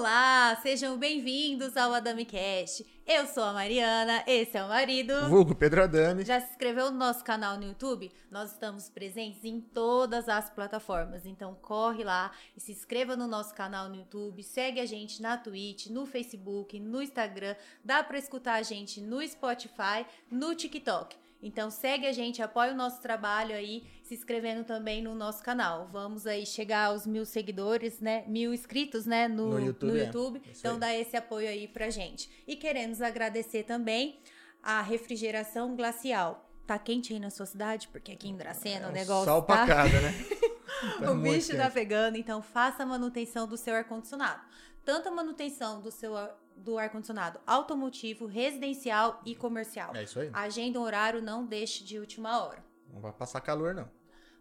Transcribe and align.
Olá, 0.00 0.58
sejam 0.62 0.96
bem-vindos 0.96 1.76
ao 1.76 1.92
Adami 1.92 2.24
Cast. 2.24 2.86
Eu 3.06 3.26
sou 3.26 3.44
a 3.44 3.52
Mariana, 3.52 4.24
esse 4.26 4.56
é 4.56 4.64
o 4.64 4.68
marido. 4.68 5.28
Vulgo 5.28 5.54
Pedro 5.54 5.82
Adame. 5.82 6.24
Já 6.24 6.40
se 6.40 6.52
inscreveu 6.52 6.90
no 6.90 6.96
nosso 6.96 7.22
canal 7.22 7.58
no 7.58 7.64
YouTube? 7.64 8.10
Nós 8.30 8.50
estamos 8.50 8.88
presentes 8.88 9.44
em 9.44 9.60
todas 9.60 10.26
as 10.26 10.48
plataformas, 10.48 11.26
então 11.26 11.54
corre 11.54 12.02
lá 12.02 12.32
e 12.56 12.60
se 12.62 12.72
inscreva 12.72 13.14
no 13.14 13.26
nosso 13.26 13.54
canal 13.54 13.90
no 13.90 13.96
YouTube, 13.96 14.42
segue 14.42 14.80
a 14.80 14.86
gente 14.86 15.20
na 15.20 15.36
Twitch, 15.36 15.88
no 15.88 16.06
Facebook, 16.06 16.80
no 16.80 17.02
Instagram, 17.02 17.54
dá 17.84 18.02
para 18.02 18.16
escutar 18.16 18.54
a 18.54 18.62
gente 18.62 19.02
no 19.02 19.20
Spotify, 19.28 20.06
no 20.30 20.54
TikTok. 20.54 21.14
Então 21.42 21.70
segue 21.70 22.06
a 22.06 22.12
gente, 22.12 22.42
apoia 22.42 22.72
o 22.72 22.76
nosso 22.76 23.00
trabalho 23.00 23.54
aí, 23.54 23.84
se 24.02 24.14
inscrevendo 24.14 24.62
também 24.64 25.02
no 25.02 25.14
nosso 25.14 25.42
canal. 25.42 25.88
Vamos 25.90 26.26
aí 26.26 26.44
chegar 26.44 26.86
aos 26.88 27.06
mil 27.06 27.24
seguidores, 27.24 27.98
né? 28.00 28.24
Mil 28.26 28.52
inscritos, 28.52 29.06
né? 29.06 29.26
No, 29.26 29.52
No 29.52 29.58
YouTube, 29.60 29.92
no 29.92 29.98
é. 29.98 30.04
YouTube. 30.04 30.42
Isso 30.50 30.60
Então 30.60 30.78
dá 30.78 30.94
esse 30.94 31.16
apoio 31.16 31.48
aí 31.48 31.66
pra 31.66 31.88
gente. 31.88 32.30
E 32.46 32.56
queremos 32.56 33.00
agradecer 33.00 33.62
também 33.62 34.20
a 34.62 34.82
refrigeração 34.82 35.74
glacial. 35.74 36.46
Tá 36.66 36.78
quente 36.78 37.12
aí 37.14 37.18
na 37.18 37.30
sua 37.30 37.46
cidade? 37.46 37.88
Porque 37.88 38.12
aqui 38.12 38.28
em 38.28 38.36
Dracena 38.36 38.88
o 38.88 38.90
um 38.90 38.92
negócio 38.92 39.24
Sol 39.24 39.42
tá... 39.42 39.64
pra 39.64 39.66
cada, 39.66 40.00
né? 40.00 40.14
Tá 40.98 41.10
o 41.10 41.14
bicho 41.16 41.54
tá 41.56 41.64
quente. 41.64 41.74
pegando, 41.74 42.16
então 42.16 42.40
faça 42.40 42.84
a 42.84 42.86
manutenção 42.86 43.46
do 43.46 43.56
seu 43.56 43.74
ar-condicionado. 43.74 44.40
Tanto 44.82 45.08
a 45.08 45.12
manutenção 45.12 45.80
do 45.82 45.90
seu 45.90 46.16
ar- 46.16 46.34
do 46.60 46.78
ar-condicionado 46.78 47.40
automotivo, 47.46 48.26
residencial 48.26 49.20
e 49.24 49.34
comercial. 49.34 49.94
É 49.94 50.04
isso 50.04 50.20
aí. 50.20 50.30
Agenda 50.32 50.80
horário, 50.80 51.22
não 51.22 51.44
deixe 51.44 51.82
de 51.84 51.98
última 51.98 52.42
hora. 52.42 52.64
Não 52.92 53.00
vai 53.00 53.12
passar 53.12 53.40
calor, 53.40 53.74
não. 53.74 53.88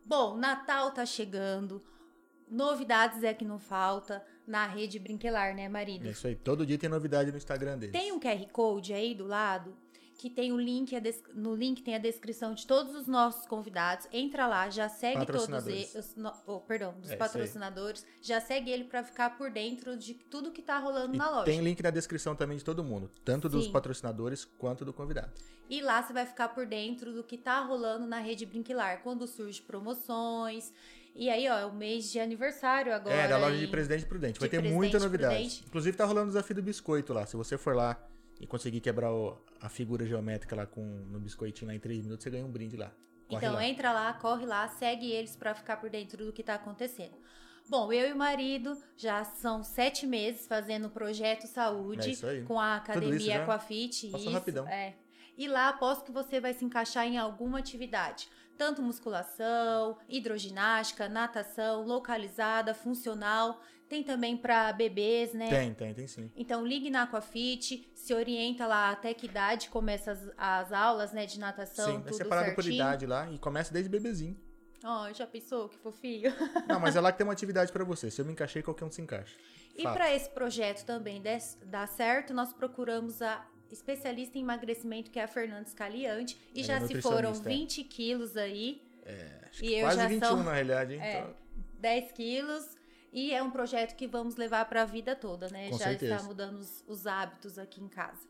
Bom, 0.06 0.36
Natal 0.38 0.92
tá 0.92 1.06
chegando. 1.06 1.84
Novidades 2.50 3.24
é 3.24 3.34
que 3.34 3.46
não 3.46 3.60
falta 3.60 4.26
na 4.48 4.66
rede 4.66 4.98
Brinquelar, 4.98 5.56
né, 5.56 5.70
marido? 5.70 6.08
É 6.08 6.12
isso 6.12 6.26
aí. 6.26 6.36
Todo 6.36 6.66
dia 6.66 6.78
tem 6.78 6.90
novidade 6.90 7.32
no 7.32 7.38
Instagram 7.38 7.78
deles. 7.78 7.94
Tem 7.94 8.12
um 8.12 8.20
QR 8.20 8.48
Code 8.52 8.94
aí 8.94 9.14
do 9.14 9.26
lado 9.26 9.78
que 10.20 10.30
tem 10.30 10.52
o 10.52 10.60
link, 10.60 10.92
no 11.34 11.56
link 11.56 11.82
tem 11.82 11.96
a 11.96 11.98
descrição 11.98 12.54
de 12.54 12.68
todos 12.68 12.94
os 12.94 13.08
nossos 13.08 13.48
convidados. 13.48 14.06
Entra 14.12 14.46
lá, 14.48 14.70
já 14.70 14.90
segue 14.90 15.26
todos 15.26 15.66
eles, 15.66 16.14
oh, 16.46 16.60
perdão, 16.60 16.94
dos 17.00 17.10
É 17.12 17.16
patrocinadores, 17.16 18.06
já 18.22 18.42
segue 18.42 18.70
ele 18.70 18.84
pra 18.84 19.02
ficar 19.02 19.38
por 19.38 19.50
dentro 19.50 19.96
de 19.96 20.14
tudo 20.14 20.52
que 20.52 20.62
tá 20.62 20.78
rolando 20.78 21.16
E 21.16 21.18
na 21.18 21.30
loja. 21.32 21.46
tem 21.46 21.62
link 21.62 21.82
na 21.82 21.90
descrição 21.90 22.36
também 22.36 22.58
de 22.58 22.66
todo 22.66 22.84
mundo. 22.84 23.10
Tanto 23.24 23.48
dos 23.48 23.68
Sim. 23.68 23.72
patrocinadores 23.72 24.44
quanto 24.44 24.84
do 24.84 24.92
convidado. 24.92 25.32
E 25.70 25.82
lá 25.82 26.04
você 26.04 26.12
vai 26.12 26.26
ficar 26.26 26.50
por 26.50 26.66
dentro 26.66 27.14
do 27.14 27.24
que 27.24 27.38
tá 27.38 27.62
rolando 27.62 28.06
na 28.06 28.20
rede 28.20 28.46
Brinquilar, 28.46 29.02
quando 29.02 29.26
surge 29.26 29.62
promoções. 29.62 30.74
E 31.16 31.30
aí, 31.30 31.48
ó, 31.48 31.60
é 31.60 31.66
o 31.66 31.74
mês 31.74 32.12
de 32.12 32.20
aniversário 32.20 32.94
agora. 32.94 33.16
é, 33.16 33.26
da 33.26 33.38
loja 33.38 33.58
de 33.58 33.68
Presidente 33.68 34.06
Prudente. 34.06 34.38
Vai 34.38 34.50
ter 34.50 34.62
muita 34.62 35.00
novidade. 35.00 35.34
Prudente. 35.36 35.64
Inclusive 35.66 35.96
tá 35.96 36.04
rolando 36.04 36.26
o 36.26 36.32
desafio 36.32 36.58
do 36.58 36.62
biscoito 36.62 37.14
lá. 37.14 37.26
Se 37.26 37.38
você 37.38 37.58
for 37.58 37.74
lá 37.74 37.98
e 38.40 38.48
conseguir 38.48 38.80
quebrar 38.82 39.12
o- 39.14 39.38
a 39.62 39.68
figura 39.70 40.06
geométrica 40.06 40.56
lá 40.56 40.66
com, 40.66 40.82
no 40.82 41.20
biscoitinho 41.20 41.68
lá 41.70 41.76
em 41.76 41.80
3 41.80 42.02
minutos, 42.04 42.24
você 42.24 42.30
ganha 42.30 42.46
um 42.46 42.52
brinde 42.52 42.78
lá. 42.78 42.92
Corre 43.28 43.46
Então 43.46 43.54
lá. 43.56 43.66
entra 43.66 43.92
lá, 43.92 44.14
corre 44.14 44.46
lá, 44.46 44.68
segue 44.70 45.12
eles 45.12 45.36
pra 45.36 45.54
ficar 45.54 45.78
por 45.78 45.90
dentro 45.90 46.26
do 46.26 46.34
que 46.34 46.42
tá 46.44 46.56
acontecendo. 46.56 47.16
Bom, 47.70 47.94
eu 47.94 48.10
e 48.10 48.14
o 48.14 48.18
marido 48.18 48.76
já 48.98 49.24
são 49.24 49.64
sete 49.64 50.08
meses 50.08 50.48
fazendo 50.48 50.88
o 50.88 50.90
projeto 50.90 51.44
É 51.44 51.48
saúde 51.48 52.18
aí. 52.26 52.44
com 52.44 52.60
a 52.60 52.78
academia 52.78 53.20
já 53.20 53.44
Aquafit. 53.44 54.08
passou 54.10 54.20
isso, 54.28 54.32
rapidão. 54.32 54.68
É. 54.68 54.96
E 55.38 55.48
lá 55.48 55.70
aposto 55.70 56.04
que 56.04 56.12
você 56.12 56.40
vai 56.40 56.54
se 56.54 56.66
encaixar 56.66 57.06
em 57.06 57.18
alguma 57.20 57.60
atividade. 57.60 58.28
Tanto 58.58 58.82
musculação, 58.82 59.98
hidroginástica, 60.10 61.08
natação, 61.08 61.84
localizada, 61.86 62.74
funcional. 62.74 63.62
Tem 63.90 64.04
também 64.04 64.38
pra 64.38 64.72
bebês, 64.72 65.34
né? 65.34 65.50
Tem, 65.50 65.74
tem, 65.74 65.94
tem 65.96 66.06
sim. 66.08 66.32
Então 66.36 66.64
ligue 66.66 66.92
na 66.92 67.04
Aquafit, 67.04 67.90
se 67.96 68.14
orienta 68.14 68.68
lá 68.68 68.92
até 68.92 69.14
que 69.16 69.26
idade 69.26 69.68
começa 69.70 70.12
as, 70.12 70.30
as 70.38 70.72
aulas, 70.72 71.12
né, 71.12 71.26
de 71.26 71.40
natação, 71.40 71.86
sim, 71.94 71.98
é 71.98 72.02
tudo 72.02 72.14
separado 72.16 72.54
por 72.54 72.64
certinho. 72.64 72.82
idade 72.84 73.06
lá 73.08 73.30
e 73.32 73.40
começa 73.40 73.74
desde 73.74 73.90
bebezinho. 73.90 74.38
Ó, 74.84 75.12
já 75.12 75.26
pensou 75.26 75.68
que 75.68 75.78
fofinho? 75.80 76.32
Não, 76.70 76.80
mas 76.80 76.96
é 76.96 77.02
lá 77.02 77.12
que 77.12 77.18
tem 77.18 77.26
uma 77.28 77.34
atividade 77.34 77.72
pra 77.72 77.84
você. 77.84 78.10
Se 78.12 78.22
eu 78.22 78.26
me 78.26 78.32
encaixei, 78.32 78.62
qualquer 78.62 78.86
um 78.86 78.92
se 78.92 79.02
encaixa. 79.02 79.36
E 79.76 79.82
para 79.84 80.14
esse 80.16 80.30
projeto 80.30 80.86
também 80.86 81.20
des- 81.22 81.58
dar 81.66 81.88
certo, 81.88 82.34
nós 82.34 82.54
procuramos 82.54 83.22
a 83.22 83.46
especialista 83.72 84.38
em 84.38 84.42
emagrecimento, 84.42 85.10
que 85.12 85.20
é 85.20 85.24
a 85.24 85.28
Fernandes 85.28 85.74
Caliante, 85.74 86.38
e 86.54 86.60
Ela 86.60 86.68
já 86.68 86.76
é 86.76 86.88
se 86.88 87.02
foram 87.02 87.30
nutricionista, 87.32 87.50
é. 87.50 87.54
20 87.54 87.84
quilos 87.86 88.38
aí, 88.38 88.82
Acho 89.50 89.64
E 89.66 89.68
que 89.70 89.74
eu 89.74 89.82
quase 89.88 89.98
já 89.98 90.08
21 90.08 90.28
sou- 90.28 90.44
na 90.44 90.54
realidade, 90.54 90.94
hein? 90.94 91.02
É. 91.02 91.20
Então, 91.20 91.34
10 91.80 92.12
quilos, 92.12 92.78
e 93.12 93.34
é 93.34 93.42
um 93.42 93.50
projeto 93.50 93.96
que 93.96 94.08
vamos 94.08 94.36
levar 94.36 94.66
para 94.66 94.84
a 94.84 94.86
vida 94.86 95.16
toda, 95.16 95.50
né? 95.50 95.70
Com 95.70 95.78
já 95.78 95.86
certeza. 95.86 96.16
está 96.16 96.28
mudando 96.28 96.58
os, 96.58 96.84
os 96.88 97.08
hábitos 97.08 97.58
aqui 97.58 97.82
em 97.82 97.88
casa. 97.88 98.28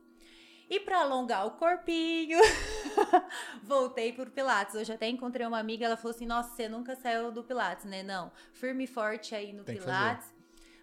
E 0.70 0.80
para 0.80 1.00
alongar 1.00 1.48
o 1.48 1.52
corpinho, 1.52 2.40
voltei 3.64 4.14
pro 4.14 4.30
Pilates. 4.30 4.76
Hoje 4.76 4.94
até 4.94 5.10
encontrei 5.10 5.46
uma 5.46 5.58
amiga, 5.58 5.86
ela 5.86 5.98
falou 5.98 6.16
assim: 6.16 6.28
Nossa, 6.28 6.56
você 6.56 6.70
nunca 6.70 6.96
saiu 6.96 7.32
do 7.32 7.44
Pilates, 7.44 7.86
né? 7.86 8.04
Não. 8.04 8.32
Firme 8.54 8.84
e 8.84 8.88
forte 8.88 9.34
aí 9.34 9.52
no 9.52 9.64
Tem 9.64 9.78
Pilates. 9.78 10.32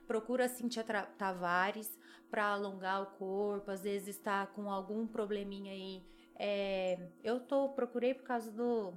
Procura 0.07 0.47
a 0.47 0.49
Cintia 0.49 0.84
Tavares 1.17 1.97
para 2.28 2.47
alongar 2.47 3.03
o 3.03 3.07
corpo. 3.07 3.71
Às 3.71 3.83
vezes 3.83 4.17
está 4.17 4.47
com 4.47 4.71
algum 4.71 5.07
probleminha 5.07 5.73
aí. 5.73 6.05
É, 6.39 6.99
eu 7.23 7.39
tô, 7.41 7.69
procurei 7.71 8.13
por 8.13 8.25
causa 8.25 8.51
do 8.51 8.93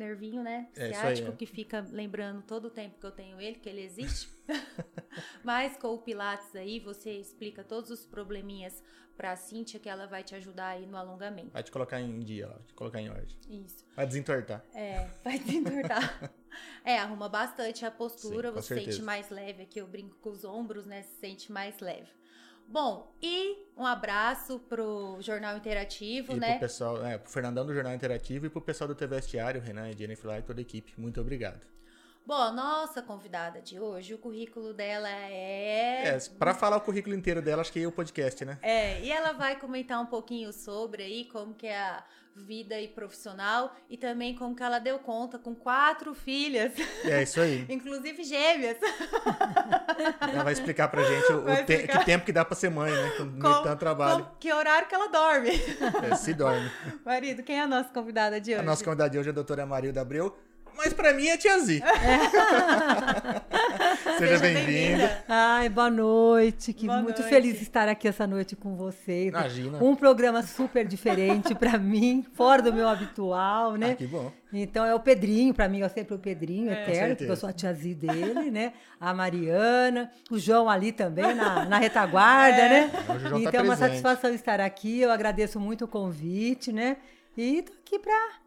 nervinho, 0.00 0.42
né? 0.42 0.68
É, 0.74 0.92
Ciático, 0.92 1.28
aí, 1.28 1.34
é. 1.34 1.36
que 1.36 1.46
fica 1.46 1.86
lembrando 1.90 2.42
todo 2.42 2.66
o 2.66 2.70
tempo 2.70 2.98
que 2.98 3.06
eu 3.06 3.12
tenho 3.12 3.40
ele, 3.40 3.56
que 3.56 3.68
ele 3.68 3.82
existe. 3.82 4.28
Mas 5.44 5.76
com 5.76 5.94
o 5.94 5.98
Pilates 5.98 6.54
aí, 6.56 6.80
você 6.80 7.12
explica 7.12 7.62
todos 7.62 7.90
os 7.90 8.04
probleminhas 8.06 8.82
pra 9.16 9.36
Cíntia, 9.36 9.78
que 9.78 9.88
ela 9.88 10.06
vai 10.06 10.24
te 10.24 10.34
ajudar 10.34 10.68
aí 10.68 10.86
no 10.86 10.96
alongamento. 10.96 11.50
vai 11.50 11.62
te 11.62 11.70
colocar 11.70 12.00
em 12.00 12.20
dia 12.20 12.46
vai 12.46 12.62
te 12.66 12.72
colocar 12.72 13.00
em 13.02 13.10
ordem. 13.10 13.36
Isso. 13.50 13.84
Vai 13.94 14.06
desentortar. 14.06 14.64
É, 14.74 15.08
vai 15.22 15.38
desentortar. 15.38 16.32
é, 16.82 16.98
arruma 16.98 17.28
bastante 17.28 17.84
a 17.84 17.90
postura, 17.90 18.48
Sim, 18.48 18.54
você 18.54 18.74
sente 18.74 18.84
certeza. 18.86 19.02
mais 19.04 19.28
leve. 19.28 19.64
Aqui 19.64 19.78
eu 19.78 19.86
brinco 19.86 20.16
com 20.16 20.30
os 20.30 20.42
ombros, 20.42 20.86
né? 20.86 21.02
Se 21.02 21.20
sente 21.20 21.52
mais 21.52 21.78
leve. 21.80 22.08
Bom, 22.70 23.12
e 23.20 23.66
um 23.76 23.84
abraço 23.84 24.60
pro 24.60 25.16
Jornal 25.20 25.56
Interativo, 25.56 26.34
E 26.34 26.36
né? 26.36 26.52
pro 26.52 26.60
pessoal, 26.60 27.04
é, 27.04 27.18
pro 27.18 27.28
Fernandão 27.28 27.66
do 27.66 27.74
Jornal 27.74 27.92
Interativo 27.92 28.46
e 28.46 28.48
pro 28.48 28.60
pessoal 28.60 28.86
do 28.86 28.94
TV 28.94 29.16
Vestiário, 29.16 29.60
Renan, 29.60 29.92
Jennifer 29.92 30.38
e 30.38 30.42
toda 30.42 30.60
a 30.60 30.62
equipe. 30.62 30.92
Muito 30.96 31.20
obrigado. 31.20 31.66
Bom, 32.30 32.36
a 32.40 32.52
nossa 32.52 33.02
convidada 33.02 33.60
de 33.60 33.80
hoje, 33.80 34.14
o 34.14 34.18
currículo 34.18 34.72
dela 34.72 35.08
é... 35.10 36.10
É, 36.10 36.18
pra 36.38 36.54
falar 36.54 36.76
o 36.76 36.80
currículo 36.80 37.12
inteiro 37.16 37.42
dela, 37.42 37.60
acho 37.60 37.72
que 37.72 37.82
é 37.82 37.86
o 37.88 37.90
podcast, 37.90 38.44
né? 38.44 38.56
É, 38.62 39.00
e 39.00 39.10
ela 39.10 39.32
vai 39.32 39.58
comentar 39.58 40.00
um 40.00 40.06
pouquinho 40.06 40.52
sobre 40.52 41.02
aí 41.02 41.24
como 41.24 41.54
que 41.54 41.66
é 41.66 41.76
a 41.76 42.04
vida 42.36 42.80
e 42.80 42.86
profissional 42.86 43.74
e 43.88 43.96
também 43.96 44.36
como 44.36 44.54
que 44.54 44.62
ela 44.62 44.78
deu 44.78 45.00
conta 45.00 45.40
com 45.40 45.56
quatro 45.56 46.14
filhas, 46.14 46.72
É 47.04 47.20
isso 47.20 47.40
aí. 47.40 47.66
inclusive 47.68 48.22
gêmeas. 48.22 48.78
Ela 50.32 50.44
vai 50.44 50.52
explicar 50.52 50.86
pra 50.86 51.02
gente 51.02 51.32
o, 51.32 51.44
te- 51.44 51.72
explicar. 51.72 51.98
que 51.98 52.04
tempo 52.04 52.24
que 52.24 52.32
dá 52.32 52.44
pra 52.44 52.54
ser 52.54 52.70
mãe, 52.70 52.92
né? 52.92 53.10
Com 53.18 53.40
Com- 53.40 53.62
tanto 53.64 53.80
trabalho. 53.80 54.24
com- 54.24 54.36
que 54.36 54.52
horário 54.52 54.86
que 54.86 54.94
ela 54.94 55.08
dorme. 55.08 55.50
É, 56.08 56.14
se 56.14 56.32
dorme. 56.32 56.70
Marido, 57.04 57.42
quem 57.42 57.56
é 57.58 57.62
a 57.62 57.66
nossa 57.66 57.88
convidada 57.92 58.40
de 58.40 58.52
hoje? 58.52 58.60
A 58.60 58.62
nossa 58.62 58.84
convidada 58.84 59.10
de 59.10 59.18
hoje 59.18 59.28
é 59.30 59.32
a 59.32 59.34
doutora 59.34 59.66
Marilda 59.66 60.00
Abreu. 60.00 60.38
Mas 60.76 60.92
pra 60.94 61.12
mim 61.12 61.26
é 61.28 61.36
Tia 61.36 61.58
Zi. 61.60 61.82
Seja 64.18 64.38
bem-vinda. 64.38 65.24
Ai, 65.28 65.68
boa 65.68 65.90
noite. 65.90 66.72
Que 66.72 66.86
Boa 66.86 67.02
muito 67.02 67.18
noite. 67.20 67.28
feliz 67.32 67.56
de 67.58 67.62
estar 67.62 67.88
aqui 67.88 68.08
essa 68.08 68.26
noite 68.26 68.56
com 68.56 68.74
vocês. 68.76 69.28
Imagina. 69.28 69.78
Um 69.82 69.94
programa 69.94 70.42
super 70.42 70.86
diferente 70.86 71.54
pra 71.54 71.78
mim, 71.78 72.24
fora 72.34 72.62
do 72.62 72.72
meu 72.72 72.88
habitual, 72.88 73.76
né? 73.76 73.92
Ah, 73.92 73.96
que 73.96 74.06
bom. 74.06 74.32
Então 74.52 74.84
é 74.84 74.94
o 74.94 75.00
Pedrinho, 75.00 75.54
pra 75.54 75.68
mim 75.68 75.82
é 75.82 75.88
sempre 75.88 76.14
o 76.14 76.18
Pedrinho, 76.18 76.70
eterno, 76.72 76.94
certeza. 76.94 77.16
porque 77.16 77.30
eu 77.32 77.36
sou 77.36 77.48
a 77.48 77.52
tiazinha 77.52 77.94
dele, 77.94 78.50
né? 78.50 78.72
A 79.00 79.14
Mariana, 79.14 80.10
o 80.30 80.38
João 80.38 80.68
ali 80.68 80.92
também 80.92 81.34
na, 81.34 81.64
na 81.66 81.78
retaguarda, 81.78 82.56
né? 82.68 82.90
Hoje 83.08 83.26
o 83.26 83.28
João 83.28 83.42
tá 83.42 83.48
então 83.48 83.60
é 83.60 83.64
uma 83.64 83.76
presente. 83.76 84.00
satisfação 84.00 84.34
estar 84.34 84.60
aqui, 84.60 85.00
eu 85.00 85.10
agradeço 85.10 85.60
muito 85.60 85.84
o 85.84 85.88
convite, 85.88 86.72
né? 86.72 86.96
E 87.36 87.62
tô 87.62 87.72
aqui 87.72 87.98
ver, 87.98 88.39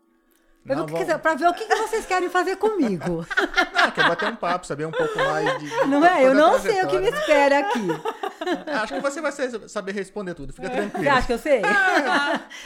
Não, 0.66 0.84
o 0.84 0.86
que 0.86 0.92
vamos- 0.94 1.06
quiser- 1.08 1.18
pra 1.20 1.36
ver 1.36 1.48
o 1.48 1.54
que 1.54 1.66
que 1.66 1.76
vocês 1.76 2.06
querem 2.06 2.30
fazer 2.30 2.56
comigo. 2.56 3.26
Não, 3.74 3.92
quer 3.92 4.08
bater 4.08 4.30
um 4.32 4.36
papo, 4.36 4.66
saber 4.66 4.86
um 4.86 4.92
pouco 4.92 5.18
mais 5.18 5.60
de. 5.60 5.70
de 5.70 5.86
Não 5.88 6.06
é? 6.06 6.26
Eu 6.26 6.34
não 6.34 6.58
sei 6.60 6.82
o 6.84 6.88
que 6.88 6.98
me 7.00 7.10
espera 7.10 7.60
aqui. 7.60 7.88
Acho 8.82 8.94
que 8.94 9.00
você 9.02 9.20
vai 9.22 9.32
ser- 9.34 9.68
saber 9.70 9.92
responder 9.94 10.34
tudo. 10.34 10.54
Fica 10.54 10.68
Você 10.70 10.74
tranquilo. 10.76 11.12
acha 11.12 11.28
que 11.28 11.34
eu 11.34 11.38
sei? 11.38 11.62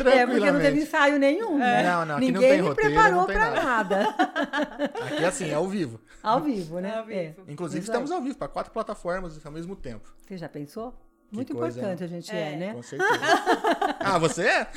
É, 0.05 0.25
porque 0.27 0.51
não 0.51 0.59
teve 0.59 0.81
ensaio 0.81 1.17
nenhum. 1.19 1.57
né? 1.57 1.83
Não, 1.83 2.05
não, 2.05 2.15
aqui 2.17 2.31
não 2.31 2.39
Ninguém 2.41 2.49
tem 2.53 2.61
me 2.61 2.67
roteiro, 2.67 2.91
preparou 2.93 3.17
não 3.21 3.25
tem 3.25 3.35
pra 3.35 3.49
nada. 3.51 3.63
nada. 4.03 4.91
Aqui 5.05 5.23
é 5.23 5.27
assim, 5.27 5.49
é 5.49 5.53
ao 5.55 5.67
vivo. 5.67 5.99
Ao 6.21 6.39
vivo, 6.41 6.79
né? 6.79 6.97
Ao 6.97 7.05
vivo. 7.05 7.19
É. 7.47 7.51
Inclusive, 7.51 7.81
Isso 7.81 7.91
estamos 7.91 8.11
aí. 8.11 8.17
ao 8.17 8.23
vivo 8.23 8.37
para 8.37 8.47
quatro 8.47 8.71
plataformas 8.71 9.39
ao 9.45 9.51
mesmo 9.51 9.75
tempo. 9.75 10.07
Você 10.27 10.37
já 10.37 10.49
pensou? 10.49 10.93
Muito 11.31 11.53
coisa, 11.53 11.79
importante 11.79 12.03
a 12.03 12.07
gente 12.07 12.31
é, 12.35 12.53
É. 12.53 12.55
né? 12.55 12.73
Com 12.73 12.81
certeza. 12.83 13.11
ah, 13.99 14.17
você 14.17 14.43
é? 14.47 14.67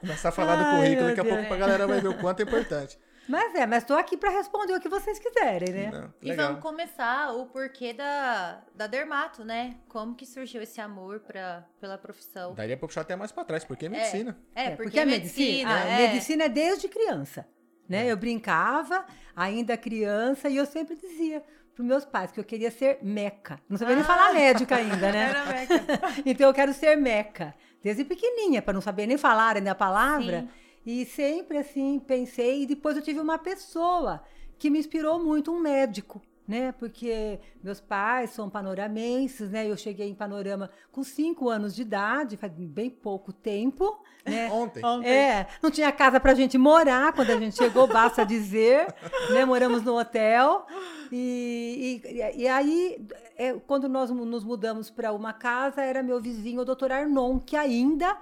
Começar 0.00 0.28
a 0.28 0.32
falar 0.32 0.56
do 0.56 0.62
Ai, 0.64 0.76
currículo, 0.76 1.06
meu 1.06 1.16
daqui 1.16 1.20
a 1.20 1.22
Deus. 1.22 1.34
pouco 1.36 1.48
pra 1.48 1.56
galera 1.56 1.86
vai 1.86 2.00
ver 2.00 2.08
o 2.08 2.14
quanto 2.18 2.40
é 2.40 2.42
importante. 2.44 2.98
Mas 3.28 3.54
é, 3.54 3.66
mas 3.66 3.84
tô 3.84 3.94
aqui 3.94 4.16
para 4.16 4.30
responder 4.30 4.72
o 4.74 4.80
que 4.80 4.88
vocês 4.88 5.16
quiserem, 5.18 5.72
né? 5.72 5.90
Não, 5.92 6.12
E 6.20 6.32
vamos 6.34 6.60
começar 6.60 7.32
o 7.32 7.46
porquê 7.46 7.92
da, 7.92 8.60
da 8.74 8.88
Dermato, 8.88 9.44
né? 9.44 9.76
Como 9.88 10.14
que 10.16 10.26
surgiu 10.26 10.60
esse 10.60 10.80
amor 10.80 11.20
pra, 11.20 11.64
pela 11.80 11.96
profissão? 11.96 12.52
Daria 12.54 12.76
pra 12.76 12.88
puxar 12.88 13.02
até 13.02 13.14
mais 13.14 13.30
pra 13.30 13.44
trás, 13.44 13.64
porque 13.64 13.86
é 13.86 13.88
medicina. 13.88 14.36
É, 14.54 14.64
É, 14.66 14.70
porque, 14.76 14.98
é 14.98 15.04
medicina. 15.04 15.72
a 15.72 15.78
é. 15.88 15.96
medicina 16.08 16.44
é 16.44 16.48
desde 16.48 16.88
criança, 16.88 17.46
né? 17.88 18.10
Eu 18.10 18.16
brincava, 18.16 19.04
ainda 19.36 19.76
criança, 19.76 20.48
e 20.48 20.56
eu 20.56 20.66
sempre 20.66 20.96
dizia 20.96 21.44
para 21.74 21.84
meus 21.84 22.04
pais 22.04 22.30
que 22.32 22.38
eu 22.40 22.44
queria 22.44 22.70
ser 22.70 22.98
meca. 23.02 23.58
Não 23.68 23.76
sabia 23.78 23.94
nem 23.94 24.04
Ah. 24.04 24.06
falar 24.06 24.32
médica 24.34 24.76
ainda, 24.76 25.10
né? 25.12 25.30
Era 25.30 25.46
meca. 25.46 26.00
então 26.26 26.46
eu 26.48 26.54
quero 26.54 26.72
ser 26.74 26.96
meca, 26.96 27.54
desde 27.82 28.04
pequenininha, 28.04 28.60
para 28.62 28.74
não 28.74 28.80
saber 28.80 29.06
nem 29.06 29.16
falar 29.16 29.56
ainda 29.56 29.70
a 29.72 29.74
palavra. 29.74 30.42
Sim. 30.42 30.48
E 30.84 31.04
sempre 31.06 31.58
assim 31.58 31.98
pensei, 32.00 32.62
e 32.62 32.66
depois 32.66 32.96
eu 32.96 33.02
tive 33.02 33.20
uma 33.20 33.38
pessoa 33.38 34.22
que 34.58 34.68
me 34.68 34.78
inspirou 34.78 35.18
muito, 35.22 35.52
um 35.52 35.58
médico, 35.60 36.20
né? 36.46 36.72
Porque 36.72 37.38
meus 37.62 37.80
pais 37.80 38.30
são 38.30 38.50
panoramenses, 38.50 39.50
né? 39.50 39.68
Eu 39.68 39.76
cheguei 39.76 40.08
em 40.08 40.14
Panorama 40.14 40.70
com 40.90 41.02
cinco 41.02 41.48
anos 41.48 41.74
de 41.74 41.82
idade, 41.82 42.36
faz 42.36 42.52
bem 42.52 42.90
pouco 42.90 43.32
tempo, 43.32 44.00
né? 44.24 44.50
Ontem. 44.52 44.82
É, 45.04 45.46
não 45.62 45.70
tinha 45.70 45.92
casa 45.92 46.18
pra 46.18 46.34
gente 46.34 46.58
morar 46.58 47.12
quando 47.12 47.30
a 47.30 47.38
gente 47.38 47.56
chegou, 47.56 47.86
basta 47.86 48.24
dizer, 48.24 48.92
né? 49.30 49.44
Moramos 49.44 49.82
no 49.82 49.98
hotel. 49.98 50.66
E, 51.10 52.02
e, 52.04 52.42
e 52.42 52.48
aí, 52.48 53.06
é, 53.36 53.52
quando 53.54 53.88
nós 53.88 54.10
nos 54.10 54.44
mudamos 54.44 54.90
para 54.90 55.12
uma 55.12 55.32
casa, 55.32 55.82
era 55.82 56.02
meu 56.02 56.20
vizinho, 56.20 56.62
o 56.62 56.64
doutor 56.64 56.90
Arnon, 56.90 57.38
que 57.38 57.56
ainda, 57.56 58.16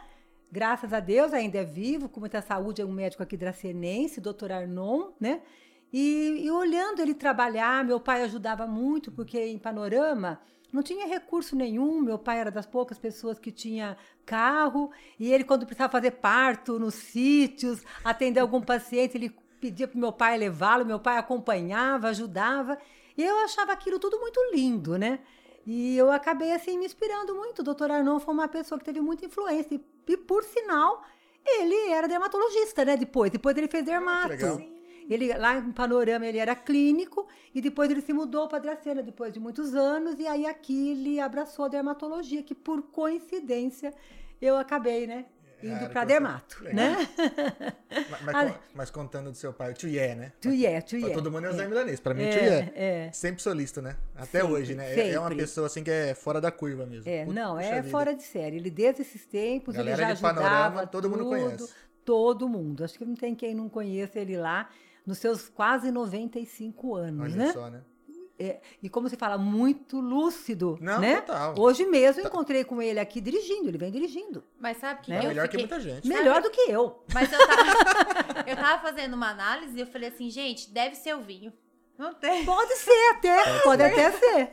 graças 0.52 0.92
a 0.92 1.00
Deus, 1.00 1.32
ainda 1.32 1.58
é 1.58 1.64
vivo, 1.64 2.08
com 2.08 2.20
muita 2.20 2.42
saúde, 2.42 2.82
é 2.82 2.84
um 2.84 2.92
médico 2.92 3.22
aqui 3.22 3.36
dracenense, 3.36 4.20
doutor 4.20 4.52
Arnon, 4.52 5.12
né? 5.18 5.40
E, 5.92 6.44
e 6.44 6.50
olhando 6.50 7.00
ele 7.00 7.14
trabalhar, 7.14 7.84
meu 7.84 7.98
pai 7.98 8.22
ajudava 8.22 8.66
muito, 8.66 9.10
porque 9.10 9.38
em 9.38 9.58
Panorama 9.58 10.40
não 10.72 10.82
tinha 10.82 11.06
recurso 11.06 11.56
nenhum. 11.56 12.00
Meu 12.00 12.18
pai 12.18 12.38
era 12.38 12.50
das 12.50 12.66
poucas 12.66 12.98
pessoas 12.98 13.38
que 13.38 13.50
tinha 13.50 13.96
carro. 14.24 14.90
E 15.18 15.32
ele, 15.32 15.44
quando 15.44 15.66
precisava 15.66 15.90
fazer 15.90 16.12
parto 16.12 16.78
nos 16.78 16.94
sítios, 16.94 17.82
atender 18.04 18.40
algum 18.40 18.60
paciente, 18.60 19.16
ele 19.16 19.34
pedia 19.60 19.88
para 19.88 19.98
meu 19.98 20.12
pai 20.12 20.38
levá-lo. 20.38 20.86
Meu 20.86 21.00
pai 21.00 21.18
acompanhava, 21.18 22.08
ajudava. 22.08 22.78
E 23.16 23.22
eu 23.22 23.38
achava 23.40 23.72
aquilo 23.72 23.98
tudo 23.98 24.18
muito 24.20 24.40
lindo, 24.52 24.96
né? 24.96 25.18
E 25.66 25.96
eu 25.96 26.10
acabei, 26.10 26.52
assim, 26.52 26.78
me 26.78 26.86
inspirando 26.86 27.34
muito. 27.34 27.58
O 27.58 27.64
doutor 27.64 27.90
Arnon 27.90 28.18
foi 28.18 28.32
uma 28.32 28.48
pessoa 28.48 28.78
que 28.78 28.84
teve 28.84 29.00
muita 29.00 29.26
influência. 29.26 29.74
E, 29.74 29.84
e, 30.08 30.16
por 30.16 30.42
sinal, 30.44 31.02
ele 31.44 31.90
era 31.90 32.08
dermatologista, 32.08 32.84
né? 32.84 32.96
Depois. 32.96 33.30
Depois 33.30 33.56
ele 33.56 33.68
fez 33.68 33.84
dermato. 33.84 34.28
legal. 34.28 34.79
Ele, 35.12 35.32
lá 35.34 35.58
em 35.58 35.72
Panorama 35.72 36.24
ele 36.26 36.38
era 36.38 36.54
clínico 36.54 37.26
e 37.54 37.60
depois 37.60 37.90
ele 37.90 38.00
se 38.00 38.12
mudou 38.12 38.46
para 38.48 38.60
Dracena 38.60 39.02
depois 39.02 39.32
de 39.32 39.40
muitos 39.40 39.74
anos 39.74 40.18
e 40.20 40.26
aí 40.26 40.46
aqui 40.46 40.90
ele 40.92 41.18
abraçou 41.20 41.64
a 41.64 41.68
dermatologia, 41.68 42.42
que 42.42 42.54
por 42.54 42.80
coincidência 42.82 43.92
eu 44.40 44.56
acabei, 44.56 45.06
né? 45.06 45.26
Indo 45.62 45.74
Cara, 45.78 45.88
para 45.90 46.04
dermato, 46.06 46.64
legal. 46.64 46.74
né? 46.74 47.08
Mas, 48.10 48.20
mas, 48.32 48.54
mas 48.74 48.90
contando 48.90 49.30
do 49.30 49.36
seu 49.36 49.52
pai, 49.52 49.74
o 49.82 49.86
Ié, 49.86 50.14
né? 50.14 50.32
Tu 50.40 50.48
é, 50.64 50.80
tu 50.80 50.98
Pra 50.98 51.10
é. 51.10 51.12
todo 51.12 51.30
mundo 51.30 51.46
é 51.46 51.50
o 51.50 51.52
Zé 51.52 51.68
Milanês. 51.68 52.00
Pra 52.00 52.14
mim, 52.14 52.22
É, 52.22 52.30
Ié. 52.34 52.72
é. 52.74 53.12
Sempre 53.12 53.42
solista, 53.42 53.82
né? 53.82 53.96
Até 54.16 54.40
Sempre, 54.40 54.54
hoje, 54.54 54.74
né? 54.74 54.94
É- 54.98 55.10
É 55.10 55.18
uma 55.18 55.28
sempre. 55.28 55.42
pessoa 55.42 55.66
assim 55.66 55.84
que 55.84 55.90
é 55.90 56.14
fora 56.14 56.40
da 56.40 56.50
curva 56.50 56.86
mesmo. 56.86 57.06
É, 57.10 57.26
Puxa 57.26 57.38
não, 57.38 57.60
é 57.60 57.82
vida. 57.82 57.90
fora 57.90 58.14
de 58.14 58.22
série. 58.22 58.56
Ele 58.56 58.70
desde 58.70 59.02
esses 59.02 59.26
tempos, 59.26 59.74
Galera 59.76 59.98
ele 60.00 60.08
já 60.08 60.14
de 60.14 60.22
Panorama, 60.22 60.56
ajudava 60.66 60.86
todo 60.86 61.10
mundo 61.10 61.24
tudo, 61.24 61.28
conhece. 61.28 61.74
Todo 62.06 62.48
mundo. 62.48 62.82
Acho 62.82 62.96
que 62.96 63.04
não 63.04 63.14
tem 63.14 63.34
quem 63.34 63.54
não 63.54 63.68
conheça 63.68 64.18
ele 64.18 64.38
lá 64.38 64.66
nos 65.06 65.18
seus 65.18 65.48
quase 65.48 65.90
95 65.90 66.94
anos, 66.96 67.32
Olha 67.32 67.36
né? 67.36 67.52
só, 67.52 67.68
né? 67.70 67.82
É, 68.42 68.58
e 68.82 68.88
como 68.88 69.06
se 69.06 69.16
fala, 69.16 69.36
muito 69.36 70.00
lúcido, 70.00 70.78
Não, 70.80 70.98
né? 70.98 71.20
total. 71.20 71.54
Hoje 71.58 71.84
mesmo 71.84 72.22
eu 72.22 72.26
encontrei 72.26 72.64
com 72.64 72.80
ele 72.80 72.98
aqui 72.98 73.20
dirigindo, 73.20 73.68
ele 73.68 73.76
vem 73.76 73.90
dirigindo. 73.92 74.42
Mas 74.58 74.78
sabe 74.78 75.02
que 75.02 75.10
Né? 75.10 75.18
eu 75.18 75.28
Melhor 75.28 75.46
que 75.46 75.58
fiquei... 75.58 75.66
muita 75.66 75.78
gente. 75.78 76.08
Melhor 76.08 76.40
do 76.40 76.50
que 76.50 76.62
eu. 76.62 77.04
Mas 77.12 77.30
eu 77.30 77.38
tava... 77.38 78.48
eu 78.48 78.56
tava 78.56 78.80
fazendo 78.82 79.12
uma 79.12 79.28
análise 79.28 79.76
e 79.76 79.80
eu 79.82 79.86
falei 79.86 80.08
assim, 80.08 80.30
gente, 80.30 80.70
deve 80.70 80.94
ser 80.94 81.14
o 81.14 81.20
vinho. 81.20 81.52
Não 81.98 82.14
tem. 82.14 82.46
Pode 82.46 82.74
ser 82.76 83.10
até, 83.10 83.58
pode 83.62 83.82
até 83.82 84.10
ser. 84.10 84.50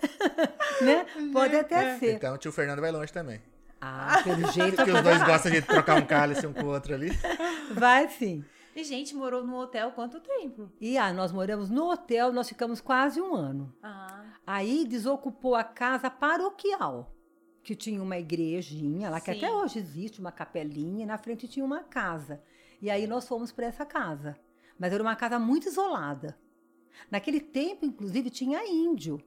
né? 0.81 1.05
Pode 1.31 1.55
até 1.55 1.97
ser. 1.97 2.15
Então 2.15 2.35
o 2.35 2.37
tio 2.37 2.51
Fernando 2.51 2.81
vai 2.81 2.91
longe 2.91 3.13
também. 3.13 3.41
Ah, 3.79 4.19
pelo 4.21 4.51
jeito 4.51 4.75
Porque 4.75 4.91
os 4.91 5.01
dois 5.01 5.23
gostam 5.23 5.49
de 5.49 5.61
trocar 5.61 5.95
um 5.95 6.05
cálice 6.05 6.45
um 6.45 6.51
com 6.51 6.63
o 6.63 6.67
outro 6.73 6.93
ali. 6.93 7.09
Vai 7.71 8.09
sim. 8.09 8.43
E 8.77 8.83
gente 8.83 9.15
morou 9.15 9.43
no 9.43 9.55
hotel 9.57 9.91
quanto 9.91 10.19
tempo? 10.19 10.71
E 10.79 10.99
ah, 10.99 11.11
nós 11.11 11.31
moramos 11.31 11.67
no 11.67 11.89
hotel, 11.89 12.31
nós 12.31 12.47
ficamos 12.47 12.79
quase 12.79 13.19
um 13.19 13.33
ano. 13.33 13.75
Ah, 13.81 14.23
Aí 14.45 14.85
desocupou 14.85 15.55
a 15.55 15.63
casa 15.63 16.11
paroquial, 16.11 17.11
que 17.63 17.75
tinha 17.75 17.99
uma 18.03 18.19
igrejinha 18.19 19.09
lá, 19.09 19.19
que 19.19 19.33
Sim. 19.33 19.37
até 19.39 19.51
hoje 19.51 19.79
existe, 19.79 20.19
uma 20.19 20.31
capelinha, 20.31 21.01
e 21.01 21.07
na 21.07 21.17
frente 21.17 21.47
tinha 21.47 21.65
uma 21.65 21.79
casa. 21.85 22.39
E 22.79 22.87
aí 22.91 23.07
nós 23.07 23.27
fomos 23.27 23.51
para 23.51 23.65
essa 23.65 23.83
casa. 23.83 24.37
Mas 24.77 24.93
era 24.93 25.01
uma 25.01 25.15
casa 25.15 25.39
muito 25.39 25.67
isolada. 25.67 26.37
Naquele 27.09 27.39
tempo, 27.39 27.83
inclusive, 27.83 28.29
tinha 28.29 28.63
índio. 28.63 29.19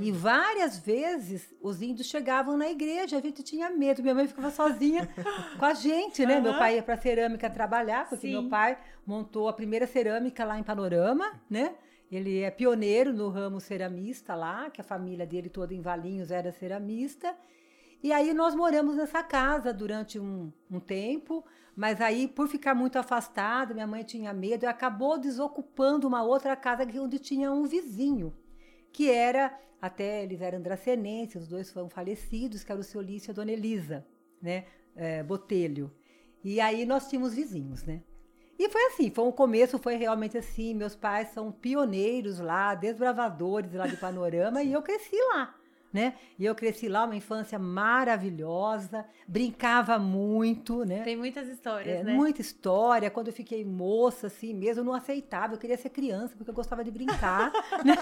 E 0.00 0.10
várias 0.12 0.78
vezes 0.78 1.54
os 1.60 1.82
índios 1.82 2.08
chegavam 2.08 2.56
na 2.56 2.68
igreja, 2.70 3.18
a 3.18 3.20
gente 3.20 3.42
tinha 3.42 3.68
medo. 3.70 4.02
Minha 4.02 4.14
mãe 4.14 4.26
ficava 4.26 4.50
sozinha 4.50 5.08
com 5.58 5.64
a 5.64 5.74
gente, 5.74 6.24
né? 6.24 6.40
Meu 6.40 6.50
Aham. 6.52 6.58
pai 6.58 6.76
ia 6.76 6.82
para 6.82 6.96
cerâmica 6.96 7.50
trabalhar, 7.50 8.08
porque 8.08 8.26
Sim. 8.26 8.32
meu 8.32 8.48
pai 8.48 8.78
montou 9.06 9.48
a 9.48 9.52
primeira 9.52 9.86
cerâmica 9.86 10.44
lá 10.44 10.58
em 10.58 10.62
Panorama, 10.62 11.32
né? 11.50 11.74
Ele 12.10 12.40
é 12.40 12.50
pioneiro 12.50 13.12
no 13.12 13.28
ramo 13.28 13.60
ceramista 13.60 14.34
lá, 14.34 14.70
que 14.70 14.80
a 14.80 14.84
família 14.84 15.26
dele 15.26 15.48
toda 15.48 15.74
em 15.74 15.80
Valinhos 15.80 16.30
era 16.30 16.52
ceramista. 16.52 17.34
E 18.02 18.12
aí 18.12 18.32
nós 18.34 18.54
moramos 18.54 18.96
nessa 18.96 19.22
casa 19.22 19.72
durante 19.72 20.18
um, 20.18 20.52
um 20.70 20.78
tempo, 20.78 21.42
mas 21.74 22.00
aí 22.00 22.28
por 22.28 22.46
ficar 22.46 22.74
muito 22.74 22.98
afastada, 22.98 23.72
minha 23.74 23.86
mãe 23.86 24.02
tinha 24.04 24.32
medo 24.32 24.64
e 24.64 24.66
acabou 24.66 25.18
desocupando 25.18 26.06
uma 26.06 26.22
outra 26.22 26.54
casa 26.54 26.84
que- 26.86 27.00
onde 27.00 27.18
tinha 27.18 27.50
um 27.50 27.64
vizinho, 27.64 28.32
que 28.94 29.10
era, 29.10 29.52
até 29.82 30.22
eles 30.22 30.40
eram 30.40 30.62
dracenenses, 30.62 31.42
os 31.42 31.48
dois 31.48 31.68
foram 31.68 31.90
falecidos, 31.90 32.62
que 32.62 32.70
era 32.70 32.80
o 32.80 32.84
seu 32.84 33.00
Lício 33.00 33.28
e 33.28 33.32
a 33.32 33.34
Dona 33.34 33.50
Elisa, 33.50 34.06
né, 34.40 34.66
é, 34.94 35.20
Botelho. 35.20 35.92
E 36.44 36.60
aí 36.60 36.86
nós 36.86 37.08
tínhamos 37.08 37.34
vizinhos, 37.34 37.82
né. 37.82 38.02
E 38.56 38.68
foi 38.68 38.84
assim, 38.84 39.10
foi 39.10 39.24
um 39.24 39.32
começo, 39.32 39.80
foi 39.80 39.96
realmente 39.96 40.38
assim, 40.38 40.74
meus 40.74 40.94
pais 40.94 41.30
são 41.30 41.50
pioneiros 41.50 42.38
lá, 42.38 42.72
desbravadores 42.76 43.72
lá 43.72 43.88
de 43.88 43.96
Panorama, 43.96 44.62
e 44.62 44.72
eu 44.72 44.80
cresci 44.80 45.16
lá, 45.32 45.52
né? 45.94 46.14
E 46.38 46.44
eu 46.44 46.54
cresci 46.56 46.88
lá, 46.88 47.04
uma 47.04 47.14
infância 47.14 47.56
maravilhosa, 47.58 49.06
brincava 49.28 49.98
muito, 49.98 50.84
né? 50.84 51.02
tem 51.02 51.16
muitas 51.16 51.48
histórias, 51.48 52.00
É, 52.00 52.02
né? 52.02 52.12
Muita 52.14 52.40
história. 52.40 53.10
Quando 53.10 53.28
eu 53.28 53.32
fiquei 53.32 53.64
moça, 53.64 54.26
assim 54.26 54.52
mesmo, 54.52 54.80
eu 54.80 54.84
não 54.84 54.92
aceitava. 54.92 55.54
Eu 55.54 55.58
queria 55.58 55.76
ser 55.76 55.90
criança, 55.90 56.34
porque 56.36 56.50
eu 56.50 56.54
gostava 56.54 56.82
de 56.82 56.90
brincar. 56.90 57.52
né? 57.84 57.94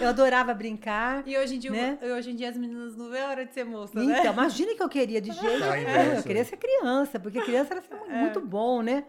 Eu 0.00 0.08
adorava 0.10 0.52
brincar. 0.52 1.26
E 1.26 1.36
hoje 1.38 1.56
em, 1.56 1.58
dia, 1.58 1.70
Né? 1.70 1.98
hoje 2.14 2.30
em 2.30 2.36
dia 2.36 2.50
as 2.50 2.56
meninas 2.58 2.94
não 2.94 3.08
vê 3.10 3.20
a 3.20 3.28
hora 3.30 3.46
de 3.46 3.54
ser 3.54 3.64
moça, 3.64 3.98
né? 3.98 4.18
Então, 4.20 4.32
imagine 4.32 4.74
que 4.74 4.82
eu 4.82 4.88
queria 4.88 5.20
de 5.20 5.32
jeito 5.32 5.58
Tá 5.60 5.70
nenhum. 5.76 6.14
Eu 6.16 6.22
queria 6.22 6.42
né? 6.42 6.44
ser 6.44 6.56
criança, 6.58 7.18
porque 7.18 7.40
criança 7.40 7.74
era 7.74 7.82
É. 8.08 8.20
muito 8.20 8.40
bom, 8.40 8.82
né? 8.82 9.04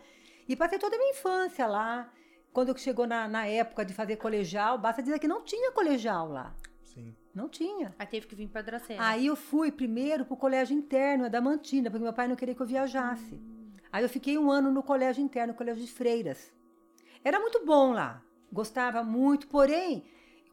E 0.48 0.56
passei 0.56 0.80
toda 0.80 0.96
a 0.96 1.00
minha 1.00 1.12
infância 1.12 1.68
lá. 1.68 2.10
Quando 2.54 2.78
chegou 2.78 3.08
na, 3.08 3.28
na 3.28 3.46
época 3.48 3.84
de 3.84 3.94
fazer 3.94 4.16
colegial, 4.18 4.78
basta 4.78 5.02
dizer 5.02 5.18
que 5.20 5.28
não 5.28 5.42
tinha 5.44 5.72
colegial 5.72 6.30
lá. 6.30 6.54
Sim. 6.84 7.16
Não 7.34 7.50
tinha. 7.50 7.96
Aí 7.98 8.06
teve 8.06 8.28
que 8.28 8.36
vir 8.36 8.48
pra 8.48 8.62
Dracena. 8.62 9.08
Aí 9.08 9.26
eu 9.26 9.36
fui 9.36 9.72
primeiro 9.72 10.24
pro 10.24 10.38
colégio 10.38 10.78
interno, 10.78 11.30
da 11.30 11.42
Mantina, 11.42 11.90
porque 11.90 12.04
meu 12.04 12.14
pai 12.14 12.28
não 12.28 12.36
queria 12.36 12.54
que 12.54 12.62
eu 12.62 12.66
viajasse. 12.66 13.42
Aí 13.92 14.04
eu 14.04 14.10
fiquei 14.10 14.38
um 14.38 14.52
ano 14.52 14.72
no 14.72 14.84
colégio 14.84 15.24
interno, 15.24 15.54
colégio 15.54 15.84
de 15.84 15.92
freiras. 15.92 16.52
Era 17.24 17.40
muito 17.40 17.66
bom 17.66 17.94
lá, 17.94 18.22
gostava 18.52 19.04
muito, 19.04 19.48
porém, 19.48 20.04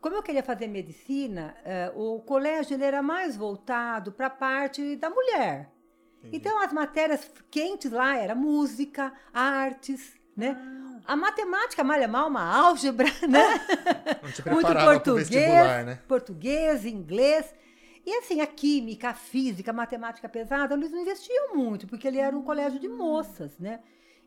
como 0.01 0.17
eu 0.17 0.23
queria 0.23 0.43
fazer 0.43 0.67
medicina, 0.69 1.55
eh, 1.65 1.93
o 1.95 2.21
colégio 2.21 2.75
ele 2.75 2.85
era 2.85 3.03
mais 3.03 3.37
voltado 3.37 4.13
para 4.13 4.27
a 4.27 4.31
parte 4.31 4.97
da 4.97 5.11
mulher. 5.11 5.71
Entendi. 6.19 6.37
Então 6.37 6.59
as 6.63 6.73
matérias 6.73 7.31
quentes 7.51 7.91
lá 7.91 8.17
era 8.17 8.35
música, 8.35 9.13
artes, 9.33 10.19
né? 10.37 10.57
A 11.07 11.17
matemática, 11.17 11.83
malha 11.85 12.09
mal, 12.09 12.29
uma 12.29 12.43
álgebra, 12.43 13.09
né? 13.29 13.61
Não 14.23 14.33
te 14.33 14.49
muito 14.51 14.73
português, 14.73 15.87
né? 15.87 15.99
português, 16.07 16.85
inglês. 16.85 17.55
E 18.05 18.15
assim, 18.17 18.41
a 18.41 18.47
química, 18.47 19.11
a 19.11 19.15
física, 19.15 19.71
a 19.71 19.75
matemática 19.75 20.29
pesada, 20.29 20.75
eles 20.75 20.91
não 20.91 21.01
investiam 21.01 21.55
muito, 21.55 21.87
porque 21.87 22.09
ele 22.09 22.19
era 22.19 22.37
um 22.37 22.43
colégio 22.43 22.79
de 22.81 22.89
moças, 22.89 23.59
né? 23.59 23.81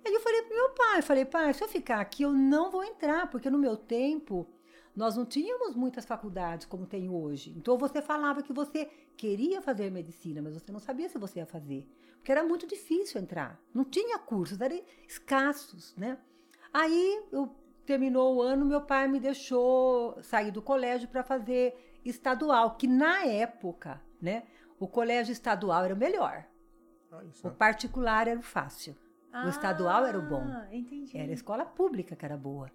E 0.03 0.10
aí 0.10 0.13
eu 0.13 0.22
falei 0.22 0.42
pro 0.44 0.56
meu 0.56 0.70
pai, 0.72 1.01
falei, 1.01 1.25
pai, 1.25 1.53
se 1.53 1.63
eu 1.63 1.68
ficar 1.68 2.00
aqui, 2.00 2.24
eu 2.24 2.34
não 2.34 2.70
vou 2.70 2.84
entrar, 2.84 3.30
porque 3.30 3.50
no 3.50 3.58
meu 3.58 3.77
tempo, 3.77 4.48
nós 4.96 5.15
não 5.15 5.25
tínhamos 5.25 5.75
muitas 5.75 6.06
faculdades 6.06 6.65
como 6.65 6.86
tem 6.86 7.10
hoje. 7.10 7.53
Então 7.58 7.77
você 7.77 8.01
falava 8.01 8.44
que 8.44 8.53
você 8.53 8.89
queria 9.18 9.62
fazer 9.62 9.89
medicina, 9.89 10.42
mas 10.42 10.53
você 10.53 10.72
não 10.72 10.80
sabia 10.80 11.10
se 11.10 11.18
você 11.18 11.39
ia 11.39 11.46
fazer, 11.46 11.88
porque 12.18 12.32
era 12.32 12.44
muito 12.44 12.68
difícil 12.68 13.20
entrar. 13.20 13.60
Não 13.74 13.84
tinha 13.84 14.20
cursos, 14.20 14.60
eram 14.62 14.82
escassos, 15.08 15.96
né? 15.96 16.18
Aí 16.74 17.24
eu 17.32 17.56
terminou 17.86 18.36
o 18.36 18.42
ano, 18.42 18.65
meu 18.65 18.82
pai 18.82 19.08
me 19.08 19.20
deixou 19.20 20.22
sair 20.24 20.51
do 20.51 20.62
colégio 20.62 21.08
para 21.08 21.24
fazer 21.24 22.00
estadual, 22.03 22.75
que 22.75 22.88
na 22.88 23.25
época, 23.25 24.01
né, 24.22 24.44
o 24.80 24.88
colégio 24.88 25.32
estadual 25.32 25.86
era 25.86 25.94
o 25.94 25.98
melhor. 25.98 26.46
O 27.44 27.51
particular 27.51 28.27
era 28.27 28.39
o 28.39 28.44
fácil. 28.44 28.96
O 29.46 29.50
estadual 29.50 30.06
era 30.06 30.18
o 30.18 30.22
bom. 30.22 30.44
Ah, 30.46 30.68
Entendi. 30.72 31.18
Era 31.18 31.32
a 31.32 31.34
escola 31.34 31.65
pública 31.65 32.15
que 32.15 32.25
era 32.25 32.38
boa. 32.38 32.72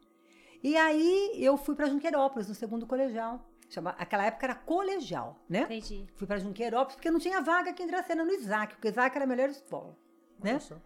E 0.63 0.77
aí 0.77 1.33
eu 1.37 1.57
fui 1.57 1.75
para 1.75 1.87
Junqueirópolis, 1.87 2.49
no 2.49 2.55
segundo 2.55 2.87
colegial. 2.87 3.49
Chama, 3.69 3.91
aquela 3.99 4.25
época 4.25 4.47
era 4.47 4.55
colegial, 4.55 5.39
né? 5.49 5.63
Entendi. 5.63 6.07
Fui 6.17 6.27
para 6.27 6.39
Junqueirópolis 6.39 6.97
porque 6.97 7.11
não 7.11 7.21
tinha 7.21 7.41
vaga 7.41 7.71
aqui 7.71 7.83
em 7.83 7.87
Dracena 7.87 8.25
no 8.25 8.33
Isaac, 8.33 8.75
porque 8.75 8.89
o 8.89 8.91
Isaac 8.91 9.15
era 9.15 9.25
a 9.25 9.29
melhor 9.29 9.51
escola, 9.51 9.97
Olha 10.43 10.53
né? 10.55 10.59
só. 10.59 10.77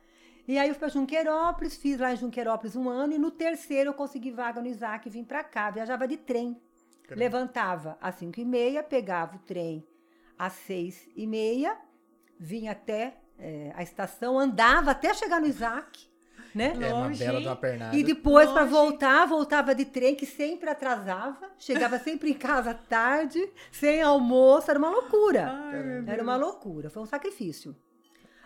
E 0.46 0.58
aí 0.58 0.68
eu 0.68 0.74
fui 0.74 0.80
para 0.80 0.88
Junqueirópolis, 0.88 1.76
fiz 1.76 1.98
lá 1.98 2.12
em 2.12 2.16
Junqueirópolis 2.16 2.74
um 2.74 2.88
ano 2.88 3.12
e 3.12 3.18
no 3.18 3.30
terceiro 3.30 3.90
eu 3.90 3.94
consegui 3.94 4.30
vaga 4.30 4.60
no 4.60 4.66
Isaac 4.66 5.08
e 5.08 5.10
vim 5.10 5.24
para 5.24 5.44
cá. 5.44 5.70
Viajava 5.70 6.06
de 6.08 6.16
trem. 6.16 6.60
Caramba. 7.04 7.20
Levantava 7.24 7.98
às 8.00 8.16
5 8.16 8.40
e 8.40 8.44
meia, 8.44 8.82
pegava 8.82 9.36
o 9.36 9.38
trem 9.40 9.86
às 10.38 10.54
6 10.54 11.10
e 11.14 11.26
meia, 11.26 11.76
vinha 12.38 12.72
até 12.72 13.18
eh, 13.38 13.72
a 13.76 13.82
estação, 13.82 14.38
andava 14.38 14.90
até 14.90 15.14
chegar 15.14 15.40
no 15.40 15.46
Isaac, 15.46 16.08
né? 16.54 16.72
É 16.80 16.92
uma 16.92 17.06
Longe. 17.06 17.18
bela 17.18 17.40
de 17.40 17.46
uma 17.46 17.56
pernada. 17.56 17.96
E 17.96 18.02
depois, 18.02 18.50
para 18.50 18.64
voltar, 18.64 19.26
voltava 19.26 19.74
de 19.74 19.84
trem, 19.84 20.14
que 20.14 20.26
sempre 20.26 20.68
atrasava. 20.68 21.50
Chegava 21.58 21.98
sempre 21.98 22.30
em 22.30 22.34
casa 22.34 22.74
tarde, 22.74 23.40
sem 23.70 24.02
almoço. 24.02 24.70
Era 24.70 24.78
uma 24.78 24.90
loucura. 24.90 25.48
Ai, 25.50 26.04
Era 26.06 26.22
uma 26.22 26.36
loucura. 26.36 26.90
Foi 26.90 27.02
um 27.02 27.06
sacrifício. 27.06 27.74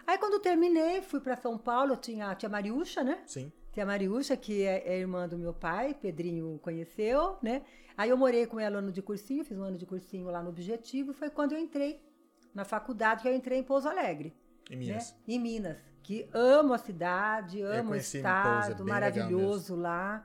Aí, 0.06 0.18
quando 0.18 0.40
terminei, 0.40 1.02
fui 1.02 1.20
para 1.20 1.36
São 1.36 1.58
Paulo. 1.58 1.92
Eu 1.92 1.96
tinha 1.96 2.30
a 2.30 2.34
tia 2.34 2.48
Mariúcha, 2.48 3.02
né? 3.02 3.22
Sim. 3.26 3.52
Tia 3.72 3.84
Mariúcha, 3.84 4.36
que 4.36 4.62
é, 4.62 4.82
é 4.86 4.98
irmã 4.98 5.28
do 5.28 5.36
meu 5.36 5.52
pai. 5.52 5.94
Pedrinho 5.94 6.58
conheceu, 6.62 7.36
né? 7.42 7.62
Aí, 7.96 8.10
eu 8.10 8.16
morei 8.16 8.46
com 8.46 8.60
ela 8.60 8.78
ano 8.78 8.92
de 8.92 9.02
cursinho. 9.02 9.44
Fiz 9.44 9.58
um 9.58 9.62
ano 9.62 9.76
de 9.76 9.86
cursinho 9.86 10.26
lá 10.26 10.42
no 10.42 10.50
Objetivo. 10.50 11.12
Foi 11.12 11.28
quando 11.28 11.52
eu 11.52 11.58
entrei 11.58 12.00
na 12.54 12.64
faculdade, 12.64 13.22
que 13.22 13.28
eu 13.28 13.34
entrei 13.34 13.58
em 13.58 13.62
Pouso 13.62 13.88
Alegre 13.88 14.34
Em 14.70 14.76
né? 14.76 14.84
Minas. 14.84 15.16
Em 15.28 15.38
Minas, 15.38 15.78
que 16.02 16.28
amo 16.32 16.72
a 16.72 16.78
cidade, 16.78 17.58
Eu 17.58 17.70
amo 17.70 17.90
o 17.90 17.94
é 17.94 17.98
estado, 17.98 18.84
maravilhoso 18.86 19.74
lá. 19.74 20.24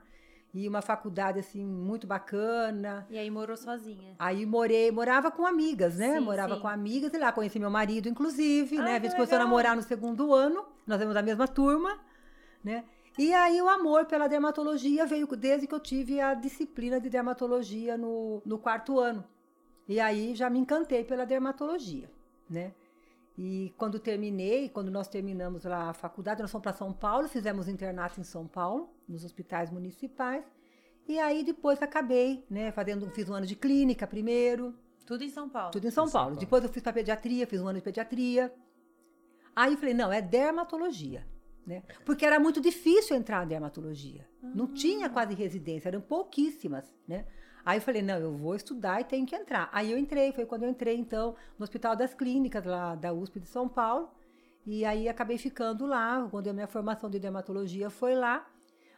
E 0.54 0.68
uma 0.68 0.82
faculdade 0.82 1.38
assim 1.38 1.64
muito 1.64 2.06
bacana. 2.06 3.06
E 3.08 3.16
aí 3.16 3.30
morou 3.30 3.56
sozinha. 3.56 4.14
Aí 4.18 4.44
morei, 4.44 4.90
morava 4.90 5.30
com 5.30 5.46
amigas, 5.46 5.96
né? 5.96 6.18
Sim, 6.18 6.20
morava 6.20 6.56
sim. 6.56 6.60
com 6.60 6.68
amigas 6.68 7.14
e 7.14 7.18
lá 7.18 7.32
conheci 7.32 7.58
meu 7.58 7.70
marido, 7.70 8.08
inclusive, 8.08 8.76
Ah, 8.76 8.82
né? 8.82 8.96
A 8.96 9.00
gente 9.00 9.14
começou 9.14 9.36
a 9.36 9.38
namorar 9.38 9.74
no 9.74 9.82
segundo 9.82 10.34
ano, 10.34 10.66
nós 10.86 10.98
éramos 10.98 11.14
da 11.14 11.22
mesma 11.22 11.48
turma, 11.48 11.98
né? 12.62 12.84
E 13.18 13.32
aí 13.32 13.60
o 13.60 13.68
amor 13.68 14.06
pela 14.06 14.26
dermatologia 14.26 15.06
veio 15.06 15.26
desde 15.36 15.66
que 15.66 15.74
eu 15.74 15.80
tive 15.80 16.20
a 16.20 16.34
disciplina 16.34 17.00
de 17.00 17.08
dermatologia 17.08 17.96
no, 17.96 18.42
no 18.44 18.58
quarto 18.58 18.98
ano. 18.98 19.24
E 19.88 20.00
aí 20.00 20.34
já 20.34 20.48
me 20.48 20.58
encantei 20.58 21.02
pela 21.04 21.24
dermatologia, 21.24 22.10
né? 22.48 22.72
E 23.36 23.72
quando 23.78 23.98
terminei, 23.98 24.68
quando 24.68 24.90
nós 24.90 25.08
terminamos 25.08 25.64
lá 25.64 25.90
a 25.90 25.94
faculdade, 25.94 26.42
nós 26.42 26.50
fomos 26.50 26.62
para 26.62 26.72
São 26.72 26.92
Paulo, 26.92 27.28
fizemos 27.28 27.66
internato 27.66 28.20
em 28.20 28.24
São 28.24 28.46
Paulo, 28.46 28.90
nos 29.08 29.24
hospitais 29.24 29.70
municipais. 29.70 30.44
E 31.08 31.18
aí 31.18 31.42
depois 31.42 31.82
acabei, 31.82 32.44
né, 32.48 32.70
fazendo, 32.72 33.08
fiz 33.10 33.28
um 33.28 33.34
ano 33.34 33.46
de 33.46 33.56
clínica 33.56 34.06
primeiro, 34.06 34.74
Tudo 35.06 35.24
em 35.24 35.30
São 35.30 35.48
Paulo. 35.48 35.72
tudo 35.72 35.86
em 35.86 35.90
São, 35.90 36.04
Em 36.04 36.08
São 36.08 36.12
Paulo. 36.12 36.28
Paulo. 36.30 36.40
Depois 36.40 36.62
eu 36.62 36.68
fiz 36.70 36.82
para 36.82 36.92
pediatria, 36.92 37.46
fiz 37.46 37.60
um 37.60 37.66
ano 37.66 37.78
de 37.78 37.84
pediatria. 37.84 38.52
Aí 39.56 39.72
eu 39.72 39.78
falei, 39.78 39.94
não, 39.94 40.12
é 40.12 40.22
dermatologia, 40.22 41.26
né? 41.66 41.82
Porque 42.06 42.24
era 42.24 42.38
muito 42.38 42.60
difícil 42.60 43.16
entrar 43.16 43.44
em 43.44 43.48
dermatologia. 43.48 44.28
Não 44.42 44.66
tinha 44.72 45.10
quase 45.10 45.34
residência, 45.34 45.88
eram 45.88 46.00
pouquíssimas, 46.00 46.94
né? 47.06 47.26
Aí 47.64 47.78
eu 47.78 47.82
falei, 47.82 48.02
não, 48.02 48.16
eu 48.18 48.36
vou 48.36 48.54
estudar 48.56 49.00
e 49.00 49.04
tenho 49.04 49.24
que 49.26 49.34
entrar. 49.36 49.68
Aí 49.72 49.90
eu 49.92 49.98
entrei, 49.98 50.32
foi 50.32 50.44
quando 50.46 50.64
eu 50.64 50.70
entrei, 50.70 50.96
então, 50.96 51.34
no 51.58 51.62
Hospital 51.64 51.94
das 51.94 52.12
Clínicas, 52.14 52.64
lá 52.64 52.94
da 52.94 53.12
USP 53.12 53.38
de 53.40 53.48
São 53.48 53.68
Paulo. 53.68 54.10
E 54.66 54.84
aí 54.84 55.08
acabei 55.08 55.38
ficando 55.38 55.86
lá, 55.86 56.26
quando 56.30 56.48
a 56.48 56.52
minha 56.52 56.66
formação 56.66 57.08
de 57.10 57.18
dermatologia 57.18 57.88
foi 57.90 58.14
lá. 58.14 58.46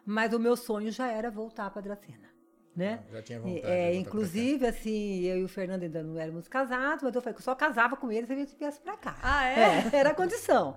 Mas 0.06 0.33
o 0.35 0.38
meu 0.38 0.56
sonho 0.56 0.90
já 0.90 1.09
era 1.11 1.30
voltar 1.30 1.71
para 1.71 1.80
Dracena, 1.80 2.28
né? 2.76 3.02
Já 3.11 3.23
tinha 3.23 3.38
É, 3.38 3.40
vontade. 3.40 3.54
de 3.54 3.62
voltar 3.62 3.71
pra 3.78 3.94
inclusive, 3.94 4.66
assim, 4.66 5.21
eu 5.23 5.38
e 5.38 5.44
o 5.44 5.49
Fernando 5.49 5.83
ainda 5.83 6.02
não 6.02 6.18
éramos 6.18 6.47
casados, 6.49 7.02
mas 7.02 7.14
eu 7.14 7.23
falei 7.23 7.35
que 7.35 7.40
eu 7.40 7.44
só 7.44 7.54
casava 7.54 7.97
com 7.97 8.12
ele 8.12 8.26
se 8.26 8.33
a 8.33 8.37
gente 8.37 8.54
viesse 8.56 8.80
pra 8.80 8.97
cá. 8.99 9.16
Ah, 9.23 9.47
é? 9.47 9.88
É, 9.94 9.97
era 9.97 10.11
a 10.11 10.14
condição. 10.14 10.76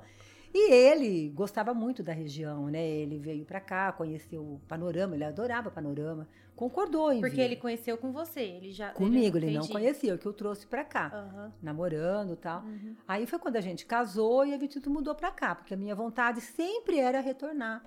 E 0.59 0.71
ele 0.71 1.29
gostava 1.29 1.71
muito 1.71 2.01
da 2.01 2.11
região, 2.11 2.65
né? 2.67 2.83
Ele 2.83 3.19
veio 3.19 3.45
pra 3.45 3.59
cá, 3.61 3.91
conheceu 3.91 4.41
o 4.41 4.59
panorama, 4.67 5.13
ele 5.13 5.23
adorava 5.23 5.69
panorama, 5.69 6.27
concordou 6.55 7.11
em 7.11 7.19
Porque 7.21 7.35
vir. 7.35 7.43
ele 7.43 7.55
conheceu 7.57 7.95
com 7.95 8.11
você. 8.11 8.41
Ele 8.41 8.71
já. 8.71 8.89
Comigo, 8.89 9.37
ele 9.37 9.51
não 9.51 9.57
entendi. 9.59 9.71
conhecia, 9.71 10.15
o 10.15 10.17
que 10.17 10.25
eu 10.25 10.33
trouxe 10.33 10.65
pra 10.65 10.83
cá, 10.83 11.11
Aham. 11.13 11.53
namorando 11.61 12.33
e 12.33 12.37
tal. 12.37 12.63
Uhum. 12.63 12.95
Aí 13.07 13.27
foi 13.27 13.37
quando 13.37 13.55
a 13.57 13.61
gente 13.61 13.85
casou 13.85 14.43
e 14.47 14.53
a 14.55 14.57
gente 14.57 14.89
mudou 14.89 15.13
pra 15.13 15.29
cá, 15.29 15.53
porque 15.53 15.75
a 15.75 15.77
minha 15.77 15.93
vontade 15.93 16.41
sempre 16.41 16.97
era 16.97 17.19
retornar 17.19 17.83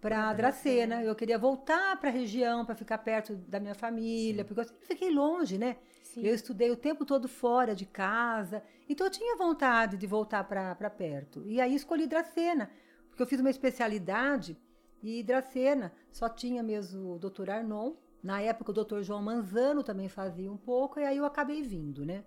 para 0.00 0.32
Dracena. 0.32 1.00
Eu 1.04 1.14
queria 1.14 1.38
voltar 1.38 2.00
para 2.00 2.08
a 2.08 2.12
região 2.12 2.64
para 2.64 2.74
ficar 2.74 2.98
perto 2.98 3.36
da 3.46 3.60
minha 3.60 3.76
família, 3.76 4.44
porque 4.44 4.60
eu 4.60 4.64
sempre 4.64 4.86
fiquei 4.86 5.10
longe, 5.12 5.56
né? 5.56 5.76
Sim. 6.20 6.26
Eu 6.26 6.34
estudei 6.34 6.70
o 6.70 6.76
tempo 6.76 7.04
todo 7.04 7.28
fora 7.28 7.74
de 7.74 7.86
casa, 7.86 8.62
então 8.88 9.06
eu 9.06 9.10
tinha 9.10 9.36
vontade 9.36 9.96
de 9.96 10.06
voltar 10.06 10.44
para 10.44 10.90
perto. 10.90 11.42
E 11.46 11.60
aí 11.60 11.74
escolhi 11.74 12.06
Dracena, 12.06 12.70
porque 13.08 13.22
eu 13.22 13.26
fiz 13.26 13.40
uma 13.40 13.50
especialidade 13.50 14.56
e 15.02 15.22
Dracena 15.22 15.92
só 16.10 16.28
tinha 16.28 16.62
mesmo 16.62 17.14
o 17.14 17.18
doutor 17.18 17.50
Arnon. 17.50 17.94
Na 18.22 18.40
época 18.40 18.70
o 18.70 18.74
doutor 18.74 19.02
João 19.02 19.22
Manzano 19.22 19.82
também 19.84 20.08
fazia 20.08 20.50
um 20.50 20.56
pouco, 20.56 20.98
e 20.98 21.04
aí 21.04 21.16
eu 21.16 21.24
acabei 21.24 21.62
vindo, 21.62 22.04
né? 22.04 22.24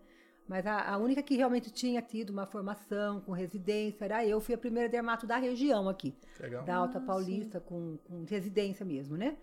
Mas 0.47 0.65
a, 0.65 0.93
a 0.93 0.97
única 0.97 1.21
que 1.21 1.35
realmente 1.35 1.69
tinha 1.69 2.01
tido 2.01 2.31
uma 2.31 2.45
formação 2.45 3.21
com 3.21 3.31
residência 3.31 4.05
era 4.05 4.25
eu. 4.25 4.41
Fui 4.41 4.53
a 4.55 4.57
primeira 4.57 4.89
dermato 4.89 5.25
da 5.27 5.37
região 5.37 5.87
aqui, 5.87 6.13
Legal. 6.39 6.63
da 6.65 6.75
Alta 6.75 6.97
Ah, 6.97 7.01
Paulista, 7.01 7.59
com, 7.59 7.97
com 8.05 8.23
residência 8.23 8.85
mesmo, 8.85 9.15
né? 9.15 9.37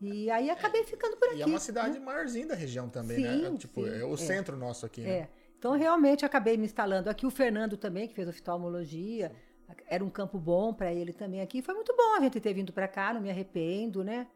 E 0.00 0.30
aí 0.30 0.50
acabei 0.50 0.84
ficando 0.84 1.16
por 1.16 1.28
aqui. 1.28 1.38
E 1.38 1.42
é 1.42 1.46
uma 1.46 1.54
né? 1.54 1.58
cidade 1.58 1.98
maiorzinha 1.98 2.46
da 2.46 2.54
região 2.54 2.88
também, 2.88 3.16
Sim, 3.16 3.22
né? 3.42 3.48
É, 3.48 3.56
Tipo, 3.56 3.82
sim, 3.84 3.98
é 4.00 4.04
o 4.04 4.14
é. 4.14 4.16
centro 4.16 4.56
nosso 4.56 4.84
aqui, 4.84 5.00
né? 5.00 5.10
É. 5.10 5.28
Então, 5.58 5.72
realmente, 5.72 6.22
eu 6.22 6.26
acabei 6.26 6.56
me 6.56 6.66
instalando 6.66 7.08
aqui. 7.08 7.24
O 7.26 7.30
Fernando 7.30 7.76
também, 7.78 8.06
que 8.06 8.14
fez 8.14 8.28
oftalmologia. 8.28 9.32
Era 9.88 10.04
um 10.04 10.10
campo 10.10 10.38
bom 10.38 10.72
para 10.72 10.92
ele 10.92 11.12
também 11.12 11.40
aqui. 11.40 11.60
Foi 11.62 11.74
muito 11.74 11.94
bom 11.96 12.14
a 12.16 12.20
gente 12.20 12.38
ter 12.40 12.52
vindo 12.54 12.72
para 12.72 12.86
cá, 12.86 13.12
não 13.14 13.20
me 13.20 13.30
arrependo, 13.30 14.04
né? 14.04 14.26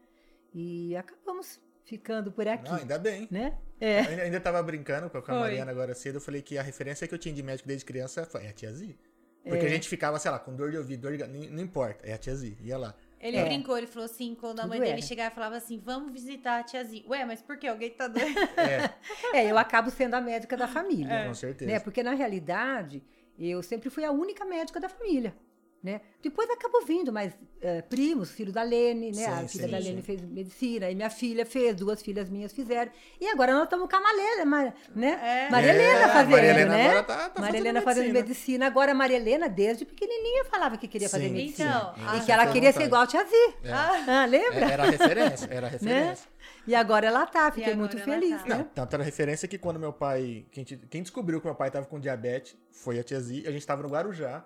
E 0.53 0.95
acabamos 0.97 1.61
ficando 1.85 2.31
por 2.31 2.47
aqui, 2.47 2.69
Não, 2.69 2.77
ainda 2.77 2.97
bem. 2.99 3.27
né? 3.31 3.57
Eu 3.79 3.87
É. 3.87 3.99
ainda, 3.99 4.21
ainda 4.23 4.39
tava 4.39 4.61
brincando 4.63 5.09
com 5.09 5.17
a, 5.17 5.21
Foi. 5.21 5.33
Mariana 5.35 5.71
agora 5.71 5.93
cedo. 5.93 6.15
Eu 6.15 6.21
falei 6.21 6.41
que 6.41 6.57
a 6.57 6.61
referência 6.61 7.07
que 7.07 7.13
eu 7.13 7.17
tinha 7.19 7.33
de 7.33 7.41
médico 7.43 7.67
desde 7.67 7.85
criança 7.85 8.25
foi 8.25 8.45
é 8.45 8.49
a 8.49 8.53
tia 8.53 8.73
Z. 8.73 8.97
Porque 9.43 9.65
É. 9.65 9.67
a 9.67 9.69
gente 9.69 9.87
ficava, 9.87 10.19
sei 10.19 10.29
lá, 10.31 10.37
com 10.39 10.55
dor 10.55 10.71
de 10.71 10.77
ouvido, 10.77 11.01
dor 11.01 11.15
de... 11.17 11.25
Não, 11.25 11.39
não 11.55 11.63
importa, 11.63 12.05
é 12.05 12.13
a 12.13 12.17
tia 12.17 12.35
Z. 12.35 12.57
Ia 12.61 12.77
lá. 12.77 12.95
Ele 13.21 13.37
É. 13.37 13.43
brincou, 13.45 13.77
ele 13.77 13.85
falou 13.87 14.05
assim, 14.05 14.33
quando 14.35 14.59
a 14.59 14.63
Tudo 14.63 14.69
mãe 14.71 14.79
dele 14.79 14.91
era. 14.93 15.01
chegava 15.01 15.29
e 15.31 15.35
falava 15.35 15.55
assim, 15.55 15.77
vamos 15.77 16.11
visitar 16.11 16.59
a 16.59 16.63
tiazinha. 16.63 17.03
Ué, 17.07 17.23
mas 17.23 17.41
por 17.41 17.55
que? 17.57 17.67
Alguém 17.67 17.91
tá 17.91 18.07
doendo? 18.07 18.39
É, 18.57 18.93
É, 19.45 19.51
eu 19.51 19.57
acabo 19.57 19.89
sendo 19.91 20.15
a 20.15 20.21
médica 20.21 20.57
da 20.57 20.67
família. 20.67 21.27
com 21.27 21.33
certeza. 21.35 21.71
né? 21.71 21.79
Porque 21.79 22.01
na 22.01 22.13
realidade 22.13 23.03
eu 23.37 23.61
sempre 23.61 23.89
fui 23.89 24.03
a 24.03 24.11
única 24.11 24.43
médica 24.43 24.79
da 24.79 24.89
família. 24.89 25.35
Né? 25.83 25.99
Depois 26.21 26.47
acabou 26.47 26.85
vindo, 26.85 27.11
mas 27.11 27.33
eh, 27.59 27.81
primos, 27.81 28.29
filho 28.29 28.51
da 28.51 28.61
Lene, 28.61 29.07
né? 29.07 29.13
Sim, 29.13 29.25
a 29.25 29.47
filha 29.47 29.65
sim, 29.65 29.71
da 29.71 29.81
sim. 29.81 29.83
Lene 29.87 30.01
fez 30.03 30.21
medicina, 30.21 30.91
e 30.91 30.93
minha 30.93 31.09
filha 31.09 31.43
fez, 31.43 31.75
duas 31.75 32.03
filhas 32.03 32.29
minhas 32.29 32.53
fizeram. 32.53 32.91
E 33.19 33.27
agora 33.27 33.51
nós 33.55 33.63
estamos 33.63 33.89
com 33.89 33.95
a 33.95 33.99
Maria, 33.99 34.45
Mar, 34.45 34.75
né? 34.95 35.19
É. 35.47 35.49
Maria 35.49 35.73
Helena 35.73 35.99
É, 36.03 36.07
fazendo, 36.09 36.31
Maria 36.33 36.49
Helena 36.51 36.69
né? 36.75 36.85
agora 36.89 37.03
tá- 37.03 37.15
tá 37.15 37.21
Maria 37.21 37.33
fazendo 37.41 37.55
Helena 37.55 37.81
fazendo 37.81 38.03
medicina. 38.13 38.21
medicina. 38.27 38.67
Agora 38.67 38.91
a 38.91 38.93
Maria 38.93 39.17
Helena, 39.17 39.49
desde 39.49 39.83
pequenininha, 39.83 40.45
falava 40.45 40.77
que 40.77 40.87
queria 40.87 41.09
fazer 41.09 41.29
Sim, 41.29 41.33
medicina. 41.33 41.93
sim. 41.95 42.01
e 42.01 42.05
Ah, 42.05 42.19
que 42.23 42.31
ela 42.31 42.43
à 42.43 42.51
queria 42.51 42.71
ser 42.71 42.83
igual 42.83 43.01
a 43.01 43.07
tia 43.07 43.25
Zi. 43.25 43.53
É. 43.63 43.71
Ah, 43.73 44.25
lembra? 44.29 44.59
É, 44.65 44.71
Era 44.73 44.83
a 44.83 44.89
referência, 44.91 45.47
era 45.49 45.65
a 45.67 45.69
né? 45.71 45.77
referência. 45.79 46.29
E 46.67 46.75
agora 46.75 47.07
ela 47.07 47.25
tá, 47.25 47.51
fiquei 47.51 47.73
muito 47.73 47.97
feliz, 47.97 48.39
tá. 48.43 48.49
né? 48.49 48.55
Não, 48.57 48.63
tanto 48.65 48.93
era 48.93 49.03
referência 49.03 49.47
que 49.47 49.57
quando 49.57 49.79
meu 49.79 49.91
pai. 49.91 50.45
Quem, 50.51 50.63
quem 50.63 51.01
descobriu 51.01 51.39
que 51.41 51.47
meu 51.47 51.55
pai 51.55 51.71
tava 51.71 51.87
com 51.87 51.99
diabetes 51.99 52.55
foi 52.71 52.99
a 52.99 53.03
tia 53.03 53.19
Z. 53.19 53.45
A 53.47 53.51
gente 53.51 53.65
tava 53.65 53.81
no 53.81 53.89
Guarujá. 53.89 54.45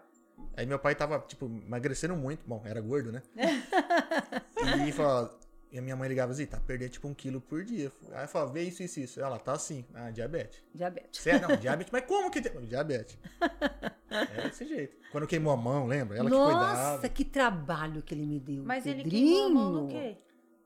Aí 0.57 0.65
meu 0.65 0.79
pai 0.79 0.95
tava, 0.95 1.19
tipo, 1.19 1.45
emagrecendo 1.45 2.15
muito. 2.15 2.43
Bom, 2.47 2.61
era 2.65 2.79
gordo, 2.81 3.11
né? 3.11 3.21
e 4.87 4.91
falou. 4.91 5.37
E 5.71 5.77
a 5.77 5.81
minha 5.81 5.95
mãe 5.95 6.07
ligava 6.07 6.31
assim, 6.31 6.45
tá 6.45 6.57
perdendo 6.57 6.91
tipo 6.91 7.05
um 7.07 7.13
quilo 7.13 7.41
por 7.41 7.63
dia. 7.65 7.91
Aí 8.13 8.23
eu 8.23 8.27
falava, 8.29 8.53
vê 8.53 8.63
isso, 8.63 8.81
isso, 8.81 8.99
isso. 9.01 9.19
Ela 9.19 9.37
tá 9.37 9.51
assim, 9.53 9.83
ah, 9.93 10.09
diabetes. 10.09 10.63
Diabetes. 10.73 11.27
É, 11.27 11.37
não, 11.39 11.57
diabetes, 11.57 11.91
mas 11.91 12.05
como 12.05 12.31
que. 12.31 12.41
tem- 12.41 12.53
Diabetes. 12.65 13.17
É 14.09 14.43
desse 14.43 14.65
jeito. 14.65 14.95
Quando 15.11 15.27
queimou 15.27 15.51
a 15.51 15.57
mão, 15.57 15.85
lembra? 15.85 16.17
Ela 16.17 16.29
que 16.29 16.35
Nossa, 16.35 16.53
cuidava. 16.53 17.09
que 17.09 17.25
trabalho 17.25 18.01
que 18.01 18.13
ele 18.13 18.25
me 18.25 18.39
deu. 18.39 18.63
mas 18.63 18.85
ele 18.85 19.03
Pedrinho. 19.03 19.25
queimou 19.43 19.61
a 19.67 19.71
mão 19.71 19.81
no 19.83 19.87
quê? 19.89 20.17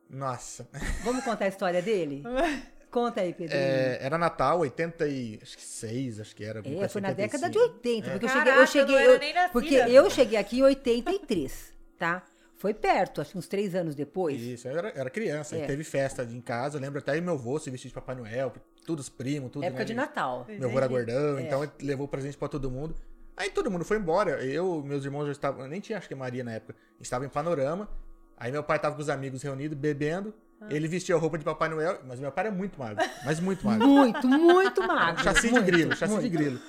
Nossa. 0.07 0.69
Vamos 1.03 1.23
contar 1.23 1.45
a 1.45 1.47
história 1.47 1.81
dele? 1.81 2.21
Conta 2.91 3.21
aí, 3.21 3.33
Pedro. 3.33 3.55
É, 3.55 3.99
era 4.01 4.17
Natal, 4.17 4.59
86, 4.59 6.19
acho 6.19 6.35
que 6.35 6.43
era. 6.43 6.59
É, 6.59 6.87
foi 6.87 7.01
na 7.01 7.09
85. 7.09 7.15
década 7.15 7.49
de 7.49 7.59
80, 7.59 8.11
porque 8.11 8.25
Caraca, 8.27 8.49
eu 8.59 8.67
cheguei, 8.67 8.95
eu 8.95 9.13
cheguei, 9.13 9.31
eu- 9.31 9.49
porque 9.51 9.75
eu 9.75 10.09
cheguei 10.09 10.37
aqui 10.39 10.59
em 10.59 10.63
83, 10.63 11.73
tá? 11.97 12.23
Foi 12.55 12.73
perto, 12.73 13.21
acho 13.21 13.31
que 13.31 13.37
uns 13.37 13.47
três 13.47 13.73
anos 13.73 13.95
depois. 13.95 14.41
Isso, 14.41 14.67
eu 14.67 14.77
era, 14.77 14.89
era 14.89 15.09
criança. 15.09 15.55
É. 15.55 15.61
Aí 15.61 15.67
teve 15.67 15.83
festa 15.83 16.23
em 16.23 16.41
casa. 16.41 16.77
Eu 16.77 16.81
lembro 16.81 16.99
até 16.99 17.19
meu 17.21 17.35
avô 17.35 17.57
se 17.57 17.69
vestir 17.69 17.87
de 17.87 17.93
Papai 17.93 18.15
Noel, 18.15 18.51
todos 18.85 19.05
os 19.05 19.09
primos, 19.09 19.49
tudo. 19.51 19.63
época 19.63 19.79
né? 19.79 19.85
de 19.85 19.93
Natal. 19.93 20.45
Meu 20.49 20.67
avô 20.67 20.77
era 20.77 20.87
gordão, 20.87 21.37
É. 21.37 21.43
então 21.43 21.63
ele 21.63 21.71
levou 21.81 22.07
presente 22.07 22.37
pra 22.37 22.49
todo 22.49 22.69
mundo. 22.69 22.95
Aí 23.37 23.49
todo 23.49 23.71
mundo 23.71 23.85
foi 23.85 23.95
embora. 23.97 24.43
Eu, 24.43 24.83
meus 24.83 25.05
irmãos 25.05 25.25
já 25.27 25.31
estavam. 25.31 25.61
eu 25.63 25.69
Nem 25.69 25.79
tinha, 25.79 25.97
acho 25.97 26.07
que 26.09 26.15
Maria 26.15 26.43
na 26.43 26.51
época. 26.53 26.75
Estava 26.99 27.25
em 27.25 27.29
panorama. 27.29 27.87
Aí 28.35 28.51
meu 28.51 28.63
pai 28.63 28.77
tava 28.77 28.95
com 28.95 29.01
os 29.01 29.09
amigos 29.09 29.41
reunidos, 29.41 29.77
bebendo. 29.77 30.33
Ah. 30.61 30.67
Ele 30.69 30.87
vestiu 30.87 31.15
a 31.15 31.19
roupa 31.19 31.37
de 31.37 31.45
Papai 31.45 31.69
Noel, 31.69 31.99
mas 32.05 32.19
meu 32.19 32.31
pai 32.31 32.47
era 32.47 32.55
muito 32.55 32.77
magro. 32.77 33.03
Mas 33.23 33.39
muito 33.39 33.65
magro. 33.65 33.87
Muito, 33.87 34.27
muito 34.27 34.85
magro. 34.85 35.21
chassi 35.23 35.47
de 35.47 35.53
muito, 35.53 35.65
grilo, 35.65 35.95
chassi 35.95 36.13
de 36.15 36.19
muito. 36.19 36.31
grilo. 36.31 36.59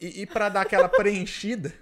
E, 0.00 0.22
e 0.22 0.26
pra 0.26 0.48
dar 0.48 0.62
aquela 0.62 0.88
preenchida, 0.88 1.72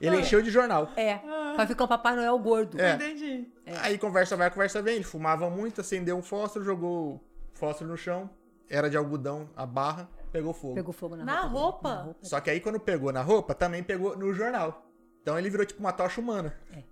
ele 0.00 0.20
encheu 0.20 0.42
de 0.42 0.50
jornal. 0.50 0.90
É, 0.96 1.16
pra 1.54 1.66
ficar 1.66 1.84
um 1.84 1.88
Papai 1.88 2.14
Noel 2.14 2.38
gordo. 2.38 2.78
É. 2.80 2.94
Entendi. 2.94 3.48
Aí 3.82 3.96
conversa 3.98 4.36
vai, 4.36 4.50
conversa 4.50 4.82
vem. 4.82 4.96
Ele 4.96 5.04
fumava 5.04 5.48
muito, 5.48 5.80
acendeu 5.80 6.16
um 6.16 6.22
fósforo, 6.22 6.64
jogou 6.64 7.22
fósforo 7.54 7.90
no 7.90 7.96
chão. 7.96 8.28
Era 8.68 8.88
de 8.88 8.96
algodão, 8.96 9.48
a 9.56 9.66
barra, 9.66 10.08
pegou 10.30 10.52
fogo. 10.52 10.74
Pegou 10.74 10.92
fogo 10.92 11.16
na, 11.16 11.24
Na 11.24 11.40
roupa. 11.40 11.58
roupa? 11.58 11.88
na 11.88 12.02
roupa. 12.02 12.20
Só 12.22 12.40
que 12.40 12.50
aí 12.50 12.60
quando 12.60 12.78
pegou 12.78 13.12
na 13.12 13.22
roupa, 13.22 13.54
também 13.54 13.82
pegou 13.82 14.16
no 14.16 14.32
jornal. 14.32 14.86
Então 15.22 15.38
ele 15.38 15.50
virou 15.50 15.66
tipo 15.66 15.80
uma 15.80 15.92
tocha 15.92 16.20
humana. 16.20 16.54
É. 16.72 16.82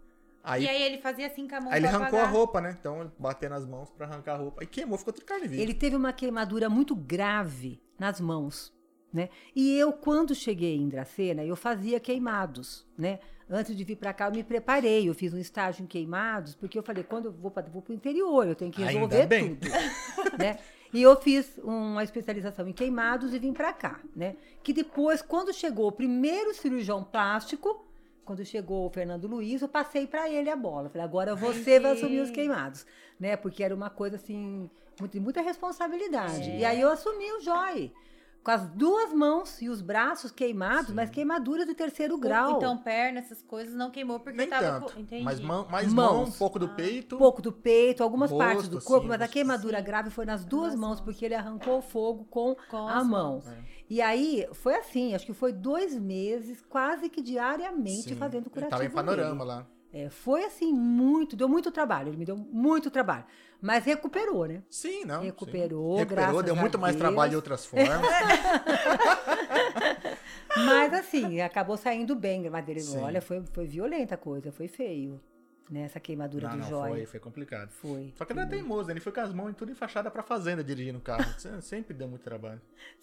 Aí, 0.42 0.64
E 0.64 0.68
aí 0.68 0.82
ele 0.82 0.98
fazia 0.98 1.26
assim 1.26 1.46
com 1.46 1.56
a 1.56 1.60
mão 1.60 1.72
aí 1.72 1.78
ele 1.78 1.86
arrancou 1.86 2.18
a 2.18 2.22
apagar. 2.22 2.32
roupa, 2.32 2.60
né? 2.60 2.76
Então 2.78 3.00
ele 3.02 3.10
bateu 3.18 3.50
nas 3.50 3.66
mãos 3.66 3.90
pra 3.90 4.06
arrancar 4.06 4.34
a 4.34 4.36
roupa. 4.38 4.62
E 4.64 4.66
queimou, 4.66 4.96
ficou 4.98 5.12
tudo 5.12 5.24
carne 5.24 5.46
viva. 5.48 5.62
Ele 5.62 5.74
teve 5.74 5.96
uma 5.96 6.12
queimadura 6.12 6.68
muito 6.70 6.94
grave 6.96 7.80
nas 7.98 8.20
mãos, 8.20 8.72
né? 9.12 9.28
E 9.54 9.76
eu, 9.78 9.92
quando 9.92 10.34
cheguei 10.34 10.76
em 10.76 10.88
Dracena, 10.88 11.44
eu 11.44 11.56
fazia 11.56 11.98
queimados, 12.00 12.86
né? 12.96 13.18
Antes 13.50 13.74
de 13.74 13.82
vir 13.82 13.96
para 13.96 14.12
cá, 14.12 14.26
eu 14.28 14.32
me 14.32 14.44
preparei. 14.44 15.08
Eu 15.08 15.14
fiz 15.14 15.32
um 15.32 15.38
estágio 15.38 15.82
em 15.82 15.86
queimados, 15.86 16.54
porque 16.54 16.78
eu 16.78 16.82
falei, 16.82 17.02
quando 17.02 17.26
eu 17.26 17.32
vou 17.32 17.50
para 17.50 17.66
o 17.66 17.92
interior, 17.92 18.46
eu 18.46 18.54
tenho 18.54 18.70
que 18.70 18.82
Ainda 18.82 18.92
resolver 18.92 19.26
bem. 19.26 19.54
tudo, 19.54 19.70
né? 20.38 20.58
E 20.92 21.02
eu 21.02 21.20
fiz 21.20 21.58
uma 21.62 22.02
especialização 22.04 22.66
em 22.68 22.72
queimados 22.72 23.32
e 23.34 23.38
vim 23.38 23.52
para 23.52 23.72
cá, 23.72 24.00
né? 24.14 24.36
Que 24.62 24.72
depois, 24.72 25.20
quando 25.22 25.52
chegou 25.52 25.88
o 25.88 25.92
primeiro 25.92 26.54
cirurgião 26.54 27.02
plástico, 27.02 27.87
quando 28.28 28.44
chegou 28.44 28.84
o 28.84 28.90
Fernando 28.90 29.26
Luiz, 29.26 29.62
eu 29.62 29.68
passei 29.68 30.06
para 30.06 30.28
ele 30.28 30.50
a 30.50 30.54
bola. 30.54 30.90
Falei, 30.90 31.02
agora 31.02 31.34
você 31.34 31.80
vai 31.80 31.92
assumir 31.92 32.20
os 32.20 32.30
queimados, 32.30 32.84
né? 33.18 33.38
Porque 33.38 33.64
era 33.64 33.74
uma 33.74 33.88
coisa 33.88 34.16
assim, 34.16 34.68
muito, 35.00 35.18
muita 35.18 35.40
responsabilidade. 35.40 36.50
É. 36.50 36.58
E 36.58 36.64
aí 36.66 36.78
eu 36.78 36.90
assumi 36.90 37.32
o 37.32 37.40
Joy. 37.40 37.90
Com 38.48 38.52
as 38.52 38.66
duas 38.66 39.12
mãos 39.12 39.60
e 39.60 39.68
os 39.68 39.82
braços 39.82 40.32
queimados, 40.32 40.90
mas 40.94 41.10
queimaduras 41.10 41.66
de 41.66 41.74
terceiro 41.74 42.16
grau. 42.16 42.56
Então, 42.56 42.78
perna, 42.78 43.18
essas 43.18 43.42
coisas 43.42 43.74
não 43.74 43.90
queimou 43.90 44.18
porque 44.20 44.38
Nem 44.38 44.48
tava. 44.48 44.80
tanto. 44.80 44.94
com- 44.94 45.00
Entendi. 45.00 45.22
Mas 45.22 45.38
mão, 45.38 45.66
mais 45.70 45.92
mão, 45.92 46.14
um 46.14 46.18
Mãos. 46.20 46.36
pouco 46.38 46.58
do 46.58 46.66
peito. 46.70 47.16
um 47.16 47.18
pouco 47.18 47.42
do 47.42 47.52
peito, 47.52 48.02
algumas 48.02 48.30
Rosto, 48.30 48.42
partes 48.42 48.68
do 48.70 48.80
corpo, 48.80 49.00
assim, 49.00 49.08
mas 49.08 49.20
a 49.20 49.28
queimadura 49.28 49.76
Sim. 49.80 49.84
grave 49.84 50.08
foi 50.08 50.24
nas 50.24 50.46
duas 50.46 50.74
mãos, 50.74 50.80
mãos. 50.80 51.00
porque 51.02 51.26
ele 51.26 51.34
arrancou 51.34 51.76
o 51.76 51.82
fogo 51.82 52.24
com, 52.30 52.56
Com 52.70 52.88
a 52.88 53.04
mão. 53.04 53.32
mãos. 53.32 53.44
E 53.90 54.00
aí, 54.00 54.48
foi 54.54 54.76
assim, 54.76 55.14
acho 55.14 55.26
que 55.26 55.34
foi 55.34 55.52
dois 55.52 55.94
meses, 55.98 56.64
quase 56.70 57.10
que 57.10 57.20
diariamente, 57.20 58.08
Sim. 58.08 58.16
fazendo 58.16 58.44
Ele 58.44 58.50
curativo 58.50 58.70
tava 58.80 58.84
em 58.86 58.90
panorama 58.90 59.44
nele. 59.44 59.44
lá. 59.44 59.66
É, 59.92 60.08
foi 60.08 60.44
assim, 60.44 60.72
muito, 60.72 61.36
deu 61.36 61.48
muito 61.50 61.70
trabalho, 61.70 62.08
ele 62.08 62.16
me 62.16 62.24
deu 62.24 62.36
muito 62.36 62.90
trabalho. 62.90 63.24
Mas 63.60 63.84
recuperou, 63.84 64.46
né? 64.46 64.62
Sim, 64.70 65.04
não. 65.04 65.20
sim. 65.20 65.26
Recuperou, 65.26 65.96
Recuperou, 65.96 66.24
graças 66.26 66.44
deu 66.44 66.54
a 66.54 66.56
muito 66.60 66.78
mais 66.78 66.94
Deus. 66.94 67.00
trabalho 67.08 67.30
de 67.30 67.36
outras 67.36 67.64
formas. 67.66 67.88
Mas 70.56 70.92
assim, 70.94 71.40
acabou 71.40 71.76
saindo 71.76 72.14
bem, 72.16 72.48
mas 72.50 72.68
ele, 72.68 72.80
Sim. 72.80 72.98
olha, 72.98 73.20
foi, 73.20 73.42
foi 73.52 73.66
violenta 73.66 74.14
a 74.14 74.18
coisa, 74.18 74.50
foi 74.50 74.66
feio. 74.66 75.20
Né? 75.70 75.82
Essa 75.82 76.00
queimadura 76.00 76.48
não, 76.48 76.56
do 76.56 76.62
não, 76.62 76.68
joia. 76.68 76.94
foi, 76.94 77.06
foi 77.06 77.20
complicado. 77.20 77.70
Foi. 77.70 78.12
Só 78.16 78.24
que 78.24 78.32
ele 78.32 78.40
era 78.40 78.48
teimoso, 78.48 78.86
né? 78.88 78.94
ele 78.94 79.00
foi 79.00 79.12
com 79.12 79.20
as 79.20 79.32
mãos 79.34 79.54
tudo 79.54 79.70
enfaixadas 79.70 80.10
pra 80.10 80.22
fazenda 80.22 80.64
dirigindo 80.64 80.96
o 80.98 81.00
carro. 81.02 81.22
Se- 81.38 81.60
Sempre 81.60 81.92
deu 81.92 82.08
muito 82.08 82.22
trabalho. 82.22 82.60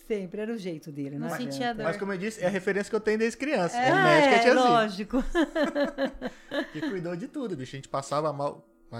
Sempre 0.07 0.41
era 0.41 0.51
o 0.51 0.57
jeito 0.57 0.91
dele, 0.91 1.11
não, 1.19 1.27
Não 1.27 1.33
adianta. 1.35 1.51
sentia 1.51 1.73
dor. 1.75 1.83
Mas 1.83 1.95
como 1.97 2.11
eu 2.13 2.17
disse, 2.17 2.43
é 2.43 2.47
a 2.47 2.49
referência 2.49 2.89
que 2.89 2.95
eu 2.95 2.99
tenho 2.99 3.19
desde 3.19 3.37
criança. 3.37 3.77
É, 3.77 3.91
Ah, 3.91 4.03
médica 4.03 4.35
é, 4.35 4.39
tiazinha. 4.39 4.65
lógico. 4.69 5.23
Que 6.73 6.81
cuidou 6.81 7.15
de 7.15 7.27
tudo, 7.27 7.55
bicho. 7.55 7.75
A 7.75 7.77
gente 7.77 7.87
passava 7.89 8.33
mal 8.33 8.67
com 8.89 8.95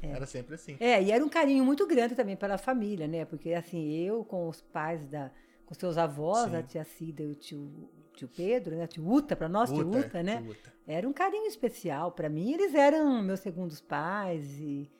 tiazinha. 0.00 0.16
Era 0.16 0.26
sempre 0.26 0.54
assim. 0.54 0.76
É, 0.80 1.02
e 1.02 1.10
era 1.12 1.24
um 1.24 1.28
carinho 1.28 1.64
muito 1.64 1.86
grande 1.86 2.14
também 2.14 2.36
pela 2.36 2.58
família, 2.58 3.06
né? 3.06 3.24
Porque 3.24 3.52
assim, 3.52 3.90
eu 3.92 4.24
com 4.24 4.48
os 4.48 4.60
pais 4.60 5.06
da. 5.06 5.30
com 5.66 5.74
seus 5.74 5.96
avós, 5.98 6.50
Sim. 6.50 6.56
a 6.56 6.62
tia 6.62 6.84
Cida 6.84 7.22
e 7.22 7.30
o 7.30 7.34
tio, 7.34 7.90
tio 8.16 8.28
Pedro, 8.28 8.76
né? 8.76 8.86
Tio 8.86 9.06
Uta, 9.08 9.36
pra 9.36 9.48
nós, 9.48 9.70
tio 9.70 9.86
Uta, 9.88 9.98
Uta, 9.98 10.22
né? 10.22 10.44
Uta. 10.48 10.72
Era 10.86 11.08
um 11.08 11.12
carinho 11.12 11.46
especial. 11.46 12.10
Pra 12.12 12.28
mim, 12.28 12.52
eles 12.52 12.74
eram 12.74 13.22
meus 13.22 13.40
segundos 13.40 13.80
pais 13.80 14.44
e. 14.60 14.90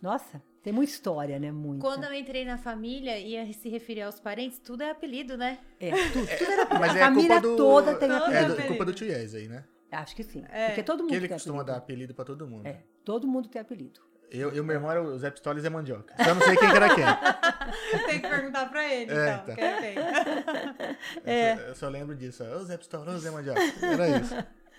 Nossa, 0.00 0.40
tem 0.62 0.72
muita 0.72 0.92
história, 0.92 1.38
né? 1.40 1.50
Muita. 1.50 1.80
Quando 1.80 2.04
eu 2.04 2.12
entrei 2.14 2.44
na 2.44 2.56
família 2.56 3.18
e 3.18 3.30
ia 3.30 3.52
se 3.52 3.68
referir 3.68 4.02
aos 4.02 4.20
parentes, 4.20 4.58
tudo 4.60 4.82
é 4.82 4.90
apelido, 4.90 5.36
né? 5.36 5.58
É, 5.80 5.90
tudo, 5.90 6.26
tudo 6.38 6.50
era 6.52 6.78
Mas 6.78 6.92
a 6.94 6.98
é 6.98 7.00
família 7.00 7.28
culpa 7.40 7.40
do... 7.48 7.56
toda 7.56 7.94
tem 7.96 8.08
é 8.10 8.14
apelido. 8.16 8.54
do- 8.56 8.66
culpa 8.68 8.84
do 8.84 8.92
tio 8.92 9.06
Yes 9.08 9.34
aí, 9.34 9.48
né? 9.48 9.64
Acho 9.90 10.14
que 10.14 10.22
sim. 10.22 10.44
É. 10.50 10.66
Porque 10.66 10.82
todo 10.82 11.00
mundo 11.00 11.08
Que 11.08 11.16
ele 11.16 11.26
tem 11.28 11.34
costuma 11.36 11.62
apelido. 11.62 11.72
dar 11.72 11.78
apelido 11.78 12.14
pra 12.14 12.24
todo 12.24 12.46
mundo. 12.46 12.66
É, 12.66 12.82
todo 13.04 13.26
mundo 13.26 13.48
tem 13.48 13.60
apelido. 13.60 14.00
Eu 14.30 14.54
e 14.54 14.60
o 14.60 14.64
meu 14.64 14.76
irmão 14.76 14.90
era 14.90 15.02
o 15.02 15.18
Zé 15.18 15.30
Pistola 15.30 15.58
e 15.58 15.62
Zé 15.62 15.70
Mandioca. 15.70 16.14
Só 16.22 16.34
não 16.34 16.42
sei 16.42 16.56
quem 16.56 16.68
que 16.70 16.76
era 16.76 16.94
quem. 16.94 17.04
Tem 18.06 18.20
que 18.20 18.28
perguntar 18.28 18.66
pra 18.68 18.84
ele, 18.94 19.10
É, 19.10 19.14
então. 19.14 19.42
então. 19.42 19.54
quem 19.56 19.64
é. 19.64 20.96
É. 21.24 21.52
Eu, 21.52 21.56
só, 21.56 21.62
eu 21.68 21.74
só 21.74 21.88
lembro 21.88 22.14
disso. 22.14 22.44
Ô 22.44 22.58
Zé 22.64 22.76
Pistola, 22.76 23.14
ô 23.14 23.18
Zé 23.18 23.30
Mandioca. 23.30 23.60
Era 23.82 24.18
isso. 24.18 24.34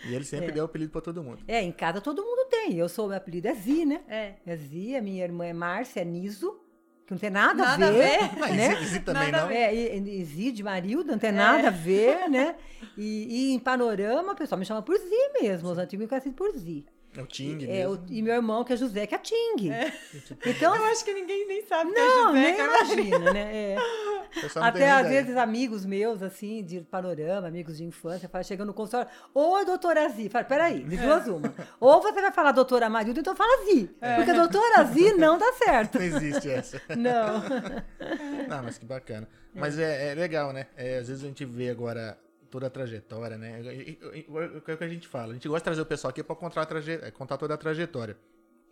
E 0.05 0.13
ele 0.15 0.23
sempre 0.23 0.51
deu 0.51 0.65
apelido 0.65 0.91
pra 0.91 1.01
todo 1.01 1.23
mundo. 1.23 1.39
É, 1.47 1.62
em 1.62 1.71
casa 1.71 1.99
todo 1.99 2.23
mundo 2.23 2.47
tem. 2.49 2.77
Eu 2.77 2.88
sou, 2.88 3.07
meu 3.07 3.17
apelido 3.17 3.47
é 3.47 3.53
Zi, 3.55 3.85
né? 3.85 4.01
É. 4.07 4.33
É 4.45 4.55
Zi, 4.55 4.95
a 4.95 5.01
minha 5.01 5.23
irmã 5.23 5.45
é 5.45 5.53
Márcia, 5.53 6.01
é 6.01 6.05
Niso, 6.05 6.57
que 7.05 7.12
não 7.13 7.19
tem 7.19 7.29
nada, 7.29 7.63
Nada 7.65 7.85
a 7.88 7.89
a 7.89 7.91
ver. 7.91 8.19
ver. 8.19 8.31
Mas 8.39 8.55
né? 8.55 8.99
também 9.03 9.31
Nada 9.31 9.38
a 9.43 9.45
não. 9.47 9.51
É, 9.51 9.73
e, 9.75 10.19
e 10.21 10.23
Zi 10.25 10.51
de 10.51 10.63
Marilda, 10.63 11.12
não 11.12 11.19
tem 11.19 11.31
nada 11.31 11.67
a 11.67 11.71
ver, 11.71 12.29
né? 12.29 12.55
E, 12.95 13.49
e 13.49 13.53
em 13.55 13.59
panorama, 13.59 14.31
o 14.33 14.35
pessoal 14.35 14.57
me 14.59 14.65
chama 14.65 14.81
por 14.81 14.95
Zi 14.97 15.31
mesmo. 15.41 15.69
Os 15.69 15.77
antigos 15.77 16.03
me 16.05 16.07
conhecem 16.07 16.31
por 16.31 16.55
Zi. 16.55 16.85
É 17.17 17.22
o 17.22 17.26
Ting 17.26 17.65
É, 17.67 17.88
o- 17.88 18.00
e 18.08 18.22
meu 18.22 18.36
irmão, 18.36 18.63
que 18.63 18.72
é 18.72 18.78
José, 18.78 19.08
que 19.08 19.15
é 19.15 19.17
Ting. 19.17 19.72
Então, 20.45 20.76
Eu 20.76 20.86
acho 20.86 21.04
que 21.04 21.13
ninguém 21.13 21.48
nem 21.48 21.65
sabe 21.65 21.91
que 21.91 22.00
não, 22.00 22.06
é 22.06 22.28
José, 22.28 22.41
nem 22.41 22.56
que 22.56 22.62
é 22.62 22.65
imagina, 22.65 23.34
né? 23.34 23.56
É. 23.56 23.76
Até 24.62 24.91
às 24.91 25.08
ideia. 25.08 25.24
vezes 25.24 25.36
amigos 25.38 25.86
meus, 25.88 26.22
assim, 26.22 26.63
de 26.63 26.82
panorama, 26.82 27.48
amigos 27.48 27.78
de 27.78 27.84
infância, 27.84 28.30
fala, 28.30 28.43
chegando 28.43 28.67
no 28.67 28.74
consultório, 28.76 29.10
oi, 29.34 29.65
doutora 29.65 30.08
Zi. 30.10 30.30
Fala, 30.30 30.45
peraí, 30.45 30.84
de 30.84 30.98
duas 30.98 31.28
uma. 31.28 31.52
Ou 31.80 32.00
você 32.00 32.22
vai 32.22 32.32
falar 32.32 32.52
doutora 32.52 32.88
Marilda, 32.89 33.19
então 33.22 33.36
fala 33.36 33.65
Zi. 33.65 33.89
Porque 34.17 34.34
doutora 34.34 34.84
Zi 34.86 35.13
não 35.13 35.39
dá 35.39 35.52
certo. 35.54 35.98
Não 35.98 36.06
existe 36.06 36.48
essa. 36.50 36.80
Não. 36.95 37.41
Não, 38.48 38.63
mas 38.63 38.78
que 38.78 38.86
bacana. 38.86 39.28
Mas 39.54 39.80
é, 39.80 40.12
é 40.12 40.13
legal, 40.15 40.54
né? 40.54 40.67
É, 40.78 41.00
às 41.00 41.08
vezes 41.08 41.24
a 41.24 41.28
gente 41.28 41.43
vê 41.43 41.69
agora 41.69 42.15
toda 42.49 42.67
a 42.67 42.69
trajetória, 42.69 43.38
né? 43.38 43.59
O 44.57 44.62
que 44.62 44.71
é 44.71 44.73
o 44.73 44.77
que 44.77 44.83
a 44.83 44.89
gente 44.89 45.07
fala? 45.07 45.31
A 45.31 45.33
gente 45.33 45.47
gosta 45.47 45.59
de 45.59 45.63
trazer 45.65 45.81
o 45.81 45.85
pessoal 45.85 46.09
aqui 46.09 46.23
pra 46.23 46.35
contar, 46.35 46.67
é, 46.88 47.12
contar 47.12 47.38
toda 47.38 47.53
a 47.53 47.57
trajetória. 47.57 48.17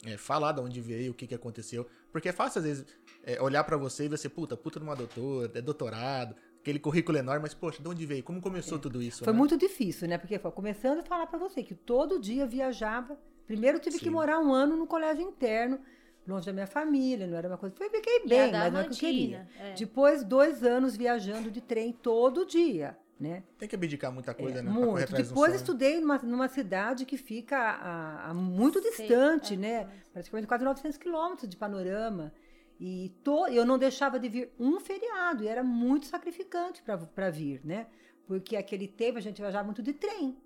É, 0.06 0.16
falar 0.16 0.52
de 0.52 0.62
onde 0.62 0.80
veio, 0.80 1.12
o 1.12 1.16
que, 1.16 1.26
que 1.26 1.34
aconteceu. 1.34 1.88
Porque 2.12 2.30
é 2.30 2.32
fácil, 2.32 2.60
às 2.60 2.66
vezes, 2.66 2.86
é, 3.24 3.42
olhar 3.42 3.64
pra 3.64 3.78
você 3.78 4.06
e 4.06 4.08
você, 4.08 4.30
puta, 4.30 4.56
puta 4.56 4.80
numa 4.80 4.96
doutora, 4.96 5.52
é 5.56 5.62
doutorado, 5.62 6.36
aquele 6.60 6.78
currículo 6.78 7.18
enorme, 7.18 7.42
mas, 7.42 7.54
poxa, 7.56 7.82
de 7.82 7.90
onde 7.90 8.06
veio? 8.06 8.24
Como 8.24 8.40
começou 8.40 8.78
tudo 8.78 9.02
isso? 9.02 9.24
Foi 9.24 9.34
né? 9.34 9.40
muito 9.40 9.58
difícil, 9.58 10.08
né? 10.08 10.18
Porque 10.18 10.38
foi 10.38 10.52
começando 10.52 11.00
a 11.00 11.04
falar 11.04 11.26
pra 11.26 11.40
você 11.40 11.64
que 11.64 11.74
todo 11.74 12.20
dia 12.20 12.46
viajava. 12.46 13.18
Primeiro 13.48 13.80
tive 13.80 13.98
que 13.98 14.06
Sim. 14.06 14.12
morar 14.12 14.40
um 14.40 14.54
ano 14.54 14.76
no 14.76 14.86
colégio 14.86 15.24
interno, 15.24 15.80
longe 16.28 16.46
da 16.46 16.54
minha 16.54 16.68
família, 16.68 17.26
não 17.26 17.38
era 17.38 17.48
uma 17.48 17.58
coisa. 17.58 17.76
Foi, 17.76 17.90
fiquei 17.90 18.26
bem, 18.28 18.52
mas 18.52 18.74
não 18.74 18.82
é 18.82 18.84
o 18.84 18.86
que 18.88 18.94
eu 18.94 19.00
queria. 19.00 19.48
É. 19.60 19.74
Depois, 19.74 20.24
dois 20.24 20.64
anos 20.64 20.96
viajando 20.96 21.50
de 21.50 21.62
trem 21.62 21.92
todo 21.92 22.46
dia, 22.46 22.98
né? 23.20 23.44
Tem 23.58 23.68
que 23.68 23.76
abdicar 23.76 24.12
muita 24.12 24.34
coisa, 24.34 24.60
É, 24.60 24.62
né? 24.62 24.70
muito. 24.70 25.14
um 25.14 25.16
Depois 25.18 25.56
estudei 25.56 26.00
numa, 26.00 26.18
numa 26.20 26.48
cidade 26.48 27.06
que 27.06 27.18
fica 27.18 27.58
a, 27.58 28.30
a 28.30 28.34
muito 28.34 28.82
Sei, 28.82 28.92
distante, 28.92 29.54
é, 29.56 29.58
né? 29.58 29.90
Praticamente 30.14 30.48
quase 30.48 30.64
900 30.64 30.98
quilômetros 30.98 31.50
de 31.50 31.58
panorama. 31.58 32.34
E 32.80 33.12
to, 33.24 33.48
eu 33.48 33.66
não 33.66 33.78
deixava 33.78 34.20
de 34.20 34.30
vir 34.30 34.52
um 34.60 34.80
feriado, 34.80 35.44
e 35.44 35.48
era 35.48 35.64
muito 35.64 36.06
sacrificante 36.06 36.84
para 36.84 37.30
vir, 37.32 37.62
né? 37.66 37.88
Porque 38.28 38.56
aquele 38.56 38.88
tempo 38.88 39.18
a 39.18 39.22
gente 39.22 39.42
viajava 39.42 39.64
muito 39.64 39.82
de 39.82 39.94
trem. 39.94 40.38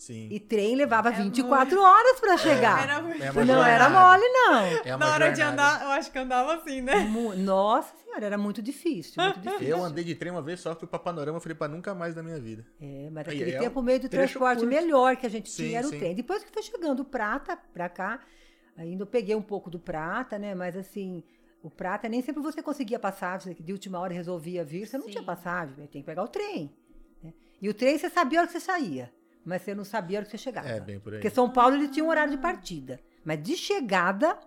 Sim. 0.00 0.28
E 0.30 0.40
trem 0.40 0.74
levava 0.76 1.10
É 1.10 1.12
24 1.12 1.78
horas 1.78 2.18
para 2.20 2.38
chegar. 2.38 2.82
Era 2.84 3.02
muito- 3.02 3.22
É 3.22 3.44
não 3.44 3.62
era 3.62 3.84
jornada. 3.84 3.90
mole, 4.16 4.28
não. 4.32 4.64
É 4.82 4.96
Na 4.96 5.12
hora 5.12 5.30
de 5.30 5.40
jornada. 5.42 5.52
andar, 5.74 5.84
eu 5.84 5.90
acho 5.90 6.10
que 6.10 6.18
andava 6.18 6.54
assim, 6.54 6.80
né? 6.80 7.00
Mu- 7.00 7.36
Nossa 7.36 7.94
senhora, 8.02 8.24
era 8.24 8.38
muito 8.38 8.62
difícil, 8.62 9.22
muito 9.22 9.40
difícil. 9.60 9.68
Eu 9.68 9.84
andei 9.84 10.02
de 10.02 10.14
trem 10.14 10.32
uma 10.32 10.40
vez 10.40 10.58
só, 10.60 10.74
fui 10.74 10.88
pra 10.88 10.98
Panorama, 10.98 11.38
falei 11.38 11.54
pra 11.54 11.68
nunca 11.68 11.94
mais 11.94 12.14
na 12.16 12.22
minha 12.22 12.40
vida. 12.40 12.66
É, 12.80 13.10
mas 13.12 13.26
naquele 13.26 13.50
é 13.52 13.58
tempo 13.58 13.78
o 13.78 13.82
meio 13.82 13.98
de 14.00 14.08
trecho 14.08 14.38
transporte 14.38 14.60
curto. 14.60 14.74
melhor 14.74 15.16
que 15.16 15.26
a 15.26 15.30
gente 15.30 15.50
Sim, 15.50 15.64
tinha 15.66 15.78
era 15.80 15.86
o 15.86 15.90
sim. 15.90 15.98
trem. 15.98 16.14
Depois 16.14 16.42
que 16.42 16.50
foi 16.50 16.62
chegando 16.62 17.00
o 17.00 17.04
prata 17.04 17.58
pra 17.74 17.88
cá, 17.90 18.20
Ainda 18.78 19.02
eu 19.02 19.06
peguei 19.06 19.34
um 19.34 19.42
pouco 19.42 19.68
do 19.68 19.78
prata, 19.78 20.38
né? 20.38 20.54
Mas 20.54 20.74
assim, 20.74 21.22
o 21.62 21.68
prata 21.68 22.08
nem 22.08 22.22
sempre 22.22 22.40
você 22.40 22.62
conseguia 22.62 22.98
passagem, 22.98 23.54
de 23.60 23.72
última 23.72 23.98
hora 23.98 24.14
resolvia 24.14 24.64
vir, 24.64 24.86
você 24.86 24.96
não 24.96 25.06
tinha 25.08 25.22
passagem, 25.22 25.74
tem 25.88 26.00
que 26.00 26.06
pegar 26.06 26.22
o 26.22 26.28
trem. 26.28 26.74
né? 27.22 27.34
E 27.60 27.68
o 27.68 27.74
trem 27.74 27.98
você 27.98 28.08
sabia 28.08 28.38
a 28.38 28.42
hora 28.42 28.46
que 28.50 28.58
você 28.58 28.64
saía, 28.64 29.12
mas 29.44 29.62
você 29.62 29.74
não 29.74 29.84
sabia 29.84 30.18
a 30.18 30.20
hora 30.20 30.24
que 30.26 30.30
você 30.30 30.38
chegava. 30.38 30.68
É, 30.68 30.80
bem 30.80 30.98
por 31.00 31.12
aí. 31.12 31.18
Porque 31.18 31.30
São 31.30 31.50
Paulo 31.50 31.76
ele 31.76 31.88
tinha 31.88 32.04
um 32.04 32.08
horário 32.08 32.30
de 32.32 32.38
partida, 32.38 33.00
mas 33.24 33.42
de 33.42 33.56
chegada, 33.56 34.38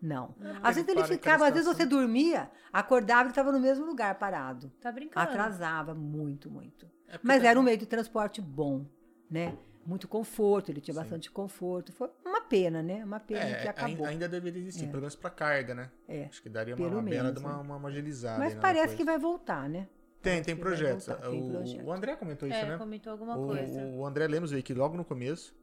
não. 0.00 0.34
Às 0.62 0.76
vezes 0.76 0.88
ele 0.88 1.00
para 1.00 1.08
ficava, 1.08 1.46
às 1.48 1.52
vezes 1.54 1.66
você 1.68 1.84
dormia, 1.84 2.50
acordava 2.72 3.28
e 3.28 3.30
estava 3.30 3.50
no 3.52 3.60
mesmo 3.60 3.84
lugar 3.84 4.14
parado. 4.18 4.70
Tá 4.80 4.90
brincando. 4.92 5.28
Atrasava 5.28 5.94
muito, 5.94 6.50
muito. 6.50 6.86
É 7.08 7.18
Mas 7.22 7.42
tá- 7.42 7.48
era 7.48 7.58
um 7.58 7.62
meio 7.62 7.78
de 7.78 7.86
transporte 7.86 8.40
bom, 8.40 8.84
né? 9.30 9.56
Muito 9.86 10.06
conforto, 10.06 10.70
ele 10.70 10.82
tinha 10.82 10.92
Sim. 10.94 11.00
bastante 11.00 11.30
conforto. 11.30 11.92
Foi 11.94 12.10
uma 12.22 12.42
pena, 12.42 12.82
né? 12.82 13.02
Uma 13.02 13.18
pena 13.18 13.40
É, 13.40 13.62
que 13.62 13.68
acabou. 13.68 14.04
ai- 14.04 14.12
ainda 14.12 14.28
deveria 14.28 14.60
existir, 14.60 14.84
É. 14.84 14.88
pela 14.88 15.00
menos 15.00 15.16
pra 15.16 15.30
carga, 15.30 15.74
né? 15.74 15.90
É, 16.06 16.26
Acho 16.26 16.42
que 16.42 16.50
daria 16.50 16.74
uma, 16.74 16.86
pelo 16.86 17.00
uma 17.00 17.08
bela 17.08 17.32
de 17.32 17.40
menos, 17.40 17.42
uma, 17.42 17.56
né? 17.56 17.62
uma, 17.62 17.76
uma 17.76 17.88
agilizada. 17.88 18.38
Mas 18.38 18.54
parece 18.54 18.94
que 18.94 19.02
vai 19.04 19.18
voltar, 19.18 19.66
né? 19.68 19.88
Tem, 20.20 20.42
tem 20.42 20.54
que 20.56 20.60
projetos. 20.60 21.06
voltar, 21.06 21.28
tem 21.28 21.40
o, 21.42 21.50
projeto. 21.50 21.84
o 21.86 21.92
André 21.92 22.16
comentou 22.16 22.48
isso, 22.48 22.56
É, 22.58 22.66
né? 22.70 22.76
comentou 22.78 23.12
alguma 23.12 23.38
O, 23.38 23.46
coisa. 23.46 23.86
o 23.86 24.04
André 24.06 24.26
Lemos 24.26 24.50
veio 24.50 24.60
aqui 24.60 24.74
logo 24.74 24.96
no 24.96 25.04
começo 25.04 25.54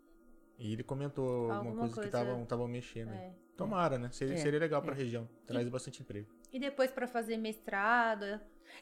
e 0.58 0.72
ele 0.74 0.84
comentou 0.84 1.28
alguma, 1.52 1.56
Alguma 1.56 1.76
coisa, 1.80 1.89
que 1.89 1.96
coisa. 2.02 2.08
estavam 2.18 2.44
estavam 2.44 2.68
mexendo. 2.68 3.10
aí. 3.10 3.18
É. 3.18 3.34
Tomara, 3.58 3.98
né? 3.98 4.10
Seria, 4.12 4.34
É, 4.34 4.38
seria 4.38 4.60
legal 4.60 4.82
pra 4.82 4.94
é. 4.94 4.98
região. 4.98 5.28
Traz 5.46 5.68
bastante 5.70 6.02
emprego. 6.02 6.28
E 6.52 6.60
depois 6.60 6.91
pra 6.91 7.08
fazer 7.08 7.38
mestrado. 7.38 8.24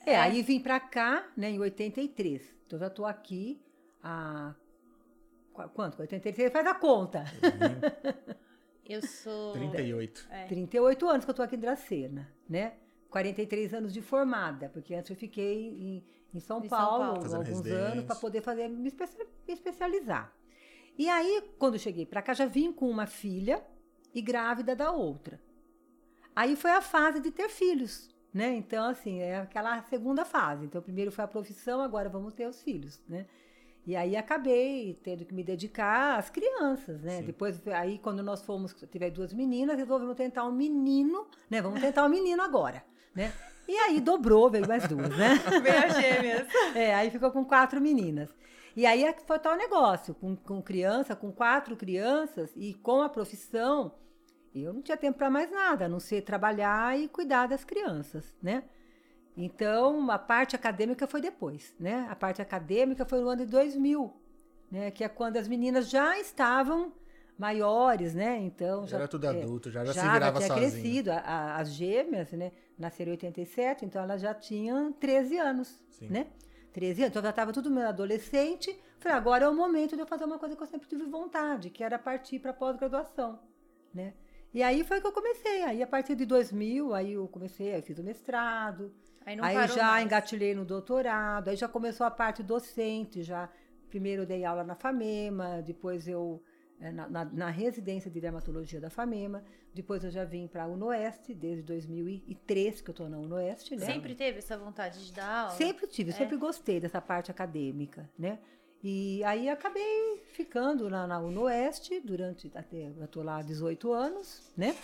É, 0.05 0.13
É. 0.13 0.15
aí 0.19 0.41
vim 0.41 0.59
pra 0.59 0.79
cá, 0.79 1.27
né, 1.37 1.49
em 1.51 1.59
83. 1.59 2.55
Então 2.65 2.77
já 2.79 2.89
tô 2.89 3.05
aqui 3.05 3.61
há. 4.01 4.55
qu- 5.53 5.69
Quanto? 5.69 5.99
83? 6.01 6.51
Faz 6.51 6.65
a 6.67 6.73
conta. 6.73 7.23
Eu 8.87 9.01
sou. 9.01 9.53
38. 9.53 10.27
É. 10.29 10.45
38 10.47 11.07
anos 11.07 11.23
que 11.25 11.31
eu 11.31 11.35
tô 11.35 11.41
aqui 11.41 11.55
em 11.55 11.59
Dracena, 11.59 12.29
né? 12.49 12.73
43 13.13 13.73
anos 13.75 13.93
de 13.93 14.01
formada, 14.01 14.69
porque 14.69 14.95
antes 14.95 15.11
eu 15.11 15.15
fiquei 15.15 15.67
em, 15.69 16.03
em 16.33 16.39
São, 16.39 16.57
Em 16.63 16.67
São 16.67 16.69
Paulo, 16.77 17.03
Paulo. 17.05 17.21
Fazendo 17.21 17.35
alguns 17.41 17.57
residência. 17.59 17.79
anos 17.91 18.05
para 18.05 18.15
poder 18.15 18.41
fazer 18.41 18.67
me, 18.67 18.87
especia- 18.87 19.27
me 19.47 19.53
especializar. 19.53 20.33
E 20.97 21.07
aí, 21.07 21.43
quando 21.59 21.77
cheguei 21.77 22.05
para 22.07 22.23
cá, 22.23 22.33
já 22.33 22.47
vim 22.47 22.71
com 22.71 22.89
uma 22.89 23.05
filha 23.05 23.63
e 24.15 24.21
grávida 24.21 24.75
da 24.75 24.91
outra. 24.91 25.39
Aí 26.35 26.55
foi 26.55 26.71
a 26.71 26.81
fase 26.81 27.19
de 27.19 27.29
ter 27.29 27.49
filhos, 27.49 28.09
né? 28.33 28.55
Então, 28.55 28.85
assim, 28.89 29.19
é 29.19 29.37
aquela 29.37 29.81
segunda 29.83 30.25
fase. 30.25 30.65
Então, 30.65 30.81
primeiro 30.81 31.11
foi 31.11 31.23
a 31.23 31.27
profissão, 31.27 31.81
agora 31.81 32.09
vamos 32.09 32.33
ter 32.33 32.47
os 32.47 32.63
filhos, 32.63 32.99
né? 33.07 33.27
E 33.85 33.95
aí 33.95 34.15
acabei 34.15 34.99
tendo 35.03 35.23
que 35.25 35.33
me 35.35 35.43
dedicar 35.43 36.17
às 36.17 36.29
crianças, 36.31 37.01
né? 37.03 37.17
Sim. 37.19 37.25
Depois, 37.25 37.67
aí 37.67 37.99
quando 37.99 38.23
nós 38.23 38.41
fomos, 38.41 38.73
tive 38.91 39.11
duas 39.11 39.33
meninas, 39.33 39.77
resolvemos 39.77 40.15
tentar 40.15 40.45
um 40.45 40.51
menino, 40.51 41.27
né? 41.47 41.61
Vamos 41.61 41.79
tentar 41.81 42.03
um 42.05 42.09
menino 42.09 42.41
agora, 42.41 42.83
né? 43.15 43.31
E 43.67 43.77
aí 43.77 44.01
dobrou, 44.01 44.49
veio 44.49 44.67
mais 44.67 44.87
duas, 44.87 45.09
né? 45.17 45.35
Bem 45.63 45.73
as 45.73 45.95
gêmeas. 45.95 46.47
É, 46.75 46.93
aí 46.93 47.09
ficou 47.09 47.31
com 47.31 47.45
quatro 47.45 47.79
meninas. 47.79 48.29
E 48.75 48.85
aí 48.85 49.03
é 49.03 49.13
foi 49.25 49.39
tal 49.39 49.55
negócio, 49.55 50.13
com, 50.15 50.35
com 50.35 50.61
criança, 50.61 51.15
com 51.15 51.31
quatro 51.31 51.75
crianças 51.75 52.51
e 52.55 52.73
com 52.73 53.01
a 53.01 53.07
profissão, 53.09 53.93
eu 54.53 54.73
não 54.73 54.81
tinha 54.81 54.97
tempo 54.97 55.17
para 55.17 55.29
mais 55.29 55.49
nada, 55.51 55.85
a 55.85 55.89
não 55.89 55.99
ser 55.99 56.21
trabalhar 56.23 56.97
e 56.99 57.07
cuidar 57.07 57.47
das 57.47 57.63
crianças, 57.63 58.35
né? 58.41 58.63
Então, 59.35 60.11
a 60.11 60.19
parte 60.19 60.55
acadêmica 60.55 61.07
foi 61.07 61.21
depois, 61.21 61.73
né? 61.79 62.07
A 62.09 62.15
parte 62.15 62.41
acadêmica 62.41 63.05
foi 63.05 63.19
no 63.19 63.29
ano 63.29 63.45
de 63.45 63.51
2000, 63.51 64.13
né? 64.71 64.91
Que 64.91 65.03
é 65.03 65.09
quando 65.09 65.37
as 65.37 65.47
meninas 65.47 65.89
já 65.89 66.19
estavam 66.19 66.91
maiores, 67.37 68.13
né? 68.13 68.37
Então, 68.39 68.81
Já 68.83 68.91
já 68.91 68.97
era 68.97 69.07
tudo 69.07 69.25
é, 69.25 69.29
adulto, 69.29 69.71
já, 69.71 69.83
já, 69.85 69.93
já, 69.93 70.01
se 70.03 70.07
virava 70.09 70.37
tinha 70.39 70.47
sozinho. 70.47 70.71
crescido. 70.71 71.11
A- 71.11 71.17
a- 71.17 71.57
as 71.57 71.69
gêmeas, 71.69 72.31
né? 72.31 72.51
Nasceram 72.77 73.11
em 73.11 73.13
87, 73.13 73.85
então 73.85 74.01
elas 74.01 74.21
já 74.21 74.33
tinham 74.33 74.91
13 74.93 75.37
anos, 75.37 75.83
Sim. 75.89 76.09
né? 76.09 76.27
13 76.73 77.03
anos, 77.03 77.11
então 77.11 77.21
já 77.21 77.29
estava 77.29 77.53
tudo 77.53 77.69
meio 77.69 77.87
adolescente. 77.87 78.77
Falei, 78.99 79.17
agora 79.17 79.45
é 79.45 79.49
o 79.49 79.53
momento 79.55 79.95
de 79.95 80.01
eu 80.01 80.07
fazer 80.07 80.25
uma 80.25 80.39
coisa 80.39 80.55
que 80.55 80.61
eu 80.63 80.67
sempre 80.67 80.87
tive 80.87 81.05
vontade, 81.05 81.69
que 81.69 81.83
era 81.83 81.99
partir 81.99 82.39
para 82.39 82.51
pós-graduação, 82.53 83.39
né? 83.93 84.13
E 84.53 84.61
aí 84.61 84.83
foi 84.83 85.01
que 85.01 85.07
eu 85.07 85.11
comecei. 85.11 85.63
Aí 85.63 85.81
a 85.83 85.87
partir 85.87 86.15
de 86.15 86.25
2000, 86.25 86.93
aí 86.93 87.13
eu 87.13 87.27
comecei, 87.27 87.73
aí 87.73 87.79
eu 87.79 87.83
fiz 87.83 87.97
o 87.99 88.03
mestrado, 88.03 88.93
Aí 89.25 89.39
aí 89.39 89.67
já 89.69 89.83
mais. 89.87 90.05
engatilhei 90.05 90.53
no 90.53 90.65
doutorado, 90.65 91.49
aí 91.49 91.55
já 91.55 91.67
começou 91.67 92.05
a 92.05 92.11
parte 92.11 92.43
docente, 92.43 93.23
já 93.23 93.49
primeiro 93.89 94.23
eu 94.23 94.25
dei 94.25 94.43
aula 94.43 94.63
na 94.63 94.75
FAMEMA, 94.75 95.61
depois 95.61 96.07
eu 96.07 96.43
na, 96.79 97.07
na- 97.09 97.25
na 97.25 97.49
residência 97.49 98.09
de 98.11 98.19
dermatologia 98.19 98.79
da 98.81 98.89
FAMEMA, 98.89 99.43
depois 99.73 100.03
eu 100.03 100.11
já 100.11 100.25
vim 100.25 100.47
para 100.47 100.63
a 100.63 100.67
UNOeste, 100.67 101.33
desde 101.33 101.63
2003 101.63 102.81
que 102.81 102.89
eu 102.89 102.91
estou 102.91 103.09
na 103.09 103.17
UNOeste, 103.17 103.75
né? 103.75 103.85
Sempre 103.85 104.15
teve 104.15 104.39
essa 104.39 104.57
vontade 104.57 105.05
de 105.05 105.13
dar 105.13 105.27
aula? 105.45 105.51
Sempre 105.51 105.87
tive, 105.87 106.09
É. 106.11 106.13
sempre 106.13 106.35
gostei 106.37 106.79
dessa 106.79 106.99
parte 107.01 107.31
acadêmica, 107.31 108.09
né? 108.17 108.39
E 108.83 109.23
aí 109.23 109.47
acabei 109.47 110.21
ficando 110.33 110.89
lá 110.89 111.07
na 111.07 111.17
UNOeste 111.19 112.01
durante 112.01 112.51
até 112.53 112.91
eu 112.97 113.07
tô 113.07 113.23
lá 113.23 113.37
há 113.37 113.41
18 113.41 113.93
anos, 113.93 114.51
né? 114.57 114.75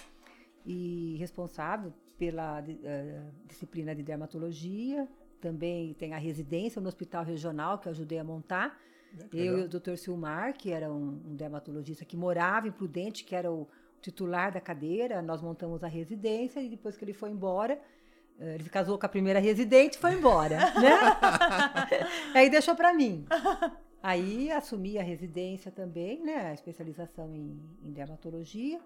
E 0.65 1.15
responsável 1.19 1.93
pela 2.17 2.63
eh, 2.84 3.21
disciplina 3.45 3.93
de 3.95 4.04
dermatologia, 4.04 5.08
também 5.41 5.93
tem 5.93 6.13
a 6.13 6.17
residência 6.17 6.82
no 6.82 6.88
hospital 6.88 7.23
regional 7.23 7.78
que 7.80 7.88
eu 7.88 7.91
ajudei 7.91 8.19
a 8.19 8.23
montar. 8.23 8.78
Que 9.29 9.37
Eu 9.39 9.53
legal. 9.55 9.59
e 9.59 9.63
o 9.63 9.67
Dr. 9.79 9.95
Silmar, 9.95 10.53
que 10.53 10.71
era 10.71 10.91
um, 10.91 11.21
um 11.25 11.35
dermatologista 11.35 12.05
que 12.05 12.15
morava 12.17 12.67
em 12.67 12.71
Prudente, 12.71 13.23
que 13.23 13.35
era 13.35 13.51
o 13.51 13.67
titular 14.01 14.51
da 14.51 14.61
cadeira, 14.61 15.21
nós 15.21 15.41
montamos 15.41 15.83
a 15.83 15.87
residência 15.87 16.61
e 16.61 16.69
depois 16.69 16.95
que 16.95 17.03
ele 17.03 17.13
foi 17.13 17.29
embora, 17.31 17.79
eh, 18.39 18.55
ele 18.55 18.63
se 18.63 18.69
casou 18.69 18.97
com 18.97 19.05
a 19.05 19.09
primeira 19.09 19.39
residente 19.39 19.95
e 19.97 19.99
foi 19.99 20.13
embora, 20.13 20.57
né? 20.79 20.97
Aí 22.33 22.49
deixou 22.49 22.75
para 22.75 22.93
mim. 22.93 23.25
Aí 24.01 24.49
assumi 24.51 24.97
a 24.97 25.03
residência 25.03 25.71
também, 25.71 26.23
né? 26.23 26.47
A 26.47 26.53
especialização 26.53 27.35
em, 27.35 27.59
em 27.83 27.91
dermatologia. 27.91 28.79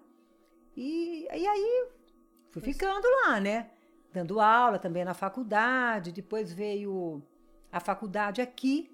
E, 0.76 1.24
e 1.32 1.46
aí 1.46 1.86
fui 2.50 2.60
Pois. 2.62 2.76
ficando 2.76 3.06
lá, 3.24 3.38
né? 3.40 3.70
Dando 4.12 4.40
aula 4.40 4.78
também 4.78 5.04
na 5.04 5.14
faculdade. 5.14 6.10
Depois 6.10 6.52
veio 6.52 7.22
a 7.70 7.78
faculdade 7.78 8.40
aqui, 8.42 8.90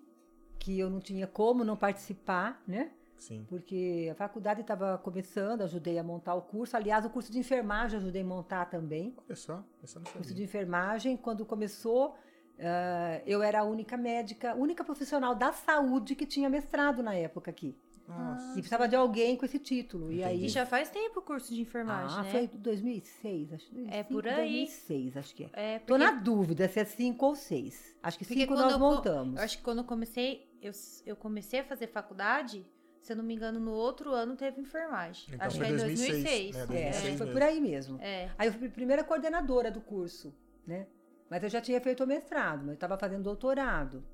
que 0.61 0.79
eu 0.79 0.88
não 0.88 1.01
tinha 1.01 1.27
como 1.27 1.64
não 1.64 1.77
participar, 1.77 2.62
né? 2.68 2.92
Sim. 3.18 3.44
Porque 3.49 4.09
a 4.11 4.14
faculdade 4.14 4.61
estava 4.61 4.96
começando, 4.99 5.62
ajudei 5.62 5.99
a 5.99 6.05
montar 6.05 6.35
o 6.35 6.42
curso. 6.42 6.77
Aliás, 6.77 7.05
o 7.05 7.11
curso 7.11 7.33
de 7.33 7.38
enfermagem 7.38 7.99
eu 7.99 8.03
ajudei 8.03 8.23
a 8.23 8.25
montar 8.25 8.66
também. 8.66 9.14
Olha 9.27 9.37
só, 9.37 9.64
essa 9.83 9.99
não 9.99 10.07
O 10.07 10.12
curso 10.12 10.33
de 10.35 10.42
enfermagem, 10.42 11.16
quando 11.16 11.44
começou, 11.44 12.14
ah, 12.59 13.20
eu 13.27 13.42
era 13.42 13.61
a 13.61 13.64
única 13.64 13.96
médica, 13.96 14.55
única 14.55 14.85
profissional 14.85 15.35
da 15.35 15.53
saúde 15.53 16.14
que 16.14 16.25
tinha 16.27 16.49
mestrado 16.49 17.03
na 17.03 17.14
época 17.14 17.51
aqui. 17.51 17.77
Nossa. 18.09 18.51
E 18.53 18.55
precisava 18.55 18.88
de 18.88 18.96
alguém 18.96 19.37
com 19.37 19.44
esse 19.44 19.59
título. 19.59 20.11
E 20.11 20.25
aí. 20.25 20.33
Entendi. 20.33 20.46
E 20.46 20.49
já 20.49 20.66
faz 20.66 20.90
tempo 20.90 21.20
o 21.20 21.23
curso 21.23 21.55
de 21.55 21.61
enfermagem, 21.61 22.18
ah, 22.18 22.23
né? 22.23 22.31
foi 22.31 22.46
2006, 22.49 23.53
acho. 23.53 23.70
2005, 23.70 23.94
É 23.94 24.03
por 24.03 24.27
aí. 24.27 24.64
2006, 24.64 25.16
acho 25.16 25.35
que 25.35 25.44
é. 25.44 25.51
É, 25.53 25.79
Tô 25.79 25.94
porque, 25.94 26.05
na 26.05 26.11
dúvida 26.12 26.68
se 26.68 26.81
é 26.81 26.85
5 26.85 27.25
ou 27.25 27.37
6. 27.37 27.96
Acho 28.03 28.18
que 28.18 28.25
porque 28.25 28.40
5 28.40 28.53
quando 28.53 28.61
nós 28.62 28.73
eu 28.73 28.79
montamos. 28.79 29.37
eu 29.37 29.44
acho 29.44 29.59
que 29.59 29.62
quando 29.62 29.79
eu 29.79 29.85
comecei, 29.85 30.49
eu, 30.61 30.73
eu 31.07 31.16
comecei 31.16 31.61
a 31.61 31.64
fazer 31.64 31.87
faculdade, 31.88 32.66
se 33.01 33.12
eu 33.12 33.16
não 33.16 33.25
me 33.25 33.35
engano, 33.35 33.59
no 33.59 33.73
outro 33.73 34.12
ano 34.12 34.37
teve 34.37 34.61
enfermagem. 34.61 35.27
Então 35.33 35.46
acho 35.46 35.57
foi 35.57 35.66
que 35.66 35.73
é 35.73 35.75
em 35.75 35.79
2006, 35.79 36.23
2006. 36.23 36.57
né? 36.57 36.62
É, 36.62 36.64
2006 36.64 36.96
acho 36.96 37.01
que 37.01 37.16
foi 37.16 37.27
mesmo. 37.27 37.33
por 37.33 37.42
aí 37.42 37.61
mesmo. 37.61 37.99
É. 38.01 38.31
Aí 38.38 38.49
eu 38.49 38.53
fui 38.53 38.68
a 38.68 38.70
primeira 38.70 39.05
coordenadora 39.05 39.70
do 39.70 39.81
curso, 39.81 40.35
né? 40.66 40.87
Mas 41.29 41.42
eu 41.42 41.49
já 41.49 41.61
tinha 41.61 41.81
feito 41.81 42.03
o 42.03 42.07
mestrado, 42.07 42.61
mas 42.61 42.68
eu 42.68 42.75
estava 42.75 42.99
fazendo 42.99 43.23
doutorado. 43.23 44.05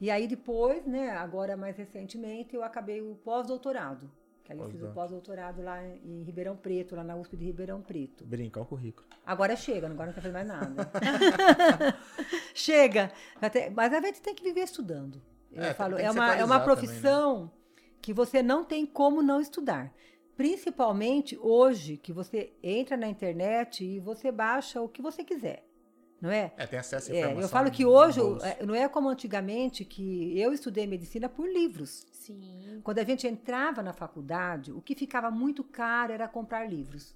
E 0.00 0.10
aí 0.10 0.26
depois, 0.26 0.84
né, 0.86 1.10
agora 1.10 1.56
mais 1.56 1.76
recentemente, 1.76 2.56
eu 2.56 2.62
acabei 2.62 3.00
o 3.00 3.14
pós-doutorado. 3.16 4.10
Que 4.42 4.54
aí 4.54 4.58
eu 4.58 4.68
fiz 4.68 4.82
o 4.82 4.88
pós-doutorado 4.88 5.62
lá 5.62 5.80
em 5.86 6.22
Ribeirão 6.24 6.56
Preto, 6.56 6.96
lá 6.96 7.04
na 7.04 7.14
USP 7.14 7.36
de 7.36 7.44
Ribeirão 7.44 7.80
Preto. 7.80 8.24
Brincar 8.24 8.62
o 8.62 8.66
currículo. 8.66 9.06
Agora 9.24 9.54
chega, 9.54 9.86
agora 9.86 10.06
não 10.06 10.12
quero 10.12 10.22
fazer 10.22 10.32
mais 10.32 10.48
nada. 10.48 10.90
chega! 12.52 13.12
Mas 13.72 13.92
a 13.92 14.00
gente 14.00 14.20
tem 14.20 14.34
que 14.34 14.42
viver 14.42 14.62
estudando. 14.62 15.22
Eu 15.52 15.64
É, 15.64 15.74
falo, 15.74 15.98
é 15.98 16.10
uma, 16.10 16.34
é 16.34 16.44
uma 16.44 16.58
atualizar 16.58 16.70
também, 16.70 17.00
né? 17.00 17.18
profissão 17.18 17.50
que 18.00 18.12
você 18.12 18.42
não 18.42 18.64
tem 18.64 18.86
como 18.86 19.22
não 19.22 19.40
estudar. 19.40 19.92
Principalmente 20.36 21.36
hoje, 21.38 21.96
que 21.98 22.12
você 22.12 22.52
entra 22.62 22.96
na 22.96 23.08
internet 23.08 23.84
e 23.84 24.00
você 24.00 24.32
baixa 24.32 24.80
o 24.80 24.88
que 24.88 25.02
você 25.02 25.22
quiser. 25.24 25.66
Não 26.20 26.30
é? 26.30 26.54
É, 26.56 26.66
tem 26.66 26.78
acesso 26.78 27.10
à 27.12 27.14
É, 27.14 27.18
informação. 27.18 27.42
eu 27.42 27.48
falo 27.48 27.70
que 27.70 27.84
no 27.84 27.90
hoje 27.90 28.20
é, 28.42 28.64
não 28.64 28.74
é 28.74 28.88
como 28.88 29.08
antigamente 29.08 29.84
que 29.84 30.38
eu 30.38 30.52
estudei 30.52 30.86
medicina 30.86 31.28
por 31.28 31.48
livros. 31.48 32.06
Sim. 32.12 32.80
Quando 32.82 32.98
a 32.98 33.04
gente 33.04 33.26
entrava 33.26 33.82
na 33.82 33.92
faculdade, 33.92 34.72
o 34.72 34.80
que 34.82 34.94
ficava 34.94 35.30
muito 35.30 35.64
caro 35.64 36.12
era 36.12 36.28
comprar 36.28 36.66
livros. 36.68 37.14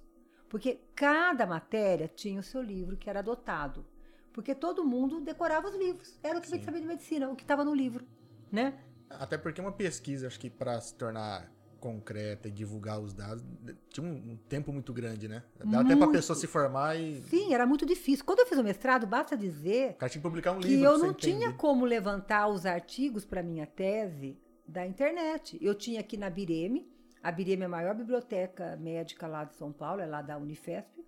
Porque 0.49 0.79
cada 0.95 1.45
matéria 1.45 2.07
tinha 2.07 2.39
o 2.39 2.43
seu 2.43 2.61
livro 2.61 2.97
que 2.97 3.09
era 3.09 3.19
adotado. 3.19 3.85
Porque 4.33 4.53
todo 4.55 4.85
mundo 4.85 5.21
decorava 5.21 5.67
os 5.69 5.75
livros. 5.75 6.19
Era 6.23 6.37
o 6.37 6.41
que 6.41 6.47
Sim. 6.47 6.61
sabia 6.63 6.81
de 6.81 6.87
medicina, 6.87 7.29
o 7.29 7.35
que 7.35 7.43
estava 7.43 7.63
no 7.63 7.73
livro, 7.73 8.05
né? 8.51 8.73
Até 9.09 9.37
porque 9.37 9.61
uma 9.61 9.71
pesquisa, 9.71 10.27
acho 10.27 10.39
que 10.39 10.49
para 10.49 10.79
se 10.81 10.93
tornar 10.95 11.51
concreta 11.79 12.47
e 12.47 12.51
divulgar 12.51 12.99
os 12.99 13.13
dados, 13.13 13.43
tinha 13.89 14.05
um 14.07 14.35
tempo 14.49 14.73
muito 14.73 14.91
grande, 14.91 15.27
né? 15.27 15.43
Dá 15.63 15.81
até 15.81 15.89
pra 15.89 15.97
Muito. 15.97 16.11
pessoa 16.13 16.35
se 16.35 16.47
formar 16.47 16.95
e. 16.95 17.21
Sim, 17.23 17.53
era 17.53 17.65
muito 17.65 17.85
difícil. 17.85 18.25
Quando 18.25 18.39
eu 18.39 18.47
fiz 18.47 18.57
o 18.57 18.63
mestrado, 18.63 19.05
basta 19.05 19.37
dizer 19.37 19.91
O 19.91 19.95
cara 19.95 20.09
tinha 20.09 20.19
que 20.21 20.27
publicar 20.27 20.51
um 20.53 20.59
livro. 20.59 20.83
eu 20.83 20.89
pra 20.91 20.99
você 20.99 21.05
não 21.05 21.13
tinha 21.13 21.35
entender. 21.35 21.57
como 21.57 21.85
levantar 21.85 22.47
os 22.47 22.65
artigos 22.65 23.23
para 23.23 23.43
minha 23.43 23.67
tese 23.67 24.35
da 24.67 24.85
internet. 24.85 25.59
Eu 25.61 25.75
tinha 25.75 25.99
aqui 25.99 26.17
na 26.17 26.27
Bireme, 26.29 26.89
a 27.21 27.31
Bireme 27.31 27.61
é 27.63 27.65
a 27.65 27.69
maior 27.69 27.93
biblioteca 27.93 28.75
médica 28.77 29.27
lá 29.27 29.43
de 29.43 29.55
São 29.55 29.71
Paulo, 29.71 30.01
é 30.01 30.07
lá 30.07 30.23
da 30.23 30.37
Unifesp. 30.37 31.05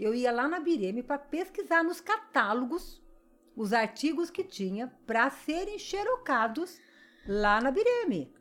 Eu 0.00 0.14
ia 0.14 0.32
lá 0.32 0.48
na 0.48 0.60
Bireme 0.60 1.02
para 1.02 1.18
pesquisar 1.18 1.82
nos 1.84 2.00
catálogos 2.00 3.02
os 3.56 3.72
artigos 3.72 4.30
que 4.30 4.44
tinha 4.44 4.92
para 5.06 5.30
serem 5.30 5.78
xerocados 5.78 6.78
lá 7.26 7.60
na 7.60 7.70
Bireme. 7.70 8.32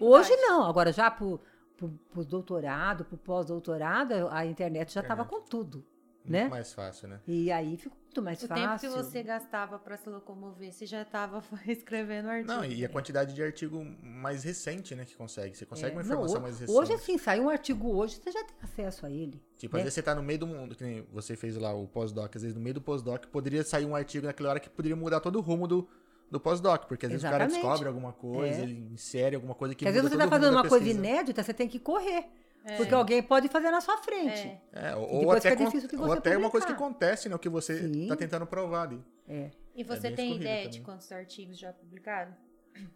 Hoje 0.00 0.34
não, 0.36 0.64
agora 0.64 0.92
já 0.92 1.10
pro, 1.10 1.40
pro, 1.76 1.88
pro 2.10 2.24
doutorado, 2.24 3.04
pro 3.04 3.18
pós-doutorado, 3.18 4.28
a 4.30 4.46
internet 4.46 4.92
já 4.92 5.00
estava 5.00 5.24
com 5.24 5.40
tudo, 5.40 5.84
Muito 6.28 6.42
né? 6.44 6.48
mais 6.48 6.72
fácil, 6.72 7.08
né? 7.08 7.20
E 7.26 7.50
aí 7.50 7.76
ficou 7.76 7.96
muito 7.98 8.22
mais 8.22 8.42
O 8.42 8.46
fácil. 8.48 8.64
tempo 8.64 8.80
que 8.80 8.88
você 8.88 9.22
gastava 9.22 9.78
pra 9.78 9.96
se 9.96 10.08
locomover, 10.08 10.72
você 10.72 10.86
já 10.86 11.04
tava 11.04 11.42
escrevendo 11.66 12.28
artigo. 12.28 12.52
Não, 12.52 12.64
e 12.64 12.84
a 12.84 12.88
quantidade 12.88 13.34
de 13.34 13.42
artigo 13.42 13.84
mais 14.02 14.44
recente, 14.44 14.94
né, 14.94 15.04
que 15.04 15.14
consegue. 15.14 15.56
Você 15.56 15.64
consegue 15.66 15.94
uma 15.94 16.02
É, 16.02 16.04
informação 16.04 16.34
não, 16.36 16.42
mais 16.42 16.58
recente. 16.60 16.76
Hoje, 16.78 16.92
assim, 16.92 17.18
sai 17.18 17.40
um 17.40 17.48
artigo 17.48 17.94
hoje, 17.94 18.20
você 18.22 18.30
já 18.32 18.42
tem 18.44 18.56
acesso 18.62 19.06
a 19.06 19.10
ele. 19.10 19.40
Tipo, 19.56 19.76
né? 19.76 19.80
às 19.80 19.84
vezes 19.84 19.94
você 19.94 20.02
tá 20.02 20.14
no 20.14 20.22
meio 20.22 20.38
do 20.38 20.46
mundo, 20.46 20.74
que 20.74 20.82
nem 20.84 21.06
você 21.12 21.36
fez 21.36 21.56
lá 21.56 21.72
o 21.74 21.86
pós-doc, 21.86 22.34
às 22.34 22.42
vezes 22.42 22.54
no 22.56 22.60
meio 22.62 22.74
do 22.74 22.80
pós-doc 22.80 23.26
poderia 23.26 23.62
sair 23.64 23.84
um 23.86 23.94
artigo 23.94 24.26
naquela 24.26 24.50
hora 24.50 24.60
que 24.60 24.68
poderia 24.70 24.96
mudar 24.96 25.20
todo 25.20 25.36
o 25.36 25.40
rumo 25.42 25.66
do, 25.68 25.88
do 26.30 26.38
pós-doc, 26.40 26.86
porque 26.86 27.06
às 27.06 27.12
vezes 27.12 27.26
o 27.26 27.30
cara 27.30 27.46
descobre 27.46 27.88
alguma 27.88 28.12
coisa, 28.12 28.60
É. 28.60 28.62
ele 28.62 28.88
insere 28.92 29.34
alguma 29.36 29.54
coisa 29.54 29.74
que 29.74 29.86
às 29.86 29.94
vezes 29.94 30.08
você 30.10 30.16
o 30.16 30.18
rumo 30.18 30.30
fazendo 30.30 30.52
uma 30.54 30.68
coisa 30.68 30.84
pesquisa. 30.84 30.98
inédita, 31.06 31.42
você 31.42 31.54
tem 31.54 31.68
que 31.68 31.78
correr. 31.78 32.24
É. 32.64 32.76
Porque 32.76 32.92
alguém 32.94 33.22
pode 33.22 33.48
fazer 33.48 33.70
na 33.70 33.80
sua 33.80 33.96
frente. 33.98 34.46
É. 34.72 34.90
É, 34.90 34.94
ou 34.96 35.20
depois 35.20 35.38
até, 35.38 35.50
fica 35.50 35.56
con- 35.62 35.64
difícil 35.70 35.88
que 35.88 35.96
ou 35.96 36.02
você 36.06 36.18
até 36.18 36.36
uma 36.36 36.50
coisa 36.50 36.66
que 36.66 36.72
acontece, 36.72 37.28
né? 37.28 37.34
O 37.34 37.38
que 37.38 37.48
você 37.48 37.78
Sim. 37.88 38.08
tá 38.08 38.16
tentando 38.16 38.46
provar 38.46 38.82
ali. 38.82 39.02
É. 39.28 39.50
E 39.74 39.82
você 39.84 40.08
bem 40.08 40.16
tem 40.16 40.36
ideia 40.36 40.56
também. 40.64 40.70
de 40.70 40.80
quantos 40.80 41.10
artigos 41.12 41.58
já 41.58 41.72
publicados? 41.72 42.34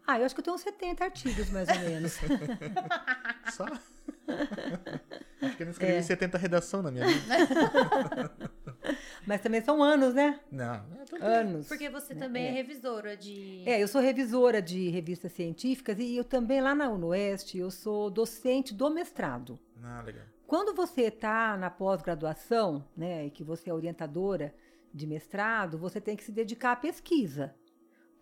Ah, 0.05 0.19
eu 0.19 0.25
acho 0.25 0.35
que 0.35 0.41
eu 0.41 0.43
tenho 0.43 0.55
uns 0.55 0.61
70 0.61 1.03
artigos, 1.03 1.49
mais 1.49 1.67
ou 1.69 1.79
menos. 1.79 2.13
Só. 3.53 3.65
Acho 5.41 5.57
que 5.57 5.63
eu 5.63 5.65
não 5.65 5.71
escrevi 5.71 5.93
É. 5.93 6.01
70 6.01 6.37
redação 6.37 6.81
na 6.81 6.91
minha 6.91 7.05
vida. 7.07 7.23
Mas 9.25 9.41
também 9.41 9.61
são 9.61 9.81
anos, 9.81 10.13
né? 10.13 10.39
Não, 10.51 10.85
é 11.21 11.39
Anos. 11.39 11.67
Porque 11.67 11.89
você 11.89 12.13
também 12.13 12.47
é, 12.47 12.51
revisora 12.51 13.15
de. 13.15 13.63
É, 13.65 13.81
eu 13.81 13.87
sou 13.87 14.01
revisora 14.01 14.61
de 14.61 14.89
revistas 14.89 15.31
científicas 15.31 15.97
e 15.99 16.15
eu 16.17 16.23
também 16.23 16.59
lá 16.61 16.75
na 16.75 16.89
UNOeste, 16.89 17.57
eu 17.57 17.71
sou 17.71 18.09
docente 18.09 18.73
do 18.73 18.89
mestrado. 18.89 19.57
Ah, 19.81 20.01
legal. 20.01 20.25
Quando 20.45 20.73
você 20.75 21.03
está 21.03 21.55
na 21.57 21.69
pós-graduação, 21.69 22.85
né, 22.95 23.25
e 23.25 23.31
que 23.31 23.43
você 23.43 23.69
é 23.69 23.73
orientadora 23.73 24.53
de 24.93 25.07
mestrado, 25.07 25.77
você 25.77 25.99
tem 25.99 26.15
que 26.15 26.23
se 26.23 26.31
dedicar 26.31 26.73
à 26.73 26.75
pesquisa. 26.75 27.55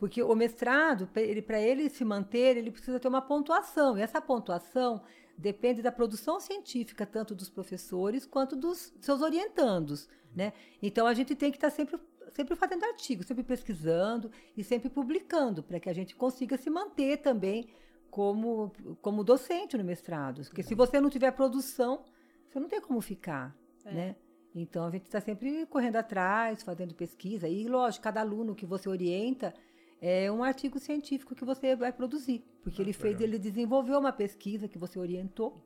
Porque 0.01 0.23
o 0.23 0.33
mestrado, 0.33 1.07
para 1.45 1.61
ele, 1.61 1.87
se 1.87 2.03
manter, 2.03 2.57
ele 2.57 2.71
precisa 2.71 2.99
ter 2.99 3.07
uma 3.07 3.21
pontuação. 3.21 3.95
E 3.95 4.01
essa 4.01 4.19
pontuação 4.19 5.03
depende 5.37 5.79
da 5.79 5.91
produção 5.91 6.39
científica, 6.39 7.05
tanto 7.05 7.35
dos 7.35 7.51
professores 7.51 8.25
quanto 8.25 8.55
dos 8.55 8.91
seus 8.99 9.21
orientandos. 9.21 10.09
Né? 10.35 10.53
Então, 10.81 11.05
a 11.05 11.13
gente 11.13 11.35
tem 11.35 11.51
que 11.51 11.57
estar 11.57 11.69
sempre, 11.69 11.99
sempre 12.33 12.55
fazendo 12.55 12.83
artigos, 12.83 13.27
sempre 13.27 13.43
pesquisando 13.43 14.31
e 14.57 14.63
sempre 14.63 14.89
publicando, 14.89 15.61
para 15.61 15.79
que 15.79 15.87
a 15.87 15.93
gente 15.93 16.15
consiga 16.15 16.57
se 16.57 16.71
manter 16.71 17.17
também 17.17 17.69
como, 18.09 18.71
como 19.03 19.23
docente 19.23 19.77
no 19.77 19.83
mestrado. 19.83 20.41
Porque 20.45 20.63
se 20.63 20.73
você 20.73 20.99
não 20.99 21.11
tiver 21.11 21.29
produção, 21.29 22.03
você 22.49 22.59
não 22.59 22.67
tem 22.67 22.81
como 22.81 22.99
ficar, 23.01 23.55
É. 23.85 23.91
né? 23.93 24.15
Então, 24.55 24.87
a 24.87 24.89
gente 24.89 25.05
está 25.05 25.21
sempre 25.21 25.67
correndo 25.67 25.97
atrás, 25.97 26.63
fazendo 26.63 26.95
pesquisa. 26.95 27.47
E, 27.47 27.67
lógico, 27.67 28.03
cada 28.03 28.19
aluno 28.19 28.55
que 28.55 28.65
você 28.65 28.89
orienta 28.89 29.53
é 30.01 30.31
um 30.31 30.43
artigo 30.43 30.79
científico 30.79 31.35
que 31.35 31.45
você 31.45 31.75
vai 31.75 31.93
produzir. 31.93 32.43
Porque 32.63 32.81
Ah, 32.81 32.83
ele 32.83 32.91
fez, 32.93 33.13
legal. 33.13 33.27
ele 33.29 33.39
desenvolveu 33.39 33.99
uma 33.99 34.11
pesquisa 34.11 34.67
que 34.67 34.77
você 34.79 34.97
orientou. 34.97 35.63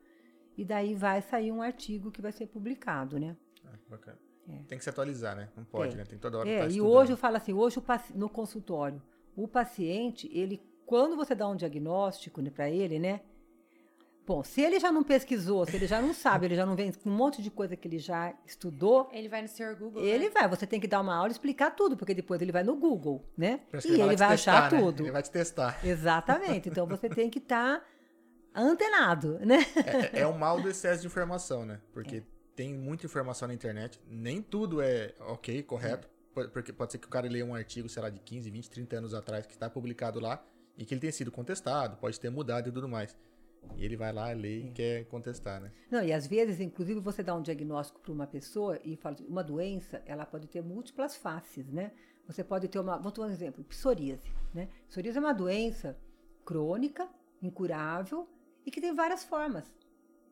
E 0.56 0.64
daí 0.64 0.94
vai 0.94 1.20
sair 1.22 1.50
um 1.50 1.60
artigo 1.62 2.10
que 2.10 2.20
vai 2.22 2.32
ser 2.32 2.46
publicado, 2.46 3.18
né? 3.18 3.36
Ah, 3.64 3.78
bacana. 3.88 4.18
É. 4.48 4.58
Tem 4.68 4.78
que 4.78 4.84
se 4.84 4.90
atualizar, 4.90 5.34
né? 5.36 5.48
Não 5.56 5.64
pode, 5.64 5.94
É. 5.94 5.96
né? 5.98 6.04
Tem 6.04 6.18
toda 6.18 6.38
hora 6.38 6.48
É, 6.48 6.60
tá 6.60 6.68
e 6.68 6.80
hoje 6.80 7.12
eu 7.12 7.16
falo 7.16 7.36
assim, 7.36 7.52
hoje 7.52 7.82
no 8.14 8.28
consultório, 8.28 9.02
o 9.34 9.48
paciente, 9.48 10.30
ele, 10.32 10.62
quando 10.86 11.16
você 11.16 11.34
dá 11.34 11.48
um 11.48 11.56
diagnóstico 11.56 12.40
né, 12.40 12.50
para 12.50 12.70
ele, 12.70 12.98
né? 12.98 13.20
Bom, 14.26 14.42
se 14.42 14.60
ele 14.60 14.80
já 14.80 14.90
não 14.90 15.04
pesquisou, 15.04 15.64
se 15.64 15.76
ele 15.76 15.86
já 15.86 16.02
não 16.02 16.12
sabe, 16.12 16.46
ele 16.46 16.56
já 16.56 16.66
não 16.66 16.74
vem 16.74 16.92
com 16.92 17.08
um 17.08 17.12
monte 17.14 17.40
de 17.40 17.50
coisa 17.50 17.76
que 17.76 17.86
ele 17.86 17.98
já 17.98 18.34
estudou, 18.44 19.08
Ele 19.12 19.28
vai 19.28 19.40
no 19.42 19.46
Sr. 19.48 19.76
Google. 19.78 20.02
ele 20.04 20.24
né? 20.24 20.30
vai, 20.30 20.48
você 20.48 20.66
tem 20.66 20.80
que 20.80 20.88
dar 20.88 21.00
uma 21.00 21.14
aula 21.14 21.28
e 21.28 21.32
explicar 21.32 21.70
tudo, 21.70 21.96
porque 21.96 22.12
depois 22.12 22.42
ele 22.42 22.50
vai 22.50 22.64
no 22.64 22.74
Google, 22.76 23.24
né? 23.38 23.60
E 23.72 23.76
ele 23.88 24.14
te 24.14 24.16
vai 24.16 24.34
achar 24.34 24.62
testar, 24.62 24.72
né? 24.72 24.80
tudo. 24.80 25.02
Ele 25.04 25.10
vai 25.12 25.22
te 25.22 25.30
testar. 25.30 25.78
Exatamente. 25.86 26.68
Então 26.68 26.86
você 26.88 27.08
tem 27.08 27.30
que 27.30 27.38
estar 27.38 27.82
antenado, 28.54 29.38
né? 29.40 29.58
É, 30.12 30.20
é 30.20 30.26
o 30.26 30.36
mal 30.36 30.60
do 30.60 30.68
excesso 30.68 31.00
de 31.02 31.06
informação, 31.06 31.64
né? 31.64 31.80
Porque 31.92 32.22
tem 32.54 32.74
muita 32.74 33.06
informação 33.06 33.46
na 33.48 33.54
internet, 33.54 34.00
nem 34.08 34.40
tudo 34.42 34.80
é 34.80 35.14
ok, 35.20 35.62
correto. 35.62 36.08
Po- 36.34 36.48
Porque 36.48 36.72
pode 36.72 36.92
ser 36.92 36.98
que 36.98 37.06
o 37.06 37.10
cara 37.10 37.28
leia 37.28 37.44
um 37.44 37.54
artigo, 37.54 37.88
sei 37.88 38.02
lá, 38.02 38.10
de 38.10 38.18
15, 38.20 38.50
20, 38.50 38.70
30 38.70 38.96
anos 38.96 39.14
atrás, 39.14 39.46
que 39.46 39.52
está 39.52 39.68
publicado 39.70 40.18
lá, 40.20 40.42
e 40.76 40.84
que 40.84 40.92
ele 40.94 41.00
tenha 41.00 41.12
sido 41.12 41.30
contestado, 41.30 41.96
pode 41.98 42.18
ter 42.18 42.30
mudado 42.30 42.68
e 42.68 42.72
tudo 42.72 42.88
mais. 42.88 43.16
E 43.76 43.84
ele 43.84 43.96
vai 43.96 44.12
lá, 44.12 44.30
lê 44.32 44.60
e 44.60 44.70
quer 44.70 45.04
contestar, 45.06 45.60
né? 45.60 45.72
Não, 45.90 46.02
e 46.02 46.12
às 46.12 46.26
vezes, 46.26 46.60
inclusive, 46.60 47.00
você 47.00 47.22
dá 47.22 47.34
um 47.34 47.42
diagnóstico 47.42 48.00
para 48.00 48.12
uma 48.12 48.26
pessoa 48.26 48.78
e 48.84 48.96
fala, 48.96 49.16
uma 49.28 49.42
doença, 49.42 50.02
ela 50.06 50.24
pode 50.24 50.46
ter 50.48 50.62
múltiplas 50.62 51.16
faces, 51.16 51.70
né? 51.70 51.92
Você 52.26 52.42
pode 52.42 52.68
ter 52.68 52.78
uma, 52.78 52.98
vou 52.98 53.12
dar 53.12 53.22
um 53.22 53.30
exemplo, 53.30 53.62
psoríase, 53.64 54.32
né? 54.52 54.68
Psoríase 54.88 55.18
é 55.18 55.20
uma 55.20 55.34
doença 55.34 55.96
crônica, 56.44 57.08
incurável 57.42 58.28
e 58.64 58.70
que 58.70 58.80
tem 58.80 58.94
várias 58.94 59.24
formas. 59.24 59.74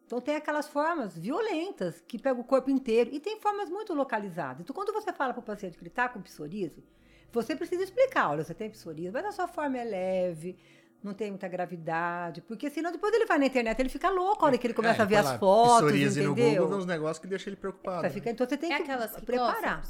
Então 0.06 0.20
tem 0.20 0.36
aquelas 0.36 0.68
formas 0.68 1.16
violentas 1.16 2.00
que 2.06 2.18
pegam 2.18 2.40
o 2.40 2.44
corpo 2.44 2.70
inteiro 2.70 3.10
e 3.12 3.20
tem 3.20 3.40
formas 3.40 3.70
muito 3.70 3.94
localizadas. 3.94 4.60
Então 4.60 4.74
quando 4.74 4.92
você 4.92 5.12
fala 5.12 5.32
para 5.32 5.40
o 5.40 5.44
paciente 5.44 5.76
que 5.76 5.82
ele 5.82 5.88
está 5.88 6.08
com 6.08 6.20
psoríase, 6.20 6.84
você 7.32 7.56
precisa 7.56 7.82
explicar, 7.82 8.30
olha, 8.30 8.44
você 8.44 8.54
tem 8.54 8.70
psoríase, 8.70 9.12
mas 9.12 9.24
a 9.24 9.32
sua 9.32 9.48
forma 9.48 9.78
é 9.78 9.84
leve, 9.84 10.56
não 11.04 11.12
tem 11.14 11.30
muita 11.30 11.46
gravidade, 11.46 12.40
porque 12.40 12.70
senão 12.70 12.90
depois 12.90 13.12
ele 13.14 13.26
vai 13.26 13.38
na 13.38 13.46
internet, 13.46 13.78
ele 13.78 13.88
fica 13.90 14.08
louco 14.10 14.44
a 14.44 14.48
hora 14.48 14.58
que 14.58 14.66
ele 14.66 14.74
começa 14.74 15.02
É, 15.02 15.04
a 15.04 15.06
ver 15.06 15.16
as 15.16 15.32
fotos, 15.38 15.76
psoríase 15.76 16.22
no 16.22 16.32
entendeu? 16.32 16.62
Google, 16.62 16.68
vê 16.78 16.82
uns 16.82 16.86
negócios 16.86 17.18
que 17.18 17.26
deixa 17.26 17.50
ele 17.50 17.56
preocupado. 17.56 18.00
Vai 18.00 18.10
né? 18.10 18.14
ficar- 18.14 18.30
então 18.30 18.48
você 18.48 18.56
tem 18.56 18.72
É 18.72 18.76
que 18.76 18.82
aquelas 18.82 19.14
que 19.14 19.26
preparar. 19.26 19.82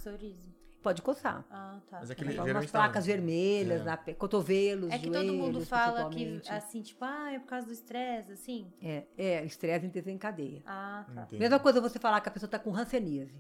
Pode 0.83 1.01
coçar. 1.01 1.47
Ah, 1.51 1.79
tá. 1.89 2.01
Mas 2.01 2.11
aquele- 2.11 2.29
Né? 2.29 2.33
geralmente 2.35 2.57
Umas 2.57 2.71
tá- 2.71 2.79
placas 2.79 3.07
vermelhas, 3.07 3.81
é. 3.81 3.85
na 3.85 3.97
cotovelos, 3.97 4.91
É 4.93 4.99
que 4.99 5.09
todo 5.11 5.33
mundo 5.33 5.53
joelhos, 5.53 5.69
fala 5.69 6.11
que, 6.11 6.43
assim, 6.51 6.83
tipo, 6.83 7.03
ah, 7.03 7.33
é 7.33 7.39
por 7.39 7.47
causa 7.47 7.67
do 7.67 7.73
estresse, 7.73 8.33
assim. 8.33 8.71
É, 8.83 9.05
é, 9.17 9.45
estresse 9.47 9.87
desencadeia. 9.89 10.63
Ah, 10.67 11.07
tá. 11.15 11.23
Entendi. 11.23 11.41
Mesma 11.41 11.59
coisa 11.59 11.81
você 11.81 11.99
falar 11.99 12.21
que 12.21 12.29
a 12.29 12.33
pessoa 12.33 12.49
está 12.49 12.59
com 12.59 12.75
hanseníase, 12.77 13.33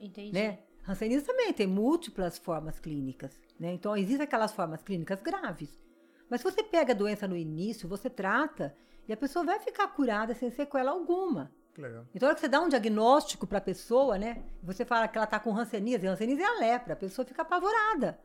Entendi. 0.00 0.32
né? 0.32 0.60
Hanseníase 0.86 1.24
também 1.24 1.52
tem 1.52 1.66
múltiplas 1.66 2.38
formas 2.38 2.78
clínicas, 2.78 3.40
né? 3.58 3.72
Então, 3.72 3.96
existem 3.96 4.22
aquelas 4.22 4.52
formas 4.52 4.80
clínicas 4.82 5.20
graves. 5.20 5.81
Mas 6.32 6.40
se 6.40 6.50
você 6.50 6.62
pega 6.62 6.94
a 6.94 6.96
doença 6.96 7.28
no 7.28 7.36
início, 7.36 7.86
você 7.86 8.08
trata 8.08 8.74
e 9.06 9.12
a 9.12 9.16
pessoa 9.18 9.44
vai 9.44 9.60
ficar 9.60 9.86
curada 9.88 10.32
sem 10.32 10.50
sequela 10.50 10.90
alguma. 10.90 11.52
Legal. 11.76 12.06
Então, 12.14 12.26
na 12.26 12.28
hora 12.28 12.34
que 12.34 12.40
você 12.40 12.48
dá 12.48 12.58
um 12.58 12.70
diagnóstico 12.70 13.46
para 13.46 13.58
a 13.58 13.60
pessoa, 13.60 14.16
né? 14.16 14.42
Você 14.62 14.82
fala 14.82 15.06
que 15.06 15.18
ela 15.18 15.26
está 15.26 15.38
com 15.38 15.54
hanseníase, 15.54 16.06
hanseníase 16.06 16.40
é 16.40 16.46
a 16.46 16.58
lepra, 16.58 16.94
a 16.94 16.96
pessoa 16.96 17.26
fica 17.26 17.42
apavorada. 17.42 18.18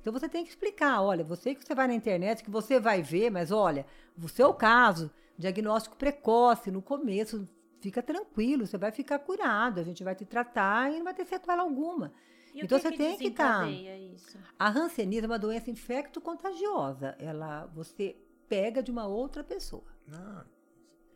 Então, 0.00 0.12
você 0.12 0.28
tem 0.28 0.42
que 0.42 0.50
explicar, 0.50 1.00
olha, 1.00 1.22
você 1.22 1.54
que 1.54 1.64
você 1.64 1.76
vai 1.76 1.86
na 1.86 1.94
internet, 1.94 2.42
que 2.42 2.50
você 2.50 2.80
vai 2.80 3.00
ver, 3.02 3.30
mas 3.30 3.52
olha, 3.52 3.86
o 4.20 4.28
seu 4.28 4.52
caso, 4.52 5.08
diagnóstico 5.38 5.96
precoce, 5.96 6.72
no 6.72 6.82
começo, 6.82 7.48
fica 7.80 8.02
tranquilo, 8.02 8.66
você 8.66 8.76
vai 8.76 8.90
ficar 8.90 9.20
curado, 9.20 9.78
a 9.78 9.84
gente 9.84 10.02
vai 10.02 10.16
te 10.16 10.24
tratar 10.24 10.90
e 10.92 10.96
não 10.96 11.04
vai 11.04 11.14
ter 11.14 11.24
sequela 11.24 11.62
alguma. 11.62 12.12
E 12.54 12.62
o 12.62 12.64
Então, 12.64 12.78
que 12.78 12.88
você 12.88 12.96
tem 12.96 13.18
que 13.18 13.30
tá- 13.32 13.68
isso? 13.68 14.38
A 14.58 14.68
hanseníase 14.70 15.24
é 15.24 15.28
uma 15.28 15.38
doença 15.38 15.70
infecto-contagiosa, 15.70 17.16
ela, 17.18 17.66
você 17.66 18.16
pega 18.48 18.82
de 18.82 18.90
uma 18.90 19.06
outra 19.06 19.42
pessoa. 19.42 19.84
Ah, 20.12 20.44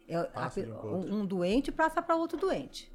É, 0.08 0.16
a 0.16 0.50
um 0.86 1.20
um, 1.20 1.26
doente 1.26 1.70
passa 1.70 2.00
para 2.02 2.16
outro 2.16 2.38
doente. 2.38 2.90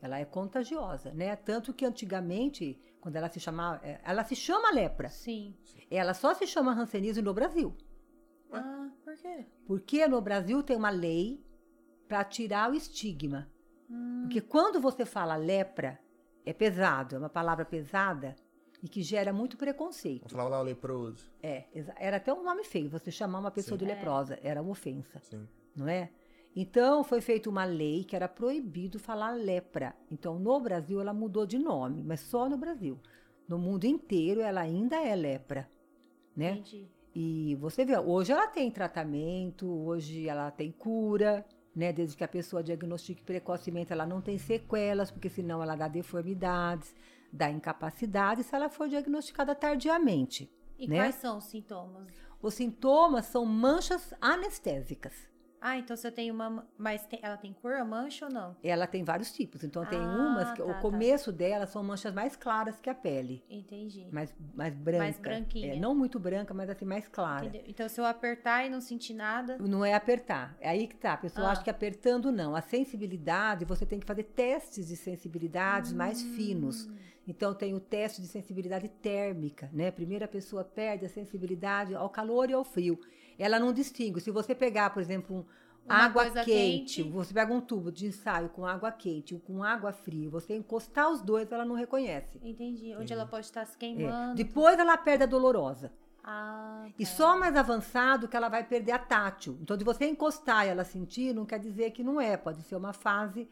Ela 0.00 0.18
é 0.20 0.24
contagiosa, 0.24 1.12
né? 1.12 1.34
Tanto 1.36 1.74
que 1.74 1.84
antigamente, 1.84 2.80
quando 3.00 3.16
ela 3.16 3.28
se 3.28 3.40
chamava, 3.40 3.84
é, 3.84 4.00
ela 4.04 4.22
se 4.24 4.36
chama 4.36 4.70
lepra. 4.70 5.08
Sim. 5.08 5.54
Ela 5.90 6.14
só 6.14 6.32
se 6.34 6.46
chama 6.46 6.72
hanseníase 6.72 7.20
no 7.20 7.34
Brasil, 7.34 7.76
Ah, 8.52 8.88
por 9.04 9.16
quê? 9.16 9.46
porque 9.66 10.06
no 10.06 10.20
Brasil 10.20 10.62
tem 10.62 10.76
uma 10.76 10.90
lei 10.90 11.44
para 12.08 12.22
tirar 12.24 12.70
o 12.70 12.74
estigma. 12.74 13.50
Hum, 13.90 14.20
Porque 14.22 14.40
quando 14.40 14.80
você 14.80 15.04
fala 15.04 15.34
lepra, 15.36 15.98
é 16.46 16.52
pesado, 16.52 17.16
é 17.16 17.18
uma 17.18 17.28
palavra 17.28 17.64
pesada 17.64 18.34
e 18.82 18.88
que 18.88 19.02
gera 19.02 19.32
muito 19.32 19.56
preconceito. 19.56 20.20
vamos 20.22 20.32
falar 20.32 20.48
lá 20.48 20.60
o 20.60 20.64
leproso. 20.64 21.30
É, 21.42 21.64
era 21.98 22.16
até 22.18 22.32
um 22.32 22.42
nome 22.44 22.62
feio, 22.64 22.88
você 22.88 23.10
chamar 23.10 23.40
uma 23.40 23.50
pessoa 23.50 23.78
Sim. 23.78 23.84
de 23.84 23.90
É. 23.90 23.94
leprosa, 23.94 24.38
era 24.42 24.62
uma 24.62 24.70
ofensa. 24.70 25.18
Sim. 25.22 25.46
não 25.74 25.86
é? 25.88 26.08
Então, 26.58 27.04
foi 27.04 27.20
feita 27.20 27.50
uma 27.50 27.64
lei 27.66 28.02
que 28.02 28.16
era 28.16 28.26
proibido 28.26 28.98
falar 28.98 29.32
lepra. 29.32 29.94
Então, 30.10 30.38
no 30.38 30.58
Brasil, 30.58 30.98
ela 31.02 31.12
mudou 31.12 31.44
de 31.44 31.58
nome, 31.58 32.02
mas 32.02 32.20
só 32.20 32.48
no 32.48 32.56
Brasil. 32.56 32.98
No 33.46 33.58
mundo 33.58 33.84
inteiro, 33.84 34.40
ela 34.40 34.62
ainda 34.62 34.96
é 34.96 35.14
lepra, 35.14 35.68
né? 36.34 36.52
Entendi. 36.52 36.88
E 37.14 37.54
você 37.56 37.84
vê, 37.84 37.98
hoje 37.98 38.32
ela 38.32 38.46
tem 38.46 38.70
tratamento, 38.70 39.66
hoje 39.68 40.26
ela 40.28 40.50
tem 40.50 40.72
cura, 40.72 41.44
né? 41.76 41.92
Desde 41.92 42.16
que 42.16 42.24
a 42.24 42.28
pessoa 42.28 42.62
diagnostique 42.62 43.22
precocemente, 43.22 43.92
ela 43.92 44.06
não 44.06 44.22
tem 44.22 44.38
sequelas, 44.38 45.10
porque 45.10 45.28
senão 45.28 45.62
ela 45.62 45.76
dá 45.76 45.86
deformidades, 45.86 46.94
dá 47.30 47.50
incapacidade, 47.50 48.42
se 48.42 48.54
ela 48.54 48.70
for 48.70 48.88
diagnosticada 48.88 49.54
tardiamente. 49.54 50.50
E 50.78 50.88
né? 50.88 50.96
quais 50.96 51.16
são 51.16 51.36
os 51.36 51.44
sintomas? 51.44 52.08
Os 52.40 52.54
sintomas 52.54 53.26
são 53.26 53.44
manchas 53.44 54.14
anestésicas. 54.20 55.14
Ah, 55.68 55.76
então 55.78 55.96
se 55.96 56.06
eu 56.06 56.12
tenho 56.12 56.32
uma. 56.32 56.64
Mas 56.78 57.04
tem- 57.06 57.18
ela 57.20 57.36
tem 57.36 57.52
cor, 57.52 57.72
a 57.74 57.84
mancha 57.84 58.26
ou 58.26 58.30
não? 58.32 58.56
Ela 58.62 58.86
tem 58.86 59.02
vários 59.02 59.32
tipos. 59.32 59.64
Então, 59.64 59.84
tem 59.84 59.98
Ah, 59.98 60.02
umas 60.02 60.52
que 60.52 60.58
tá, 60.58 60.64
o 60.64 60.68
tá. 60.68 60.80
começo 60.80 61.32
dela 61.32 61.66
são 61.66 61.82
manchas 61.82 62.14
mais 62.14 62.36
claras 62.36 62.78
que 62.78 62.88
a 62.88 62.94
pele. 62.94 63.42
Entendi. 63.50 64.06
Mais, 64.12 64.32
mais 64.54 64.72
branca. 64.76 65.20
branquinha. 65.20 65.74
É, 65.74 65.76
não 65.76 65.92
muito 65.92 66.20
branca, 66.20 66.54
mas 66.54 66.70
assim, 66.70 66.84
mais 66.84 67.08
clara. 67.08 67.46
Entendeu? 67.46 67.64
Então, 67.66 67.88
se 67.88 68.00
eu 68.00 68.04
apertar 68.04 68.64
e 68.64 68.70
não 68.70 68.80
sentir 68.80 69.14
nada. 69.14 69.58
Não 69.58 69.84
é 69.84 69.92
apertar. 69.94 70.56
É 70.60 70.68
aí 70.68 70.86
que 70.86 70.94
tá. 70.94 71.14
A 71.14 71.16
pessoa 71.16 71.48
Ah. 71.48 71.50
acha 71.50 71.64
que 71.64 71.70
apertando 71.70 72.30
não. 72.30 72.54
A 72.54 72.60
sensibilidade, 72.60 73.64
você 73.64 73.84
tem 73.84 73.98
que 73.98 74.06
fazer 74.06 74.22
testes 74.22 74.86
de 74.86 74.94
sensibilidades 74.96 75.92
mais 75.92 76.22
Hum. 76.22 76.32
finos. 76.36 76.88
Então, 77.28 77.52
tem 77.52 77.74
o 77.74 77.80
teste 77.80 78.22
de 78.22 78.28
sensibilidade 78.28 78.88
térmica, 78.88 79.68
né? 79.72 79.90
Primeiro 79.90 80.24
a 80.24 80.28
pessoa 80.28 80.62
perde 80.62 81.04
a 81.04 81.08
sensibilidade 81.08 81.92
ao 81.92 82.08
calor 82.08 82.48
e 82.50 82.52
ao 82.52 82.62
frio. 82.62 82.96
Ela 83.38 83.58
não 83.58 83.72
distingue. 83.72 84.20
Se 84.20 84.30
você 84.30 84.54
pegar, 84.54 84.90
por 84.90 85.00
exemplo, 85.00 85.36
um, 85.36 85.44
Uma 85.84 85.96
água 86.04 86.24
quente, 86.30 86.44
quente. 86.44 87.02
você 87.04 87.32
pega 87.32 87.52
um 87.52 87.60
tubo 87.60 87.92
de 87.92 88.06
ensaio 88.06 88.48
com 88.48 88.66
água 88.66 88.90
quente 88.90 89.34
ou 89.34 89.40
com 89.40 89.62
água 89.62 89.92
fria, 89.92 90.28
você 90.28 90.56
encostar 90.56 91.10
os 91.10 91.20
dois, 91.20 91.50
ela 91.52 91.64
não 91.64 91.74
reconhece. 91.76 92.40
Entendi. 92.42 92.94
Onde 92.98 93.12
ela 93.12 93.24
pode 93.26 93.46
estar 93.46 93.64
se 93.66 93.76
É. 93.76 93.78
queimando. 93.78 94.34
Depois 94.34 94.78
ela 94.78 94.96
perde 94.96 95.24
a 95.24 95.26
dolorosa. 95.26 95.92
Ah, 96.24 96.88
E 96.98 97.04
tá. 97.04 97.10
só 97.12 97.38
mais 97.38 97.54
avançado 97.54 98.26
que 98.26 98.36
ela 98.36 98.48
vai 98.48 98.64
perder 98.64 98.90
a 98.92 98.98
tátil. 98.98 99.56
Então, 99.62 99.76
de 99.76 99.84
você 99.84 100.06
encostar 100.06 100.66
e 100.66 100.70
ela 100.70 100.82
sentir, 100.82 101.32
não 101.32 101.46
quer 101.46 101.60
dizer 101.60 101.92
que 101.92 102.02
não 102.02 102.20
é. 102.20 102.36
Pode 102.36 102.62
ser 102.62 102.74
uma 102.74 102.92
fase 102.92 103.48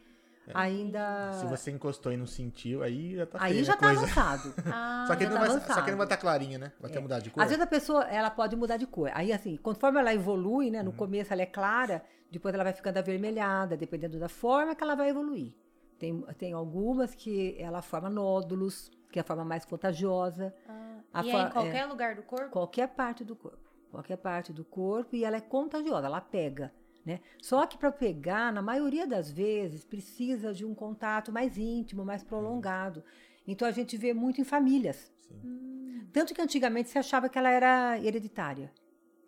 ainda. 0.52 1.32
Se 1.34 1.46
você 1.46 1.70
encostou 1.70 2.12
e 2.12 2.16
não 2.16 2.26
sentiu, 2.26 2.82
aí 2.82 3.16
já 3.16 3.26
tá 3.26 3.38
Aí 3.40 3.64
já 3.64 3.76
tá 3.76 3.86
coisa. 3.86 4.02
avançado. 4.02 4.54
Ah, 4.66 5.04
Só 5.06 5.16
que, 5.16 5.24
tá 5.26 5.30
vai, 5.38 5.46
só 5.48 5.56
avançado. 5.56 5.84
que 5.84 5.90
não 5.90 5.98
vai 5.98 6.06
estar 6.06 6.16
clarinha, 6.16 6.58
né? 6.58 6.72
Vai 6.80 6.90
ter 6.90 6.98
É. 6.98 7.00
mudado 7.00 7.22
de 7.22 7.30
cor. 7.30 7.42
Às 7.42 7.48
vezes 7.48 7.62
a 7.62 7.66
pessoa 7.66 8.04
ela 8.04 8.30
pode 8.30 8.56
mudar 8.56 8.76
de 8.76 8.86
cor. 8.86 9.10
Aí, 9.14 9.32
assim, 9.32 9.56
conforme 9.56 10.00
ela 10.00 10.12
evolui, 10.12 10.70
né? 10.70 10.82
No 10.82 10.90
Uhum. 10.90 10.96
começo 10.96 11.32
ela 11.32 11.42
é 11.42 11.46
clara, 11.46 12.02
depois 12.30 12.52
ela 12.54 12.64
vai 12.64 12.72
ficando 12.72 12.98
avermelhada, 12.98 13.76
dependendo 13.76 14.18
da 14.18 14.28
forma 14.28 14.74
que 14.74 14.82
ela 14.82 14.94
vai 14.94 15.08
evoluir. 15.10 15.54
Tem, 15.98 16.20
tem 16.36 16.52
algumas 16.52 17.14
que 17.14 17.56
ela 17.58 17.80
forma 17.80 18.10
nódulos, 18.10 18.90
que 19.10 19.18
é 19.18 19.22
a 19.22 19.24
forma 19.24 19.44
mais 19.44 19.64
contagiosa. 19.64 20.52
ah. 20.68 20.82
A 21.12 21.24
E 21.24 21.30
é 21.30 21.42
em 21.42 21.50
qualquer 21.50 21.86
lugar 21.86 22.16
do 22.16 22.22
corpo? 22.24 22.50
Qualquer 22.50 22.88
parte 22.88 23.22
do 23.24 23.36
corpo. 23.36 23.58
Qualquer 23.92 24.16
parte 24.16 24.52
do 24.52 24.64
corpo 24.64 25.14
e 25.14 25.24
ela 25.24 25.36
é 25.36 25.40
contagiosa, 25.40 26.06
ela 26.06 26.20
pega. 26.20 26.72
Né? 27.04 27.20
Só 27.40 27.66
que 27.66 27.76
para 27.76 27.92
pegar, 27.92 28.52
na 28.52 28.62
maioria 28.62 29.06
das 29.06 29.30
vezes, 29.30 29.84
precisa 29.84 30.54
de 30.54 30.64
um 30.64 30.74
contato 30.74 31.30
mais 31.30 31.58
íntimo, 31.58 32.04
mais 32.04 32.22
prolongado. 32.22 33.04
Então 33.46 33.68
a 33.68 33.70
gente 33.70 33.96
vê 33.96 34.14
muito 34.14 34.40
em 34.40 34.44
famílias. 34.44 35.12
Sim. 35.18 35.40
Hum. 35.44 36.06
Tanto 36.12 36.32
que 36.32 36.40
antigamente 36.40 36.88
se 36.88 36.98
achava 36.98 37.28
que 37.28 37.36
ela 37.36 37.50
era 37.50 37.98
hereditária. 37.98 38.72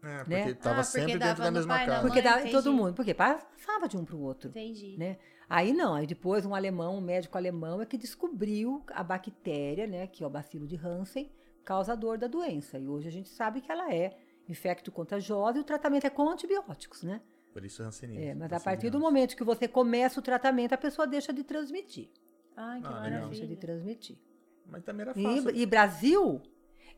É, 0.02 0.18
porque 0.18 0.30
Né? 0.30 0.54
tava 0.54 0.80
Ah, 0.80 0.84
porque 0.84 1.00
sempre 1.00 1.18
dava 1.18 1.30
dentro 1.32 1.44
da 1.44 1.50
mesma 1.50 1.74
pai, 1.74 1.86
casa. 1.86 2.06
Porque 2.06 2.22
dá, 2.22 2.38
entendi. 2.38 2.52
todo 2.52 2.72
mundo, 2.72 2.94
porque 2.94 3.12
passava 3.12 3.88
de 3.88 3.96
um 3.96 4.04
para 4.04 4.16
o 4.16 4.20
outro. 4.22 4.50
Entendi. 4.50 4.96
Né? 4.96 5.18
Aí 5.48 5.72
não, 5.72 5.94
aí 5.94 6.06
depois 6.06 6.46
um 6.46 6.54
alemão, 6.54 6.96
um 6.96 7.00
médico 7.00 7.36
alemão 7.36 7.82
é 7.82 7.86
que 7.86 7.98
descobriu 7.98 8.82
a 8.92 9.02
bactéria, 9.02 9.86
né, 9.86 10.06
que 10.06 10.24
é 10.24 10.26
o 10.26 10.30
bacilo 10.30 10.66
de 10.66 10.76
Hansen, 10.76 11.30
causador 11.64 12.18
da 12.18 12.26
doença. 12.26 12.78
E 12.78 12.86
hoje 12.86 13.08
a 13.08 13.12
gente 13.12 13.28
sabe 13.28 13.60
que 13.60 13.70
ela 13.70 13.92
é 13.92 14.16
infecto-contagiosa 14.48 15.58
e 15.58 15.60
o 15.60 15.64
tratamento 15.64 16.06
é 16.06 16.10
com 16.10 16.28
antibióticos, 16.28 17.02
né? 17.02 17.20
Por 17.56 17.64
isso 17.64 17.82
rancenismo. 17.82 18.22
É, 18.22 18.34
mas 18.34 18.52
a 18.52 18.60
partir 18.60 18.90
do 18.90 19.00
momento 19.00 19.34
que 19.34 19.42
você 19.42 19.66
começa 19.66 20.20
o 20.20 20.22
tratamento, 20.22 20.74
a 20.74 20.76
pessoa 20.76 21.06
deixa 21.06 21.32
de 21.32 21.42
transmitir. 21.42 22.10
Ai, 22.54 22.82
que 22.82 22.86
Ah, 22.86 23.00
legal. 23.00 23.28
Deixa 23.30 23.46
de 23.46 23.54
maravilha. 23.54 23.56
transmitir. 23.56 24.18
Mas 24.66 24.82
também 24.84 25.06
era 25.06 25.14
fácil. 25.14 25.50
E, 25.56 25.62
e 25.62 25.64
Brasil 25.64 26.42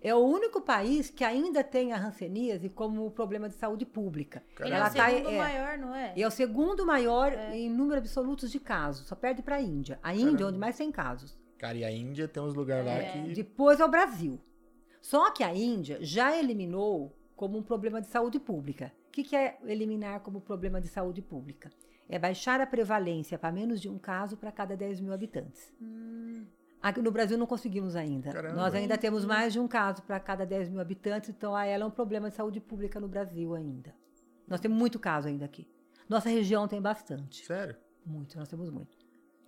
é 0.03 0.13
o 0.13 0.19
único 0.19 0.61
país 0.61 1.11
que 1.11 1.23
ainda 1.23 1.63
tem 1.63 1.93
a 1.93 1.97
hanseníase 2.05 2.69
como 2.71 3.09
problema 3.13 3.49
de 3.49 3.55
saúde 3.55 3.87
pública. 3.87 4.43
Ele 4.59 4.75
é 4.75 4.79
o 4.81 4.83
tá- 4.83 4.91
segundo 5.11 5.29
é, 5.31 5.39
maior, 5.39 5.79
não 5.79 5.95
é? 5.95 6.13
E 6.17 6.23
é 6.25 6.27
o 6.27 6.31
segundo 6.33 6.85
maior 6.85 7.33
em 7.53 7.71
número 7.71 7.99
absoluto 8.01 8.49
de 8.49 8.59
casos. 8.59 9.07
Só 9.07 9.15
perde 9.15 9.43
para 9.43 9.57
a 9.57 9.61
Índia. 9.63 10.01
A 10.03 10.13
Índia 10.13 10.23
é 10.25 10.31
Caramba. 10.33 10.47
onde 10.49 10.59
mais 10.59 10.77
tem 10.77 10.91
casos. 10.91 11.39
Cara, 11.57 11.79
e 11.79 11.85
a 11.85 11.91
Índia 11.93 12.27
tem 12.27 12.43
uns 12.43 12.55
lugares 12.55 12.85
lá 12.85 12.95
É. 12.95 13.13
que. 13.13 13.33
Depois 13.33 13.79
é 13.79 13.85
o 13.85 13.89
Brasil. 13.89 14.41
Só 15.01 15.31
que 15.31 15.45
a 15.45 15.55
Índia 15.55 15.99
já 16.01 16.37
eliminou 16.37 17.17
como 17.37 17.57
um 17.57 17.63
problema 17.63 18.01
de 18.01 18.09
saúde 18.09 18.41
pública. 18.41 18.93
O 19.19 19.21
que, 19.21 19.31
que 19.31 19.37
é 19.37 19.59
eliminar 19.65 20.21
como 20.21 20.41
problema 20.41 20.81
de 20.81 20.87
saúde 20.87 21.21
pública? 21.21 21.73
É 22.09 22.21
baixar 22.21 22.61
a 22.61 22.67
prevalência 22.67 23.37
para 23.37 23.51
menos 23.51 23.81
de 23.81 23.89
um 23.89 23.99
caso 23.99 24.37
para 24.37 24.53
cada 24.53 24.77
10 24.77 25.01
mil 25.01 25.13
habitantes. 25.13 25.73
Hum, 25.83 26.47
Aqui 26.81 27.03
no 27.03 27.11
Brasil 27.11 27.37
não 27.37 27.45
conseguimos 27.45 27.97
ainda. 27.97 28.31
Caramba. 28.31 28.55
Nós 28.55 28.73
ainda 28.77 28.97
temos 28.97 29.25
mais 29.25 29.53
de 29.53 29.59
um 29.59 29.67
caso 29.67 30.05
para 30.05 30.21
cada 30.21 30.47
10 30.47 30.69
mil 30.69 30.79
habitantes, 30.79 31.31
então 31.31 31.53
a 31.57 31.67
ela 31.67 31.83
é 31.83 31.87
um 31.89 31.91
problema 31.91 32.31
de 32.31 32.37
saúde 32.37 32.61
pública 32.61 33.01
no 33.01 33.09
Brasil 33.09 33.57
ainda. 33.57 33.93
Nós 34.47 34.61
temos 34.61 34.79
muito 34.79 35.01
caso 35.01 35.27
ainda 35.27 35.45
aqui. 35.45 35.67
Nossa 36.09 36.29
região 36.29 36.69
tem 36.69 36.81
bastante. 36.81 37.45
Sério? 37.45 37.75
Muito, 38.07 38.39
nós 38.39 38.47
temos 38.47 38.71
muito. 38.71 38.97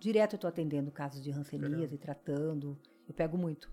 Direto 0.01 0.33
eu 0.33 0.35
estou 0.35 0.49
atendendo 0.49 0.91
casos 0.91 1.23
de 1.23 1.31
hanseníase, 1.31 1.97
tratando. 1.97 2.77
Eu 3.07 3.13
pego 3.13 3.37
muito. 3.37 3.71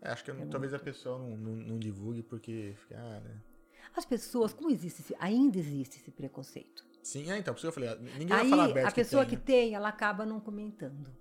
É, 0.00 0.10
acho 0.10 0.22
que 0.22 0.30
eu 0.30 0.48
talvez 0.48 0.72
a 0.72 0.78
pessoa 0.78 1.18
não, 1.18 1.36
não, 1.36 1.56
não 1.56 1.78
divulgue 1.80 2.22
porque 2.22 2.76
fica. 2.76 2.96
Ah, 2.96 3.18
né? 3.18 3.40
As 3.96 4.04
pessoas, 4.04 4.52
como 4.52 4.70
existe, 4.70 5.00
esse- 5.02 5.16
ainda 5.18 5.58
existe 5.58 5.98
esse 5.98 6.10
preconceito. 6.10 6.84
Sim, 7.02 7.30
é, 7.30 7.36
então, 7.38 7.52
por 7.52 7.58
isso 7.58 7.66
que 7.70 7.78
eu 7.78 7.86
falei, 7.86 7.88
ah, 7.90 7.96
ninguém 7.96 8.26
vai 8.28 8.40
Aí 8.40 8.50
falar 8.50 8.64
aberto 8.64 8.88
a 8.88 8.92
pessoa 8.92 9.26
que 9.26 9.36
tem, 9.36 9.68
tem, 9.68 9.74
ela 9.74 9.88
acaba 9.88 10.24
não 10.24 10.40
comentando. 10.40 11.14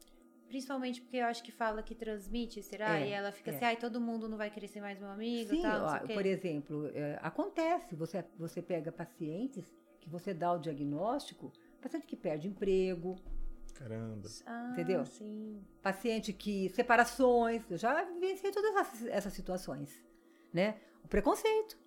principalmente 0.48 1.02
porque 1.02 1.18
eu 1.18 1.26
acho 1.26 1.44
que 1.44 1.52
fala 1.52 1.82
que 1.84 1.96
transmite, 1.96 2.62
será? 2.64 3.00
É, 3.00 3.10
e 3.10 3.12
ela 3.12 3.32
fica 3.32 3.52
é. 3.52 3.56
assim, 3.56 3.66
ai, 3.66 3.76
todo 3.76 4.00
mundo 4.00 4.30
não 4.30 4.38
vai 4.38 4.50
querer 4.50 4.68
ser 4.68 4.80
mais 4.82 5.00
meu 5.00 5.10
amigo 5.10 5.50
Sim, 5.50 5.60
e 5.60 5.62
tal, 5.64 5.86
ó, 5.86 6.00
por 6.08 6.26
exemplo, 6.26 6.88
é, 6.94 7.20
acontece, 7.22 7.96
você, 7.96 8.24
você 8.38 8.62
pega 8.62 8.92
pacientes 8.92 9.66
que 10.00 10.08
você 10.10 10.34
dá 10.34 10.54
o 10.54 10.60
diagnóstico, 10.60 11.52
paciente 11.82 12.06
que 12.06 12.16
perde 12.16 12.48
emprego, 12.48 13.16
né? 13.16 13.74
Caramba. 13.74 14.30
Ah, 14.46 14.70
entendeu? 14.72 15.04
sim. 15.06 15.60
paciente 15.82 16.32
que 16.32 16.70
separações, 16.70 17.64
eu 17.70 17.78
já 17.78 18.04
vivenciei 18.04 18.52
todas 18.52 18.76
essas, 18.76 19.08
essas 19.08 19.34
situações, 19.34 19.92
né? 20.54 20.80
O 21.04 21.08
preconceito. 21.08 21.78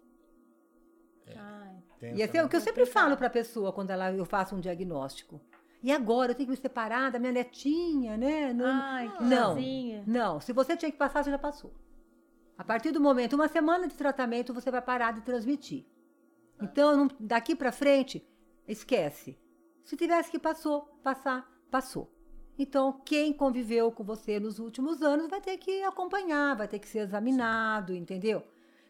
Ai, 1.36 1.76
Tem 1.98 2.16
E 2.16 2.22
assim, 2.22 2.38
é 2.38 2.44
o 2.44 2.48
que 2.48 2.56
eu 2.56 2.60
sempre 2.60 2.86
falo 2.86 3.16
para 3.16 3.26
a 3.26 3.30
pessoa 3.30 3.72
quando 3.72 3.90
ela, 3.90 4.12
eu 4.12 4.24
faço 4.24 4.54
um 4.54 4.60
diagnóstico. 4.60 5.40
E 5.82 5.92
agora 5.92 6.32
eu 6.32 6.34
tenho 6.34 6.46
que 6.48 6.50
me 6.50 6.56
separar 6.56 7.10
da 7.10 7.18
minha 7.18 7.32
netinha, 7.32 8.16
né? 8.16 8.52
Não, 8.52 8.66
ai 8.66 9.16
que 9.16 9.22
não. 9.24 9.54
sozinha. 9.54 10.04
não, 10.06 10.40
se 10.40 10.52
você 10.52 10.76
tinha 10.76 10.90
que 10.90 10.98
passar, 10.98 11.22
você 11.22 11.30
já 11.30 11.38
passou. 11.38 11.72
A 12.58 12.64
partir 12.64 12.90
do 12.90 13.00
momento, 13.00 13.34
uma 13.34 13.48
semana 13.48 13.86
de 13.86 13.94
tratamento, 13.94 14.54
você 14.54 14.70
vai 14.70 14.80
parar 14.80 15.12
de 15.12 15.20
transmitir. 15.20 15.84
Então, 16.60 16.96
não- 16.96 17.10
daqui 17.20 17.54
para 17.54 17.70
frente, 17.70 18.26
esquece. 18.66 19.38
Se 19.84 19.96
tivesse 19.96 20.30
que 20.30 20.38
passou, 20.38 20.82
passar, 21.02 21.46
passou. 21.70 22.10
Então, 22.58 23.00
quem 23.04 23.32
conviveu 23.32 23.92
com 23.92 24.02
você 24.02 24.40
nos 24.40 24.58
últimos 24.58 25.02
anos 25.02 25.28
vai 25.28 25.40
ter 25.40 25.58
que 25.58 25.82
acompanhar, 25.82 26.56
vai 26.56 26.66
ter 26.66 26.78
que 26.78 26.88
ser 26.88 27.00
examinado, 27.00 27.94
entendeu? 27.94 28.42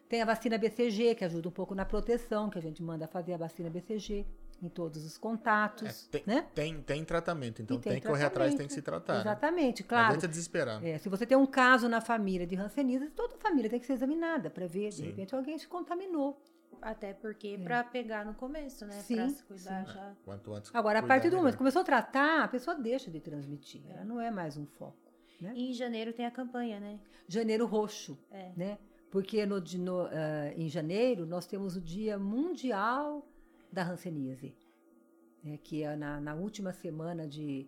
Tem 0.09 0.21
a 0.21 0.25
vacina 0.25 0.57
BCG, 0.57 1.15
que 1.15 1.25
ajuda 1.25 1.49
um 1.49 1.51
pouco 1.51 1.75
na 1.75 1.83
proteção, 1.85 2.49
que 2.49 2.57
a 2.57 2.61
gente 2.61 2.81
manda 2.81 3.07
fazer 3.07 3.33
a 3.33 3.37
vacina 3.37 3.69
BCG 3.69 4.25
em 4.61 4.69
todos 4.69 5.05
os 5.05 5.17
contatos, 5.17 6.07
É, 6.07 6.11
tem, 6.11 6.23
né? 6.25 6.47
tem, 6.55 6.81
tem 6.81 7.05
tratamento, 7.05 7.61
então 7.61 7.77
E 7.77 7.79
tem, 7.79 7.99
que 8.01 8.07
correr 8.07 8.25
atrás, 8.25 8.55
tem 8.55 8.65
que 8.65 8.73
se 8.73 8.81
tratar. 8.81 9.15
né? 9.15 9.21
Exatamente, 9.21 9.81
Não 9.83 9.89
claro. 9.89 10.07
adianta 10.07 10.27
desesperar. 10.27 10.83
É, 10.83 10.97
se 10.97 11.09
você 11.09 11.25
tem 11.27 11.37
um 11.37 11.45
caso 11.45 11.87
na 11.87 12.01
família 12.01 12.47
de 12.47 12.55
hanseníase, 12.55 13.09
toda 13.11 13.35
a 13.35 13.37
família 13.37 13.69
tem 13.69 13.79
que 13.79 13.85
ser 13.85 13.93
examinada 13.93 14.49
para 14.49 14.65
ver, 14.65 14.89
de 14.89 14.95
Sim. 14.95 15.03
repente 15.07 15.35
alguém 15.35 15.57
se 15.59 15.67
contaminou. 15.67 16.41
Até 16.81 17.13
porque 17.13 17.57
pra 17.63 17.83
pegar 17.83 18.23
no 18.25 18.33
começo, 18.35 18.85
né? 18.85 18.97
É. 18.97 19.01
Sim, 19.01 19.15
pra 19.15 19.29
se 19.29 19.43
cuidar 19.43 19.85
já. 19.85 20.13
Quanto 20.23 20.53
antes. 20.53 20.71
Agora, 20.73 20.99
a 20.99 21.03
partir 21.03 21.29
do 21.29 21.37
momento 21.37 21.53
que 21.53 21.57
começou 21.57 21.81
a 21.81 21.85
tratar, 21.85 22.43
a 22.43 22.47
pessoa 22.47 22.75
deixa 22.75 23.09
de 23.11 23.19
transmitir. 23.19 23.81
Ela 23.89 24.05
não 24.05 24.19
é 24.21 24.29
mais 24.31 24.57
um 24.57 24.65
foco. 24.65 24.95
Né? 25.41 25.53
E 25.55 25.69
em 25.71 25.73
janeiro 25.73 26.13
tem 26.13 26.25
a 26.25 26.31
campanha, 26.31 26.79
né? 26.79 26.99
Janeiro 27.27 27.65
roxo, 27.65 28.17
É. 28.31 28.51
né? 28.55 28.77
Porque 29.09 29.45
no, 29.45 29.59
no, 29.59 30.01
ah, 30.01 30.53
em 30.55 30.67
janeiro 30.67 31.25
nós 31.25 31.45
temos 31.45 31.75
o 31.75 31.81
Dia 31.81 32.17
Mundial 32.19 33.25
da 33.71 33.83
Hanseníase, 33.83 34.55
né? 35.43 35.57
que 35.57 35.83
é 35.83 35.95
na, 35.95 36.19
na 36.19 36.35
última 36.35 36.73
semana 36.73 37.27
de, 37.27 37.67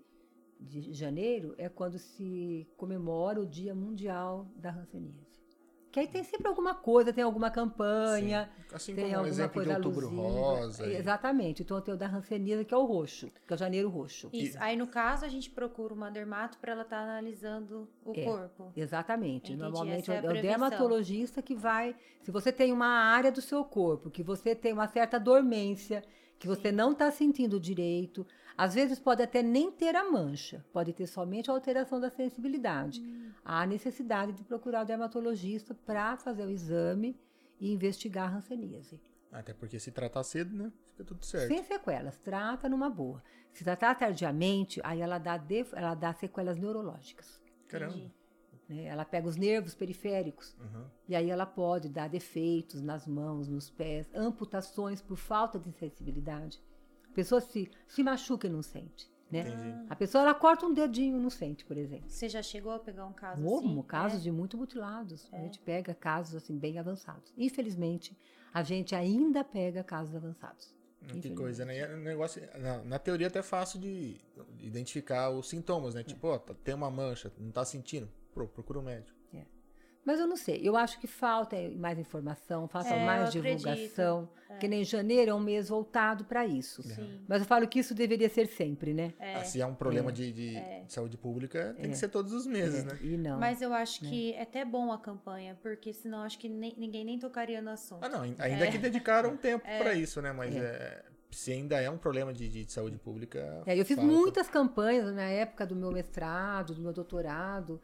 de 0.59 0.93
janeiro 0.93 1.55
é 1.57 1.69
quando 1.69 1.97
se 1.97 2.67
comemora 2.75 3.39
o 3.39 3.45
Dia 3.45 3.73
Mundial 3.73 4.47
da 4.55 4.71
Hanseníase. 4.71 5.28
Que 5.91 5.99
aí 6.01 6.07
tem 6.07 6.23
sempre 6.23 6.47
alguma 6.47 6.75
coisa, 6.75 7.11
tem 7.11 7.23
alguma 7.23 7.49
campanha, 7.49 8.47
Sim. 8.69 8.75
Assim 8.75 8.93
tem 8.95 9.05
como 9.05 9.15
o 9.15 9.17
alguma 9.17 9.33
exemplo 9.33 9.53
coisa 9.53 9.69
de 9.71 9.75
outubro 9.77 10.07
alusiva. 10.07 10.27
rosa. 10.39 10.85
e- 10.87 10.95
Exatamente. 10.95 11.63
Então 11.63 11.81
tem 11.81 11.93
o 11.93 11.97
da 11.97 12.05
ranceníase, 12.05 12.63
que 12.63 12.73
é 12.73 12.77
o 12.77 12.85
roxo, 12.85 13.31
que 13.47 13.51
é 13.51 13.55
o 13.55 13.57
janeiro 13.57 13.89
roxo. 13.89 14.29
Isso. 14.31 14.55
Aí, 14.61 14.75
no 14.77 14.85
caso, 14.85 15.25
a 15.25 15.29
gente 15.29 15.49
procura 15.49 15.91
uma 15.93 16.11
dermato 16.11 16.59
para 16.59 16.73
ela 16.73 16.83
estar 16.83 16.99
analisando 16.99 17.89
o 18.05 18.11
É. 18.15 18.23
corpo. 18.23 18.71
Exatamente. 18.77 19.51
Entendi, 19.51 19.59
Normalmente 19.63 20.11
essa 20.11 20.13
é 20.13 20.19
a 20.29 20.31
é 20.35 20.39
o 20.39 20.41
dermatologista 20.41 21.41
que 21.41 21.55
vai. 21.55 21.95
Se 22.21 22.29
você 22.29 22.51
tem 22.51 22.71
uma 22.71 22.85
área 22.87 23.31
do 23.31 23.41
seu 23.41 23.63
corpo, 23.63 24.11
que 24.11 24.21
você 24.21 24.53
tem 24.53 24.71
uma 24.71 24.87
certa 24.87 25.19
dormência, 25.19 26.03
que 26.37 26.47
você 26.47 26.71
não 26.71 26.91
está 26.91 27.09
sentindo 27.11 27.59
direito, 27.59 28.25
às 28.61 28.73
vezes 28.73 28.99
pode 28.99 29.21
até 29.23 29.41
nem 29.41 29.71
ter 29.71 29.95
a 29.95 30.09
mancha, 30.11 30.65
pode 30.73 30.91
ter 30.93 31.07
somente 31.07 31.49
a 31.49 31.53
alteração 31.53 31.99
da 31.99 32.09
sensibilidade. 32.09 32.99
Hum. 33.01 33.31
Há 33.45 33.65
necessidade 33.65 34.33
de 34.33 34.43
procurar 34.43 34.81
o 34.83 34.85
dermatologista 34.85 35.73
para 35.73 36.17
fazer 36.17 36.45
o 36.45 36.49
exame 36.49 37.17
e 37.59 37.71
investigar 37.71 38.25
a 38.25 38.31
ranceníase. 38.33 38.99
Até 39.31 39.53
porque 39.53 39.79
se 39.79 39.91
tratar 39.91 40.23
cedo, 40.23 40.55
né? 40.55 40.71
Fica 40.91 41.03
tudo 41.05 41.23
certo. 41.25 41.47
Sem 41.47 41.63
sequelas, 41.63 42.17
trata 42.17 42.67
numa 42.67 42.89
boa. 42.89 43.23
Se 43.53 43.63
tratar 43.63 43.95
tardiamente, 43.95 44.81
aí 44.83 44.99
ela 45.01 45.17
dá, 45.17 45.37
def- 45.37 45.73
ela 45.73 45.95
dá 45.95 46.13
sequelas 46.13 46.57
neurológicas. 46.57 47.41
Caramba. 47.67 47.95
Né? 48.67 48.83
Ela 48.85 49.05
pega 49.05 49.27
os 49.27 49.35
nervos 49.35 49.73
periféricos 49.73 50.55
Uhum. 50.59 50.85
e 51.07 51.15
aí 51.15 51.29
ela 51.29 51.45
pode 51.45 51.89
dar 51.89 52.07
defeitos 52.09 52.81
nas 52.81 53.07
mãos, 53.07 53.47
nos 53.47 53.69
pés, 53.69 54.07
amputações 54.13 55.01
por 55.01 55.17
falta 55.17 55.57
de 55.57 55.71
sensibilidade. 55.71 56.61
A 57.11 57.13
pessoa 57.13 57.41
se, 57.41 57.69
se 57.87 58.03
machuca 58.03 58.47
e 58.47 58.49
não 58.49 58.61
sente. 58.61 59.09
Né? 59.31 59.41
Entendi. 59.41 59.85
A 59.89 59.95
pessoa 59.95 60.23
ela 60.23 60.33
corta 60.33 60.65
um 60.65 60.73
dedinho 60.73 61.17
e 61.17 61.19
não 61.21 61.29
sente, 61.29 61.63
por 61.63 61.77
exemplo. 61.77 62.09
Você 62.09 62.27
já 62.27 62.41
chegou 62.41 62.71
a 62.71 62.79
pegar 62.79 63.05
um 63.05 63.13
caso 63.13 63.43
Como 63.43 63.79
assim? 63.79 63.87
casos 63.87 64.19
É. 64.21 64.23
de 64.23 64.31
muito 64.31 64.57
mutilados. 64.57 65.29
A 65.31 65.37
É. 65.37 65.41
gente 65.43 65.59
pega 65.59 65.93
casos 65.93 66.35
assim 66.35 66.57
bem 66.57 66.79
avançados. 66.79 67.31
Infelizmente, 67.37 68.17
a 68.51 68.63
gente 68.63 68.95
ainda 68.95 69.43
pega 69.43 69.83
casos 69.83 70.15
avançados. 70.15 70.73
Hum, 71.03 71.21
Que 71.21 71.29
coisa, 71.35 71.63
né? 71.63 71.75
E 71.77 71.79
é 71.79 71.95
negócio, 71.95 72.41
na, 72.59 72.83
na 72.83 72.97
teoria 72.99 73.27
até 73.27 73.39
é 73.39 73.43
fácil 73.43 73.79
de 73.79 74.19
identificar 74.59 75.29
os 75.29 75.47
sintomas, 75.47 75.93
né? 75.95 76.03
Tipo, 76.03 76.27
ó, 76.29 76.37
tá- 76.39 76.55
tem 76.63 76.73
uma 76.73 76.89
mancha, 76.89 77.31
não 77.37 77.51
tá 77.51 77.63
sentindo? 77.63 78.09
Pô, 78.33 78.47
procura 78.47 78.79
um 78.79 78.83
médico. 78.83 79.17
Mas 80.09 80.19
eu 80.19 80.25
não 80.25 80.35
sei, 80.35 80.59
eu 80.63 80.75
acho 80.75 80.99
que 80.99 81.05
falta 81.05 81.55
mais 81.77 81.99
informação, 81.99 82.67
falta 82.67 82.89
É, 82.89 83.05
mais 83.05 83.31
divulgação. 83.31 84.27
Que 84.59 84.67
nem 84.67 84.83
janeiro 84.83 85.29
é 85.29 85.33
um 85.35 85.39
mês 85.39 85.69
voltado 85.69 86.25
para 86.25 86.47
isso. 86.47 86.81
Sim. 86.81 87.21
Mas 87.27 87.41
eu 87.43 87.47
falo 87.47 87.67
que 87.67 87.77
isso 87.77 87.93
deveria 87.93 88.27
ser 88.27 88.47
sempre, 88.47 88.91
né? 88.91 89.13
Ah, 89.19 89.43
se 89.43 89.61
é 89.61 89.65
um 89.67 89.75
problema 89.75 90.11
de, 90.11 90.31
de 90.33 90.63
saúde 90.87 91.15
pública, 91.15 91.75
tem 91.79 91.91
que 91.91 91.95
ser 91.97 92.09
todos 92.09 92.33
os 92.33 92.47
meses, 92.47 92.83
né? 92.83 92.97
E 93.03 93.15
não. 93.15 93.39
Mas 93.39 93.61
eu 93.61 93.71
acho 93.71 93.99
que 94.01 94.33
é 94.33 94.41
até 94.41 94.65
bom 94.65 94.91
a 94.91 94.97
campanha, 94.97 95.55
porque 95.61 95.93
senão 95.93 96.23
acho 96.23 96.39
que 96.39 96.49
nem- 96.49 96.73
ninguém 96.75 97.05
nem 97.05 97.19
tocaria 97.19 97.61
no 97.61 97.69
assunto. 97.69 98.03
Ah, 98.03 98.09
não, 98.09 98.21
ainda 98.21 98.67
que 98.71 98.79
dedicaram 98.79 99.33
um 99.33 99.37
tempo 99.37 99.63
É. 99.67 99.77
pra 99.77 99.93
isso, 99.93 100.19
né? 100.23 100.31
Mas 100.31 100.55
é, 100.55 101.05
se 101.29 101.51
ainda 101.51 101.79
é 101.79 101.87
um 101.89 101.99
problema 101.99 102.33
de, 102.33 102.49
de 102.49 102.71
saúde 102.71 102.97
pública. 102.97 103.61
É, 103.67 103.79
eu 103.79 103.85
fiz 103.85 103.97
falta. 103.97 104.11
muitas 104.11 104.49
campanhas 104.49 105.13
na 105.13 105.29
época 105.29 105.67
do 105.67 105.75
meu 105.75 105.91
mestrado, 105.91 106.73
do 106.73 106.81
meu 106.81 106.91
doutorado. 106.91 107.79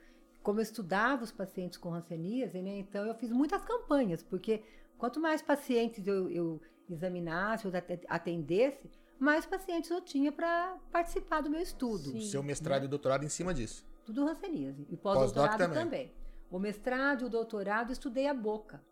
Como 0.46 0.60
eu 0.60 0.64
estudava 0.64 1.24
os 1.24 1.32
pacientes 1.32 1.76
com 1.76 1.92
hanseníase, 1.92 2.62
né? 2.62 2.78
Então 2.78 3.04
eu 3.04 3.16
fiz 3.16 3.32
muitas 3.32 3.66
campanhas, 3.66 4.22
porque 4.22 4.62
quanto 4.96 5.20
mais 5.20 5.42
pacientes 5.42 6.06
eu, 6.06 6.30
eu 6.30 6.62
examinasse, 6.88 7.66
eu 7.66 7.76
ate- 7.76 8.06
atendesse, 8.08 8.88
mais 9.18 9.44
pacientes 9.44 9.90
eu 9.90 10.00
tinha 10.02 10.32
para 10.32 10.78
participar 10.92 11.42
do 11.42 11.50
meu 11.50 11.60
estudo. 11.60 12.12
Sim. 12.12 12.22
Seu 12.22 12.44
mestrado 12.44 12.86
e 12.86 12.88
doutorado 12.88 13.24
em 13.26 13.30
cima 13.30 13.56
disso. 13.56 13.84
Tudo 14.06 14.28
hanseníase. 14.28 14.86
E 14.88 14.96
pós-doutorado 14.96 15.58
também. 15.58 15.80
também. 15.84 16.14
O 16.52 16.60
mestrado 16.60 17.22
e 17.24 17.26
o 17.26 17.30
doutorado 17.30 17.90
eu 17.90 17.94
estudei 17.94 18.28
a 18.28 18.34
boca. 18.36 18.84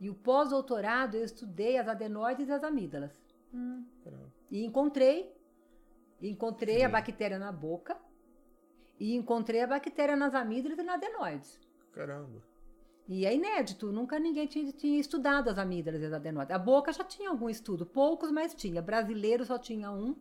E 0.00 0.10
o 0.10 0.14
pós-doutorado 0.14 1.16
eu 1.16 1.24
estudei 1.24 1.78
as 1.78 1.86
adenoides 1.86 2.48
e 2.48 2.52
as 2.52 2.64
amígdalas. 2.64 3.12
Hum, 3.54 3.86
E 4.50 4.64
encontrei, 4.64 5.32
encontrei 6.20 6.82
a 6.82 6.86
Sim. 6.88 6.92
bactéria 6.92 7.38
na 7.38 7.52
boca 7.52 7.96
e 9.02 9.16
encontrei 9.16 9.60
a 9.60 9.66
bactéria 9.66 10.14
nas 10.14 10.32
amígdalas 10.32 10.78
e 10.78 10.82
nas 10.84 10.94
adenoides. 10.94 11.58
Caramba. 11.92 12.40
E 13.08 13.26
é 13.26 13.34
inédito, 13.34 13.90
nunca 13.90 14.16
ninguém 14.16 14.46
tinha, 14.46 14.70
tinha 14.70 15.00
estudado 15.00 15.50
as 15.50 15.58
amígdalas 15.58 16.00
e 16.00 16.04
as 16.04 16.12
adenoides. 16.12 16.54
A 16.54 16.58
boca 16.58 16.92
já 16.92 17.02
tinha 17.02 17.28
algum 17.28 17.50
estudo, 17.50 17.84
poucos, 17.84 18.30
mas 18.30 18.54
tinha. 18.54 18.80
Brasileiro 18.80 19.44
só 19.44 19.58
tinha 19.58 19.90
um, 19.90 20.14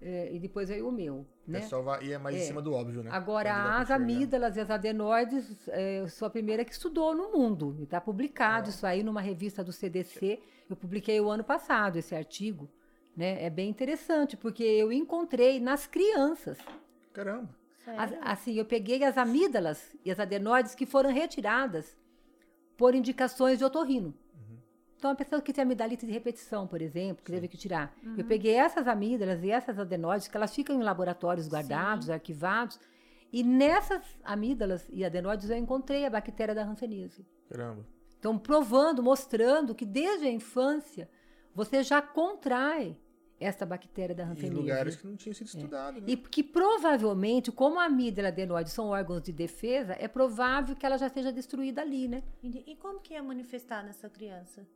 eh, 0.00 0.34
e 0.34 0.40
depois 0.40 0.68
veio 0.70 0.88
o 0.88 0.92
meu, 0.92 1.18
O 1.46 1.50
né? 1.52 1.60
vai, 1.84 2.04
ia 2.06 2.18
mais 2.18 2.34
em 2.34 2.40
É. 2.40 2.42
cima 2.42 2.60
do 2.60 2.72
óbvio, 2.72 3.04
né? 3.04 3.10
Agora, 3.12 3.78
as 3.78 3.92
amígdalas 3.92 4.56
e 4.56 4.60
as 4.60 4.70
adenoides, 4.70 5.68
eh, 5.68 6.00
eu 6.00 6.08
sou 6.08 6.26
a 6.26 6.30
primeira 6.30 6.64
que 6.64 6.72
estudou 6.72 7.14
no 7.14 7.30
mundo. 7.30 7.76
E 7.78 7.84
está 7.84 8.00
publicado 8.00 8.66
Ó. 8.66 8.70
isso 8.70 8.84
aí 8.84 9.04
numa 9.04 9.20
revista 9.20 9.62
do 9.62 9.72
CDC. 9.72 10.40
Eu 10.68 10.74
publiquei 10.74 11.20
o 11.20 11.30
ano 11.30 11.44
passado 11.44 11.96
esse 11.96 12.12
artigo. 12.16 12.68
Né? 13.16 13.44
É 13.44 13.48
bem 13.50 13.70
interessante, 13.70 14.36
porque 14.36 14.64
eu 14.64 14.92
encontrei 14.92 15.60
nas 15.60 15.86
crianças. 15.86 16.58
Caramba. 17.12 17.59
As- 17.86 18.12
assim, 18.22 18.54
eu 18.54 18.64
peguei 18.64 19.02
as 19.04 19.16
amígdalas 19.18 19.94
e 20.04 20.10
as 20.10 20.20
adenoides 20.20 20.74
que 20.74 20.86
foram 20.86 21.10
retiradas 21.12 21.96
por 22.76 22.94
indicações 22.94 23.58
de 23.58 23.64
otorrino. 23.64 24.14
Então, 24.96 25.10
a 25.12 25.14
pessoa 25.14 25.40
que 25.40 25.50
tem 25.50 25.62
amidalite 25.62 26.04
de 26.04 26.12
repetição, 26.12 26.66
por 26.66 26.82
exemplo, 26.82 27.24
que 27.24 27.32
teve 27.32 27.48
que 27.48 27.56
tirar. 27.56 27.94
Eu 28.18 28.24
peguei 28.26 28.54
essas 28.54 28.86
amígdalas 28.86 29.42
e 29.42 29.50
essas 29.50 29.78
adenoides, 29.78 30.28
que 30.28 30.36
elas 30.36 30.54
ficam 30.54 30.76
em 30.78 30.82
laboratórios 30.82 31.48
guardados, 31.48 32.10
arquivados, 32.10 32.78
e 33.32 33.42
nessas 33.42 34.02
amígdalas 34.22 34.86
e 34.92 35.02
adenoides 35.02 35.48
eu 35.48 35.56
encontrei 35.56 36.04
a 36.04 36.10
bactéria 36.10 36.54
da 36.54 36.64
hanseníase. 36.64 37.24
Caramba. 37.48 37.86
Então, 38.18 38.38
provando, 38.38 39.02
mostrando 39.02 39.74
que 39.74 39.86
desde 39.86 40.26
a 40.26 40.30
infância 40.30 41.08
você 41.54 41.82
já 41.82 42.02
contrai 42.02 42.94
essa 43.40 43.64
bactéria 43.64 44.14
da 44.14 44.22
Em 44.24 44.26
hanseníase. 44.26 44.54
lugares 44.60 44.96
que 44.96 45.06
não 45.06 45.16
tinham 45.16 45.34
sido 45.34 45.46
estudado, 45.46 45.94
né? 46.00 46.04
E 46.06 46.16
que 46.16 46.42
provavelmente, 46.42 47.50
como 47.50 47.80
a 47.80 47.84
amígdala 47.86 48.28
e 48.28 48.30
a 48.30 48.32
adenoide 48.32 48.70
são 48.70 48.88
órgãos 48.88 49.22
de 49.22 49.32
defesa, 49.32 49.96
é 49.98 50.06
provável 50.06 50.76
que 50.76 50.84
ela 50.84 50.98
já 50.98 51.08
seja 51.08 51.32
destruída 51.32 51.80
ali, 51.80 52.06
né? 52.06 52.22
E 52.42 52.76
como 52.76 53.00
que 53.00 53.14
ia 53.14 53.22
manifestar 53.22 53.82
nessa 53.82 54.08
criança? 54.10 54.66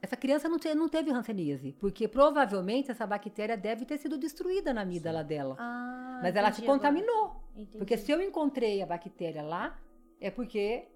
Essa 0.00 0.16
criança 0.16 0.48
não, 0.48 0.58
te- 0.58 0.74
não 0.74 0.88
teve 0.88 1.10
hanseníase, 1.10 1.72
porque 1.80 2.06
provavelmente 2.06 2.90
essa 2.90 3.06
bactéria 3.06 3.56
deve 3.56 3.84
ter 3.84 3.98
sido 3.98 4.16
destruída 4.16 4.72
na 4.72 4.82
amígdala 4.82 5.24
dela. 5.24 5.56
Ah, 5.58 6.20
Mas 6.22 6.36
ela 6.36 6.52
se 6.52 6.62
contaminou. 6.62 7.42
Porque 7.76 7.96
se 7.96 8.12
eu 8.12 8.22
encontrei 8.22 8.82
a 8.82 8.86
bactéria 8.86 9.42
lá, 9.42 9.76
é 10.20 10.30
porque 10.30 10.86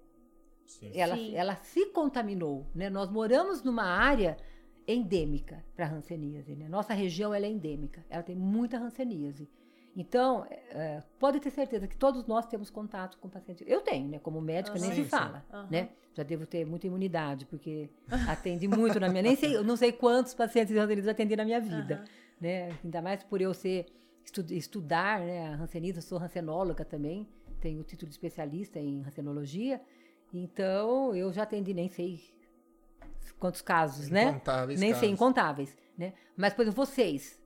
Sim. 0.65 0.91
ela, 0.95 1.15
Sim. 1.15 1.35
ela 1.35 1.55
se 1.57 1.87
contaminou, 1.87 2.65
né? 2.73 2.89
Nós 2.89 3.09
moramos 3.09 3.63
numa 3.63 3.83
área 3.83 4.37
endêmica 4.87 5.63
para 5.75 5.87
hanseníase, 5.87 6.55
né? 6.55 6.67
Nossa 6.67 6.93
região 6.93 7.33
ela 7.33 7.45
é 7.45 7.49
endêmica, 7.49 8.05
ela 8.09 8.23
tem 8.23 8.35
muita 8.35 8.77
hanseníase. 8.77 9.49
Então, 9.95 10.45
é, 10.49 11.03
pode 11.19 11.39
ter 11.41 11.49
certeza 11.49 11.85
que 11.87 11.97
todos 11.97 12.25
nós 12.25 12.45
temos 12.45 12.69
contato 12.69 13.17
com 13.19 13.29
pacientes. 13.29 13.65
Eu 13.67 13.81
tenho, 13.81 14.07
né? 14.07 14.19
Como 14.19 14.39
médica, 14.39 14.79
nem 14.79 14.89
Sim, 14.91 15.03
se 15.03 15.09
fala, 15.09 15.45
Aham. 15.51 15.67
né? 15.69 15.89
Já 16.13 16.23
devo 16.23 16.45
ter 16.45 16.65
muita 16.65 16.87
imunidade, 16.87 17.45
porque 17.45 17.89
atende 18.25 18.67
muito 18.67 18.99
na 18.99 19.09
minha... 19.09 19.21
Nem 19.21 19.35
sei, 19.35 19.55
eu 19.55 19.63
não 19.63 19.75
sei 19.75 19.91
quantos 19.91 20.33
pacientes 20.33 20.73
de 20.73 20.79
hanseníase 20.79 21.07
eu 21.07 21.11
atendi 21.11 21.35
na 21.35 21.43
minha 21.43 21.59
vida, 21.59 21.95
Aham. 21.95 22.05
né? 22.39 22.69
Ainda 22.83 23.01
mais 23.01 23.21
por 23.23 23.41
eu 23.41 23.53
ser 23.53 23.85
estu- 24.23 24.53
estudar, 24.53 25.19
né? 25.19 25.47
A 25.47 25.55
hanseníase, 25.55 26.01
sou 26.01 26.17
hansenóloga 26.17 26.85
também, 26.85 27.27
tenho 27.59 27.81
o 27.81 27.83
título 27.83 28.07
de 28.07 28.13
especialista 28.15 28.79
em 28.79 29.01
hansenologia, 29.03 29.81
então 30.33 31.13
eu 31.13 31.31
já 31.33 31.43
atendi 31.43 31.73
nem 31.73 31.89
sei 31.89 32.19
quantos 33.41 33.61
casos, 33.61 34.07
né? 34.09 34.25
Incontáveis 34.25 34.79
Nem 34.79 34.91
sei, 34.93 35.01
casos. 35.01 35.13
incontáveis, 35.13 35.77
né? 35.97 36.13
Mas, 36.37 36.53
por 36.53 36.61
exemplo, 36.61 36.85
vocês, 36.85 37.41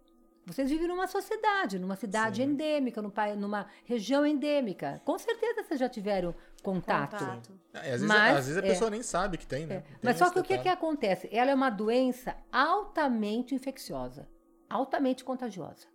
vocês 0.45 0.69
vivem 0.69 0.87
numa 0.87 1.07
sociedade, 1.07 1.79
numa 1.79 1.95
cidade 1.95 2.43
Sim. 2.43 2.49
endêmica, 2.49 3.01
numa 3.01 3.65
região 3.85 4.25
endêmica. 4.25 5.01
Com 5.05 5.17
certeza 5.17 5.63
vocês 5.63 5.79
já 5.79 5.89
tiveram 5.89 6.35
contato. 6.61 7.17
Contato. 7.17 7.59
É, 7.73 7.79
às, 7.79 7.85
vezes, 7.85 8.07
Mas, 8.07 8.37
às 8.37 8.45
vezes 8.47 8.57
a 8.61 8.65
é. 8.65 8.69
pessoa 8.69 8.89
nem 8.91 9.01
sabe 9.01 9.37
que 9.37 9.47
tem, 9.47 9.65
né? 9.65 9.75
É. 9.75 9.79
Tem 9.79 9.97
Mas 10.03 10.17
só 10.17 10.29
que 10.29 10.39
o 10.39 10.43
que, 10.43 10.49
que 10.49 10.57
detalhe. 10.57 10.69
acontece? 10.69 11.29
Ela 11.31 11.51
é 11.51 11.55
uma 11.55 11.69
doença 11.69 12.35
altamente 12.51 13.55
infecciosa, 13.55 14.27
altamente 14.69 15.23
contagiosa. 15.23 15.87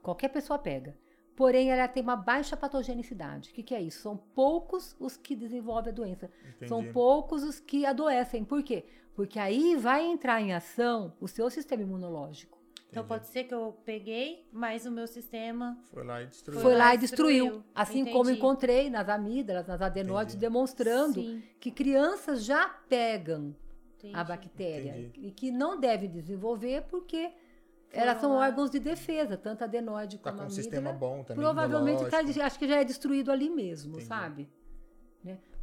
Qualquer 0.00 0.28
pessoa 0.28 0.58
pega. 0.58 0.96
Porém, 1.36 1.70
ela 1.70 1.88
tem 1.88 2.00
uma 2.02 2.14
baixa 2.14 2.56
patogenicidade. 2.56 3.50
O 3.50 3.54
que, 3.54 3.62
que 3.64 3.74
é 3.74 3.82
isso? 3.82 4.02
São 4.02 4.16
poucos 4.16 4.94
os 5.00 5.16
que 5.16 5.34
desenvolvem 5.34 5.90
a 5.90 5.94
doença. 5.94 6.30
São 6.68 6.78
Entendi. 6.78 6.92
poucos 6.92 7.42
os 7.42 7.58
que 7.58 7.84
adoecem. 7.84 8.44
Por 8.44 8.62
quê? 8.62 8.86
Porque 9.14 9.38
aí 9.38 9.76
vai 9.76 10.04
entrar 10.04 10.40
em 10.40 10.52
ação 10.52 11.12
o 11.20 11.28
seu 11.28 11.48
sistema 11.50 11.82
imunológico. 11.82 12.58
Então 12.90 13.02
Entendi. 13.02 13.08
pode 13.20 13.26
ser 13.26 13.44
que 13.44 13.54
eu 13.54 13.76
peguei, 13.84 14.46
mas 14.52 14.86
o 14.86 14.90
meu 14.90 15.06
sistema. 15.08 15.76
Foi 15.90 16.04
lá 16.04 16.22
e 16.22 16.26
destruiu. 16.26 16.60
Foi 16.60 16.74
lá 16.76 16.94
e 16.94 16.98
destruiu. 16.98 17.44
destruiu. 17.44 17.64
Assim 17.74 18.04
como 18.04 18.24
Entendi. 18.24 18.38
encontrei 18.38 18.90
nas 18.90 19.08
amígdalas, 19.08 19.66
nas 19.66 19.80
adenoides, 19.80 20.34
Entendi. 20.34 20.46
demonstrando 20.46 21.14
Sim, 21.20 21.42
que 21.58 21.70
crianças 21.72 22.44
já 22.44 22.68
pegam 22.68 23.54
entendi. 23.98 24.14
a 24.14 24.22
bactéria 24.22 24.98
Entendi. 24.98 25.26
e 25.26 25.32
que 25.32 25.50
não 25.50 25.78
deve 25.80 26.06
desenvolver 26.06 26.82
porque 26.82 27.32
elas 27.90 28.18
são 28.20 28.32
órgãos 28.32 28.70
de 28.70 28.78
defesa, 28.80 29.36
tanto 29.36 29.62
a 29.62 29.64
adenoide 29.66 30.18
Tá 30.18 30.30
como 30.30 30.36
com 30.38 30.42
a 30.44 30.46
um 30.46 30.50
sistema 30.50 30.90
amígdala. 30.90 31.14
bom 31.16 31.24
também. 31.24 31.42
Provavelmente 31.44 32.04
tá, 32.08 32.18
acho 32.46 32.58
que 32.58 32.66
já 32.68 32.76
é 32.80 32.84
destruído 32.84 33.30
ali 33.32 33.50
mesmo, 33.50 33.92
Entendi. 33.94 34.06
sabe? 34.06 34.48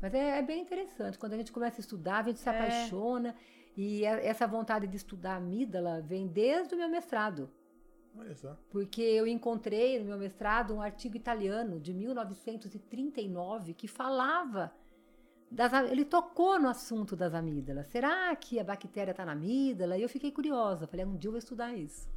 Mas 0.01 0.13
é, 0.13 0.39
é 0.39 0.41
bem 0.41 0.61
interessante. 0.61 1.17
Quando 1.19 1.33
a 1.33 1.37
gente 1.37 1.51
começa 1.51 1.77
a 1.79 1.81
estudar, 1.81 2.19
a 2.19 2.23
gente 2.27 2.39
se 2.39 2.49
É. 2.49 2.51
apaixona. 2.51 3.35
E 3.77 4.05
a- 4.05 4.19
essa 4.21 4.45
vontade 4.47 4.87
de 4.87 4.97
estudar 4.97 5.35
amígdala 5.35 6.01
vem 6.01 6.27
desde 6.27 6.73
o 6.75 6.77
meu 6.77 6.89
mestrado. 6.89 7.49
Olha 8.17 8.35
só. 8.35 8.57
Porque 8.69 9.01
eu 9.01 9.25
encontrei 9.25 9.97
no 9.99 10.05
meu 10.05 10.17
mestrado 10.17 10.73
um 10.73 10.81
artigo 10.81 11.15
italiano 11.15 11.79
de 11.79 11.93
1939 11.93 13.73
que 13.73 13.87
falava. 13.87 14.73
Das, 15.49 15.73
a- 15.73 15.85
ele 15.85 16.05
tocou 16.05 16.59
no 16.59 16.69
assunto 16.69 17.15
das 17.15 17.33
amígdalas. 17.33 17.87
Será 17.87 18.33
que 18.35 18.59
a 18.59 18.63
bactéria 18.63 19.11
está 19.11 19.25
na 19.25 19.33
amígdala? 19.33 19.97
E 19.97 20.01
eu 20.01 20.09
fiquei 20.09 20.31
curiosa. 20.31 20.87
Falei, 20.87 21.05
um 21.05 21.15
dia 21.17 21.27
eu 21.27 21.31
vou 21.33 21.39
estudar 21.39 21.73
isso. 21.73 22.09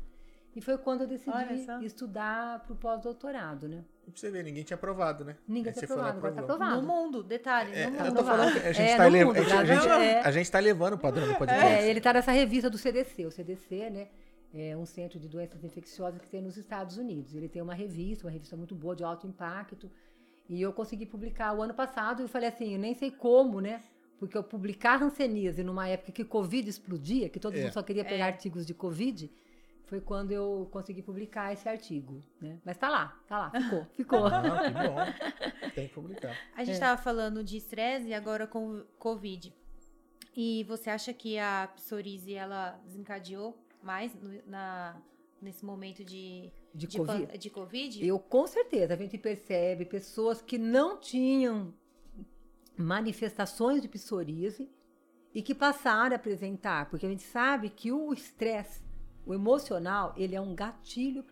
E 0.56 0.60
foi 0.60 0.78
quando 0.78 1.00
eu 1.02 1.06
decidi 1.08 1.32
estudar 1.82 2.60
para 2.60 2.72
o 2.72 2.76
pós-doutorado, 2.76 3.68
né? 3.68 3.84
E 4.06 4.10
pra 4.10 4.20
você 4.20 4.30
ver, 4.30 4.44
ninguém 4.44 4.62
tinha 4.62 4.76
aprovado, 4.76 5.24
né? 5.24 5.36
Ninguém 5.48 5.72
tinha 5.72 5.84
aprovado, 5.84 6.18
agora 6.18 6.32
tá 6.34 6.40
aprovado. 6.42 6.80
No 6.82 6.86
mundo, 6.86 7.22
detalhe, 7.24 7.72
É, 7.74 7.90
no 7.90 7.96
eu 7.96 8.04
mundo. 8.04 8.16
tô 8.16 8.24
falando 8.24 8.52
que 8.52 8.58
a 8.68 8.72
gente, 8.72 8.88
É, 8.90 8.96
tá, 8.96 9.02
a 9.02 9.06
a 9.06 9.44
tá 9.44 9.62
vendo? 9.62 10.02
É. 10.02 10.20
a 10.20 10.30
gente 10.30 10.50
tá 10.50 10.58
levando 10.60 10.92
o 10.94 10.98
padrão 10.98 11.26
do 11.26 11.34
podcast. 11.36 11.64
É, 11.82 11.88
ele 11.90 11.98
está 11.98 12.12
nessa 12.12 12.30
revista 12.30 12.70
do 12.70 12.78
CDC. 12.78 13.26
O 13.26 13.30
CDC, 13.32 13.90
né, 13.90 14.08
é 14.54 14.76
um 14.76 14.86
centro 14.86 15.18
de 15.18 15.28
doenças 15.28 15.64
infecciosas 15.64 16.20
que 16.20 16.28
tem 16.28 16.40
nos 16.40 16.56
Estados 16.56 16.98
Unidos. 16.98 17.34
Ele 17.34 17.48
tem 17.48 17.60
uma 17.60 17.74
revista, 17.74 18.26
uma 18.26 18.30
revista 18.30 18.56
muito 18.56 18.74
boa, 18.76 18.94
de 18.94 19.02
alto 19.02 19.26
impacto. 19.26 19.90
E 20.48 20.62
eu 20.62 20.72
consegui 20.72 21.06
publicar 21.06 21.52
o 21.52 21.62
ano 21.62 21.74
passado 21.74 22.20
e 22.20 22.24
eu 22.24 22.28
falei 22.28 22.48
assim, 22.50 22.74
eu 22.74 22.78
nem 22.78 22.94
sei 22.94 23.10
como, 23.10 23.60
né? 23.60 23.82
Porque 24.20 24.36
eu 24.38 24.44
publicar 24.44 24.96
ranceníase 24.96 25.64
numa 25.64 25.88
época 25.88 26.12
que 26.12 26.24
Covid 26.24 26.68
explodia, 26.68 27.28
que 27.28 27.40
todo 27.40 27.56
É. 27.56 27.62
mundo 27.62 27.72
só 27.72 27.82
queria 27.82 28.04
pegar 28.04 28.26
É. 28.26 28.28
artigos 28.28 28.64
de 28.64 28.72
Covid, 28.74 29.28
foi 29.86 30.00
quando 30.00 30.32
eu 30.32 30.68
consegui 30.72 31.02
publicar 31.02 31.52
esse 31.52 31.68
artigo, 31.68 32.20
né? 32.40 32.58
Mas 32.64 32.76
tá 32.78 32.88
lá, 32.88 33.20
tá 33.28 33.38
lá, 33.38 33.50
ficou, 33.50 33.84
ficou. 33.94 34.30
Não, 34.30 34.58
que 34.58 34.70
bom. 34.70 35.70
Tem 35.74 35.88
que 35.88 35.94
publicar. 35.94 36.36
A 36.56 36.64
gente 36.64 36.76
É. 36.76 36.80
tava 36.80 37.00
falando 37.00 37.44
de 37.44 37.56
estresse 37.58 38.08
e 38.08 38.14
agora 38.14 38.46
com 38.46 38.82
Covid. 38.98 39.54
E 40.36 40.64
você 40.64 40.90
acha 40.90 41.12
que 41.12 41.38
a 41.38 41.70
psoríase, 41.76 42.34
ela 42.34 42.72
desencadeou 42.84 43.56
mais 43.82 44.12
no- 44.14 44.42
na, 44.46 45.00
nesse 45.40 45.64
momento 45.64 46.02
de, 46.04 46.50
De 46.74 46.88
pan- 46.88 47.06
Covid? 47.06 47.38
de 47.38 47.50
Covid? 47.50 48.06
Eu, 48.06 48.18
com 48.18 48.46
certeza, 48.46 48.94
a 48.94 48.96
gente 48.96 49.16
percebe 49.18 49.84
pessoas 49.84 50.40
que 50.42 50.58
não 50.58 50.98
tinham 50.98 51.72
manifestações 52.76 53.80
de 53.82 53.88
psoríase 53.88 54.68
e 55.32 55.42
que 55.42 55.54
passaram 55.54 56.12
a 56.14 56.16
apresentar, 56.16 56.88
porque 56.90 57.06
a 57.06 57.08
gente 57.08 57.22
sabe 57.22 57.68
que 57.70 57.92
o 57.92 58.12
estresse, 58.12 58.82
o 59.26 59.32
emocional, 59.34 60.14
ele 60.16 60.34
é 60.34 60.40
um 60.40 60.54
gatilho 60.54 61.22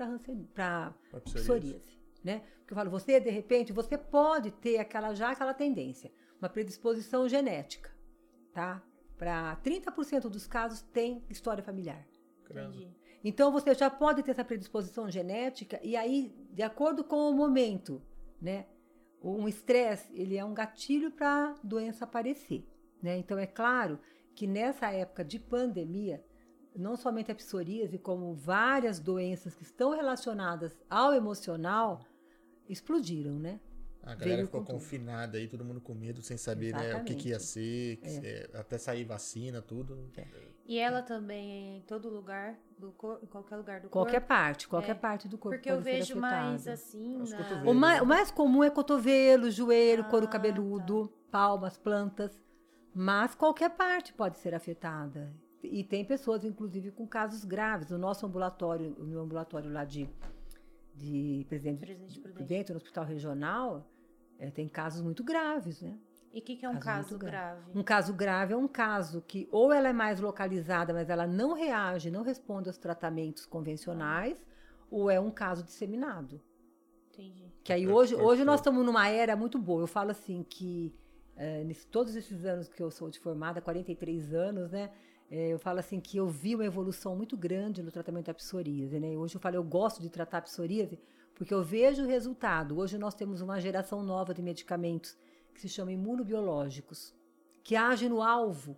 para 0.55 0.95
psoríase. 1.25 1.83
né? 2.25 2.43
Porque 2.59 2.73
eu 2.73 2.77
falo, 2.77 2.91
você, 2.91 3.19
de 3.21 3.31
repente, 3.31 3.73
você 3.73 3.99
pode 3.99 4.51
ter 4.51 4.79
aquela 4.79 5.15
já 5.15 5.31
aquela 5.31 5.53
tendência, 5.53 6.13
uma 6.41 6.49
predisposição 6.49 7.29
genética, 7.29 7.91
tá? 8.53 8.83
Para 9.19 9.57
30% 9.57 10.29
dos 10.29 10.47
casos 10.47 10.83
tem 10.83 11.25
história 11.29 11.63
familiar. 11.63 12.07
Entendi. 12.71 12.89
Então 13.25 13.53
você 13.53 13.73
já 13.75 13.89
pode 13.89 14.23
ter 14.23 14.33
essa 14.33 14.45
predisposição 14.45 15.09
genética 15.09 15.79
e 15.83 15.97
aí, 15.97 16.35
de 16.51 16.63
acordo 16.63 17.05
com 17.05 17.31
o 17.31 17.33
momento, 17.33 18.03
né, 18.41 18.67
um 19.23 19.47
estresse 19.47 20.13
ele 20.13 20.37
é 20.37 20.45
um 20.45 20.53
gatilho 20.53 21.11
para 21.13 21.51
a 21.51 21.55
doença 21.63 22.05
aparecer, 22.05 22.67
né? 23.01 23.17
Então 23.17 23.39
é 23.39 23.47
claro 23.47 23.99
que 24.35 24.47
nessa 24.47 24.91
época 24.91 25.25
de 25.25 25.39
pandemia, 25.39 26.25
não 26.75 26.97
somente 26.97 27.31
a 27.31 27.35
psoríase, 27.35 27.99
como 27.99 28.35
várias 28.35 28.99
doenças 28.99 29.55
que 29.55 29.63
estão 29.63 29.91
relacionadas 29.91 30.83
ao 30.89 31.13
emocional 31.13 32.01
explodiram, 32.69 33.39
né? 33.39 33.61
A 34.03 34.15
galera 34.17 34.37
Veio 34.39 34.47
ficou 34.47 34.61
com 34.63 34.67
tudo. 34.67 34.75
confinada 34.75 35.39
aí, 35.39 35.47
todo 35.47 35.65
mundo 35.65 35.81
com 35.81 35.95
medo, 35.95 36.21
sem 36.23 36.37
saber 36.37 36.75
né, 36.75 36.97
o 36.97 37.05
que, 37.05 37.15
que 37.15 37.29
ia 37.29 37.39
ser, 37.39 37.99
que 37.99 38.07
É. 38.09 38.11
se- 38.11 38.51
até 38.57 38.77
sair 38.77 39.05
vacina, 39.05 39.63
tudo. 39.63 40.11
E 40.67 40.77
ela 40.77 41.03
também 41.03 41.53
é 41.53 41.77
em 41.77 41.81
todo 41.83 42.09
lugar, 42.09 42.59
do 42.77 42.91
cor, 42.93 43.21
em 43.23 43.27
qualquer 43.27 43.57
lugar 43.57 43.81
do 43.81 43.89
Qualquer 43.89 44.15
corpo? 44.21 44.27
parte, 44.27 44.67
qualquer 44.67 44.91
É. 44.91 44.95
parte 44.95 45.29
do 45.29 45.39
corpo 45.39 45.57
Porque 45.57 45.71
eu 45.71 45.77
pode 45.77 45.85
ser 45.85 45.99
vejo 45.99 46.17
mais 46.17 46.67
afetada. 46.67 46.73
assim. 46.75 47.19
Na-. 47.31 47.71
O 47.71 47.75
mais, 47.75 48.03
o 48.03 48.07
mais 48.07 48.31
comum 48.33 48.65
é 48.65 48.71
cotovelo, 48.71 49.49
joelho, 49.53 50.05
couro 50.09 50.27
Ah, 50.27 50.31
cabeludo, 50.31 51.09
palmas, 51.31 51.77
plantas. 51.79 52.43
Mas 52.93 53.37
qualquer 53.37 53.71
parte 53.71 54.13
pode 54.13 54.37
ser 54.39 54.53
afetada. 54.53 55.33
E 55.63 55.85
tem 55.85 56.05
pessoas, 56.05 56.45
inclusive, 56.45 56.91
com 56.91 57.07
casos 57.07 57.45
graves. 57.45 57.91
No 57.91 57.99
nosso 57.99 58.27
ambulatório, 58.27 58.91
no 58.99 59.05
meu 59.05 59.21
ambulatório 59.21 59.71
lá 59.73 59.85
de, 59.85 60.09
de 60.95 61.47
Presidente, 61.49 61.79
Presidente 61.79 62.21
Prudente. 62.21 62.33
Prudente, 62.39 62.71
no 62.73 62.77
hospital 62.77 63.05
regional, 63.05 63.87
eh, 64.39 64.51
tem 64.51 64.69
casos 64.69 65.03
muito 65.03 65.23
graves, 65.25 65.81
né? 65.81 65.97
E 66.33 66.39
o 66.39 66.43
que, 66.43 66.57
que 66.57 66.65
é 66.65 66.69
um 66.69 66.73
Caso 66.79 66.85
caso 66.85 67.11
muito 67.11 67.27
grave? 67.27 67.61
Um 67.79 67.83
caso 67.83 68.15
grave 68.15 68.53
é 68.55 68.57
um 68.57 68.67
caso 68.69 69.21
que 69.23 69.47
ou 69.53 69.71
ela 69.73 69.89
é 69.89 69.93
mais 69.93 70.19
localizada, 70.19 70.93
mas 70.93 71.11
ela 71.11 71.27
não 71.27 71.53
reage, 71.53 72.11
não 72.11 72.23
responde 72.23 72.69
aos 72.71 72.79
tratamentos 72.79 73.45
convencionais, 73.45 74.43
ou 74.91 75.11
é 75.11 75.21
um 75.21 75.31
caso 75.31 75.63
disseminado. 75.63 76.41
Entendi. 77.13 77.53
Que 77.63 77.73
aí 77.73 77.85
Corpo- 77.85 78.01
hoje, 78.01 78.15
corpo 78.15 78.29
hoje 78.31 78.45
nós 78.45 78.61
estamos 78.61 78.85
numa 78.85 79.07
era 79.09 79.37
muito 79.37 79.59
boa. 79.59 79.83
Eu 79.83 79.87
falo 79.87 80.11
assim 80.11 80.43
que 80.43 80.95
eh, 81.37 81.63
nesse- 81.65 81.87
todos 81.87 82.17
esses 82.17 82.45
anos 82.47 82.67
que 82.69 82.83
eu 82.83 82.91
sou 82.91 83.11
de 83.11 83.19
formada, 83.21 83.61
43 83.61 84.33
anos, 84.35 84.71
né? 84.73 84.91
Eh, 85.33 85.49
eu 85.49 85.59
falo 85.59 85.79
assim 85.79 85.99
que 85.99 86.19
eu 86.19 86.29
vi 86.29 86.55
uma 86.55 86.67
evolução 86.67 87.17
muito 87.17 87.39
grande 87.39 87.83
no 87.83 87.91
tratamento 87.91 88.27
da 88.27 88.35
psoríase, 88.35 89.01
né? 89.01 89.17
Hoje 89.17 89.35
eu 89.37 89.41
falo, 89.41 89.57
eu 89.57 89.65
gosto 89.65 90.03
de 90.03 90.11
tratar 90.11 90.39
a 90.39 90.43
psoríase 90.43 90.99
porque 91.35 91.55
eu 91.55 91.63
vejo 91.63 92.03
o 92.03 92.07
resultado. 92.07 92.79
Hoje 92.79 92.99
nós 92.99 93.15
temos 93.15 93.41
uma 93.41 93.59
geração 93.59 94.03
nova 94.03 94.35
de 94.35 94.43
medicamentos 94.43 95.17
que 95.55 95.61
se 95.63 95.71
chama 95.71 95.91
imunobiológicos, 95.91 97.15
que 97.65 97.75
agem 97.75 98.11
no 98.11 98.21
alvo, 98.21 98.77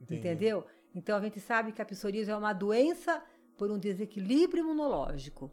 Entendi. 0.00 0.20
entendeu? 0.20 0.64
Então 0.94 1.16
a 1.16 1.20
gente 1.20 1.40
sabe 1.40 1.72
que 1.72 1.82
a 1.82 1.84
psoríase 1.84 2.30
é 2.30 2.36
uma 2.36 2.52
doença 2.52 3.20
por 3.56 3.68
um 3.68 3.78
desequilíbrio 3.78 4.62
imunológico. 4.62 5.50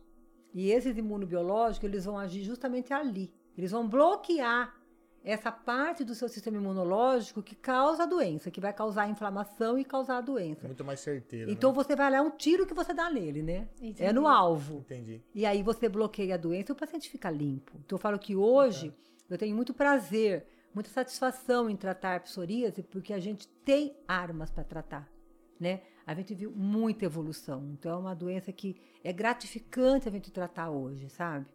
E 0.53 0.69
esses 0.69 0.95
imunobiológicos, 0.95 1.89
eles 1.89 2.05
vão 2.05 2.15
agir 2.15 2.43
justamente 2.43 2.93
ali. 2.93 3.33
Eles 3.57 3.71
vão 3.71 3.89
bloquear 3.89 4.79
essa 5.23 5.51
parte 5.51 6.03
do 6.03 6.13
seu 6.13 6.27
sistema 6.27 6.57
imunológico 6.57 7.41
que 7.41 7.55
causa 7.55 8.03
a 8.03 8.05
doença, 8.05 8.51
que 8.51 8.59
vai 8.59 8.73
causar 8.73 9.03
a 9.03 9.07
inflamação 9.07 9.77
e 9.77 9.85
causar 9.85 10.17
a 10.17 10.21
doença. 10.21 10.67
Muito 10.67 10.83
mais 10.83 10.99
certeiro. 10.99 11.49
Então 11.49 11.71
né? 11.71 11.75
você 11.75 11.95
vai 11.95 12.11
lá, 12.11 12.17
é 12.17 12.21
um 12.21 12.31
tiro 12.31 12.65
que 12.65 12.73
você 12.73 12.93
dá 12.93 13.09
nele, 13.09 13.41
né? 13.41 13.69
Entendi. 13.77 14.03
É 14.03 14.11
no 14.11 14.27
alvo. 14.27 14.79
Entendi. 14.79 15.21
E 15.33 15.45
aí 15.45 15.63
você 15.63 15.87
bloqueia 15.87 16.35
a 16.35 16.37
doença 16.37 16.71
e 16.71 16.73
o 16.73 16.75
paciente 16.75 17.09
fica 17.09 17.31
limpo. 17.31 17.71
Então 17.85 17.95
eu 17.95 18.01
falo 18.01 18.19
que 18.19 18.35
hoje 18.35 18.93
eu 19.29 19.37
tenho 19.37 19.55
muito 19.55 19.73
prazer, 19.73 20.45
muita 20.73 20.89
satisfação 20.89 21.69
em 21.69 21.77
tratar 21.77 22.19
psoríase, 22.21 22.83
porque 22.83 23.13
a 23.13 23.19
gente 23.19 23.47
tem 23.63 23.95
armas 24.05 24.51
para 24.51 24.63
tratar, 24.63 25.09
né? 25.57 25.81
A 26.05 26.13
gente 26.13 26.35
viu 26.35 26.51
muita 26.51 27.05
evolução. 27.05 27.69
Então 27.71 27.93
é 27.93 27.95
uma 27.95 28.13
doença 28.13 28.51
que 28.51 28.75
é 29.01 29.13
gratificante 29.13 30.09
a 30.09 30.11
gente 30.11 30.31
tratar 30.31 30.69
hoje, 30.69 31.07
sabe? 31.09 31.45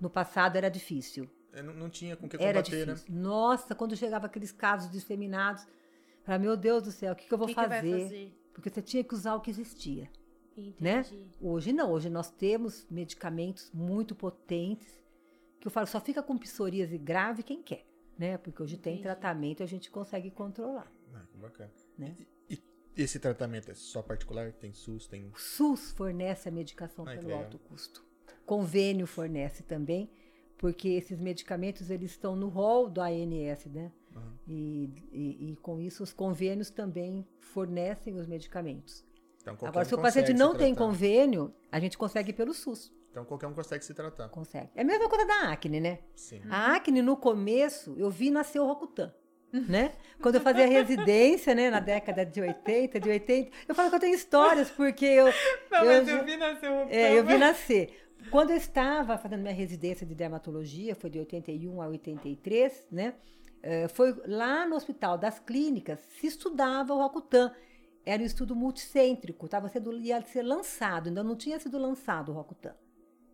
No 0.00 0.08
passado 0.08 0.54
era 0.54 0.68
difícil. 0.68 1.28
É, 1.56 1.62
Não, 1.62 1.72
não 1.74 1.88
tinha 1.90 2.16
com 2.16 2.28
que 2.28 2.36
Era 2.36 2.62
combater, 2.62 2.86
né? 2.86 2.94
difícil. 2.94 3.14
Nossa, 3.14 3.74
quando 3.74 3.96
chegava 3.96 4.26
aqueles 4.26 4.52
casos 4.52 4.90
disseminados, 4.90 5.66
para 6.24 6.38
meu 6.38 6.56
Deus 6.56 6.82
do 6.82 6.92
céu, 6.92 7.12
o 7.12 7.16
que, 7.16 7.26
que 7.26 7.32
eu 7.34 7.38
vou 7.38 7.46
que, 7.48 7.54
que 7.54 7.60
vai 7.60 7.68
fazer? 7.68 8.02
fazer? 8.02 8.38
Porque 8.52 8.70
você 8.70 8.82
tinha 8.82 9.02
que 9.02 9.14
usar 9.14 9.34
o 9.34 9.40
que 9.40 9.50
existia. 9.50 10.10
Entendi. 10.56 10.74
né? 10.80 11.04
Hoje 11.40 11.72
não, 11.72 11.90
hoje 11.92 12.08
nós 12.08 12.30
temos 12.30 12.86
medicamentos 12.90 13.70
muito 13.74 14.14
potentes 14.14 15.04
que 15.60 15.66
eu 15.66 15.70
falo, 15.70 15.86
só 15.86 16.00
fica 16.00 16.22
com 16.22 16.36
psoríase 16.38 16.96
grave 16.96 17.42
quem 17.42 17.62
quer, 17.62 17.86
né? 18.18 18.38
Porque 18.38 18.62
hoje 18.62 18.76
tem 18.78 18.94
Entendi. 18.94 19.02
tratamento 19.02 19.60
e 19.60 19.64
a 19.64 19.66
gente 19.66 19.90
consegue 19.90 20.30
controlar, 20.30 20.90
Ah, 21.14 21.24
que 21.30 21.36
bacana. 21.38 21.70
né? 21.98 22.16
E 22.48 22.58
esse 22.96 23.18
tratamento 23.18 23.70
é 23.70 23.74
só 23.74 24.00
particular? 24.02 24.52
Tem 24.54 24.72
SUS? 24.72 25.06
Tem. 25.06 25.26
O 25.28 25.38
SUS 25.38 25.92
fornece 25.92 26.48
a 26.48 26.52
medicação 26.52 27.04
Ah, 27.06 27.10
que 27.10 27.16
pelo 27.18 27.28
legal. 27.28 27.44
alto 27.44 27.58
custo. 27.58 28.02
Convênio 28.46 29.06
fornece 29.06 29.62
também, 29.62 30.10
porque 30.58 30.88
esses 30.88 31.20
medicamentos 31.20 31.90
eles 31.90 32.12
estão 32.12 32.34
no 32.34 32.48
rol 32.48 32.88
do 32.88 33.00
ANS, 33.00 33.66
né? 33.66 33.92
Aham. 34.14 34.32
E, 34.48 34.90
e, 35.12 35.50
e 35.50 35.56
com 35.56 35.80
isso 35.80 36.02
os 36.02 36.12
convênios 36.12 36.70
também 36.70 37.26
fornecem 37.38 38.14
os 38.16 38.26
medicamentos. 38.26 39.04
Então, 39.40 39.54
Agora, 39.68 39.84
um 39.84 39.88
se 39.88 39.94
o 39.94 40.00
paciente 40.00 40.32
não 40.32 40.56
tem 40.56 40.74
convênio, 40.74 41.54
a 41.70 41.78
gente 41.78 41.96
consegue 41.96 42.32
pelo 42.32 42.52
SUS. 42.52 42.92
Então 43.10 43.24
qualquer 43.24 43.46
um 43.46 43.54
consegue 43.54 43.84
se 43.84 43.94
tratar. 43.94 44.28
Consegue. 44.28 44.68
É 44.74 44.82
a 44.82 44.84
mesma 44.84 45.08
coisa 45.08 45.24
da 45.24 45.50
acne, 45.50 45.80
né? 45.80 46.00
Sim. 46.14 46.42
A 46.50 46.74
acne, 46.74 47.00
no 47.00 47.16
começo, 47.16 47.94
eu 47.96 48.10
vi 48.10 48.30
nascer 48.30 48.58
o 48.58 48.66
Rocutan. 48.66 49.12
Né? 49.52 49.92
Quando 50.20 50.34
eu 50.34 50.40
fazia 50.42 50.66
residência, 50.66 51.54
né, 51.54 51.70
na 51.70 51.80
década 51.80 52.26
de 52.26 52.42
80, 52.42 53.00
de 53.00 53.08
80, 53.08 53.50
eu 53.66 53.74
falo 53.74 53.88
que 53.88 53.94
eu 53.94 54.00
tenho 54.00 54.14
histórias, 54.14 54.68
porque 54.68 55.06
eu. 55.06 55.32
Não, 55.70 55.84
eu 55.84 55.86
mas 55.86 56.08
eu 56.08 56.24
vi 56.24 56.36
nascer 56.36 56.70
o 56.70 56.74
é, 56.90 57.18
eu 57.18 57.24
vi 57.24 57.38
nascer. 57.38 58.05
Quando 58.30 58.50
eu 58.50 58.56
estava 58.56 59.16
fazendo 59.16 59.40
minha 59.40 59.54
residência 59.54 60.06
de 60.06 60.14
dermatologia, 60.14 60.94
foi 60.94 61.10
de 61.10 61.18
81 61.18 61.80
a 61.80 61.86
83, 61.88 62.88
né? 62.90 63.14
eh, 63.62 63.88
Foi 63.88 64.14
lá 64.26 64.66
no 64.66 64.76
Hospital 64.76 65.16
das 65.16 65.38
Clínicas, 65.38 66.00
se 66.18 66.26
estudava 66.26 66.92
o 66.92 66.98
Rocutan. 66.98 67.52
Era 68.04 68.22
um 68.22 68.26
estudo 68.26 68.54
multicêntrico, 68.54 69.48
tava 69.48 69.68
sendo, 69.68 69.92
ia 69.98 70.20
ser 70.22 70.42
lançado, 70.42 71.08
ainda 71.08 71.24
não 71.24 71.36
tinha 71.36 71.58
sido 71.58 71.78
lançado 71.78 72.30
o 72.30 72.34
Rocutan, 72.34 72.74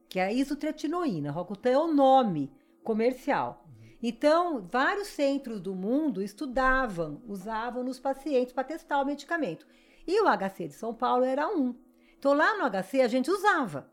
que 0.09 0.19
é 0.19 0.25
a 0.25 0.33
isotretinoína. 0.33 1.31
Rocutan 1.31 1.71
é 1.71 1.79
o 1.79 1.93
nome 1.93 2.51
comercial. 2.83 3.67
Então, 4.03 4.67
vários 4.71 5.09
centros 5.09 5.61
do 5.61 5.75
mundo 5.75 6.23
estudavam, 6.23 7.23
usavam 7.27 7.85
nos 7.85 8.01
pacientes 8.01 8.53
para 8.53 8.65
testar 8.65 9.01
o 9.01 9.07
medicamento. 9.07 9.67
E 10.07 10.21
o 10.21 10.27
HC 10.27 10.69
de 10.69 10.75
São 10.75 10.93
Paulo 10.95 11.25
era 11.25 11.49
um. 11.49 11.75
Então, 12.19 12.33
lá 12.33 12.57
no 12.59 12.69
HC 12.69 13.01
a 13.01 13.09
gente 13.09 13.31
usava. 13.31 13.92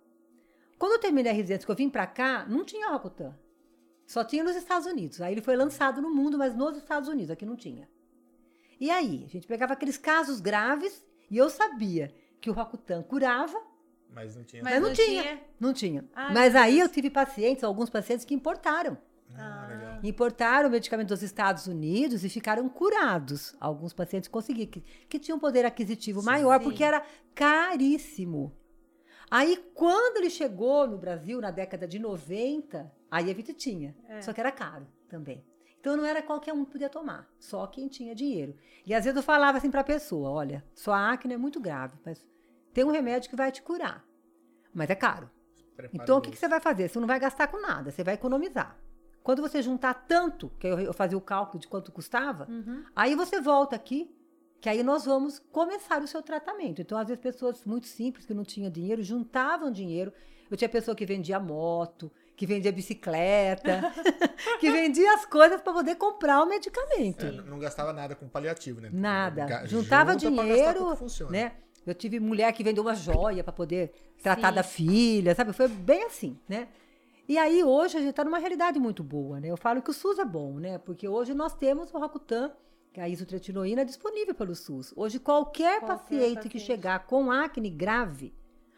Quando 0.79 0.93
eu 0.93 0.99
terminei 0.99 1.31
a 1.31 1.35
residência, 1.35 1.65
que 1.65 1.71
eu 1.71 1.75
vim 1.75 1.89
para 1.89 2.07
cá, 2.07 2.45
não 2.47 2.63
tinha 2.63 2.89
Rocutan. 2.89 3.37
Só 4.07 4.23
tinha 4.23 4.43
nos 4.43 4.55
Estados 4.55 4.87
Unidos. 4.87 5.21
Aí 5.21 5.33
ele 5.33 5.41
foi 5.41 5.55
lançado 5.55 6.01
no 6.01 6.09
mundo, 6.09 6.37
mas 6.37 6.55
nos 6.55 6.77
Estados 6.77 7.09
Unidos, 7.09 7.29
aqui 7.29 7.45
não 7.45 7.55
tinha. 7.57 7.87
E 8.79 8.89
aí, 8.89 9.25
a 9.25 9.29
gente 9.29 9.45
pegava 9.45 9.73
aqueles 9.73 9.97
casos 9.97 10.39
graves 10.39 11.05
e 11.29 11.37
eu 11.37 11.49
sabia 11.49 12.11
que 12.39 12.49
o 12.49 12.53
Rocutan 12.53 13.03
curava, 13.03 13.61
Mas 14.11 14.35
não 14.35 14.43
tinha. 14.43 14.63
Mas 14.63 14.73
mas 14.73 14.81
não, 14.81 14.87
não 14.89 14.95
tinha. 14.95 15.21
tinha? 15.21 15.41
Não 15.59 15.73
tinha. 15.73 16.05
Ai, 16.15 16.33
mas 16.33 16.55
aí 16.55 16.75
Deus. 16.77 16.87
eu 16.87 16.93
tive 16.93 17.09
pacientes, 17.09 17.63
alguns 17.63 17.89
pacientes 17.89 18.25
que 18.25 18.33
importaram. 18.33 18.97
Ah, 19.37 19.67
legal. 19.69 19.99
Importaram 20.01 20.69
o 20.69 20.71
medicamento 20.71 21.09
dos 21.09 21.21
Estados 21.21 21.67
Unidos 21.67 22.23
e 22.23 22.29
ficaram 22.29 22.67
curados. 22.69 23.53
Alguns 23.59 23.93
pacientes 23.93 24.27
conseguiram, 24.29 24.71
que, 24.71 24.81
que 25.07 25.19
tinham 25.19 25.37
um 25.37 25.39
poder 25.39 25.65
aquisitivo 25.65 26.23
maior, 26.23 26.57
Sim. 26.57 26.63
porque 26.63 26.83
era 26.83 27.03
caríssimo. 27.35 28.55
Aí, 29.31 29.57
quando 29.75 30.17
ele 30.17 30.29
chegou 30.29 30.87
no 30.87 30.97
Brasil, 30.97 31.39
na 31.39 31.51
década 31.51 31.87
de 31.87 31.99
90, 31.99 32.91
aí 33.11 33.29
a 33.29 33.33
gente 33.33 33.53
tinha. 33.53 33.95
É. 34.07 34.21
Só 34.21 34.33
que 34.33 34.39
era 34.39 34.51
caro 34.51 34.87
também. 35.07 35.43
Então, 35.79 35.95
não 35.95 36.05
era 36.05 36.21
qualquer 36.21 36.53
um 36.53 36.65
que 36.65 36.71
podia 36.71 36.89
tomar, 36.89 37.29
só 37.39 37.65
quem 37.67 37.87
tinha 37.87 38.13
dinheiro. 38.13 38.55
E 38.85 38.93
às 38.93 39.05
vezes 39.05 39.15
eu 39.15 39.23
falava 39.23 39.57
assim 39.57 39.71
para 39.71 39.81
a 39.81 39.83
pessoa: 39.83 40.29
olha, 40.29 40.65
sua 40.73 41.11
acne 41.11 41.33
é 41.33 41.37
muito 41.37 41.59
grave, 41.59 41.97
mas 42.05 42.25
tem 42.73 42.83
um 42.83 42.91
remédio 42.91 43.29
que 43.29 43.35
vai 43.35 43.51
te 43.51 43.61
curar. 43.61 44.03
Mas 44.73 44.89
é 44.89 44.95
caro. 44.95 45.29
Prepara 45.75 46.03
Então, 46.03 46.17
o 46.17 46.21
que, 46.21 46.31
que 46.31 46.37
você 46.37 46.47
vai 46.49 46.59
fazer? 46.59 46.89
Você 46.89 46.99
não 46.99 47.07
vai 47.07 47.19
gastar 47.19 47.47
com 47.47 47.61
nada, 47.61 47.91
você 47.91 48.03
vai 48.03 48.15
economizar. 48.15 48.77
Quando 49.23 49.41
você 49.41 49.61
juntar 49.61 49.93
tanto, 49.93 50.49
que 50.59 50.67
eu, 50.67 50.79
eu 50.79 50.93
fazia 50.93 51.17
o 51.17 51.21
cálculo 51.21 51.59
de 51.59 51.67
quanto 51.67 51.91
custava, 51.91 52.45
Uhum. 52.49 52.83
aí 52.95 53.15
você 53.15 53.39
volta 53.39 53.75
aqui, 53.75 54.13
que 54.61 54.67
aí 54.69 54.83
nós 54.83 55.05
vamos 55.05 55.39
começar 55.51 56.01
o 56.01 56.07
seu 56.07 56.21
tratamento. 56.21 56.81
Então, 56.81 56.97
às 56.97 57.07
vezes, 57.07 57.21
pessoas 57.21 57.63
muito 57.65 57.87
simples, 57.87 58.25
que 58.25 58.33
não 58.33 58.43
tinham 58.43 58.69
dinheiro, 58.69 59.01
juntavam 59.01 59.71
dinheiro. 59.71 60.11
Eu 60.51 60.57
tinha 60.57 60.67
pessoa 60.69 60.95
que 60.95 61.05
vendia 61.05 61.39
moto, 61.39 62.11
que 62.35 62.45
vendia 62.45 62.71
bicicleta, 62.71 63.81
que 64.59 64.71
vendia 64.71 65.13
as 65.13 65.25
coisas 65.25 65.61
para 65.61 65.71
poder 65.73 65.95
comprar 65.95 66.41
o 66.41 66.45
medicamento. 66.47 67.25
É, 67.25 67.31
não- 67.31 67.59
gastava 67.59 67.93
nada 67.93 68.15
com 68.15 68.27
paliativo, 68.27 68.81
né? 68.81 68.89
Nada. 68.91 69.45
Ga- 69.45 69.65
Juntava 69.65 70.15
dinheiro, 70.15 70.87
né? 71.29 71.53
Eu 71.85 71.93
tive 71.93 72.19
mulher 72.19 72.51
que 72.53 72.63
vendeu 72.63 72.83
uma 72.83 72.95
joia 72.95 73.43
para 73.43 73.53
poder 73.53 73.91
tratar 74.21 74.49
Sim. 74.49 74.55
da 74.55 74.63
filha, 74.63 75.35
sabe? 75.35 75.53
Foi 75.53 75.67
bem 75.67 76.03
assim, 76.03 76.37
né? 76.47 76.67
E 77.27 77.37
aí 77.37 77.63
hoje 77.63 77.97
a 77.97 77.99
gente 77.99 78.09
está 78.09 78.23
numa 78.23 78.39
realidade 78.39 78.79
muito 78.79 79.03
boa, 79.03 79.39
né? 79.39 79.49
Eu 79.49 79.57
falo 79.57 79.81
que 79.81 79.89
o 79.89 79.93
SUS 79.93 80.17
é 80.19 80.25
bom, 80.25 80.53
né? 80.59 80.77
Porque 80.79 81.07
hoje 81.07 81.33
nós 81.33 81.53
temos 81.53 81.93
o 81.93 81.97
Rocutan, 81.99 82.51
que 82.91 82.99
é 82.99 83.03
a 83.03 83.09
isotretinoína 83.09 83.85
disponível 83.85 84.33
pelo 84.33 84.55
SUS. 84.55 84.93
Hoje 84.95 85.19
qualquer, 85.19 85.79
Qualquer 85.79 85.97
paciente, 85.97 86.33
que 86.49 86.57
paciente. 86.57 86.59
chegar 86.59 87.05
com 87.05 87.31
acne 87.31 87.69
grave, 87.69 88.33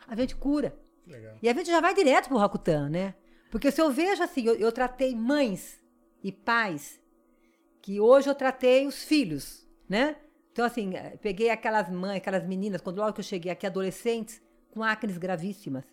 a 0.07 0.16
gente 0.16 0.36
cura. 0.36 0.78
Legal. 1.07 1.36
E 1.41 1.49
a 1.49 1.53
gente 1.53 1.68
já 1.68 1.80
vai 1.82 1.93
direto 1.93 2.28
pro 2.28 2.38
Rocutan, 2.38 2.89
né? 2.89 3.16
Porque 3.49 3.72
se 3.72 3.82
eu 3.82 3.91
vejo 3.91 4.22
assim, 4.24 4.45
eu, 4.45 4.55
eu 4.55 4.72
tratei 4.72 5.16
mães 5.16 5.84
e 6.24 6.32
pais, 6.32 7.01
que 7.82 7.99
hoje 7.99 8.30
eu 8.30 8.36
tratei 8.36 8.86
os 8.88 9.03
filhos, 9.03 9.68
né? 9.89 10.16
Então, 10.51 10.66
assim, 10.66 10.95
eh, 10.95 11.18
peguei 11.22 11.49
aquelas 11.49 11.89
mães, 11.89 12.18
aquelas 12.18 12.45
meninas, 12.45 12.82
quando 12.82 12.97
logo 12.99 13.14
que 13.14 13.20
eu 13.22 13.26
cheguei 13.26 13.51
aqui, 13.51 13.66
adolescentes, 13.66 14.41
com 14.70 14.84
acnes 14.84 15.18
gravíssimas, 15.18 15.84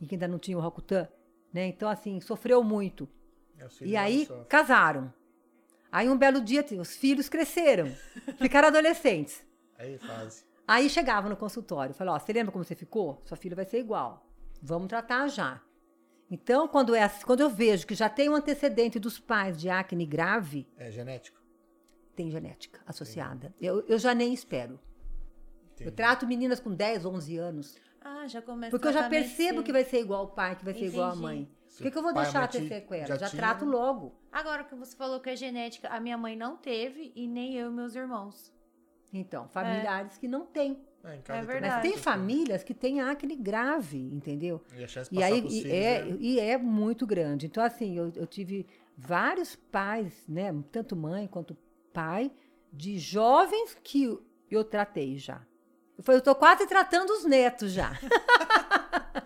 e 0.00 0.06
que 0.06 0.14
ainda 0.14 0.26
não 0.26 0.38
tinham 0.38 0.60
Rocutan, 0.60 1.06
né? 1.52 1.66
Então, 1.66 1.88
assim, 1.88 2.20
sofreu 2.20 2.62
muito. 2.64 3.08
É, 3.58 3.66
E 3.82 3.96
aí, 3.96 4.28
casaram. 4.48 5.12
Aí, 5.94 6.08
um 6.08 6.18
belo 6.18 6.40
dia, 6.40 6.64
os 6.80 6.96
filhos 6.96 7.28
cresceram, 7.28 7.86
ficaram 8.42 8.66
adolescentes. 8.66 9.46
Aí 9.78 9.96
fase. 9.96 10.44
Aí 10.66 10.90
chegava 10.90 11.28
no 11.28 11.36
consultório, 11.36 11.94
falava, 11.94 12.16
ó, 12.16 12.18
você 12.18 12.32
lembra 12.32 12.50
como 12.50 12.64
você 12.64 12.74
ficou? 12.74 13.22
Sua 13.24 13.36
filha 13.36 13.54
vai 13.54 13.64
ser 13.64 13.78
igual. 13.78 14.26
Vamos 14.60 14.88
tratar 14.88 15.28
já. 15.28 15.60
Então, 16.28 16.66
quando, 16.66 16.96
é, 16.96 17.08
quando 17.24 17.40
eu 17.42 17.48
vejo 17.48 17.86
que 17.86 17.94
já 17.94 18.08
tem 18.08 18.28
um 18.28 18.34
antecedente 18.34 18.98
dos 18.98 19.20
pais 19.20 19.56
de 19.56 19.68
acne 19.70 20.04
grave, 20.04 20.66
É 20.76 20.90
genético? 20.90 21.40
tem 22.16 22.28
genética 22.28 22.80
associada. 22.86 23.54
Eu, 23.60 23.84
eu 23.86 23.96
já 23.96 24.12
nem 24.16 24.34
espero. 24.34 24.72
Eu 24.74 25.74
Entendi. 25.74 25.90
trato 25.92 26.26
meninas 26.26 26.58
com 26.58 26.74
10, 26.74 27.04
11 27.04 27.36
anos. 27.36 27.76
Ah, 28.00 28.26
já 28.26 28.42
começa 28.42 28.70
Porque 28.72 28.88
eu 28.88 28.92
já 28.92 29.08
percebo 29.08 29.62
que 29.62 29.70
vai 29.70 29.84
ser 29.84 30.00
igual 30.00 30.22
ao 30.22 30.28
pai, 30.28 30.56
que 30.56 30.64
vai 30.64 30.74
ser 30.74 30.86
igual 30.86 31.06
à 31.06 31.08
Entendi. 31.10 31.22
mãe. 31.22 31.48
Por 31.76 31.82
que, 31.82 31.90
que 31.90 31.98
eu 31.98 32.02
vou 32.02 32.10
a 32.12 32.14
deixar 32.14 32.46
te- 32.48 32.66
sequela? 32.68 33.06
já 33.06 33.16
Já, 33.16 33.28
tinha- 33.28 33.40
trato 33.42 33.64
logo. 33.64 34.14
Agora 34.30 34.64
que 34.64 34.74
você 34.74 34.96
falou 34.96 35.20
que 35.20 35.30
é 35.30 35.36
genética, 35.36 35.88
a 35.88 35.98
minha 36.00 36.16
mãe 36.16 36.36
não 36.36 36.56
teve 36.56 37.12
e 37.14 37.26
nem 37.26 37.54
eu 37.54 37.70
e 37.70 37.72
meus 37.74 37.94
irmãos. 37.94 38.52
Então, 39.12 39.48
familiares 39.48 40.18
que 40.18 40.26
não 40.26 40.44
têm. 40.46 40.84
É, 41.04 41.14
É 41.28 41.42
verdade. 41.42 41.60
Mas 41.60 41.82
tem 41.82 41.96
famílias 41.96 42.64
que 42.64 42.74
têm 42.74 43.00
acne 43.00 43.36
grave, 43.36 43.98
entendeu? 43.98 44.60
E 44.74 44.82
a 44.82 44.88
chance 44.88 45.10
de 45.10 45.16
E 45.18 45.22
aí 45.22 45.40
e 45.46 45.70
é, 45.70 46.00
é- 46.00 46.16
e 46.18 46.40
é 46.40 46.56
muito 46.58 47.06
grande. 47.06 47.46
Então, 47.46 47.62
assim, 47.62 47.96
eu, 47.96 48.10
eu 48.16 48.26
tive 48.26 48.66
vários 48.96 49.54
pais, 49.54 50.24
né? 50.28 50.52
Tanto 50.72 50.96
mãe 50.96 51.26
quanto 51.28 51.56
pai, 51.92 52.32
de 52.72 52.98
jovens 52.98 53.76
que 53.84 54.18
eu 54.50 54.64
tratei 54.64 55.16
já. 55.18 55.42
Eu 55.96 56.02
falei, 56.02 56.18
eu 56.18 56.24
tô 56.24 56.34
quase 56.34 56.66
tratando 56.66 57.10
os 57.10 57.24
netos 57.24 57.70
já. 57.72 57.92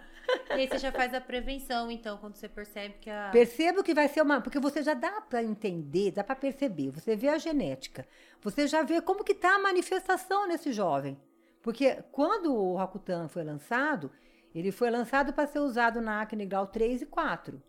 E 0.58 0.62
aí 0.62 0.68
você 0.68 0.78
já 0.78 0.92
faz 0.92 1.14
a 1.14 1.20
prevenção, 1.20 1.90
então, 1.90 2.18
quando 2.18 2.34
você 2.34 2.48
percebe 2.48 2.94
que 3.00 3.08
a. 3.08 3.30
Percebo 3.30 3.82
que 3.82 3.94
vai 3.94 4.08
ser 4.08 4.22
uma. 4.22 4.40
Porque 4.40 4.58
você 4.58 4.82
já 4.82 4.94
dá 4.94 5.20
para 5.20 5.42
entender, 5.42 6.10
dá 6.12 6.24
para 6.24 6.34
perceber. 6.36 6.90
Você 6.90 7.14
vê 7.14 7.28
a 7.28 7.38
genética. 7.38 8.06
Você 8.40 8.66
já 8.66 8.82
vê 8.82 9.00
como 9.00 9.24
que 9.24 9.34
tá 9.34 9.54
a 9.54 9.58
manifestação 9.58 10.46
nesse 10.48 10.72
jovem. 10.72 11.18
Porque 11.62 12.02
quando 12.12 12.54
o 12.54 12.76
Rocutan 12.76 13.28
foi 13.28 13.44
lançado, 13.44 14.10
ele 14.54 14.72
foi 14.72 14.90
lançado 14.90 15.32
para 15.32 15.46
ser 15.46 15.58
usado 15.60 16.00
na 16.00 16.22
acne 16.22 16.46
grau 16.46 16.66
3 16.66 17.02
e 17.02 17.06
4. 17.06 17.62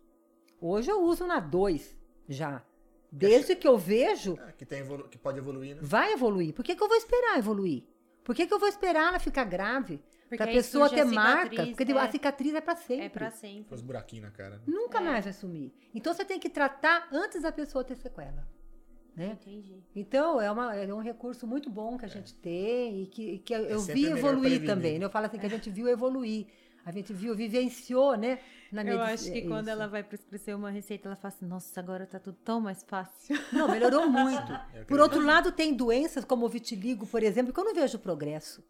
Hoje 0.60 0.90
eu 0.90 1.02
uso 1.02 1.26
na 1.26 1.40
2 1.40 1.96
já. 2.28 2.62
Desde 3.12 3.56
que 3.56 3.66
eu 3.66 3.76
vejo, 3.76 4.38
é, 4.46 4.52
que, 4.52 4.64
tem 4.64 4.80
evolu- 4.80 5.08
que 5.08 5.18
pode 5.18 5.38
evoluir, 5.38 5.74
né? 5.74 5.80
vai 5.82 6.12
evoluir. 6.12 6.54
Por 6.54 6.64
que, 6.64 6.76
que 6.76 6.82
eu 6.82 6.86
vou 6.86 6.96
esperar 6.96 7.38
evoluir? 7.38 7.82
Por 8.22 8.34
que, 8.36 8.46
que 8.46 8.54
eu 8.54 8.58
vou 8.58 8.68
esperar 8.68 9.08
ela 9.08 9.18
ficar 9.18 9.44
grave? 9.44 10.00
Porque 10.30 10.36
Pra 10.36 10.46
aí 10.46 10.54
pessoa 10.54 10.86
a 10.86 10.88
ter 10.88 11.04
marca? 11.04 11.66
Porque 11.66 11.90
é. 11.92 11.98
a 11.98 12.10
cicatriz 12.10 12.54
é 12.54 12.60
para 12.60 12.76
sempre. 12.76 13.04
É 13.04 13.08
pra 13.08 13.30
sempre. 13.32 13.74
Os 13.74 13.82
buraquinhos 13.82 14.24
na 14.26 14.30
cara. 14.30 14.56
né? 14.58 14.62
Nunca 14.66 14.98
É. 14.98 15.00
mais 15.02 15.24
vai 15.24 15.32
sumir. 15.32 15.72
Então 15.92 16.14
você 16.14 16.24
tem 16.24 16.38
que 16.38 16.48
tratar 16.48 17.08
antes 17.12 17.42
da 17.42 17.50
pessoa 17.50 17.82
ter 17.82 17.96
sequela. 17.96 18.46
Né? 19.16 19.36
Entendi. 19.42 19.82
Então, 19.94 20.40
é, 20.40 20.48
uma, 20.50 20.74
é 20.76 20.94
um 20.94 21.00
recurso 21.00 21.46
muito 21.48 21.68
bom 21.68 21.98
que 21.98 22.04
a 22.04 22.08
gente 22.08 22.32
tem 22.34 23.02
e 23.02 23.06
que, 23.08 23.38
que 23.40 23.52
eu, 23.52 23.64
eu 23.64 23.78
sempre 23.80 24.02
vi 24.02 24.06
evoluir 24.06 24.50
prevenir. 24.50 24.66
também. 24.66 24.98
né? 25.00 25.04
Eu 25.04 25.10
falo 25.10 25.26
assim 25.26 25.36
que 25.38 25.46
a 25.46 25.50
gente 25.50 25.68
viu 25.68 25.88
evoluir. 25.88 26.46
A 26.86 26.92
gente 26.92 27.12
viu, 27.12 27.34
vivenciou, 27.34 28.16
né? 28.16 28.38
Na 28.72 28.82
Eu 28.84 29.02
acho 29.02 29.30
que 29.32 29.42
quando 29.42 29.62
isso. 29.62 29.70
ela 29.70 29.88
vai 29.88 30.02
prescrever 30.04 30.56
uma 30.56 30.70
receita, 30.70 31.08
ela 31.08 31.16
fala 31.16 31.34
assim: 31.34 31.44
Nossa, 31.44 31.78
agora 31.80 32.06
tá 32.06 32.18
tudo 32.20 32.38
tão 32.42 32.60
mais 32.60 32.82
fácil. 32.84 33.36
Não, 33.52 33.68
melhorou 33.68 34.08
muito. 34.08 34.52
Por 34.86 35.00
outro 35.00 35.20
lado, 35.20 35.50
tem 35.52 35.74
doenças 35.74 36.24
como 36.24 36.46
o 36.46 36.48
vitiligo, 36.48 37.04
por 37.06 37.22
exemplo, 37.22 37.52
que 37.52 37.58
eu 37.60 37.64
não 37.64 37.74
vejo 37.74 37.98
progresso. 37.98 38.64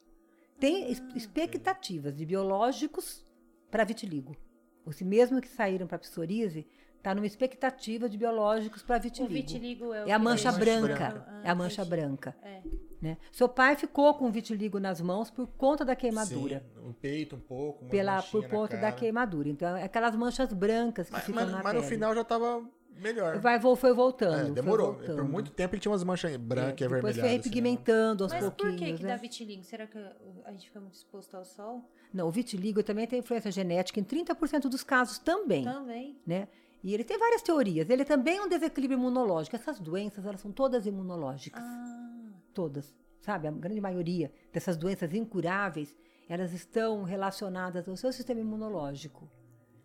Tem 0.60 0.90
expectativas 1.14 2.14
de 2.16 2.24
biológicos 2.26 3.26
para 3.70 3.82
vitiligo. 3.84 4.36
Os 4.84 5.00
mesmo 5.00 5.40
que 5.40 5.48
saíram 5.48 5.86
para 5.86 5.98
psoríase, 5.98 6.66
está 6.96 7.14
numa 7.14 7.26
expectativa 7.26 8.08
de 8.08 8.18
biológicos 8.18 8.82
para 8.82 8.98
O 8.98 9.00
vitiligo. 9.00 9.32
vitiligo 9.34 9.94
é 9.94 10.04
o 10.04 10.08
É 10.08 10.12
a 10.12 10.18
mancha 10.18 10.52
branca. 10.52 11.24
Ah, 11.26 11.40
É 11.44 11.50
a 11.50 11.54
mancha 11.54 11.84
branca. 11.84 12.36
É. 12.42 12.62
Né? 13.00 13.16
Seu 13.32 13.48
pai 13.48 13.74
ficou 13.76 14.12
com 14.14 14.30
vitiligo 14.30 14.78
nas 14.78 15.00
mãos 15.00 15.30
por 15.30 15.46
conta 15.46 15.82
da 15.86 15.96
queimadura. 15.96 16.62
Sim, 16.74 16.88
o 16.90 16.92
peito 16.92 17.36
um 17.36 17.40
pouco, 17.40 17.84
uma 17.84 17.90
Pela, 17.90 18.22
por 18.22 18.46
conta 18.46 18.76
da 18.76 18.92
queimadura. 18.92 19.48
Então, 19.48 19.74
é 19.74 19.84
aquelas 19.84 20.14
manchas 20.14 20.52
brancas 20.52 21.06
que 21.06 21.12
Mas, 21.14 21.24
ficam 21.24 21.42
mas- 21.42 21.50
na 21.50 21.62
mas 21.62 21.72
no 21.72 21.80
pele. 21.80 21.90
final 21.94 22.14
já 22.14 22.22
tava 22.24 22.62
melhor. 22.96 23.38
Vai, 23.38 23.58
vo- 23.58 23.76
foi 23.76 23.92
voltando. 23.92 24.34
É, 24.40 24.44
foi 24.46 24.50
demorou. 24.52 24.92
voltando. 24.94 25.16
Por 25.16 25.24
muito 25.24 25.50
tempo 25.50 25.74
ele 25.74 25.80
tinha 25.80 25.90
umas 25.92 26.02
manchas 26.04 26.34
brancas 26.36 26.80
e 26.80 26.84
É, 26.84 26.88
Depois 26.88 26.92
avermelhadas. 26.92 27.20
foi 27.20 27.28
assim, 27.28 27.36
repigmentando 27.36 28.24
aos 28.24 28.32
Mas 28.32 28.44
por 28.44 28.50
pouquinhos. 28.52 28.80
que, 28.80 28.96
que 28.98 29.02
né? 29.04 29.08
dá 29.10 29.16
vitiligo? 29.16 29.62
Será 29.64 29.86
que 29.86 29.98
a 30.44 30.50
gente 30.52 30.66
fica 30.66 30.80
muito 30.80 30.94
exposto 30.94 31.36
ao 31.36 31.44
sol? 31.44 31.84
Não, 32.12 32.26
o 32.26 32.30
vitiligo 32.30 32.82
também 32.82 33.06
tem 33.06 33.20
influência 33.20 33.50
genética 33.52 34.00
em 34.00 34.04
30% 34.04 34.62
dos 34.68 34.82
casos 34.82 35.18
também, 35.18 35.64
Também. 35.64 36.18
né? 36.26 36.48
E 36.82 36.94
ele 36.94 37.04
tem 37.04 37.18
várias 37.18 37.42
teorias. 37.42 37.88
Ele 37.90 38.04
também 38.06 38.38
é 38.38 38.42
um 38.42 38.48
desequilíbrio 38.48 38.98
imunológico. 38.98 39.54
Essas 39.54 39.78
doenças, 39.78 40.24
elas 40.24 40.40
são 40.40 40.50
todas 40.50 40.86
imunológicas. 40.86 41.62
Ah, 41.62 42.32
Todas. 42.54 42.94
Sabe? 43.20 43.46
A 43.46 43.50
grande 43.50 43.80
maioria 43.82 44.32
dessas 44.50 44.76
doenças 44.78 45.12
incuráveis, 45.14 45.94
elas 46.28 46.52
estão 46.54 47.02
relacionadas 47.02 47.86
ao 47.86 47.96
seu 47.96 48.10
sistema 48.12 48.40
imunológico, 48.40 49.30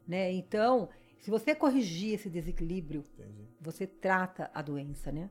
né? 0.07 0.31
Então, 0.31 0.87
se 1.19 1.31
você 1.31 1.55
corrigir 1.55 2.13
esse 2.13 2.29
desequilíbrio, 2.29 3.03
Entendi. 3.13 3.47
você 3.59 3.87
trata 3.87 4.49
a 4.53 4.61
doença, 4.61 5.11
né? 5.11 5.29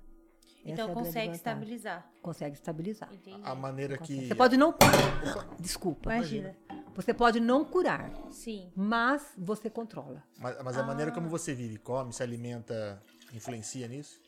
Essa 0.65 0.73
então 0.73 0.91
é 0.91 0.95
consegue 0.95 1.35
estabilizar. 1.35 2.11
Consegue 2.23 2.57
estabilizar. 2.57 3.13
Entendi. 3.13 3.41
A 3.45 3.55
maneira 3.55 3.99
que. 3.99 4.27
Você 4.27 4.35
pode 4.35 4.57
não 4.57 4.73
curar. 4.73 5.57
Desculpa. 5.61 6.15
Imagina. 6.15 6.57
Você 6.95 7.13
pode 7.13 7.39
não 7.39 7.65
curar, 7.65 8.11
Sim. 8.31 8.73
mas 8.75 9.33
você 9.37 9.69
controla. 9.69 10.23
Mas, 10.39 10.63
mas 10.63 10.79
a 10.79 10.83
maneira 10.83 11.11
como 11.11 11.29
você 11.29 11.53
vive, 11.53 11.77
come, 11.77 12.13
se 12.13 12.23
alimenta 12.23 13.03
influencia 13.33 13.87
nisso? 13.89 14.21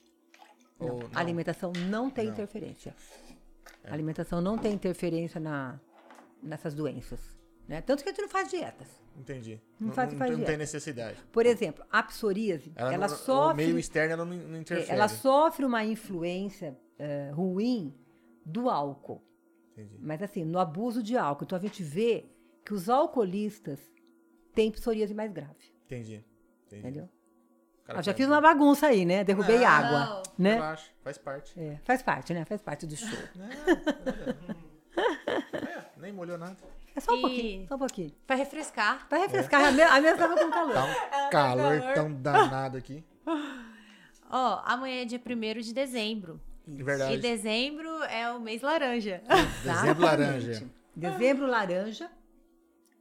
Não, 0.78 0.96
Ou 0.96 1.10
A 1.14 1.20
alimentação 1.20 1.72
não 1.88 2.10
tem 2.10 2.24
Não. 2.26 2.32
É. 2.32 2.34
interferência. 2.34 2.94
A 3.84 3.92
alimentação 3.92 4.40
não 4.40 4.58
tem 4.58 4.74
interferência 4.74 5.40
na, 5.40 5.80
nessas 6.42 6.74
doenças. 6.74 7.20
Né? 7.68 7.80
Tanto 7.80 8.02
que 8.02 8.08
a 8.08 8.12
gente 8.12 8.22
não 8.22 8.28
faz 8.28 8.50
dietas. 8.50 8.88
Entendi. 9.18 9.60
Não 9.80 9.88
Não, 9.88 9.94
faz- 9.94 10.12
não, 10.12 10.18
faz 10.18 10.28
tem- 10.28 10.32
não 10.32 10.36
dieta. 10.38 10.52
tem 10.52 10.58
necessidade. 10.58 11.18
Por 11.32 11.46
exemplo, 11.46 11.84
a 11.90 12.02
psoríase, 12.02 12.72
ela, 12.76 12.96
não- 12.98 13.08
sofre. 13.08 13.52
O 13.64 13.66
meio 13.66 13.78
externo 13.78 14.12
ela 14.12 14.24
não, 14.24 14.36
não 14.36 14.56
É, 14.56 14.60
interfere. 14.60 14.90
ela 14.90 15.08
sofre 15.08 15.64
uma 15.64 15.84
influência 15.84 16.76
eh, 16.98 17.30
ruim 17.34 17.94
do 18.44 18.68
álcool. 18.70 19.22
Entendi. 19.72 19.98
Mas 20.00 20.22
assim, 20.22 20.44
no 20.44 20.58
abuso 20.58 21.02
de 21.02 21.16
álcool. 21.16 21.44
Então 21.44 21.58
a 21.58 21.60
gente 21.60 21.82
vê 21.82 22.24
que 22.64 22.72
os 22.72 22.88
alcoolistas 22.88 23.80
têm 24.54 24.70
psoríase 24.70 25.12
mais 25.14 25.30
grave. 25.32 25.72
Entendi. 25.84 26.24
Entendi. 26.66 26.80
Entendeu? 26.80 27.08
Cara 27.84 27.98
Eu 28.00 28.02
já 28.02 28.12
faz- 28.12 28.16
fiz 28.16 28.26
uma 28.26 28.40
bagunça 28.40 28.86
aí, 28.88 29.04
né? 29.04 29.22
Derrubei 29.22 29.58
Não. 29.58 29.66
água. 29.66 30.22
Né? 30.38 30.54
Relaxa, 30.54 30.90
faz 31.02 31.18
parte. 31.18 31.60
É, 31.60 31.78
faz 31.84 32.02
parte, 32.02 32.34
né? 32.34 32.44
Faz 32.44 32.60
parte 32.62 32.86
do 32.86 32.96
show. 32.96 33.08
É, 35.52 35.84
nem 36.00 36.12
molhou 36.12 36.38
nada. 36.38 36.56
É 36.96 37.00
só 37.00 37.12
um 37.12 37.18
E- 37.18 37.20
pouquinho, 37.20 37.68
só 37.68 37.74
um 37.74 37.78
pouquinho. 37.78 38.12
Vai 38.26 38.38
refrescar. 38.38 39.06
Pra 39.08 39.18
refrescar, 39.18 39.66
a 39.66 39.70
minha- 39.70 39.88
a 39.92 40.00
minha 40.00 40.16
tava 40.16 40.34
com 40.34 40.50
calor. 40.50 40.74
Tá 40.74 41.26
um 41.26 41.30
calor 41.30 41.80
tão 41.94 42.12
danado 42.12 42.78
aqui. 42.78 43.04
Ó, 44.30 44.62
amanhã 44.64 45.02
é 45.02 45.04
dia 45.04 45.20
1 45.20 45.60
de 45.60 45.72
dezembro. 45.74 46.40
De 46.66 46.80
E 46.80 46.82
verdade. 46.82 47.18
dezembro 47.18 47.88
é 48.04 48.32
o 48.32 48.40
mês 48.40 48.60
laranja. 48.62 49.22
Dezembro 49.62 50.02
laranja. 50.04 50.70
Dezembro 50.96 51.46
laranja 51.46 52.10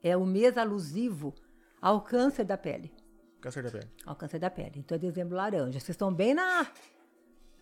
é 0.04 0.16
o 0.16 0.24
mês 0.26 0.56
alusivo 0.58 1.34
ao 1.82 2.02
câncer 2.02 2.44
da 2.44 2.58
pele. 2.58 2.94
Câncer 3.42 3.64
da 3.64 3.72
pele. 3.72 3.90
Ao 4.06 4.16
câncer 4.16 4.38
da 4.40 4.50
pele. 4.52 4.74
Então 4.76 4.96
é 4.96 5.00
dezembro 5.00 5.36
laranja. 5.36 5.80
Vocês 5.80 5.90
estão 5.90 6.14
bem 6.14 6.34
na 6.36 6.68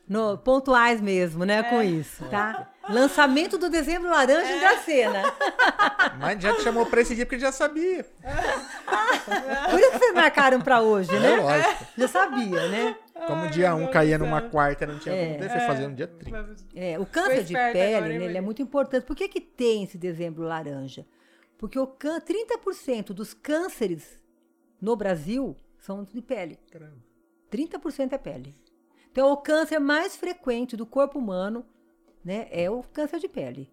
no 0.07 0.37
pontuais 0.37 0.99
mesmo, 0.99 1.45
né, 1.45 1.63
com 1.63 1.81
isso, 1.81 2.25
tá? 2.29 2.69
Lançamento 2.89 3.57
do 3.57 3.69
dezembro 3.69 4.09
laranja 4.09 4.51
em 4.51 4.59
Dracena. 4.59 5.23
Mas 6.19 6.41
já 6.41 6.53
te 6.55 6.61
chamou 6.61 6.85
pra 6.85 7.01
esse 7.01 7.15
dia 7.15 7.25
porque 7.25 7.39
já 7.39 7.51
sabia. 7.51 8.03
Por 9.69 9.79
isso 9.79 9.91
que 9.91 9.97
vocês 9.99 10.13
marcaram 10.13 10.59
pra 10.59 10.81
hoje, 10.81 11.15
É 11.15 11.19
né? 11.19 11.35
lógico. 11.37 11.85
Já 11.97 12.07
sabia, 12.07 12.67
né? 12.67 12.95
Como 13.25 13.47
dia 13.49 13.73
1 13.73 13.83
um 13.83 13.87
caía 13.91 14.17
numa 14.17 14.41
quarta, 14.41 14.85
não 14.85 14.99
tinha 14.99 15.15
É. 15.15 15.25
como 15.27 15.39
ter, 15.39 15.49
foi 15.49 15.59
fazer 15.61 15.87
no 15.87 15.95
dia 15.95 16.07
30. 16.07 16.55
É, 16.75 16.99
o 16.99 17.05
câncer 17.05 17.43
de 17.43 17.53
pele, 17.53 17.95
agora, 17.95 18.19
né, 18.19 18.25
ele 18.25 18.37
é 18.37 18.41
muito 18.41 18.61
importante. 18.61 19.05
Por 19.05 19.15
que, 19.15 19.29
que 19.29 19.39
tem 19.39 19.83
esse 19.83 19.97
dezembro 19.97 20.43
laranja? 20.43 21.05
Porque 21.57 21.79
o 21.79 21.87
cân 21.87 22.19
30% 22.19 23.13
dos 23.13 23.33
cânceres 23.33 24.21
no 24.81 24.95
Brasil 24.97 25.55
são 25.79 26.03
de 26.03 26.21
pele. 26.21 26.59
Caramba. 26.69 26.97
30% 27.49 28.11
é 28.11 28.17
pele. 28.17 28.55
Então, 29.11 29.31
o 29.31 29.37
câncer 29.37 29.79
mais 29.79 30.15
frequente 30.17 30.75
do 30.75 30.85
corpo 30.85 31.19
humano 31.19 31.65
né, 32.23 32.47
é 32.51 32.69
o 32.69 32.81
câncer 32.83 33.19
de 33.19 33.27
pele. 33.27 33.71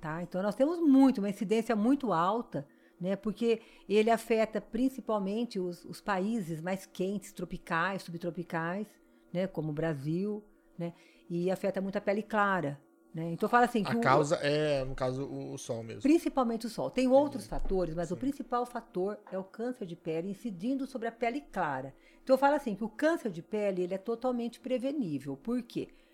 Tá? 0.00 0.22
Então, 0.22 0.42
nós 0.42 0.54
temos 0.54 0.78
muito, 0.80 1.18
uma 1.18 1.30
incidência 1.30 1.74
muito 1.74 2.12
alta, 2.12 2.66
né, 3.00 3.16
porque 3.16 3.60
ele 3.88 4.10
afeta 4.10 4.60
principalmente 4.60 5.58
os, 5.58 5.84
os 5.84 6.00
países 6.00 6.60
mais 6.60 6.86
quentes, 6.86 7.32
tropicais, 7.32 8.02
subtropicais, 8.02 8.86
né, 9.32 9.46
como 9.46 9.70
o 9.70 9.72
Brasil, 9.72 10.44
né, 10.78 10.92
e 11.28 11.50
afeta 11.50 11.80
muito 11.80 11.96
a 11.96 12.00
pele 12.00 12.22
clara. 12.22 12.80
Né? 13.12 13.30
Então, 13.32 13.48
fala 13.48 13.64
assim 13.64 13.82
A 13.86 13.96
o- 13.96 14.00
causa 14.02 14.36
é, 14.42 14.84
no 14.84 14.94
caso, 14.94 15.24
o, 15.24 15.54
o 15.54 15.58
sol 15.58 15.82
mesmo. 15.82 16.02
Principalmente 16.02 16.66
o 16.66 16.68
sol. 16.68 16.90
Tem 16.90 17.08
outros 17.08 17.46
fatores, 17.46 17.94
mas 17.94 18.10
o 18.10 18.16
principal 18.16 18.66
fator 18.66 19.18
é 19.32 19.38
o 19.38 19.44
câncer 19.44 19.86
de 19.86 19.96
pele 19.96 20.28
incidindo 20.28 20.86
sobre 20.86 21.08
a 21.08 21.12
pele 21.12 21.40
clara. 21.40 21.94
Então 22.22 22.34
eu 22.34 22.38
falo 22.38 22.56
assim 22.56 22.74
que 22.74 22.84
o 22.84 22.88
câncer 22.90 23.30
de 23.32 23.40
pele 23.40 23.82
ele 23.82 23.94
é 23.94 23.98
totalmente 23.98 24.60
prevenível. 24.60 25.34
Por 25.34 25.62
quê? 25.62 25.88
Porque 25.88 26.05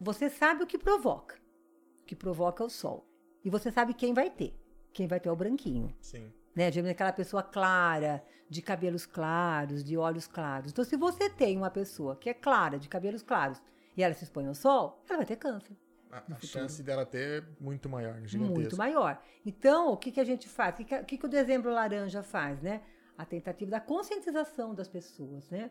você 0.00 0.30
sabe 0.30 0.62
o 0.62 0.66
que 0.66 0.78
provoca. 0.78 1.36
O 2.00 2.04
que 2.04 2.16
provoca 2.16 2.62
é 2.62 2.66
o 2.66 2.70
sol. 2.70 3.06
E 3.44 3.50
você 3.50 3.70
sabe 3.70 3.94
quem 3.94 4.14
vai 4.14 4.30
ter. 4.30 4.54
Quem 4.92 5.06
vai 5.06 5.20
ter 5.20 5.28
é 5.28 5.32
o 5.32 5.36
branquinho. 5.36 5.94
Sim. 6.00 6.32
Né? 6.54 6.70
Geralmente 6.70 6.94
aquela 6.94 7.12
pessoa 7.12 7.42
clara, 7.42 8.22
de 8.48 8.60
cabelos 8.60 9.06
claros, 9.06 9.82
de 9.82 9.96
olhos 9.96 10.26
claros. 10.26 10.70
Então, 10.70 10.84
se 10.84 10.96
você 10.96 11.30
tem 11.30 11.56
uma 11.56 11.70
pessoa 11.70 12.14
que 12.16 12.28
é 12.28 12.34
clara, 12.34 12.78
de 12.78 12.88
cabelos 12.88 13.22
claros, 13.22 13.60
e 13.96 14.02
ela 14.02 14.14
se 14.14 14.24
expõe 14.24 14.46
ao 14.46 14.54
sol, 14.54 15.02
ela 15.08 15.18
vai 15.18 15.26
ter 15.26 15.36
câncer. 15.36 15.76
A, 16.10 16.22
a 16.30 16.40
chance 16.40 16.82
dela 16.82 17.06
ter 17.06 17.42
é 17.42 17.46
muito 17.58 17.88
maior, 17.88 18.14
gigantesca. 18.26 18.60
Muito 18.60 18.76
maior. 18.76 19.22
Então, 19.46 19.92
o 19.92 19.96
que, 19.96 20.12
que 20.12 20.20
a 20.20 20.24
gente 20.24 20.48
faz? 20.48 20.74
O 20.74 20.76
que, 20.76 20.84
que, 20.84 20.94
o 20.94 21.04
que 21.04 21.18
que 21.18 21.26
o 21.26 21.28
dezembro 21.28 21.72
laranja 21.72 22.22
faz, 22.22 22.60
né? 22.60 22.82
A 23.16 23.24
tentativa 23.24 23.70
da 23.70 23.80
conscientização 23.80 24.74
das 24.74 24.88
pessoas, 24.88 25.48
né? 25.48 25.70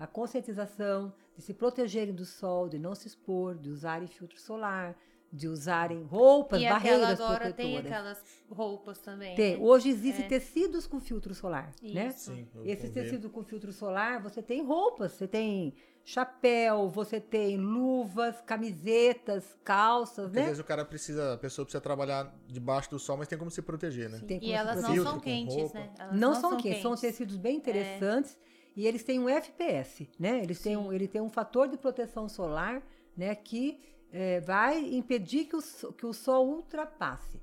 A 0.00 0.06
conscientização 0.06 1.12
de 1.36 1.42
se 1.42 1.52
protegerem 1.54 2.14
do 2.14 2.24
sol, 2.24 2.68
de 2.68 2.78
não 2.78 2.94
se 2.94 3.06
expor, 3.06 3.54
de 3.56 3.68
usarem 3.70 4.08
filtro 4.08 4.38
solar, 4.40 4.96
de 5.32 5.46
usarem 5.46 6.02
roupas, 6.02 6.60
e 6.60 6.68
barreiras 6.68 7.20
agora 7.20 7.52
tem 7.52 7.74
protetoras. 7.74 7.86
aquelas 7.86 8.24
roupas 8.50 8.98
também. 8.98 9.36
Tem. 9.36 9.56
né? 9.56 9.62
Hoje 9.62 9.90
existem 9.90 10.24
É. 10.24 10.28
tecidos 10.28 10.86
com 10.88 10.98
filtro 10.98 11.32
solar, 11.34 11.72
né? 11.82 12.08
Isso. 12.08 12.34
Sim, 12.34 12.48
eu 12.54 12.64
Esses 12.66 12.90
tecidos 12.90 13.30
com 13.30 13.44
filtro 13.44 13.72
solar, 13.72 14.20
você 14.22 14.42
tem 14.42 14.64
roupas, 14.64 15.12
você 15.12 15.28
tem 15.28 15.74
chapéu, 16.02 16.88
você 16.88 17.20
tem 17.20 17.56
luvas, 17.58 18.40
camisetas, 18.40 19.56
calças, 19.62 20.24
Porque 20.24 20.38
às 20.38 20.44
né? 20.44 20.44
vezes 20.46 20.58
o 20.58 20.64
cara 20.64 20.84
precisa, 20.84 21.34
a 21.34 21.38
pessoa 21.38 21.64
precisa 21.64 21.80
trabalhar 21.80 22.34
debaixo 22.48 22.90
do 22.90 22.98
sol, 22.98 23.16
mas 23.16 23.28
tem 23.28 23.38
como 23.38 23.50
se 23.50 23.62
proteger, 23.62 24.08
né? 24.10 24.18
Tem 24.26 24.38
E 24.38 24.40
como 24.40 24.50
se 24.52 24.56
elas 24.58 24.82
não 24.82 25.04
são 25.04 25.20
quentes, 25.20 25.72
né? 25.72 25.92
Elas 25.98 26.16
Não, 26.18 26.34
são 26.34 26.56
quentes, 26.56 26.82
são 26.82 26.90
quentes. 26.92 27.04
É. 27.04 27.06
tecidos 27.08 27.36
bem 27.36 27.56
interessantes 27.56 28.36
e 28.76 28.86
eles 28.86 29.02
têm 29.02 29.18
um 29.18 29.28
FPS, 29.28 30.08
né? 30.18 30.40
Eles 30.42 30.60
têm 30.60 30.76
um, 30.76 30.92
ele 30.92 31.08
tem 31.08 31.20
um 31.20 31.30
fator 31.30 31.68
de 31.68 31.76
proteção 31.76 32.28
solar, 32.28 32.82
né? 33.16 33.34
Que 33.34 33.80
eh, 34.12 34.40
vai 34.40 34.78
impedir 34.94 35.44
que 35.44 35.56
o, 35.56 35.92
que 35.92 36.06
o 36.06 36.12
sol 36.12 36.48
ultrapasse. 36.48 37.40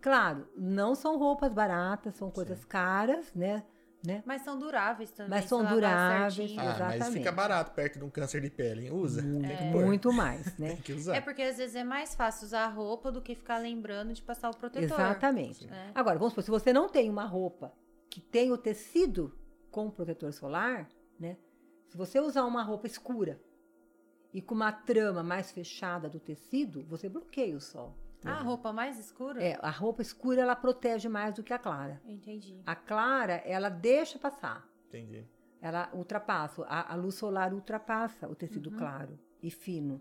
Claro, 0.00 0.48
não 0.56 0.94
são 0.94 1.18
roupas 1.18 1.52
baratas, 1.52 2.14
são 2.14 2.30
coisas 2.30 2.64
caras, 2.64 3.32
né? 3.34 3.64
né? 4.04 4.22
Mas 4.24 4.42
são 4.42 4.58
duráveis 4.58 5.10
também. 5.10 5.30
Mas 5.30 5.46
são 5.46 5.64
duráveis. 5.64 6.52
Ah, 6.56 6.64
mas 6.64 6.76
Exatamente. 6.76 7.18
fica 7.18 7.32
barato 7.32 7.72
perto 7.72 7.98
de 7.98 8.04
um 8.04 8.10
câncer 8.10 8.40
de 8.40 8.48
pele, 8.48 8.86
hein? 8.86 8.92
Usa. 8.92 9.22
Tem 9.22 9.44
É. 9.44 9.70
Muito 9.72 10.12
mais, 10.12 10.46
né? 10.56 10.68
Tem 10.68 10.76
que 10.76 10.92
usar. 10.92 11.16
É 11.16 11.20
porque 11.20 11.42
às 11.42 11.56
vezes 11.56 11.74
é 11.74 11.84
mais 11.84 12.14
fácil 12.14 12.46
usar 12.46 12.64
a 12.64 12.68
roupa 12.68 13.10
do 13.10 13.20
que 13.20 13.34
ficar 13.34 13.58
lembrando 13.58 14.12
de 14.14 14.22
passar 14.22 14.50
o 14.50 14.56
protetor. 14.56 14.84
Exatamente. 14.84 15.68
É. 15.68 15.90
Agora, 15.94 16.18
vamos 16.18 16.32
supor, 16.32 16.44
se 16.44 16.50
você 16.50 16.72
não 16.72 16.88
tem 16.88 17.10
uma 17.10 17.24
roupa 17.24 17.72
que 18.08 18.20
tem 18.20 18.52
o 18.52 18.56
tecido 18.56 19.36
com 19.70 19.90
protetor 19.90 20.32
solar, 20.32 20.88
né? 21.18 21.36
Se 21.88 21.96
você 21.96 22.20
usar 22.20 22.44
uma 22.44 22.62
roupa 22.62 22.86
escura 22.86 23.40
e 24.32 24.42
com 24.42 24.54
uma 24.54 24.72
trama 24.72 25.22
mais 25.22 25.50
fechada 25.50 26.08
do 26.08 26.20
tecido, 26.20 26.84
você 26.84 27.08
bloqueia 27.08 27.56
o 27.56 27.60
sol. 27.60 27.94
Ah, 28.24 28.32
a 28.32 28.42
roupa 28.42 28.72
mais 28.72 28.98
escura? 28.98 29.42
É, 29.42 29.56
a 29.62 29.70
roupa 29.70 30.02
escura 30.02 30.42
ela 30.42 30.56
protege 30.56 31.08
mais 31.08 31.34
do 31.34 31.42
que 31.42 31.52
a 31.52 31.58
clara. 31.58 32.00
Entendi. 32.04 32.60
A 32.66 32.74
clara, 32.74 33.34
ela 33.46 33.68
deixa 33.68 34.18
passar. 34.18 34.68
Entendi. 34.88 35.24
Ela 35.60 35.88
ultrapassa, 35.94 36.64
a, 36.64 36.92
a 36.92 36.96
luz 36.96 37.14
solar 37.14 37.52
ultrapassa 37.54 38.26
o 38.26 38.30
Uhum. 38.30 38.34
tecido 38.34 38.70
claro 38.70 39.18
e 39.42 39.50
fino. 39.50 40.00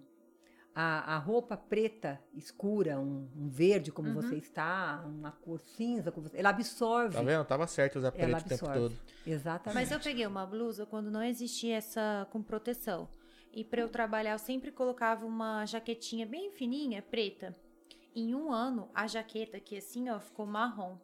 A, 0.80 1.16
a 1.16 1.18
roupa 1.18 1.58
preta, 1.58 2.22
escura, 2.36 3.00
um, 3.00 3.28
um 3.36 3.50
verde 3.50 3.92
como 3.92 4.10
Uhum. 4.10 4.14
você 4.14 4.36
está, 4.36 5.04
uma 5.08 5.32
cor 5.32 5.60
cinza, 5.60 6.12
como 6.12 6.30
você, 6.30 6.38
ela 6.38 6.50
absorve. 6.50 7.16
Tá 7.16 7.24
vendo? 7.24 7.44
Tava 7.46 7.66
certo 7.66 7.96
usar 7.98 8.12
preto 8.12 8.46
o 8.46 8.48
tempo 8.48 8.72
todo. 8.72 8.96
Exatamente. 9.26 9.74
Mas 9.74 9.90
eu 9.92 10.00
peguei 10.00 10.28
uma 10.28 10.46
blusa 10.46 10.86
quando 10.86 11.10
não 11.10 11.24
existia 11.24 11.78
essa 11.78 12.28
com 12.32 12.44
proteção. 12.44 13.10
E 13.52 13.64
pra 13.64 13.82
eu 13.82 13.90
trabalhar, 13.90 14.34
eu 14.34 14.38
sempre 14.40 14.72
colocava 14.72 15.26
uma 15.26 15.66
jaquetinha 15.66 16.28
bem 16.28 16.52
fininha, 16.52 17.02
preta. 17.02 17.56
Em 18.16 18.36
um 18.36 18.52
ano, 18.54 18.88
a 18.94 19.08
jaqueta 19.08 19.58
aqui 19.58 19.78
assim, 19.78 20.10
ó, 20.10 20.20
ficou 20.20 20.46
marrom. 20.46 20.96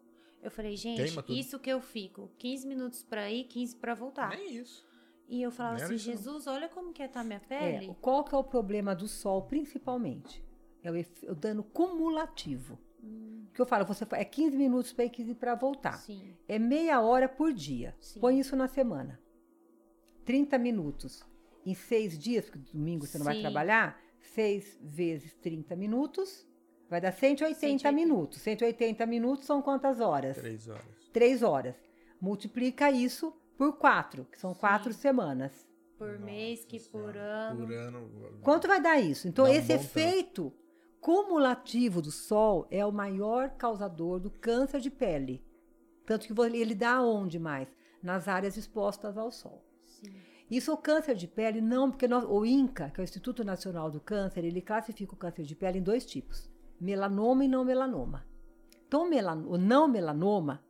Eu 0.43 0.51
falei, 0.51 0.77
gente, 0.77 1.01
isso 1.29 1.57
que 1.57 1.69
eu 1.71 1.81
fico. 1.81 2.29
15 2.37 2.67
minutos 2.67 3.01
pra 3.01 3.31
ir, 3.31 3.45
15 3.45 3.75
pra 3.77 3.95
voltar. 3.95 4.29
Nem 4.29 4.55
isso. 4.55 4.85
E 5.27 5.41
eu 5.41 5.51
falava 5.51 5.83
assim. 5.83 5.97
Jesus, 5.97 6.47
olha 6.47 6.67
como 6.69 6.93
que 6.93 7.07
tá 7.07 7.23
minha 7.23 7.41
É, 7.49 7.79
pele. 7.79 7.95
qual 8.01 8.23
que 8.23 8.35
é 8.35 8.37
o 8.37 8.43
problema 8.43 8.93
do 8.95 9.07
sol, 9.07 9.43
principalmente? 9.43 10.43
É 10.83 10.91
o, 10.91 10.95
o 11.31 11.35
dano 11.35 11.63
cumulativo. 11.63 12.77
Hum, 13.01 13.45
que 13.53 13.61
eu 13.61 13.65
falo, 13.65 13.85
você 13.85 14.05
é 14.11 14.25
15 14.25 14.55
minutos 14.57 14.93
para 14.93 15.05
ir, 15.05 15.09
15 15.09 15.33
para 15.35 15.55
voltar. 15.55 15.97
sim. 15.97 16.35
É 16.47 16.59
meia 16.59 17.01
hora 17.01 17.27
por 17.27 17.53
dia. 17.53 17.95
Sim. 17.99 18.19
Põe 18.19 18.39
isso 18.39 18.55
na 18.55 18.67
semana. 18.67 19.19
30 20.25 20.57
minutos. 20.57 21.23
Em 21.65 21.73
seis 21.73 22.17
dias, 22.19 22.49
porque 22.49 22.59
domingo 22.73 23.05
você 23.05 23.17
não 23.17 23.23
vai 23.25 23.35
Sim. 23.35 23.41
trabalhar, 23.41 23.97
seis 24.19 24.77
vezes 24.81 25.33
30 25.35 25.75
minutos, 25.77 26.45
vai 26.89 26.99
dar 26.99 27.13
180, 27.13 27.57
180. 27.59 27.91
minutos. 27.93 28.41
180 28.41 29.05
minutos 29.05 29.45
são 29.45 29.61
quantas 29.61 30.01
horas? 30.01 30.35
Três 30.37 30.67
horas. 30.67 30.85
Três 31.13 31.41
horas. 31.43 31.75
Multiplica 32.19 32.91
isso 32.91 33.33
por 33.57 33.77
quatro, 33.77 34.25
que 34.25 34.39
são 34.39 34.53
quatro 34.53 34.93
semanas. 34.93 35.67
Por 35.97 36.13
Nossa 36.13 36.25
mês, 36.25 36.65
que 36.65 36.79
por 36.89 37.15
ano. 37.15 37.65
Por 37.65 37.73
ano. 37.73 38.09
Quanto 38.41 38.67
vai 38.67 38.81
dar 38.81 38.99
isso? 38.99 39.27
Então, 39.27 39.45
Dá 39.45 39.51
um 39.51 39.53
esse 39.53 39.67
tanto. 39.69 39.81
efeito 39.81 40.53
cumulativo 40.99 42.01
do 42.01 42.11
sol 42.11 42.65
é 42.71 42.85
o 42.85 42.91
maior 42.91 43.51
causador 43.51 44.19
do 44.19 44.29
câncer 44.31 44.79
de 44.79 44.89
pele. 44.89 45.43
Tanto 46.05 46.25
que 46.27 46.41
ele 46.41 46.73
dá 46.75 47.01
onde 47.01 47.37
mais? 47.39 47.67
Nas 48.01 48.27
áreas 48.27 48.57
expostas 48.57 49.17
ao 49.17 49.31
sol. 49.31 49.63
Sim. 49.85 50.13
Isso 50.49 50.73
o 50.73 50.77
câncer 50.77 51.15
de 51.15 51.27
pele, 51.27 51.61
não, 51.61 51.89
porque 51.89 52.07
nós- 52.07 52.25
o 52.27 52.45
INCA, 52.45 52.89
que 52.89 52.99
é 52.99 53.03
o 53.03 53.05
Instituto 53.05 53.43
Nacional 53.43 53.89
do 53.89 53.99
Câncer, 54.01 54.43
ele 54.43 54.61
classifica 54.61 55.13
o 55.13 55.17
câncer 55.17 55.43
de 55.43 55.55
pele 55.55 55.79
em 55.79 55.83
dois 55.83 56.05
tipos: 56.05 56.49
melanoma 56.79 57.45
e 57.45 57.47
não 57.47 57.63
melanoma. 57.63 58.25
Então, 58.87 59.05
o, 59.05 59.09
melan- 59.09 59.45
o 59.47 59.57
não 59.57 59.87
melanoma, 59.87 60.63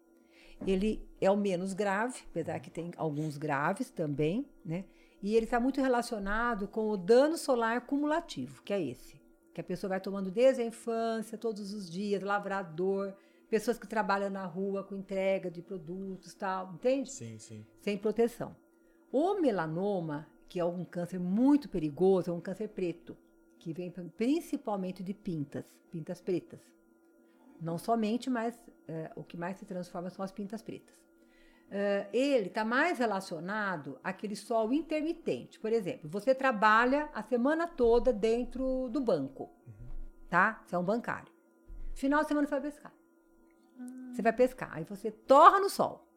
ele 0.66 1.06
é 1.24 1.32
o 1.32 1.38
menos 1.38 1.74
grave, 1.74 2.20
apesar 2.30 2.60
que 2.60 2.70
tem 2.70 2.92
alguns 2.98 3.38
graves 3.38 3.90
também, 3.90 4.46
né? 4.66 4.86
E 5.22 5.36
ele 5.36 5.46
está 5.46 5.60
muito 5.60 5.80
relacionado 5.80 6.68
com 6.68 6.90
o 6.90 6.98
dano 6.98 7.38
solar 7.38 7.86
cumulativo, 7.86 8.62
que 8.62 8.74
é 8.74 8.82
esse. 8.82 9.22
Que 9.54 9.62
a 9.62 9.64
pessoa 9.64 9.90
vai 9.90 10.02
tomando 10.02 10.30
desde 10.30 10.62
a 10.62 10.66
infância, 10.66 11.38
todos 11.38 11.74
os 11.74 11.90
dias, 11.90 12.22
lavrador, 12.22 13.14
pessoas 13.50 13.78
que 13.78 13.88
trabalham 13.88 14.30
na 14.30 14.46
rua 14.46 14.84
com 14.84 14.96
entrega 14.96 15.50
de 15.50 15.62
produtos 15.62 16.34
tal, 16.34 16.74
entende? 16.74 17.10
Sim, 17.12 17.40
sim. 17.40 17.66
sem 17.80 17.98
proteção. 17.98 18.54
O 19.12 19.40
melanoma, 19.40 20.28
que 20.50 20.60
é 20.60 20.66
um 20.66 20.84
câncer 20.84 21.20
muito 21.20 21.70
perigoso, 21.70 22.32
é 22.32 22.34
um 22.34 22.42
câncer 22.42 22.68
preto, 22.68 23.16
que 23.60 23.72
vem 23.72 23.92
principalmente 24.18 25.02
de 25.02 25.14
pintas, 25.14 25.66
pintas 25.90 26.20
pretas. 26.20 26.60
Não 27.62 27.78
somente, 27.78 28.30
mas 28.30 28.60
eh, 28.90 29.10
o 29.16 29.24
que 29.24 29.38
mais 29.38 29.56
se 29.56 29.66
transforma 29.66 30.10
são 30.10 30.26
as 30.26 30.32
pintas 30.34 30.62
pretas. 30.62 31.04
Eh, 31.76 32.08
ele 32.14 32.50
está 32.50 32.64
mais 32.64 33.00
relacionado 33.00 34.00
àquele 34.04 34.36
sol 34.36 34.72
intermitente. 34.72 35.60
Por 35.60 35.74
exemplo, 35.74 36.08
você 36.08 36.36
trabalha 36.36 37.10
a 37.16 37.24
semana 37.24 37.66
toda 37.66 38.14
dentro 38.14 38.90
do 38.90 39.02
banco, 39.02 39.50
tá? 40.30 40.62
Você 40.64 40.76
é 40.76 40.78
um 40.78 40.84
bancário. 40.84 41.34
Final 41.96 42.22
de 42.22 42.28
semana 42.28 42.46
você 42.46 42.52
vai 42.52 42.62
pescar. 42.62 42.94
Você 44.12 44.22
vai 44.22 44.34
pescar, 44.34 44.70
aí 44.72 44.84
você 44.84 45.10
torra 45.10 45.60
no 45.60 45.68
sol. 45.68 46.08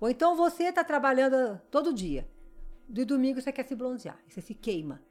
Ou 0.00 0.08
então 0.08 0.34
você 0.34 0.64
está 0.64 0.82
trabalhando 0.82 1.60
todo 1.70 1.92
dia. 1.92 2.26
De 2.88 3.04
domingo 3.04 3.38
você 3.38 3.52
quer 3.52 3.66
se 3.66 3.74
bronzear, 3.74 4.18
você 4.26 4.40
se 4.40 4.54
queima. 4.54 5.02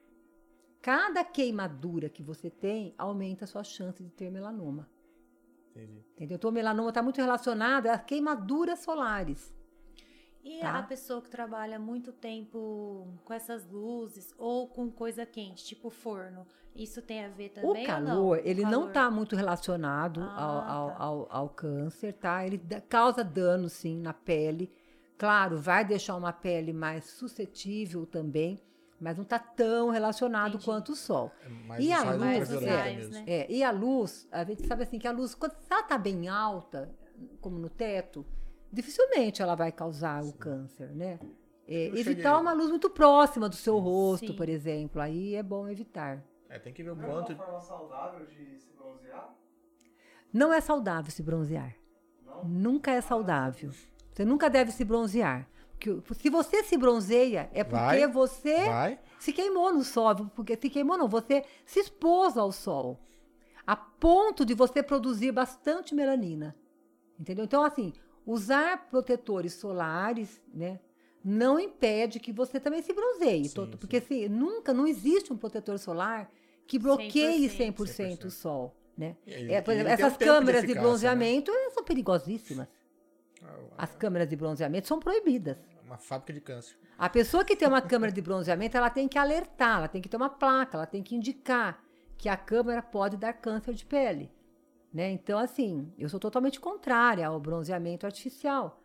Cada 0.82 1.24
queimadura 1.24 2.10
que 2.10 2.24
você 2.24 2.50
tem 2.50 2.96
aumenta 2.98 3.46
a 3.46 3.48
sua 3.48 3.64
chance 3.64 4.04
de 4.04 4.10
ter 4.10 4.32
melanoma. 4.32 4.90
Entendi. 5.70 6.04
Entendeu? 6.16 6.38
Então, 6.38 6.50
o 6.50 6.54
melanoma 6.54 6.90
está 6.90 7.04
muito 7.04 7.22
relacionado 7.22 7.86
às 7.86 8.02
queimaduras 8.04 8.80
solares. 8.80 9.54
E 10.48 10.60
Tá. 10.60 10.78
a 10.78 10.84
pessoa 10.84 11.22
que 11.24 11.30
trabalha 11.30 11.80
muito 11.80 12.12
tempo 12.14 13.08
com 13.26 13.34
essas 13.34 13.68
luzes 13.68 14.32
ou 14.38 14.68
com 14.68 14.92
coisa 14.92 15.26
quente, 15.26 15.66
tipo 15.66 15.90
forno, 15.90 16.46
isso 16.76 17.02
tem 17.02 17.26
a 17.26 17.30
ver 17.30 17.50
também? 17.50 17.70
o 17.72 17.80
ou 17.80 17.86
calor, 17.88 18.38
não? 18.38 18.46
ele 18.46 18.62
O 18.62 18.66
não 18.66 18.72
calor. 18.72 18.88
está 18.90 19.10
muito 19.12 19.36
relacionado 19.36 20.22
Ah, 20.22 20.44
ao, 20.44 20.60
ao, 20.60 20.90
tá. 20.92 20.96
ao, 21.04 21.28
ao 21.32 21.50
câncer, 21.50 22.14
tá? 22.14 22.46
Ele 22.46 22.60
causa 22.88 23.24
dano, 23.24 23.68
sim, 23.68 24.00
na 24.00 24.14
pele. 24.14 24.72
Claro, 25.18 25.58
vai 25.58 25.84
deixar 25.84 26.16
uma 26.16 26.32
pele 26.34 26.72
mais 26.74 27.06
suscetível 27.06 28.06
também, 28.06 28.60
mas 29.00 29.18
não 29.18 29.24
está 29.24 29.40
tão 29.40 29.90
relacionado 29.90 30.50
Entendi. 30.56 30.66
quanto 30.66 30.92
o 30.92 30.96
sol. 30.96 31.32
É 31.44 31.50
mais 31.50 31.84
E 31.84 31.92
a 31.92 32.04
luz, 32.12 32.52
é, 32.62 32.94
mesmo. 32.96 33.14
né? 33.14 33.24
É, 33.26 33.52
e 33.52 33.64
a 33.64 33.72
luz, 33.72 34.28
a 34.32 34.44
gente 34.44 34.68
sabe 34.68 34.84
assim 34.84 35.00
que 35.00 35.08
a 35.08 35.12
luz, 35.12 35.34
quando 35.34 35.56
ela 35.72 35.82
está 35.82 35.98
bem 35.98 36.28
alta, 36.28 36.94
como 37.42 37.58
no 37.58 37.70
teto, 37.70 38.24
dificilmente 38.72 39.42
ela 39.42 39.56
vai 39.56 39.72
causar 39.72 40.24
o 40.24 40.34
câncer, 40.34 40.90
né? 40.96 41.20
É, 41.68 41.86
evitar 41.88 42.04
cheguei- 42.04 42.26
uma 42.32 42.54
luz 42.54 42.70
muito 42.70 42.90
próxima 42.90 43.50
do 43.50 43.56
seu 43.56 43.78
rosto, 43.80 44.28
Sim. 44.28 44.36
por 44.36 44.48
exemplo, 44.50 45.02
aí 45.02 45.36
é 45.36 45.42
bom 45.44 45.68
evitar. 45.68 46.24
É, 46.48 46.60
tem 46.60 46.72
que 46.72 46.84
ver 46.84 46.92
o 46.92 46.96
Não 46.96 47.04
é 47.04 47.08
quanto. 47.12 47.34
uma 47.34 47.44
forma 47.44 47.60
saudável 47.62 48.26
de 48.28 48.60
se 48.60 48.72
bronzear? 48.78 49.36
Não 50.32 50.54
é 50.54 50.62
saudável 50.62 51.12
se 51.12 51.24
bronzear. 51.24 51.76
Não? 52.26 52.44
Nunca 52.44 52.92
é 52.92 53.02
saudável. 53.02 53.72
Você 54.14 54.24
nunca 54.26 54.50
deve 54.50 54.72
se 54.72 54.84
bronzear. 54.86 55.50
Porque 55.72 56.14
se 56.16 56.30
você 56.30 56.64
se 56.64 56.78
bronzeia, 56.78 57.50
é 57.54 57.64
porque 57.64 57.80
Vai, 57.84 58.08
você 58.08 58.66
Vai. 58.66 59.00
se 59.20 59.34
queimou 59.34 59.74
no 59.74 59.84
sol. 59.84 60.16
Porque 60.36 60.56
se 60.56 60.70
queimou, 60.70 60.98
não, 60.98 61.08
você 61.08 61.44
se 61.66 61.80
expôs 61.80 62.38
ao 62.38 62.52
sol. 62.52 63.00
A 63.66 63.76
ponto 63.76 64.46
de 64.46 64.54
você 64.54 64.84
produzir 64.84 65.32
bastante 65.32 65.96
melanina. 65.96 66.56
Entendeu? 67.20 67.44
Então, 67.46 67.64
assim, 67.64 67.92
usar 68.26 68.90
protetores 68.90 69.54
solares, 69.54 70.42
né? 70.54 70.80
Não 71.24 71.60
impede 71.60 72.20
que 72.20 72.32
você 72.32 72.60
também 72.60 72.82
se 72.82 72.94
bronzeie. 72.94 73.50
Sim, 73.50 73.72
porque 73.80 73.98
assim, 73.98 74.28
nunca, 74.28 74.74
não 74.74 74.86
existe 74.86 75.34
um 75.34 75.38
protetor 75.38 75.80
solar 75.80 76.30
que 76.68 76.78
bloqueie 76.78 77.48
100%, 77.48 77.74
100%. 77.76 78.26
o 78.26 78.32
sol, 78.32 78.76
né? 78.98 79.16
E 79.26 79.52
É, 79.52 79.62
por 79.62 79.72
exemplo, 79.74 79.90
um 79.90 79.94
essas 79.94 80.18
câmeras 80.18 80.62
de, 80.62 80.68
eficácia, 80.68 80.76
né? 80.76 80.82
bronzeamento 80.82 81.52
elas 81.52 81.74
são 81.74 81.84
perigosíssimas. 81.84 82.68
As 83.78 83.96
câmeras 83.96 84.28
de 84.28 84.36
bronzeamento 84.36 84.88
são 84.88 85.00
proibidas. 85.00 85.58
Uma 85.84 85.98
fábrica 85.98 86.34
de 86.34 86.42
câncer. 86.42 86.76
A 86.98 87.10
pessoa 87.10 87.44
que 87.44 87.56
tem 87.56 87.68
uma 87.68 87.82
câmera 87.82 88.12
de 88.12 88.22
bronzeamento, 88.22 88.78
ela 88.78 88.90
tem 88.90 89.08
que 89.08 89.18
alertar, 89.18 89.78
ela 89.80 89.88
tem 89.88 90.02
que 90.02 90.10
ter 90.10 90.18
uma 90.18 90.30
placa, 90.30 90.78
ela 90.78 90.86
tem 90.86 91.04
que 91.04 91.16
indicar 91.16 91.84
que 92.18 92.30
a 92.30 92.38
câmera 92.38 92.82
pode 92.82 93.18
dar 93.18 93.34
câncer 93.34 93.74
de 93.74 93.86
pele. 93.86 94.32
Né? 94.96 95.12
Então, 95.12 95.38
assim, 95.38 95.92
eu 96.00 96.08
sou 96.08 96.22
totalmente 96.22 96.58
contrária 96.58 97.28
ao 97.28 97.38
bronzeamento 97.38 98.06
artificial, 98.06 98.82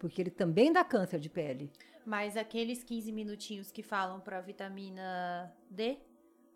porque 0.00 0.20
ele 0.20 0.30
também 0.30 0.72
dá 0.72 0.82
câncer 0.82 1.20
de 1.20 1.30
pele. 1.30 1.70
Mas 2.04 2.36
aqueles 2.36 2.82
15 2.82 3.12
minutinhos 3.12 3.70
que 3.70 3.80
falam 3.80 4.18
pra 4.18 4.40
vitamina 4.40 5.54
D, 5.70 5.96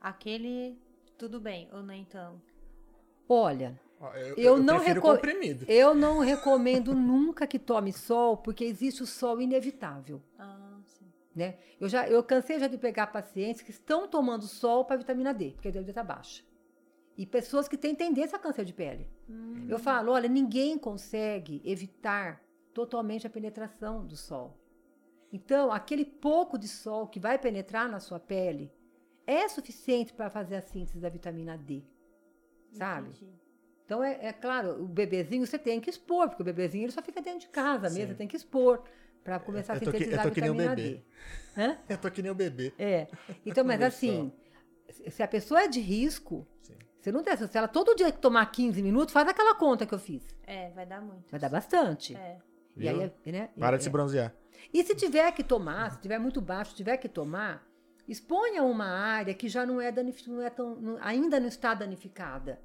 aquele 0.00 0.76
tudo 1.16 1.38
bem, 1.40 1.68
ou 1.72 1.80
nem 1.80 2.02
então? 2.02 2.42
Olha, 3.28 3.80
Ó, 4.00 4.12
Eu, 4.14 4.34
Eu 4.36 4.56
não 4.58 4.76
prefiro 4.76 5.00
reco- 5.00 5.12
comprimido. 5.14 5.64
eu 5.68 5.94
não 5.94 6.18
recomendo 6.18 6.92
nunca 6.92 7.46
que 7.46 7.58
tome 7.58 7.92
sol, 7.92 8.36
porque 8.36 8.64
existe 8.64 9.02
o 9.02 9.06
sol 9.06 9.40
inevitável. 9.40 10.20
Ah, 10.36 10.78
sim. 10.84 11.06
né? 11.34 11.56
Eu 11.80 11.88
já 11.88 12.08
eu 12.08 12.20
cansei 12.24 12.58
já 12.58 12.66
de 12.66 12.78
pegar 12.78 13.08
pacientes 13.08 13.62
que 13.62 13.70
estão 13.70 14.08
tomando 14.08 14.44
sol 14.44 14.84
para 14.84 14.96
vitamina 14.96 15.32
D, 15.32 15.52
porque 15.52 15.68
a 15.68 15.70
D 15.70 15.80
está 15.80 16.02
baixa. 16.02 16.42
E 17.18 17.26
pessoas 17.26 17.66
que 17.66 17.76
têm 17.76 17.96
tendência 17.96 18.36
a 18.36 18.38
câncer 18.40 18.64
de 18.64 18.72
pele. 18.72 19.10
Hum, 19.28 19.66
Eu 19.68 19.78
falo, 19.78 20.12
olha, 20.12 20.28
ninguém 20.28 20.78
consegue 20.78 21.60
evitar 21.64 22.40
totalmente 22.72 23.26
a 23.26 23.30
penetração 23.30 24.06
do 24.06 24.16
sol. 24.16 24.56
Então, 25.32 25.72
aquele 25.72 26.04
pouco 26.04 26.56
de 26.56 26.68
sol 26.68 27.08
que 27.08 27.18
vai 27.20 27.36
penetrar 27.36 27.88
na 27.88 27.98
sua 27.98 28.20
pele 28.20 28.72
é 29.26 29.48
suficiente 29.48 30.12
para 30.12 30.30
fazer 30.30 30.56
a 30.56 30.62
síntese 30.62 31.00
da 31.00 31.08
vitamina 31.08 31.58
D. 31.58 31.82
Sabe? 32.72 33.08
entendi. 33.08 33.32
Então, 33.84 34.04
é, 34.04 34.26
é 34.26 34.32
claro, 34.32 34.82
o 34.82 34.86
bebezinho 34.86 35.46
você 35.46 35.58
tem 35.58 35.80
que 35.80 35.90
expor, 35.90 36.28
porque 36.28 36.42
o 36.42 36.44
bebezinho 36.44 36.84
ele 36.84 36.92
só 36.92 37.02
fica 37.02 37.20
dentro 37.20 37.40
de 37.40 37.48
casa 37.48 37.90
mesmo, 37.90 38.08
você 38.08 38.14
tem 38.14 38.28
que 38.28 38.36
expor 38.36 38.84
para 39.24 39.40
começar 39.40 39.72
a 39.72 39.76
eu 39.76 39.80
tô 39.82 39.90
que- 39.90 39.96
eu 39.96 40.00
sintetizar 40.00 40.22
tô 40.22 40.28
a 40.28 40.30
que 40.30 40.40
nem 40.40 40.50
o 40.50 40.54
vitamina 40.54 40.76
bebê. 40.76 40.94
D. 40.96 41.02
Hã? 41.60 41.78
Eu 41.88 41.98
tô 41.98 42.10
que 42.10 42.22
nem 42.22 42.30
o 42.30 42.34
bebê. 42.34 42.72
É. 42.78 43.06
Então, 43.44 43.64
mas 43.64 43.82
assim, 43.82 44.30
se 45.08 45.22
a 45.22 45.28
pessoa 45.28 45.62
é 45.62 45.68
de 45.68 45.80
risco, 45.80 46.46
Sim. 46.62 46.76
Você 47.00 47.12
não 47.12 47.22
deve. 47.22 47.46
Se 47.46 47.56
ela 47.58 47.68
todo 47.68 47.94
dia 47.94 48.10
tomar 48.12 48.46
15 48.46 48.82
minutos, 48.82 49.12
faz 49.12 49.28
aquela 49.28 49.54
conta 49.54 49.86
que 49.86 49.94
eu 49.94 49.98
fiz. 49.98 50.26
É, 50.46 50.70
vai 50.70 50.84
dar 50.86 51.00
muito. 51.00 51.30
Vai 51.30 51.38
dar 51.40 51.48
bastante. 51.48 52.14
É. 52.16 52.38
E 52.76 52.88
aí, 52.88 52.94
Viu? 52.94 53.12
é- 53.26 53.32
né? 53.32 53.48
Para 53.58 53.76
e, 53.76 53.78
de 53.78 53.84
se 53.84 53.88
é. 53.88 53.92
bronzear. 53.92 54.34
E 54.72 54.82
se 54.84 54.94
tiver 54.94 55.30
que 55.32 55.42
tomar, 55.44 55.92
se 55.92 56.00
tiver 56.00 56.18
muito 56.18 56.40
baixo, 56.40 56.74
tiver 56.74 56.96
que 56.96 57.08
tomar, 57.08 57.66
exponha 58.06 58.62
uma 58.62 58.86
área 58.86 59.34
que 59.34 59.48
já 59.48 59.64
não 59.64 59.80
é, 59.80 59.90
danif- 59.92 60.26
não 60.28 60.42
é 60.42 60.50
tão, 60.50 60.74
não- 60.76 60.98
ainda 61.00 61.38
não 61.40 61.46
está 61.48 61.74
danificada. 61.74 62.60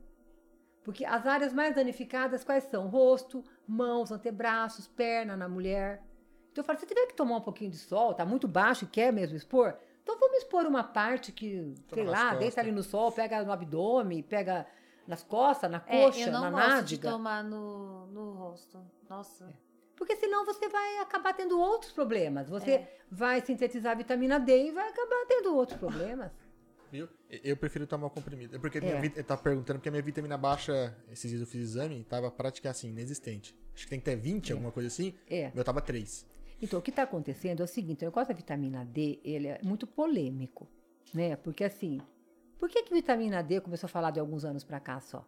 Porque 0.83 1.05
as 1.05 1.25
áreas 1.25 1.53
mais 1.53 1.75
danificadas 1.75 2.43
quais 2.43 2.65
são? 2.65 2.87
Rosto, 2.89 3.43
mãos, 3.67 4.11
antebraços, 4.11 4.87
perna 4.87 5.37
na 5.37 5.47
mulher. 5.47 6.03
Então 6.51 6.61
eu 6.61 6.65
falo, 6.65 6.77
se 6.77 6.85
tiver 6.85 7.07
que 7.07 7.15
tomar 7.15 7.37
um 7.37 7.41
pouquinho 7.41 7.71
de 7.71 7.77
sol, 7.77 8.13
tá 8.13 8.25
muito 8.25 8.47
baixo 8.47 8.83
e 8.83 8.87
quer 8.87 9.11
mesmo 9.13 9.35
expor, 9.37 9.75
então 10.03 10.19
vamos 10.19 10.37
expor 10.37 10.65
uma 10.65 10.83
parte 10.83 11.31
que, 11.31 11.73
sei 11.93 12.03
lá, 12.05 12.21
costas. 12.21 12.39
deita 12.39 12.61
ali 12.61 12.71
no 12.71 12.83
sol, 12.83 13.11
pega 13.11 13.43
no 13.43 13.51
abdômen, 13.51 14.21
pega 14.21 14.67
nas 15.07 15.23
costas, 15.23 15.69
na 15.71 15.83
É, 15.87 16.01
coxa, 16.05 16.19
eu 16.27 16.31
não 16.31 16.41
na 16.41 16.51
gosto 16.51 16.85
de 16.85 16.95
nádega. 16.97 17.09
tomar 17.11 17.43
no, 17.43 18.05
no 18.07 18.31
rosto. 18.33 18.79
Nossa. 19.09 19.49
Porque 19.95 20.15
senão 20.15 20.45
você 20.45 20.67
vai 20.69 20.97
acabar 20.99 21.33
tendo 21.33 21.59
outros 21.59 21.91
problemas. 21.91 22.49
Você 22.49 22.71
É. 22.71 22.97
vai 23.11 23.41
sintetizar 23.41 23.95
vitamina 23.97 24.39
D 24.39 24.67
e 24.67 24.71
vai 24.71 24.89
acabar 24.89 25.25
tendo 25.27 25.55
outros 25.55 25.77
problemas. 25.77 26.31
Viu? 26.91 27.07
Eu 27.29 27.57
prefiro 27.57 27.87
tomar 27.87 28.07
o 28.07 28.09
comprimido. 28.09 28.55
É 28.55 28.59
porque 28.59 28.77
É. 28.77 28.81
minha 28.81 28.99
vit- 29.01 29.17
eu 29.17 29.23
tava 29.23 29.41
perguntando 29.41 29.79
porque 29.79 29.89
a 29.89 29.91
minha 29.91 30.01
vitamina 30.03 30.37
baixa, 30.37 30.95
esses 31.11 31.29
dias 31.29 31.41
eu 31.41 31.47
fiz 31.47 31.61
exame, 31.61 32.03
tava 32.03 32.29
praticamente 32.29 32.77
assim, 32.77 32.89
inexistente. 32.89 33.55
Acho 33.73 33.85
que 33.85 33.89
tem 33.89 33.99
que 33.99 34.05
ter 34.05 34.15
20, 34.15 34.51
alguma 34.51 34.71
coisa 34.71 34.87
assim. 34.87 35.13
É. 35.29 35.51
Meu 35.55 35.63
tava 35.63 35.81
3. 35.81 36.25
Então, 36.63 36.79
o 36.79 36.81
que 36.81 36.89
está 36.91 37.03
acontecendo 37.03 37.59
é 37.59 37.63
o 37.63 37.67
seguinte, 37.67 38.03
o 38.03 38.07
negócio 38.07 38.29
da 38.29 38.33
vitamina 38.37 38.85
D, 38.85 39.19
ele 39.23 39.47
é 39.47 39.59
muito 39.63 39.85
polêmico, 39.85 40.67
né? 41.13 41.35
Porque 41.35 41.63
assim, 41.63 41.99
por 42.57 42.69
que 42.69 42.83
que 42.83 42.93
vitamina 42.93 43.43
D 43.43 43.59
começou 43.59 43.87
a 43.87 43.89
falar 43.89 44.11
de 44.11 44.19
alguns 44.19 44.45
anos 44.45 44.63
para 44.63 44.79
cá 44.79 44.99
só? 45.01 45.27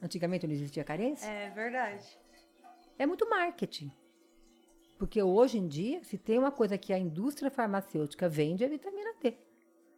Antigamente 0.00 0.46
não 0.46 0.54
existia 0.54 0.82
carência? 0.82 1.26
É 1.26 1.50
verdade. 1.50 2.18
É 2.98 3.04
muito 3.04 3.28
marketing. 3.28 3.92
Porque 4.98 5.22
hoje 5.22 5.58
em 5.58 5.66
dia, 5.68 6.02
se 6.02 6.16
tem 6.16 6.38
uma 6.38 6.50
coisa 6.50 6.78
que 6.78 6.92
a 6.92 6.98
indústria 6.98 7.50
farmacêutica 7.50 8.28
vende, 8.28 8.64
é 8.64 8.68
vitamina 8.68 9.12
D, 9.22 9.34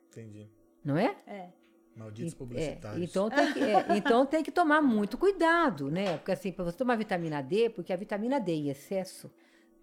Entendi. 0.08 0.50
não 0.84 0.96
é? 0.96 1.16
É. 1.26 1.48
Malditos 1.94 2.32
É, 2.32 2.36
publicitários. 2.36 3.10
então, 3.10 3.28
tem 3.30 3.52
que, 3.52 3.60
é, 3.60 3.86
então 3.96 4.26
tem 4.26 4.42
que 4.42 4.50
tomar 4.50 4.80
muito 4.82 5.16
cuidado, 5.18 5.90
né? 5.90 6.16
Porque 6.18 6.32
assim, 6.32 6.50
para 6.50 6.64
você 6.64 6.76
tomar 6.76 6.96
vitamina 6.96 7.40
D, 7.42 7.70
porque 7.70 7.92
a 7.92 7.96
vitamina 7.96 8.40
D 8.40 8.52
em 8.52 8.68
excesso 8.68 9.30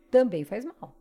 também 0.10 0.44
faz 0.44 0.66
mal. 0.66 0.96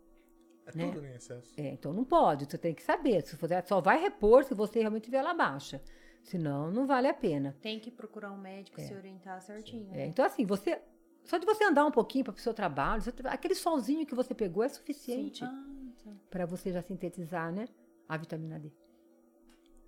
É 0.66 0.76
né? 0.76 0.92
tudo 0.92 1.06
em 1.06 1.14
excesso. 1.14 1.52
É, 1.56 1.68
então 1.72 1.92
não 1.92 2.04
pode, 2.04 2.44
você 2.44 2.58
tem 2.58 2.74
que 2.74 2.82
saber. 2.82 3.22
Se 3.22 3.36
você 3.36 3.62
só 3.62 3.80
vai 3.80 4.00
repor 4.00 4.44
se 4.44 4.54
você 4.54 4.80
realmente 4.80 5.04
tiver 5.04 5.18
ela 5.18 5.34
baixa. 5.34 5.82
Senão, 6.22 6.70
não 6.70 6.86
vale 6.86 7.08
a 7.08 7.14
pena. 7.14 7.56
Tem 7.62 7.80
que 7.80 7.90
procurar 7.90 8.30
um 8.32 8.36
médico 8.38 8.78
se 8.80 8.92
orientar 8.94 9.40
certinho. 9.40 9.88
É, 9.94 9.98
né? 9.98 10.06
então, 10.06 10.24
assim, 10.24 10.44
você. 10.44 10.80
Só 11.24 11.38
de 11.38 11.46
você 11.46 11.64
andar 11.64 11.84
um 11.84 11.90
pouquinho 11.90 12.24
para 12.24 12.34
o 12.34 12.38
seu 12.38 12.54
trabalho, 12.54 13.02
aquele 13.24 13.54
solzinho 13.54 14.06
que 14.06 14.14
você 14.14 14.34
pegou 14.34 14.62
é 14.62 14.68
suficiente 14.68 15.44
Ah, 15.44 15.64
tá. 16.02 16.10
para 16.30 16.46
você 16.46 16.72
já 16.72 16.80
sintetizar, 16.82 17.52
né? 17.52 17.66
A 18.08 18.16
vitamina 18.16 18.58
D. 18.58 18.72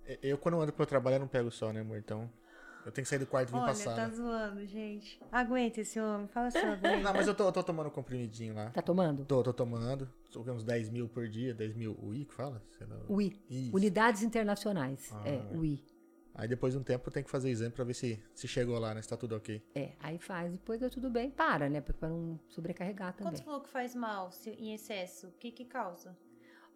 É, 0.05 0.19
Eu, 0.21 0.37
quando 0.37 0.59
ando 0.59 0.73
pro 0.73 0.85
trabalho, 0.85 1.15
eu 1.15 1.19
não 1.19 1.27
pego 1.27 1.49
sol, 1.51 1.73
né, 1.73 1.81
amor? 1.81 1.97
Então, 1.97 2.31
eu 2.85 2.91
tenho 2.91 3.03
que 3.03 3.09
sair 3.09 3.19
do 3.19 3.25
quarto 3.27 3.49
e 3.49 3.51
vir 3.51 3.57
Olha, 3.57 3.67
passar. 3.67 3.95
tá 3.95 4.07
né? 4.07 4.13
zoando, 4.13 4.65
gente. 4.65 5.19
Aguenta 5.31 5.81
esse 5.81 5.99
homem. 5.99 6.27
Fala 6.27 6.47
assim, 6.47 6.57
aguenta. 6.65 6.99
Não, 7.01 7.13
mas 7.13 7.27
eu 7.27 7.35
tô, 7.35 7.45
eu 7.45 7.51
tô 7.51 7.63
tomando 7.63 7.87
um 7.87 7.91
comprimidinho 7.91 8.53
lá. 8.55 8.69
Tá 8.71 8.81
tomando? 8.81 9.25
Tô, 9.25 9.41
tô 9.43 9.53
tomando. 9.53 10.09
Tô 10.31 10.43
com 10.43 10.51
uns 10.51 10.63
10 10.63 10.89
mil 10.89 11.07
por 11.09 11.27
dia, 11.27 11.53
10 11.53 11.75
mil 11.75 11.97
UI 12.01 12.25
que 12.25 12.33
fala? 12.33 12.61
Sei 12.77 12.87
lá. 12.87 12.95
UI. 13.09 13.39
Isso. 13.49 13.75
Unidades 13.75 14.23
internacionais. 14.23 15.09
Ah. 15.13 15.23
É, 15.27 15.55
UI. 15.57 15.83
Aí 16.33 16.47
depois 16.47 16.71
de 16.73 16.79
um 16.79 16.83
tempo 16.83 17.09
eu 17.09 17.11
tenho 17.11 17.25
que 17.25 17.29
fazer 17.31 17.49
exame 17.49 17.73
pra 17.73 17.83
ver 17.83 17.93
se, 17.93 18.17
se 18.33 18.47
chegou 18.47 18.79
lá, 18.79 18.93
né? 18.93 19.01
Se 19.01 19.09
tá 19.09 19.17
tudo 19.17 19.35
ok. 19.35 19.61
É, 19.75 19.91
aí 19.99 20.17
faz, 20.17 20.49
depois 20.49 20.79
deu 20.79 20.89
tudo 20.89 21.09
bem, 21.09 21.29
para, 21.29 21.69
né? 21.69 21.81
Porque 21.81 21.99
para 21.99 22.07
não 22.07 22.39
sobrecarregar 22.47 23.11
Quando 23.13 23.17
também. 23.25 23.35
você 23.37 23.43
falou 23.43 23.59
que 23.59 23.69
faz 23.69 23.93
mal 23.93 24.31
se- 24.31 24.51
em 24.51 24.73
excesso, 24.73 25.27
o 25.27 25.31
que 25.33 25.51
que 25.51 25.65
causa? 25.65 26.17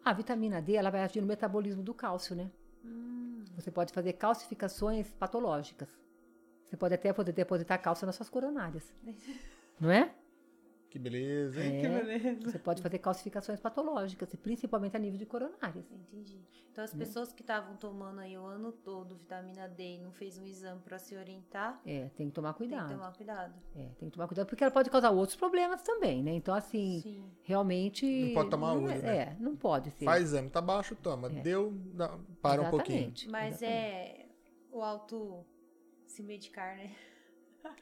A 0.04 0.12
vitamina 0.12 0.60
D, 0.60 0.74
ela 0.74 0.90
vai 0.90 1.02
agir 1.02 1.22
no 1.22 1.26
metabolismo 1.26 1.82
do 1.82 1.94
cálcio, 1.94 2.36
né? 2.36 2.50
Hum, 2.86 3.44
Você 3.56 3.70
pode 3.70 3.92
fazer 3.92 4.12
calcificações 4.14 5.08
patológicas. 5.14 5.88
Você 6.64 6.76
pode 6.76 6.94
até 6.94 7.12
poder 7.12 7.32
depositar 7.32 7.80
cálcio 7.80 8.06
nas 8.06 8.14
suas 8.16 8.28
coronárias. 8.30 8.92
Não 9.80 9.90
é? 9.90 10.14
Que 10.96 11.02
beleza, 11.02 11.62
hein? 11.62 11.82
É. 11.84 12.34
Você 12.42 12.58
pode 12.58 12.80
fazer 12.80 12.98
calcificações 12.98 13.60
patológicas, 13.60 14.34
principalmente 14.36 14.96
a 14.96 14.98
nível 14.98 15.18
de 15.18 15.26
coronárias. 15.26 15.84
entendi. 15.92 16.40
Então 16.72 16.82
as 16.84 16.94
Né? 16.94 17.04
pessoas 17.04 17.32
que 17.34 17.42
estavam 17.42 17.76
tomando 17.76 18.20
aí 18.20 18.36
o 18.38 18.44
ano 18.46 18.72
todo 18.72 19.14
vitamina 19.14 19.68
D 19.68 19.96
e 19.96 19.98
não 19.98 20.10
fez 20.10 20.38
um 20.38 20.46
exame 20.46 20.80
pra 20.80 20.98
se 20.98 21.14
orientar, 21.14 21.80
É, 21.84 22.08
tem 22.16 22.28
que 22.28 22.34
tomar 22.34 22.54
tem 22.54 22.66
cuidado. 22.68 22.88
que 22.88 22.94
tomar 22.94 23.12
cuidado. 23.14 23.54
É, 23.74 23.88
tem 23.98 24.08
que 24.08 24.14
tomar 24.14 24.26
cuidado, 24.26 24.46
porque 24.46 24.64
ela 24.64 24.70
pode 24.70 24.88
causar 24.88 25.10
outros 25.10 25.36
problemas 25.36 25.82
também, 25.82 26.22
né? 26.22 26.32
Então, 26.32 26.54
assim, 26.54 27.00
Sim. 27.02 27.30
realmente. 27.42 28.06
Não 28.06 28.34
pode 28.34 28.50
tomar 28.50 28.74
não 28.74 28.84
olho, 28.84 28.92
é, 28.92 28.98
né? 29.02 29.16
É, 29.18 29.36
não 29.38 29.54
pode 29.54 29.90
ser. 29.90 30.04
Faz 30.06 30.22
exame, 30.24 30.48
tá 30.48 30.62
baixo, 30.62 30.96
toma. 30.96 31.28
É. 31.28 31.42
Deu, 31.42 31.72
dá- 31.94 32.18
para 32.40 32.62
um 32.62 32.70
pouquinho. 32.70 32.98
Exatamente, 33.00 33.28
Mas 33.30 33.60
exatamente. 33.62 33.84
é 33.84 34.28
o 34.72 34.82
auto 34.82 35.44
se 36.06 36.22
medicar, 36.22 36.74
né? 36.76 36.90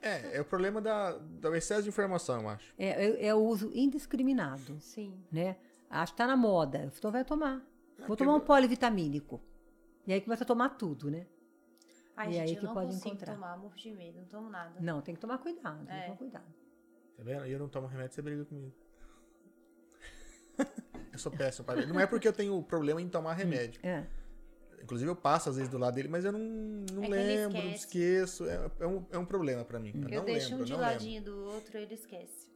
É, 0.02 0.36
é 0.36 0.40
o 0.40 0.44
problema 0.44 0.80
da, 0.80 1.12
do 1.12 1.54
excesso 1.54 1.82
de 1.84 1.88
informação, 1.88 2.42
eu 2.42 2.48
acho. 2.48 2.74
É, 2.78 2.88
é, 3.06 3.26
é 3.26 3.34
o 3.34 3.38
uso 3.38 3.70
indiscriminado, 3.74 4.78
Sim. 4.80 5.18
né? 5.30 5.56
Acho 5.90 6.12
que 6.12 6.18
tá 6.18 6.26
na 6.26 6.36
moda. 6.36 6.90
Então 6.96 7.10
vai 7.10 7.24
tomar. 7.24 7.58
Vou 7.98 8.06
porque- 8.08 8.24
tomar 8.24 8.36
um 8.36 8.40
polivitamínico. 8.40 9.40
E 10.06 10.12
aí 10.12 10.20
começa 10.20 10.44
a 10.44 10.46
tomar 10.46 10.70
tudo, 10.70 11.10
né? 11.10 11.26
Ai, 12.16 12.28
E 12.28 12.32
gente, 12.32 12.42
aí 12.42 12.54
eu 12.54 12.60
que 12.60 12.66
não 12.66 12.74
pode 12.74 12.86
consigo 12.88 13.08
encontrar. 13.08 13.34
tomar, 13.34 13.56
morro 13.56 13.74
de 13.74 13.90
medo, 13.92 14.18
não 14.18 14.24
tomo 14.26 14.48
nada. 14.50 14.80
Não, 14.80 15.00
tem 15.00 15.14
que 15.14 15.20
tomar 15.20 15.38
cuidado. 15.38 15.78
Tem 15.78 15.86
que 15.86 15.92
É. 15.92 16.04
tomar 16.04 16.16
cuidado. 16.18 16.54
Tá 17.16 17.22
vendo? 17.22 17.46
E 17.46 17.52
eu 17.52 17.58
não 17.58 17.68
tomo 17.68 17.86
remédio, 17.86 18.14
você 18.14 18.22
briga 18.22 18.44
comigo. 18.44 18.72
eu 21.12 21.18
sou 21.18 21.32
péssimo, 21.32 21.64
pai. 21.66 21.86
Não 21.86 21.98
é 21.98 22.06
porque 22.06 22.26
eu 22.28 22.32
tenho 22.32 22.60
problema 22.62 23.00
em 23.00 23.08
tomar 23.08 23.32
remédio. 23.34 23.80
É. 23.84 24.06
Inclusive 24.84 25.10
eu 25.10 25.16
passo 25.16 25.48
às 25.48 25.56
vezes 25.56 25.70
do 25.70 25.78
lado 25.78 25.94
dele, 25.94 26.08
mas 26.08 26.24
eu 26.26 26.32
não, 26.32 26.38
não 26.92 27.04
É 27.04 27.08
lembro, 27.08 27.58
esqueço. 27.70 28.44
É, 28.46 28.70
é 28.80 28.86
um, 28.86 29.04
é 29.10 29.18
um 29.18 29.24
problema 29.24 29.64
pra 29.64 29.80
mim. 29.80 29.92
Eu, 29.94 30.08
Eu 30.08 30.18
não 30.18 30.24
deixo 30.26 30.50
lembro, 30.50 30.62
um 30.62 30.64
de 30.66 30.72
não 30.72 30.78
lembro. 30.78 30.92
ladinho 30.92 31.22
do 31.22 31.44
outro, 31.46 31.78
ele 31.78 31.94
esquece. 31.94 32.50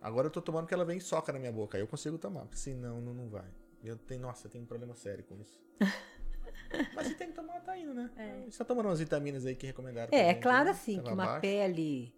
Agora 0.00 0.26
eu 0.26 0.30
tô 0.30 0.40
tomando 0.42 0.66
que 0.66 0.74
ela 0.74 0.84
vem 0.84 0.98
e 0.98 1.00
soca 1.00 1.32
na 1.32 1.38
minha 1.38 1.52
boca. 1.52 1.76
Aí 1.78 1.82
eu 1.82 1.86
consigo 1.88 2.18
tomar. 2.18 2.46
Senão, 2.52 3.00
não, 3.00 3.14
não 3.14 3.28
vai. 3.28 3.48
Eu 3.82 3.96
tenho, 3.96 4.20
nossa, 4.20 4.46
eu 4.46 4.50
tenho 4.50 4.64
um 4.64 4.66
problema 4.66 4.94
sério 4.94 5.24
com 5.24 5.36
isso. 5.40 5.58
Mas 6.94 7.06
se 7.08 7.14
tem 7.14 7.28
que 7.28 7.34
tomar, 7.34 7.60
tá 7.60 7.76
indo, 7.76 7.94
né? 7.94 8.10
É. 8.16 8.44
Você 8.50 8.58
tá 8.58 8.64
tomando 8.64 8.86
umas 8.86 8.98
vitaminas 8.98 9.44
aí 9.46 9.56
que 9.56 9.66
recomendaram. 9.66 10.10
É, 10.12 10.20
é 10.20 10.34
gente, 10.34 10.42
claro 10.42 10.66
né? 10.66 10.70
assim 10.72 10.96
Tava 10.96 11.08
que 11.08 11.14
uma 11.14 11.40
pele. 11.40 12.14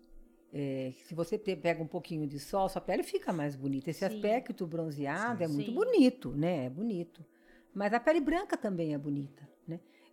é, 0.53 0.93
se 1.05 1.15
você 1.15 1.39
pega 1.39 1.83
um 1.83 1.87
pouquinho 1.87 2.27
de 2.27 2.39
sol, 2.41 2.69
sua 2.69 2.81
pele 2.81 3.03
fica 3.05 3.33
mais 3.33 3.55
bonita. 3.57 3.91
Esse 3.91 4.01
Sim. 4.01 4.07
aspecto 4.07 4.67
bronzeado 4.67 5.39
Sim. 5.39 5.45
é 5.45 5.49
muito 5.49 5.71
Sim. 5.71 5.75
bonito, 5.75 6.33
né? 6.33 6.67
É 6.67 6.71
bonito. 6.71 7.25
Mas 7.75 7.95
a 7.95 8.01
pele 8.01 8.21
branca 8.21 8.57
também 8.57 8.93
é 8.93 8.99
bonita? 8.99 9.49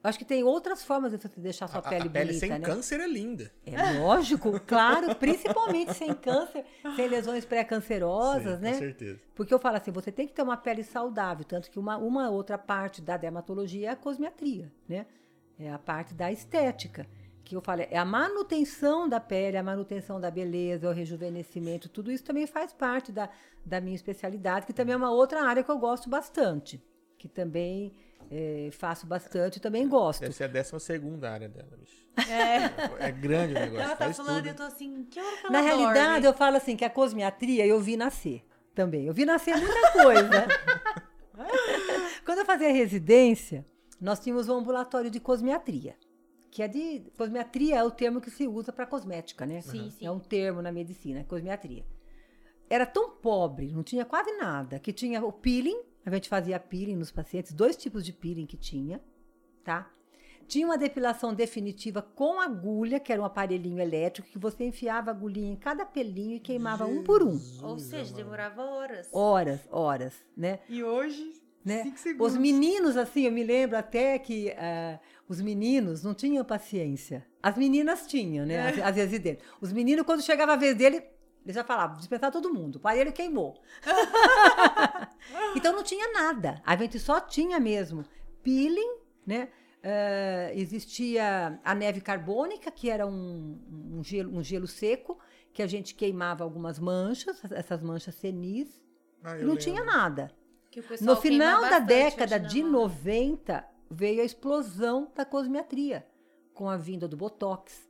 Eu 0.02 0.10
acho 0.10 0.18
que 0.18 0.24
tem 0.24 0.44
outras 0.44 0.82
formas 0.82 1.12
de 1.12 1.18
você 1.18 1.28
deixar 1.42 1.68
sua 1.68 1.80
A, 1.80 1.82
pele 1.82 2.08
a 2.08 2.12
pele 2.12 2.26
bonita, 2.28 2.40
sem 2.40 2.50
né? 2.50 2.60
câncer 2.60 3.02
é 3.02 3.08
linda. 3.08 3.52
É 3.66 4.00
lógico, 4.00 4.58
claro, 4.66 5.14
principalmente 5.16 5.94
sem 5.94 6.14
câncer, 6.14 6.64
sem 6.96 7.08
lesões 7.10 7.44
pré-cancerosas, 7.44 8.62
né? 8.62 8.74
Com 8.74 8.80
certeza. 8.80 9.20
Porque 9.36 9.54
eu 9.54 9.60
falo 9.60 9.76
assim, 9.76 9.92
você 9.92 10.10
tem 10.10 10.26
que 10.26 10.34
ter 10.34 10.42
uma 10.42 10.56
pele 10.56 10.86
saudável, 10.86 11.44
tanto 11.44 11.70
que 11.70 11.78
uma, 11.78 11.98
uma 11.98 12.30
outra 12.30 12.58
parte 12.58 13.02
da 13.02 13.18
dermatologia 13.18 13.90
é 13.90 13.92
a 13.92 13.96
cosmetria, 13.96 14.72
né? 14.88 15.06
É 15.60 15.70
a 15.70 15.78
parte 15.78 16.14
da 16.14 16.32
estética. 16.32 17.06
Que 17.44 17.56
eu 17.56 17.62
falo, 17.62 17.82
é 17.82 17.98
a 17.98 18.06
manutenção 18.06 19.10
da 19.10 19.20
pele, 19.20 19.58
a 19.58 19.64
manutenção 19.64 20.22
da 20.22 20.30
beleza, 20.32 20.88
o 20.88 20.94
rejuvenescimento, 20.94 21.90
tudo 21.90 22.12
isso 22.12 22.24
também 22.24 22.46
faz 22.46 22.72
parte 22.72 23.12
da, 23.12 23.28
da 23.66 23.82
minha 23.82 23.96
especialidade, 23.96 24.66
que 24.66 24.74
também 24.74 24.94
é 24.94 24.98
uma 24.98 25.12
outra 25.12 25.44
área 25.44 25.64
que 25.64 25.72
eu 25.72 25.78
gosto 25.78 26.10
bastante. 26.10 26.82
Que 27.18 27.28
também 27.28 27.94
eh, 28.32 28.70
faço 28.72 29.08
bastante 29.08 29.58
e 29.58 29.60
também 29.60 29.88
gosto. 29.88 30.22
Deve 30.22 30.34
ser 30.34 30.44
a 30.46 30.48
décima 30.48 30.80
segunda 30.80 31.32
área 31.32 31.50
dela, 31.50 31.76
bicho. 31.78 32.08
É. 32.30 33.08
É 33.08 33.12
grande 33.12 33.54
o 33.54 33.60
negócio. 33.60 33.84
Ela 33.84 33.96
tá 33.96 34.06
faz 34.06 34.18
falando 34.18 34.46
e 34.46 34.50
tudo. 34.50 34.50
eu 34.50 34.56
tô 34.56 34.64
assim, 34.64 35.04
que 35.10 35.20
hora 35.20 35.38
que 35.38 35.46
ela 35.48 35.52
Na 35.52 35.62
realidade, 35.62 36.10
dorme? 36.22 36.28
eu 36.28 36.34
falo 36.34 36.58
assim, 36.58 36.76
que 36.76 36.86
a 36.86 36.90
cosmetria 36.90 37.66
eu 37.66 37.80
vi 37.80 37.98
nascer 37.98 38.44
também. 38.76 39.06
Eu 39.06 39.14
vi 39.14 39.26
nascer 39.26 39.56
muita 39.58 39.92
coisa. 39.92 40.48
Quando 42.26 42.40
eu 42.40 42.46
fazia 42.46 42.72
residência, 42.72 43.66
nós 44.00 44.20
tínhamos 44.20 44.48
um 44.50 44.58
ambulatório 44.58 45.10
de 45.10 45.20
cosmetria. 45.20 45.96
Que 46.52 46.64
é 46.64 46.68
de. 46.68 47.04
Cosmetria 47.18 47.78
é 47.78 47.84
o 47.84 47.92
termo 47.92 48.20
que 48.22 48.32
se 48.32 48.48
usa 48.48 48.72
para 48.72 48.86
cosmética, 48.86 49.46
né? 49.46 49.62
Sim, 49.62 49.92
sim. 49.92 50.06
É 50.06 50.12
um 50.12 50.20
termo 50.20 50.62
na 50.62 50.72
medicina, 50.72 51.24
cosmetria. 51.24 51.86
Era 52.70 52.86
tão 52.86 53.12
pobre, 53.12 53.72
não 53.72 53.82
tinha 53.84 54.06
quase 54.06 54.32
nada, 54.38 54.80
que 54.80 54.94
tinha 54.94 55.24
o 55.24 55.32
peeling, 55.32 55.80
a 56.16 56.18
gente 56.18 56.30
fazia 56.30 56.60
peeling 56.60 56.96
nos 56.96 57.12
pacientes, 57.12 57.54
dois 57.54 57.76
tipos 57.76 58.06
de 58.06 58.14
peeling 58.14 58.46
que 58.46 58.58
tinha, 58.58 59.02
tá? 59.64 59.92
Tinha 60.48 60.66
uma 60.66 60.80
depilação 60.80 61.32
definitiva 61.32 62.02
com 62.02 62.40
agulha, 62.40 63.00
que 63.00 63.14
era 63.14 63.22
um 63.22 63.26
aparelhinho 63.26 63.80
elétrico, 63.80 64.28
que 64.28 64.40
você 64.40 64.64
enfiava 64.64 65.12
a 65.12 65.14
agulhinha 65.14 65.52
em 65.52 65.56
cada 65.56 65.86
pelinho 65.86 66.38
e 66.38 66.40
queimava 66.40 66.88
um 66.88 67.04
por 67.04 67.22
um. 67.22 67.34
Jesus 67.38 67.62
Ou 67.62 67.78
seja, 67.78 68.16
demorava 68.16 68.64
horas. 68.64 69.10
Horas, 69.14 69.68
horas, 69.70 70.14
né? 70.36 70.60
E 70.68 70.84
hoje, 70.84 71.34
né? 71.64 71.84
cinco 71.84 71.96
Os 71.96 72.02
segundos. 72.02 72.38
meninos, 72.38 72.98
assim, 72.98 73.26
eu 73.26 73.32
me 73.32 73.44
lembro 73.44 73.78
até 73.78 74.18
que 74.18 74.50
ah, 74.58 75.00
os 75.28 75.40
meninos 75.40 76.02
não 76.04 76.16
tinham 76.16 76.44
paciência. 76.44 77.24
As 77.44 77.56
meninas 77.56 78.08
tinham, 78.08 78.44
né? 78.44 78.70
As, 78.70 78.80
as 78.80 78.96
residentes. 78.96 79.46
Os 79.62 79.72
meninos, 79.72 80.04
quando 80.04 80.24
chegava 80.24 80.54
a 80.54 80.56
vez 80.56 80.76
dele, 80.76 81.04
eles 81.46 81.56
já 81.56 81.64
falavam, 81.64 81.98
dispensar 81.98 82.32
todo 82.32 82.54
mundo. 82.54 82.78
O 82.78 82.80
pai 82.80 83.00
ele 83.00 83.12
queimou. 83.12 83.62
então 85.56 85.74
não 85.74 85.84
tinha 85.84 86.12
nada. 86.12 86.62
A 86.66 86.76
gente 86.76 87.00
só 87.00 87.20
tinha 87.20 87.60
mesmo 87.60 88.04
peeling, 88.44 88.98
né? 89.26 89.50
Ah, 89.84 90.52
existia 90.54 91.60
a 91.64 91.74
neve 91.74 92.02
carbônica, 92.02 92.70
que 92.72 92.90
era 92.90 93.06
um, 93.08 93.60
um 93.94 94.04
gelo, 94.04 94.38
um 94.38 94.44
gelo 94.44 94.68
seco, 94.68 95.18
que 95.54 95.62
a 95.64 95.68
gente 95.68 95.96
queimava 95.96 96.44
algumas 96.44 96.80
manchas, 96.80 97.42
essas 97.52 97.82
manchas 97.82 98.16
senis. 98.16 98.84
Ah, 99.24 99.36
E 99.36 99.40
não 99.42 99.50
lembro. 99.50 99.58
tinha 99.64 99.84
nada. 99.84 100.32
Que 100.70 100.80
o 100.82 100.84
pessoal 100.84 101.16
No 101.16 101.22
final 101.22 101.62
da 101.62 101.80
década 101.80 102.38
na 102.40 102.48
de 102.48 102.62
mão. 102.62 102.72
90, 102.84 103.66
veio 103.90 104.22
a 104.22 104.26
explosão 104.26 105.12
da 105.16 105.26
cosmetria, 105.26 106.06
com 106.54 106.70
a 106.70 106.78
vinda 106.78 107.08
do 107.08 107.18
Botox, 107.18 107.90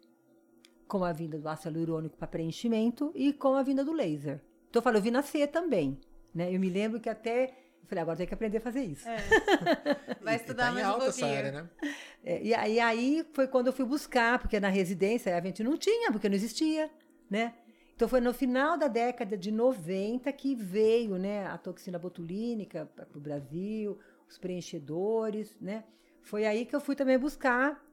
com 0.87 1.03
a 1.03 1.11
vinda 1.11 1.37
do 1.37 1.47
ácido 1.49 1.77
hialurônico 1.77 2.17
para 2.17 2.27
preenchimento 2.27 3.11
e 3.13 3.33
com 3.33 3.53
a 3.55 3.63
vinda 3.63 3.83
do 3.83 3.91
laser. 3.91 4.41
Então 4.69 4.79
eu 4.79 4.83
falei, 4.83 4.99
eu 4.99 5.03
vi 5.03 5.11
nascer 5.11 5.47
também. 5.47 5.99
Né? 6.33 6.53
Eu 6.53 6.59
me 6.59 6.69
lembro 6.69 6.99
que 6.99 7.09
até. 7.09 7.45
Eu 7.81 7.87
falei, 7.87 8.01
agora 8.03 8.17
tem 8.17 8.27
que 8.27 8.33
aprender 8.33 8.57
a 8.57 8.61
fazer 8.61 8.83
isso. 8.83 9.07
É. 9.07 9.17
E- 9.17 10.21
Vai 10.23 10.35
e 10.35 10.37
estudar 10.37 10.67
tá 10.67 10.71
mais 10.73 10.87
um 10.87 11.07
essa 11.07 11.25
área, 11.25 11.51
né? 11.51 11.69
É, 12.23 12.41
e 12.43 12.53
aí, 12.53 12.79
aí 12.79 13.25
foi 13.33 13.47
quando 13.47 13.67
eu 13.67 13.73
fui 13.73 13.85
buscar, 13.85 14.37
porque 14.39 14.59
na 14.59 14.69
residência 14.69 15.35
a 15.35 15.41
gente 15.41 15.63
não 15.63 15.75
tinha, 15.77 16.11
porque 16.11 16.29
não 16.29 16.35
existia, 16.35 16.89
né? 17.29 17.53
Então 17.95 18.07
foi 18.07 18.21
no 18.21 18.33
final 18.33 18.77
da 18.77 18.87
década 18.87 19.35
de 19.37 19.51
90 19.51 20.31
que 20.31 20.55
veio, 20.55 21.17
né, 21.17 21.45
a 21.47 21.57
toxina 21.57 21.99
botulínica 21.99 22.85
para 22.95 23.05
o 23.17 23.19
Brasil, 23.19 23.99
os 24.29 24.37
preenchedores, 24.37 25.57
né? 25.59 25.83
Foi 26.21 26.45
aí 26.45 26.65
que 26.65 26.75
eu 26.75 26.79
fui 26.79 26.95
também 26.95 27.17
buscar. 27.17 27.83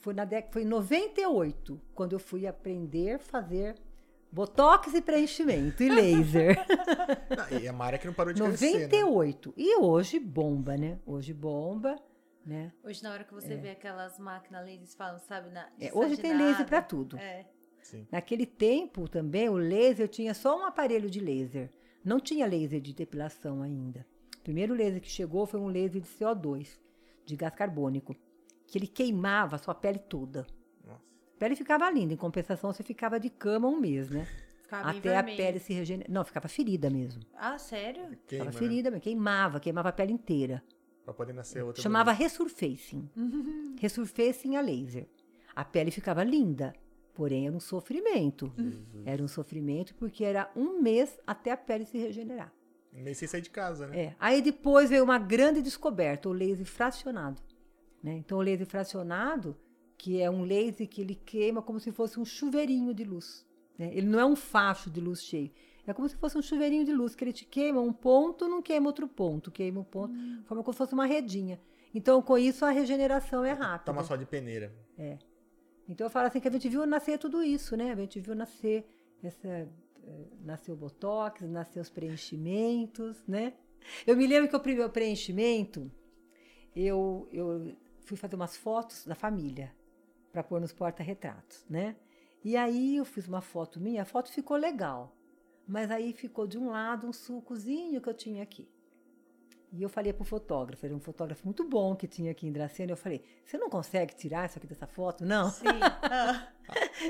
Foi 0.00 0.12
na 0.14 0.24
década, 0.24 0.52
foi 0.52 0.62
em 0.62 0.66
98, 0.66 1.80
quando 1.94 2.12
eu 2.12 2.18
fui 2.18 2.46
aprender 2.46 3.14
a 3.14 3.18
fazer 3.18 3.74
botox 4.30 4.94
e 4.94 5.00
preenchimento 5.00 5.82
e 5.82 5.88
laser. 5.88 6.56
Não, 7.50 7.58
e 7.58 7.66
é 7.66 7.70
uma 7.72 7.84
área 7.84 7.98
que 7.98 8.06
não 8.06 8.14
parou 8.14 8.32
de 8.32 8.42
crescer, 8.42 8.88
né? 8.88 9.00
98. 9.00 9.54
E 9.56 9.76
hoje 9.76 10.18
bomba, 10.18 10.76
né? 10.76 10.98
Hoje 11.06 11.32
bomba, 11.32 11.96
né? 12.44 12.72
Hoje, 12.82 13.02
na 13.02 13.12
hora 13.12 13.24
que 13.24 13.32
você 13.34 13.56
vê 13.56 13.70
aquelas 13.70 14.18
máquinas 14.18 14.64
lasers 14.66 14.94
falam, 14.94 15.18
sabe? 15.18 15.50
Na, 15.50 15.68
É, 15.80 15.90
hoje 15.92 16.16
tem 16.16 16.36
laser 16.36 16.66
para 16.66 16.82
tudo. 16.82 17.16
É. 17.18 17.46
Sim. 17.82 18.06
Naquele 18.10 18.44
tempo 18.46 19.08
também, 19.08 19.48
o 19.48 19.56
laser 19.56 20.08
tinha 20.08 20.34
só 20.34 20.58
um 20.58 20.66
aparelho 20.66 21.08
de 21.10 21.20
laser. 21.20 21.70
Não 22.04 22.20
tinha 22.20 22.46
laser 22.46 22.80
de 22.80 22.92
depilação 22.94 23.62
ainda. 23.62 24.06
primeiro 24.42 24.74
laser 24.74 25.00
que 25.00 25.10
chegou 25.10 25.46
foi 25.46 25.60
um 25.60 25.68
laser 25.68 26.00
de 26.00 26.08
CO2, 26.08 26.78
de 27.24 27.36
gás 27.36 27.54
carbônico, 27.54 28.14
que 28.66 28.78
ele 28.78 28.86
queimava 28.86 29.56
a 29.56 29.58
sua 29.58 29.74
pele 29.74 29.98
toda. 29.98 30.46
Pele 31.38 31.54
ficava 31.56 31.88
linda, 31.90 32.12
em 32.12 32.16
compensação 32.16 32.72
você 32.72 32.82
ficava 32.82 33.18
de 33.20 33.30
cama 33.30 33.68
um 33.68 33.78
mês, 33.78 34.10
né? 34.10 34.26
Ficava 34.62 34.90
Até 34.90 35.16
a 35.16 35.22
pele 35.22 35.58
se 35.58 35.72
regenerar. 35.72 36.10
Não, 36.12 36.24
ficava 36.24 36.46
ferida 36.48 36.90
mesmo. 36.90 37.22
Ah, 37.34 37.58
sério? 37.58 38.02
Queima, 38.02 38.18
ficava 38.26 38.50
né? 38.50 38.52
ferida, 38.52 38.90
mesmo, 38.90 39.02
queimava, 39.02 39.60
queimava 39.60 39.88
a 39.88 39.92
pele 39.92 40.12
inteira. 40.12 40.62
Pra 41.04 41.14
poder 41.14 41.32
nascer 41.32 41.62
outra. 41.64 41.82
Chamava 41.82 42.12
resurfacing. 42.12 43.08
resurfacing 43.80 44.56
a 44.56 44.60
laser. 44.60 45.06
A 45.56 45.64
pele 45.64 45.90
ficava 45.90 46.22
linda, 46.22 46.74
porém 47.14 47.46
era 47.46 47.56
um 47.56 47.60
sofrimento. 47.60 48.52
Era 49.06 49.22
um 49.22 49.28
sofrimento 49.28 49.94
porque 49.94 50.22
era 50.24 50.50
um 50.54 50.80
mês 50.82 51.18
até 51.26 51.50
a 51.50 51.56
pele 51.56 51.86
se 51.86 51.96
regenerar. 51.98 52.52
Nem 52.92 53.14
sem 53.14 53.26
sair 53.28 53.40
de 53.40 53.50
casa, 53.50 53.86
né? 53.86 53.98
É. 53.98 54.16
Aí 54.18 54.42
depois 54.42 54.90
veio 54.90 55.04
uma 55.04 55.18
grande 55.18 55.62
descoberta, 55.62 56.28
o 56.28 56.32
laser 56.32 56.66
fracionado. 56.66 57.40
né? 58.02 58.12
Então 58.16 58.38
o 58.38 58.42
laser 58.42 58.66
fracionado, 58.66 59.56
que 59.98 60.20
é 60.22 60.30
um 60.30 60.44
laser 60.44 60.88
que 60.88 61.00
ele 61.00 61.14
queima 61.14 61.60
como 61.60 61.78
se 61.80 61.92
fosse 61.92 62.18
um 62.18 62.24
chuveirinho 62.24 62.94
de 62.94 63.04
luz. 63.04 63.44
né? 63.76 63.90
Ele 63.92 64.06
não 64.06 64.18
é 64.18 64.24
um 64.24 64.36
facho 64.36 64.88
de 64.88 65.00
luz 65.00 65.22
cheio. 65.22 65.50
É 65.86 65.92
como 65.92 66.08
se 66.08 66.16
fosse 66.16 66.38
um 66.38 66.42
chuveirinho 66.42 66.84
de 66.84 66.92
luz, 66.92 67.14
que 67.14 67.24
ele 67.24 67.32
te 67.32 67.44
queima 67.44 67.80
um 67.80 67.92
ponto, 67.92 68.46
não 68.46 68.62
queima 68.62 68.86
outro 68.86 69.08
ponto, 69.08 69.50
queima 69.50 69.80
um 69.80 69.84
ponto, 69.84 70.14
forma 70.44 70.62
como 70.62 70.72
se 70.72 70.78
fosse 70.78 70.92
uma 70.94 71.06
redinha. 71.06 71.58
Então, 71.94 72.20
com 72.22 72.36
isso, 72.36 72.64
a 72.64 72.70
regeneração 72.70 73.44
é 73.44 73.52
rápida. 73.52 73.86
Toma 73.86 74.04
só 74.04 74.14
de 74.14 74.26
peneira. 74.26 74.72
Então 75.88 76.06
eu 76.06 76.10
falo 76.10 76.26
assim 76.26 76.38
que 76.40 76.46
a 76.48 76.50
gente 76.50 76.68
viu 76.68 76.86
nascer 76.86 77.18
tudo 77.18 77.42
isso, 77.42 77.74
né? 77.76 77.90
A 77.92 77.96
gente 77.96 78.20
viu 78.20 78.34
nascer 78.34 78.84
essa 79.22 79.48
eh, 79.48 80.26
nasceu 80.44 80.74
o 80.74 80.76
botox, 80.76 81.40
nasceu 81.42 81.80
os 81.80 81.88
preenchimentos, 81.88 83.16
né? 83.26 83.54
Eu 84.06 84.14
me 84.14 84.26
lembro 84.26 84.50
que 84.50 84.56
o 84.56 84.60
primeiro 84.60 84.90
preenchimento 84.90 85.90
eu 86.76 87.26
eu 87.32 87.74
fui 88.00 88.16
fazer 88.18 88.36
umas 88.36 88.54
fotos 88.56 89.06
da 89.06 89.14
família 89.14 89.74
para 90.38 90.44
pôr 90.44 90.60
nos 90.60 90.72
porta-retratos, 90.72 91.64
né? 91.68 91.96
E 92.44 92.56
aí 92.56 92.96
eu 92.96 93.04
fiz 93.04 93.26
uma 93.26 93.40
foto 93.40 93.80
minha, 93.80 94.02
a 94.02 94.04
foto 94.04 94.30
ficou 94.30 94.56
legal. 94.56 95.16
Mas 95.66 95.90
aí 95.90 96.12
ficou 96.12 96.46
de 96.46 96.56
um 96.56 96.70
lado 96.70 97.08
um 97.08 97.12
sulcozinho 97.12 98.00
que 98.00 98.08
eu 98.08 98.14
tinha 98.14 98.42
aqui. 98.42 98.70
E 99.72 99.82
eu 99.82 99.88
falei 99.88 100.12
pro 100.12 100.24
fotógrafo, 100.24 100.86
era 100.86 100.94
um 100.94 101.00
fotógrafo 101.00 101.44
muito 101.44 101.64
bom 101.64 101.96
que 101.96 102.06
tinha 102.06 102.30
aqui 102.30 102.46
em 102.46 102.52
Dracena. 102.52 102.92
Eu 102.92 102.96
falei: 102.96 103.22
Você 103.44 103.58
não 103.58 103.68
consegue 103.68 104.14
tirar 104.14 104.46
isso 104.46 104.56
aqui 104.58 104.66
dessa 104.66 104.86
foto? 104.86 105.24
Não. 105.24 105.50
Sim. 105.50 105.66
Ah, 106.10 106.48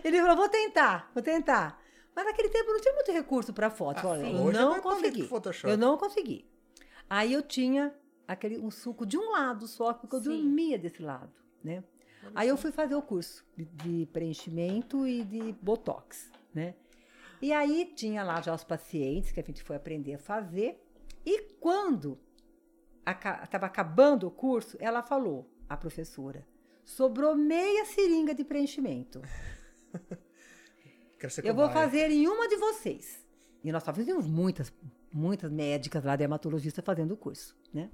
Ele 0.05 0.21
falou: 0.21 0.37
Vou 0.37 0.49
tentar, 0.49 1.11
vou 1.13 1.23
tentar. 1.23 1.81
Mas 2.15 2.25
naquele 2.25 2.49
tempo 2.49 2.73
não 2.73 2.81
tinha 2.81 2.95
muito 2.95 3.13
recurso 3.13 3.53
para 3.53 3.69
foto. 3.69 4.07
Ah, 4.07 4.11
Olha, 4.11 4.27
eu 4.27 4.43
Hoje 4.45 4.59
não 4.59 4.81
consegui. 4.81 5.29
Eu 5.65 5.77
não 5.77 5.99
consegui. 5.99 6.49
Aí 7.11 7.33
eu 7.33 7.43
tinha 7.43 7.95
aquele 8.27 8.59
um 8.59 8.71
suco 8.71 9.05
de 9.05 9.19
um 9.19 9.33
lado 9.33 9.67
só, 9.67 9.93
porque 9.93 10.17
eu 10.17 10.21
Sim. 10.21 10.29
dormia 10.31 10.79
desse 10.79 11.03
lado, 11.03 11.33
né? 11.63 11.85
Aí 12.35 12.49
eu 12.49 12.57
fui 12.57 12.73
fazer 12.73 12.95
o 12.95 13.03
curso 13.03 13.45
de, 13.57 13.65
de 13.65 14.07
preenchimento 14.13 15.07
e 15.07 15.25
de 15.25 15.53
botox, 15.61 16.31
né? 16.55 16.75
E 17.41 17.53
aí 17.53 17.93
tinha 17.95 18.25
lá 18.25 18.41
já 18.41 18.55
os 18.55 18.65
pacientes 18.65 19.31
que 19.31 19.41
a 19.41 19.43
gente 19.43 19.63
foi 19.63 19.77
aprender 19.77 20.15
a 20.15 20.19
fazer. 20.19 20.83
E 21.25 21.55
quando 21.61 22.19
estava 23.45 23.67
acabando 23.67 24.27
o 24.27 24.31
curso, 24.31 24.77
ela 24.81 25.03
falou, 25.03 25.49
a 25.69 25.77
professora, 25.77 26.47
sobrou 26.85 27.35
meia 27.35 27.85
seringa 27.85 28.35
de 28.35 28.45
preenchimento. 28.45 29.23
Eu 31.43 31.55
vou 31.55 31.69
fazer 31.69 32.11
em 32.11 32.29
uma 32.29 32.49
de 32.49 32.57
vocês. 32.57 33.27
E 33.65 33.73
nós 33.73 33.83
só 33.83 33.93
fizemos 33.93 34.27
muitas, 34.27 34.73
muitas 35.13 35.51
médicas 35.51 36.05
lá, 36.05 36.15
dermatologistas, 36.15 36.85
fazendo 36.85 37.15
o 37.15 37.17
curso, 37.17 37.57
né? 37.73 37.91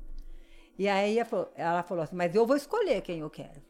E 0.79 0.89
aí 0.89 1.19
ela 1.19 1.25
falou, 1.25 1.53
ela 1.55 1.83
falou 1.83 2.05
assim, 2.05 2.17
mas 2.17 2.35
eu 2.35 2.47
vou 2.47 2.57
escolher 2.57 3.01
quem 3.01 3.21
eu 3.21 3.31
quero. 3.31 3.63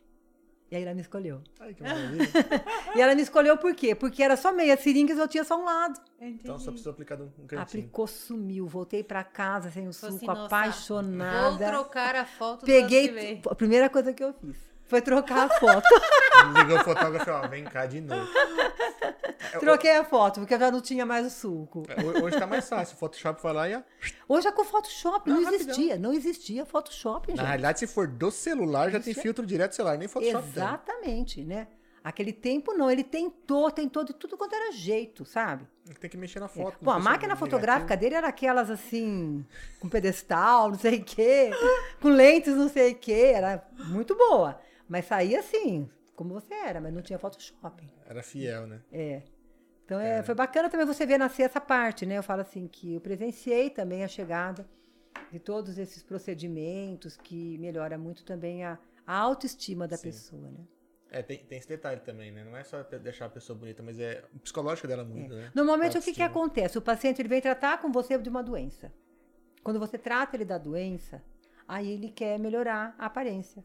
E 0.74 0.76
aí 0.76 0.82
ela 0.82 0.92
me 0.92 1.02
escolheu. 1.02 1.40
Ai, 1.60 1.72
que 1.72 1.84
maravilha. 1.84 2.28
E 2.96 3.00
ela 3.00 3.14
me 3.14 3.22
escolheu 3.22 3.56
por 3.56 3.72
quê? 3.76 3.94
Porque 3.94 4.20
era 4.20 4.36
só 4.36 4.52
meia 4.52 4.76
seringa 4.76 5.14
e 5.14 5.18
eu 5.18 5.28
tinha 5.28 5.44
só 5.44 5.56
um 5.56 5.64
lado. 5.64 6.00
então 6.20 6.58
só 6.58 6.72
precisa 6.72 6.90
aplicar 6.90 7.20
um 7.20 7.28
cantinho. 7.46 7.62
Aplicou, 7.62 8.08
sumiu. 8.08 8.66
Voltei 8.66 9.04
pra 9.04 9.22
casa 9.22 9.70
sem 9.70 9.86
o 9.86 9.92
suco, 9.92 10.16
assim, 10.16 10.26
nossa, 10.26 10.46
apaixonada. 10.46 11.70
Vou 11.70 11.84
trocar 11.84 12.16
a 12.16 12.24
foto 12.24 12.60
do 12.60 12.66
Peguei, 12.66 13.40
a 13.48 13.54
primeira 13.54 13.88
coisa 13.88 14.12
que 14.12 14.24
eu 14.24 14.32
fiz 14.32 14.73
foi 14.86 15.00
trocar 15.00 15.46
a 15.50 15.58
foto. 15.58 15.86
Ligou 16.58 16.76
o 16.78 16.84
fotógrafo, 16.84 17.30
ó, 17.30 17.46
vem 17.48 17.64
cá 17.64 17.86
de 17.86 18.00
novo. 18.00 18.26
É, 19.52 19.58
Troquei 19.58 19.96
a 19.96 20.04
foto, 20.04 20.40
porque 20.40 20.54
eu 20.54 20.58
já 20.58 20.70
não 20.70 20.80
tinha 20.80 21.06
mais 21.06 21.26
o 21.26 21.30
suco. 21.30 21.82
ho- 21.82 22.24
Hoje 22.24 22.38
tá 22.38 22.46
mais 22.46 22.68
fácil. 22.68 22.94
O 22.96 22.98
Photoshop 22.98 23.42
vai 23.42 23.52
lá 23.52 23.68
e. 23.68 23.74
ó. 23.76 23.82
Hoje 24.28 24.48
é 24.48 24.52
com 24.52 24.64
Photoshop, 24.64 25.28
não, 25.28 25.36
Não, 25.36 25.44
rapidão. 25.44 25.68
existia. 25.70 25.98
Não 25.98 26.12
existia 26.12 26.66
Photoshop, 26.66 27.28
gente. 27.28 27.36
Na 27.38 27.44
realidade, 27.48 27.78
se 27.78 27.86
for 27.86 28.06
do 28.06 28.30
celular, 28.30 28.90
já 28.90 29.00
tem 29.00 29.12
é- 29.12 29.14
filtro 29.16 29.46
direto 29.46 29.70
do 29.70 29.74
celular, 29.76 29.96
nem 29.98 30.08
Photoshop 30.08 30.42
tem. 30.42 30.50
Exatamente, 30.62 31.44
né? 31.44 31.68
Aquele 32.02 32.32
tempo 32.34 32.74
não, 32.74 32.90
ele 32.90 33.02
tentou, 33.02 33.70
tentou 33.70 34.04
de 34.04 34.12
tudo 34.12 34.36
quanto 34.36 34.54
era 34.54 34.70
jeito, 34.72 35.24
sabe? 35.24 35.66
Tem 35.98 36.10
que 36.10 36.18
mexer 36.18 36.38
na 36.38 36.48
foto. 36.48 36.76
Bom, 36.82 36.90
a 36.90 36.98
máquina 36.98 37.34
fotográfica 37.34 37.96
dele 37.96 38.14
era 38.14 38.28
aquelas 38.28 38.70
assim, 38.70 39.42
com 39.80 39.88
pedestal, 39.88 40.68
não 40.68 40.78
sei 40.78 40.98
o 40.98 41.04
quê, 41.04 41.50
com 42.02 42.08
lentes 42.08 42.54
não 42.54 42.68
sei 42.68 42.92
o 42.92 42.94
quê, 42.96 43.32
era 43.34 43.66
muito 43.86 44.14
boa. 44.14 44.60
Mas 44.88 45.06
saía 45.06 45.40
assim, 45.40 45.88
como 46.14 46.34
você 46.34 46.54
era, 46.54 46.80
mas 46.80 46.92
não 46.92 47.02
tinha 47.02 47.18
Photoshop. 47.18 47.88
Era 48.06 48.22
fiel, 48.22 48.66
né? 48.66 48.82
É. 48.92 49.22
Então 49.84 50.00
é, 50.00 50.22
foi 50.22 50.34
bacana 50.34 50.70
também 50.70 50.86
você 50.86 51.04
ver 51.04 51.18
nascer 51.18 51.42
essa 51.42 51.60
parte, 51.60 52.06
né? 52.06 52.16
Eu 52.16 52.22
falo 52.22 52.40
assim 52.40 52.66
que 52.66 52.94
eu 52.94 53.00
presenciei 53.00 53.68
também 53.68 54.02
a 54.02 54.08
chegada 54.08 54.66
de 55.30 55.38
todos 55.38 55.78
esses 55.78 56.02
procedimentos 56.02 57.16
que 57.16 57.58
melhora 57.58 57.98
muito 57.98 58.24
também 58.24 58.64
a, 58.64 58.78
a 59.06 59.14
autoestima 59.14 59.86
da 59.86 59.96
Sim. 59.96 60.04
pessoa, 60.04 60.50
né? 60.50 60.64
É, 61.10 61.22
tem, 61.22 61.38
tem 61.38 61.58
esse 61.58 61.68
detalhe 61.68 62.00
também, 62.00 62.32
né? 62.32 62.42
Não 62.44 62.56
é 62.56 62.64
só 62.64 62.82
deixar 62.82 63.26
a 63.26 63.28
pessoa 63.28 63.56
bonita, 63.56 63.82
mas 63.82 64.00
é 64.00 64.24
o 64.34 64.38
psicológico 64.40 64.88
dela 64.88 65.04
muda, 65.04 65.36
né? 65.36 65.52
Normalmente, 65.54 65.96
o 65.96 66.02
que, 66.02 66.12
que 66.12 66.22
acontece? 66.22 66.76
O 66.76 66.82
paciente 66.82 67.20
ele 67.20 67.28
vem 67.28 67.40
tratar 67.40 67.80
com 67.80 67.92
você 67.92 68.18
de 68.18 68.28
uma 68.28 68.42
doença. 68.42 68.92
Quando 69.62 69.78
você 69.78 69.96
trata 69.96 70.36
ele 70.36 70.44
da 70.44 70.58
doença, 70.58 71.22
aí 71.68 71.88
ele 71.90 72.10
quer 72.10 72.38
melhorar 72.38 72.96
a 72.98 73.06
aparência. 73.06 73.64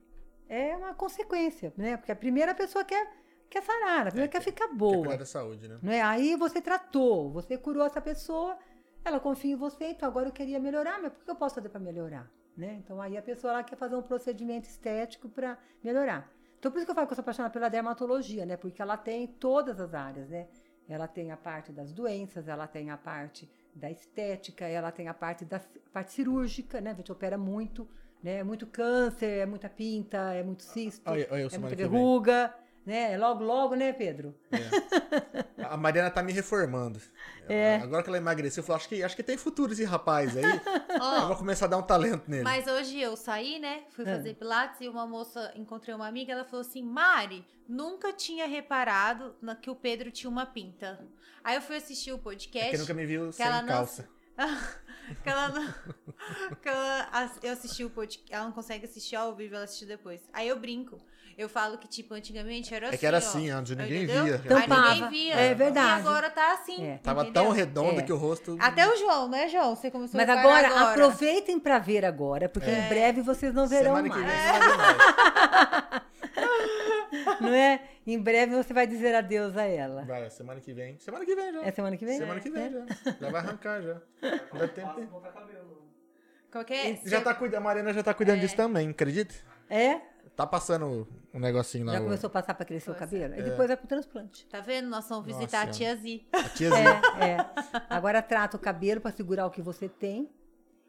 É 0.49 0.75
uma 0.75 0.93
consequência, 0.95 1.71
né? 1.77 1.95
Porque 1.95 2.11
a 2.11 2.15
primeira 2.15 2.55
pessoa 2.55 2.83
quer, 2.83 3.07
quer 3.49 3.61
sarar, 3.61 4.07
a 4.07 4.09
primeira 4.09 4.27
quer 4.27 4.41
ficar 4.41 4.67
Quer 4.67 4.75
boa. 4.75 4.97
cuidar 4.97 5.17
da 5.17 5.25
saúde, 5.25 5.67
né? 5.67 5.77
Não 5.81 5.93
é? 5.93 6.01
Aí 6.01 6.35
você 6.35 6.59
tratou, 6.59 7.29
você 7.31 7.55
curou 7.57 7.85
essa 7.85 8.01
pessoa, 8.01 8.57
ela 9.05 9.19
confia 9.19 9.53
em 9.53 9.55
você, 9.55 9.91
então 9.91 10.09
agora 10.09 10.27
eu 10.27 10.33
queria 10.33 10.59
melhorar, 10.59 10.99
mas 10.99 11.13
o 11.13 11.15
que 11.23 11.29
eu 11.29 11.35
posso 11.35 11.55
fazer 11.55 11.69
para 11.69 11.79
melhorar? 11.79 12.29
Né? 12.57 12.73
Então 12.83 12.99
aí 13.01 13.15
a 13.17 13.21
pessoa 13.21 13.53
ela 13.53 13.63
quer 13.63 13.77
fazer 13.77 13.95
um 13.95 14.01
procedimento 14.01 14.67
estético 14.67 15.29
para 15.29 15.57
melhorar. 15.83 16.29
Então 16.57 16.69
por 16.71 16.77
isso 16.77 16.85
que 16.85 16.91
eu 16.91 16.95
falo 16.95 17.07
que 17.07 17.13
eu 17.13 17.15
sou 17.15 17.21
apaixonada 17.21 17.53
pela 17.53 17.69
dermatologia, 17.69 18.45
né? 18.45 18.57
Porque 18.57 18.81
ela 18.81 18.97
tem 18.97 19.27
todas 19.27 19.79
as 19.79 19.93
áreas, 19.93 20.27
né? 20.27 20.47
Ela 20.89 21.07
tem 21.07 21.31
a 21.31 21.37
parte 21.37 21.71
das 21.71 21.93
doenças, 21.93 22.47
ela 22.47 22.67
tem 22.67 22.89
a 22.89 22.97
parte 22.97 23.49
da 23.73 23.89
estética, 23.89 24.65
ela 24.65 24.91
tem 24.91 25.07
a 25.07 25.13
parte 25.13 25.45
da 25.45 25.57
a 25.57 25.89
parte 25.93 26.11
cirúrgica, 26.11 26.81
né? 26.81 26.91
A 26.91 26.93
gente 26.95 27.11
opera 27.11 27.37
muito, 27.37 27.87
né? 28.23 28.37
É 28.39 28.43
muito 28.43 28.65
câncer, 28.67 29.39
é 29.39 29.45
muita 29.45 29.69
pinta, 29.69 30.17
é 30.33 30.43
muito 30.43 30.63
cisto, 30.63 31.01
Olha- 31.09 31.27
olha 31.31 31.41
eu 31.41 31.49
é 31.51 31.57
muita 31.57 31.75
verruga, 31.75 32.53
né? 32.85 33.17
Logo, 33.17 33.43
logo, 33.43 33.75
né, 33.75 33.93
Pedro? 33.93 34.35
É. 34.51 35.63
A 35.65 35.77
Mariana 35.77 36.09
tá 36.09 36.23
me 36.23 36.31
reformando. 36.33 36.99
É. 37.47 37.75
Agora 37.77 38.01
que 38.01 38.09
ela 38.09 38.17
emagreceu, 38.17 38.61
eu 38.61 38.65
falei, 38.65 38.77
acho 38.79 38.89
que, 38.89 39.03
acho 39.03 39.15
que 39.15 39.23
tem 39.23 39.37
futuro 39.37 39.71
esse 39.73 39.83
rapaz 39.83 40.35
aí. 40.35 40.43
Ó, 40.99 41.21
eu 41.21 41.27
vou 41.27 41.35
começar 41.37 41.65
a 41.65 41.69
dar 41.69 41.77
um 41.77 41.83
talento 41.83 42.23
nele. 42.29 42.43
Mas 42.43 42.65
hoje 42.67 42.99
eu 42.99 43.15
saí, 43.15 43.59
né? 43.59 43.83
Fui 43.89 44.03
Ah. 44.05 44.15
fazer 44.15 44.33
pilates 44.35 44.81
e 44.81 44.87
uma 44.87 45.05
moça, 45.05 45.51
encontrei 45.55 45.93
uma 45.93 46.07
amiga, 46.07 46.33
ela 46.33 46.45
falou 46.45 46.61
assim: 46.61 46.81
Mari, 46.81 47.45
nunca 47.67 48.11
tinha 48.13 48.47
reparado 48.47 49.35
que 49.61 49.69
o 49.69 49.75
Pedro 49.75 50.09
tinha 50.11 50.29
uma 50.29 50.45
pinta. 50.45 50.99
Aí 51.43 51.55
eu 51.55 51.61
fui 51.61 51.75
assistir 51.77 52.11
o 52.11 52.15
É 52.15 52.19
podcast. 52.19 52.71
que 52.71 52.77
nunca 52.77 52.93
me 52.93 53.05
viu 53.05 53.31
sem 53.31 53.45
ela 53.45 53.61
não- 53.61 53.67
calça. 53.69 54.09
que 55.23 55.29
ela 55.29 55.49
não, 55.49 55.73
que 56.61 56.69
ela, 56.69 57.31
eu 57.43 57.53
assisti 57.53 57.83
o 57.83 57.89
podcast, 57.89 58.31
ela 58.33 58.45
não 58.45 58.51
consegue 58.51 58.85
assistir 58.85 59.15
ao 59.15 59.35
vivo, 59.35 59.55
ela 59.55 59.63
assistiu 59.65 59.87
depois. 59.87 60.21
Aí 60.33 60.47
eu 60.47 60.59
brinco. 60.59 60.99
Eu 61.37 61.47
falo 61.47 61.77
que, 61.77 61.87
tipo, 61.87 62.13
antigamente 62.13 62.73
era 62.75 62.87
assim. 62.87 62.95
É 62.95 62.97
que 62.97 63.05
era 63.05 63.15
ó. 63.15 63.19
assim, 63.19 63.49
antes 63.49 63.73
ninguém 63.73 64.03
Entendeu? 64.03 64.25
via. 64.25 64.39
Tampava. 64.39 64.93
ninguém 64.93 65.09
via. 65.09 65.35
É 65.35 65.53
verdade. 65.55 65.87
E 65.87 66.05
agora 66.05 66.29
tá 66.29 66.51
assim. 66.51 66.85
É. 66.85 66.97
Tava 66.97 67.31
tão 67.31 67.49
redondo 67.51 68.01
É. 68.01 68.03
que 68.03 68.11
o 68.11 68.17
rosto. 68.17 68.57
Até 68.59 68.85
o 68.85 68.97
João, 68.97 69.29
né, 69.29 69.47
João? 69.47 69.73
Você 69.73 69.89
começou 69.89 70.19
Mas 70.19 70.27
a 70.29 70.35
reparar 70.35 70.67
agora, 70.69 70.91
aproveitem 70.91 71.57
para 71.57 71.79
ver 71.79 72.03
agora, 72.03 72.49
porque 72.49 72.69
em 72.69 72.89
breve 72.89 73.21
vocês 73.21 73.53
não 73.53 73.69
verão 73.69 73.95
Semana 73.95 74.09
que 74.09 74.15
vem 74.15 74.25
mais. 74.25 74.41
você 74.41 74.59
vai 74.59 74.67
ver 74.69 74.77
mais. 74.77 76.69
Não 77.41 77.49
é? 77.49 77.81
Em 78.05 78.19
breve 78.21 78.55
você 78.55 78.73
vai 78.73 78.85
dizer 78.87 79.13
adeus 79.15 79.55
a 79.57 79.63
ela. 79.63 80.03
Vai, 80.05 80.29
semana 80.29 80.59
que 80.61 80.73
vem. 80.73 80.97
Semana 80.99 81.25
que 81.25 81.35
vem 81.35 81.53
já. 81.53 81.63
É 81.63 81.71
semana 81.71 81.97
que 81.97 82.05
vem? 82.05 82.17
Semana 82.17 82.39
que 82.39 82.49
vem 82.49 82.63
É. 82.63 82.69
já. 82.71 82.85
Já 83.21 83.29
vai 83.31 83.41
arrancar 83.41 83.81
já. 83.81 84.01
Não 84.53 84.59
dá 84.59 84.67
tempo. 84.67 85.01
Botar 85.07 85.31
cabelo. 85.31 85.89
Qual 86.51 86.65
que 86.65 86.73
é? 86.73 86.99
Já 87.05 87.21
tá 87.21 87.33
cuidando, 87.35 87.59
a 87.61 87.63
Mariana 87.63 87.93
já 87.93 88.01
tá 88.03 88.13
cuidando 88.13 88.39
disso 88.39 88.55
também, 88.55 88.89
acredita? 88.89 89.35
É? 89.69 90.01
Tá 90.35 90.47
passando 90.47 91.07
um 91.33 91.39
negocinho 91.39 91.85
lá. 91.85 91.93
Já 91.93 91.99
o- 91.99 92.03
começou 92.05 92.27
a 92.27 92.31
passar 92.31 92.53
para 92.53 92.65
crescer 92.65 92.89
o 92.89 92.95
Pois 92.95 93.09
cabelo? 93.11 93.33
é. 93.35 93.39
E 93.39 93.43
depois 93.43 93.67
vai 93.67 93.75
pro 93.77 93.87
transplante. 93.87 94.47
Tá 94.47 94.59
vendo? 94.61 94.89
Nós 94.89 95.07
vamos 95.09 95.25
visitar 95.25 95.67
Nossa 95.67 95.69
a 95.69 95.73
tia 95.73 95.95
Zi. 95.97 96.25
A 96.31 96.43
tiazinha. 96.49 97.01
É, 97.19 97.25
é. 97.31 97.37
Agora 97.89 98.21
trata 98.21 98.55
o 98.55 98.59
cabelo 98.59 99.01
para 99.01 99.11
segurar 99.11 99.45
o 99.45 99.51
que 99.51 99.61
você 99.61 99.87
tem. 99.89 100.29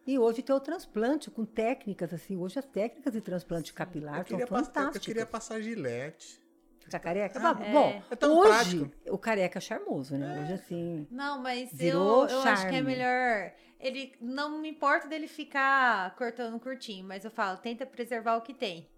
E 0.07 0.19
hoje 0.19 0.43
tem 0.43 0.55
o 0.55 0.61
transplante 0.61 1.31
com 1.31 1.45
técnicas 1.45 2.13
assim. 2.13 2.37
Hoje 2.37 2.59
as 2.59 2.65
técnicas 2.65 3.13
de 3.13 3.21
transplante 3.21 3.73
capilar 3.73 4.21
Eu 4.31 4.39
são 4.39 4.47
fantásticas. 4.47 4.95
eu 4.97 5.01
queria 5.01 5.27
passar 5.27 5.61
gilete. 5.61 6.41
Ficar 6.81 6.99
careca? 6.99 7.39
Ah, 7.39 7.55
Bom, 7.55 7.63
é. 7.63 7.73
Bom, 7.73 8.03
É 8.11 8.17
tão 8.17 8.39
hoje 8.39 8.79
prático. 8.79 9.15
o 9.15 9.19
careca 9.19 9.59
é 9.59 9.61
charmoso, 9.61 10.17
né? 10.17 10.43
Hoje 10.43 10.53
assim. 10.55 11.07
Não, 11.11 11.41
mas 11.41 11.71
Virou 11.73 12.27
eu, 12.27 12.37
eu 12.37 12.41
acho 12.43 12.69
que 12.69 12.75
é 12.75 12.83
melhor. 12.83 13.53
Ele 13.79 14.13
não 14.21 14.59
me 14.61 14.71
importa 14.71 15.07
dele 15.07 15.29
ficar 15.29 16.15
cortando 16.17 16.59
curtinho, 16.59 17.07
mas 17.07 17.25
eu 17.25 17.31
falo, 17.31 17.59
tenta 17.59 17.87
preservar 17.87 18.37
o 18.37 18.43
que 18.43 18.53
tem. 18.55 18.89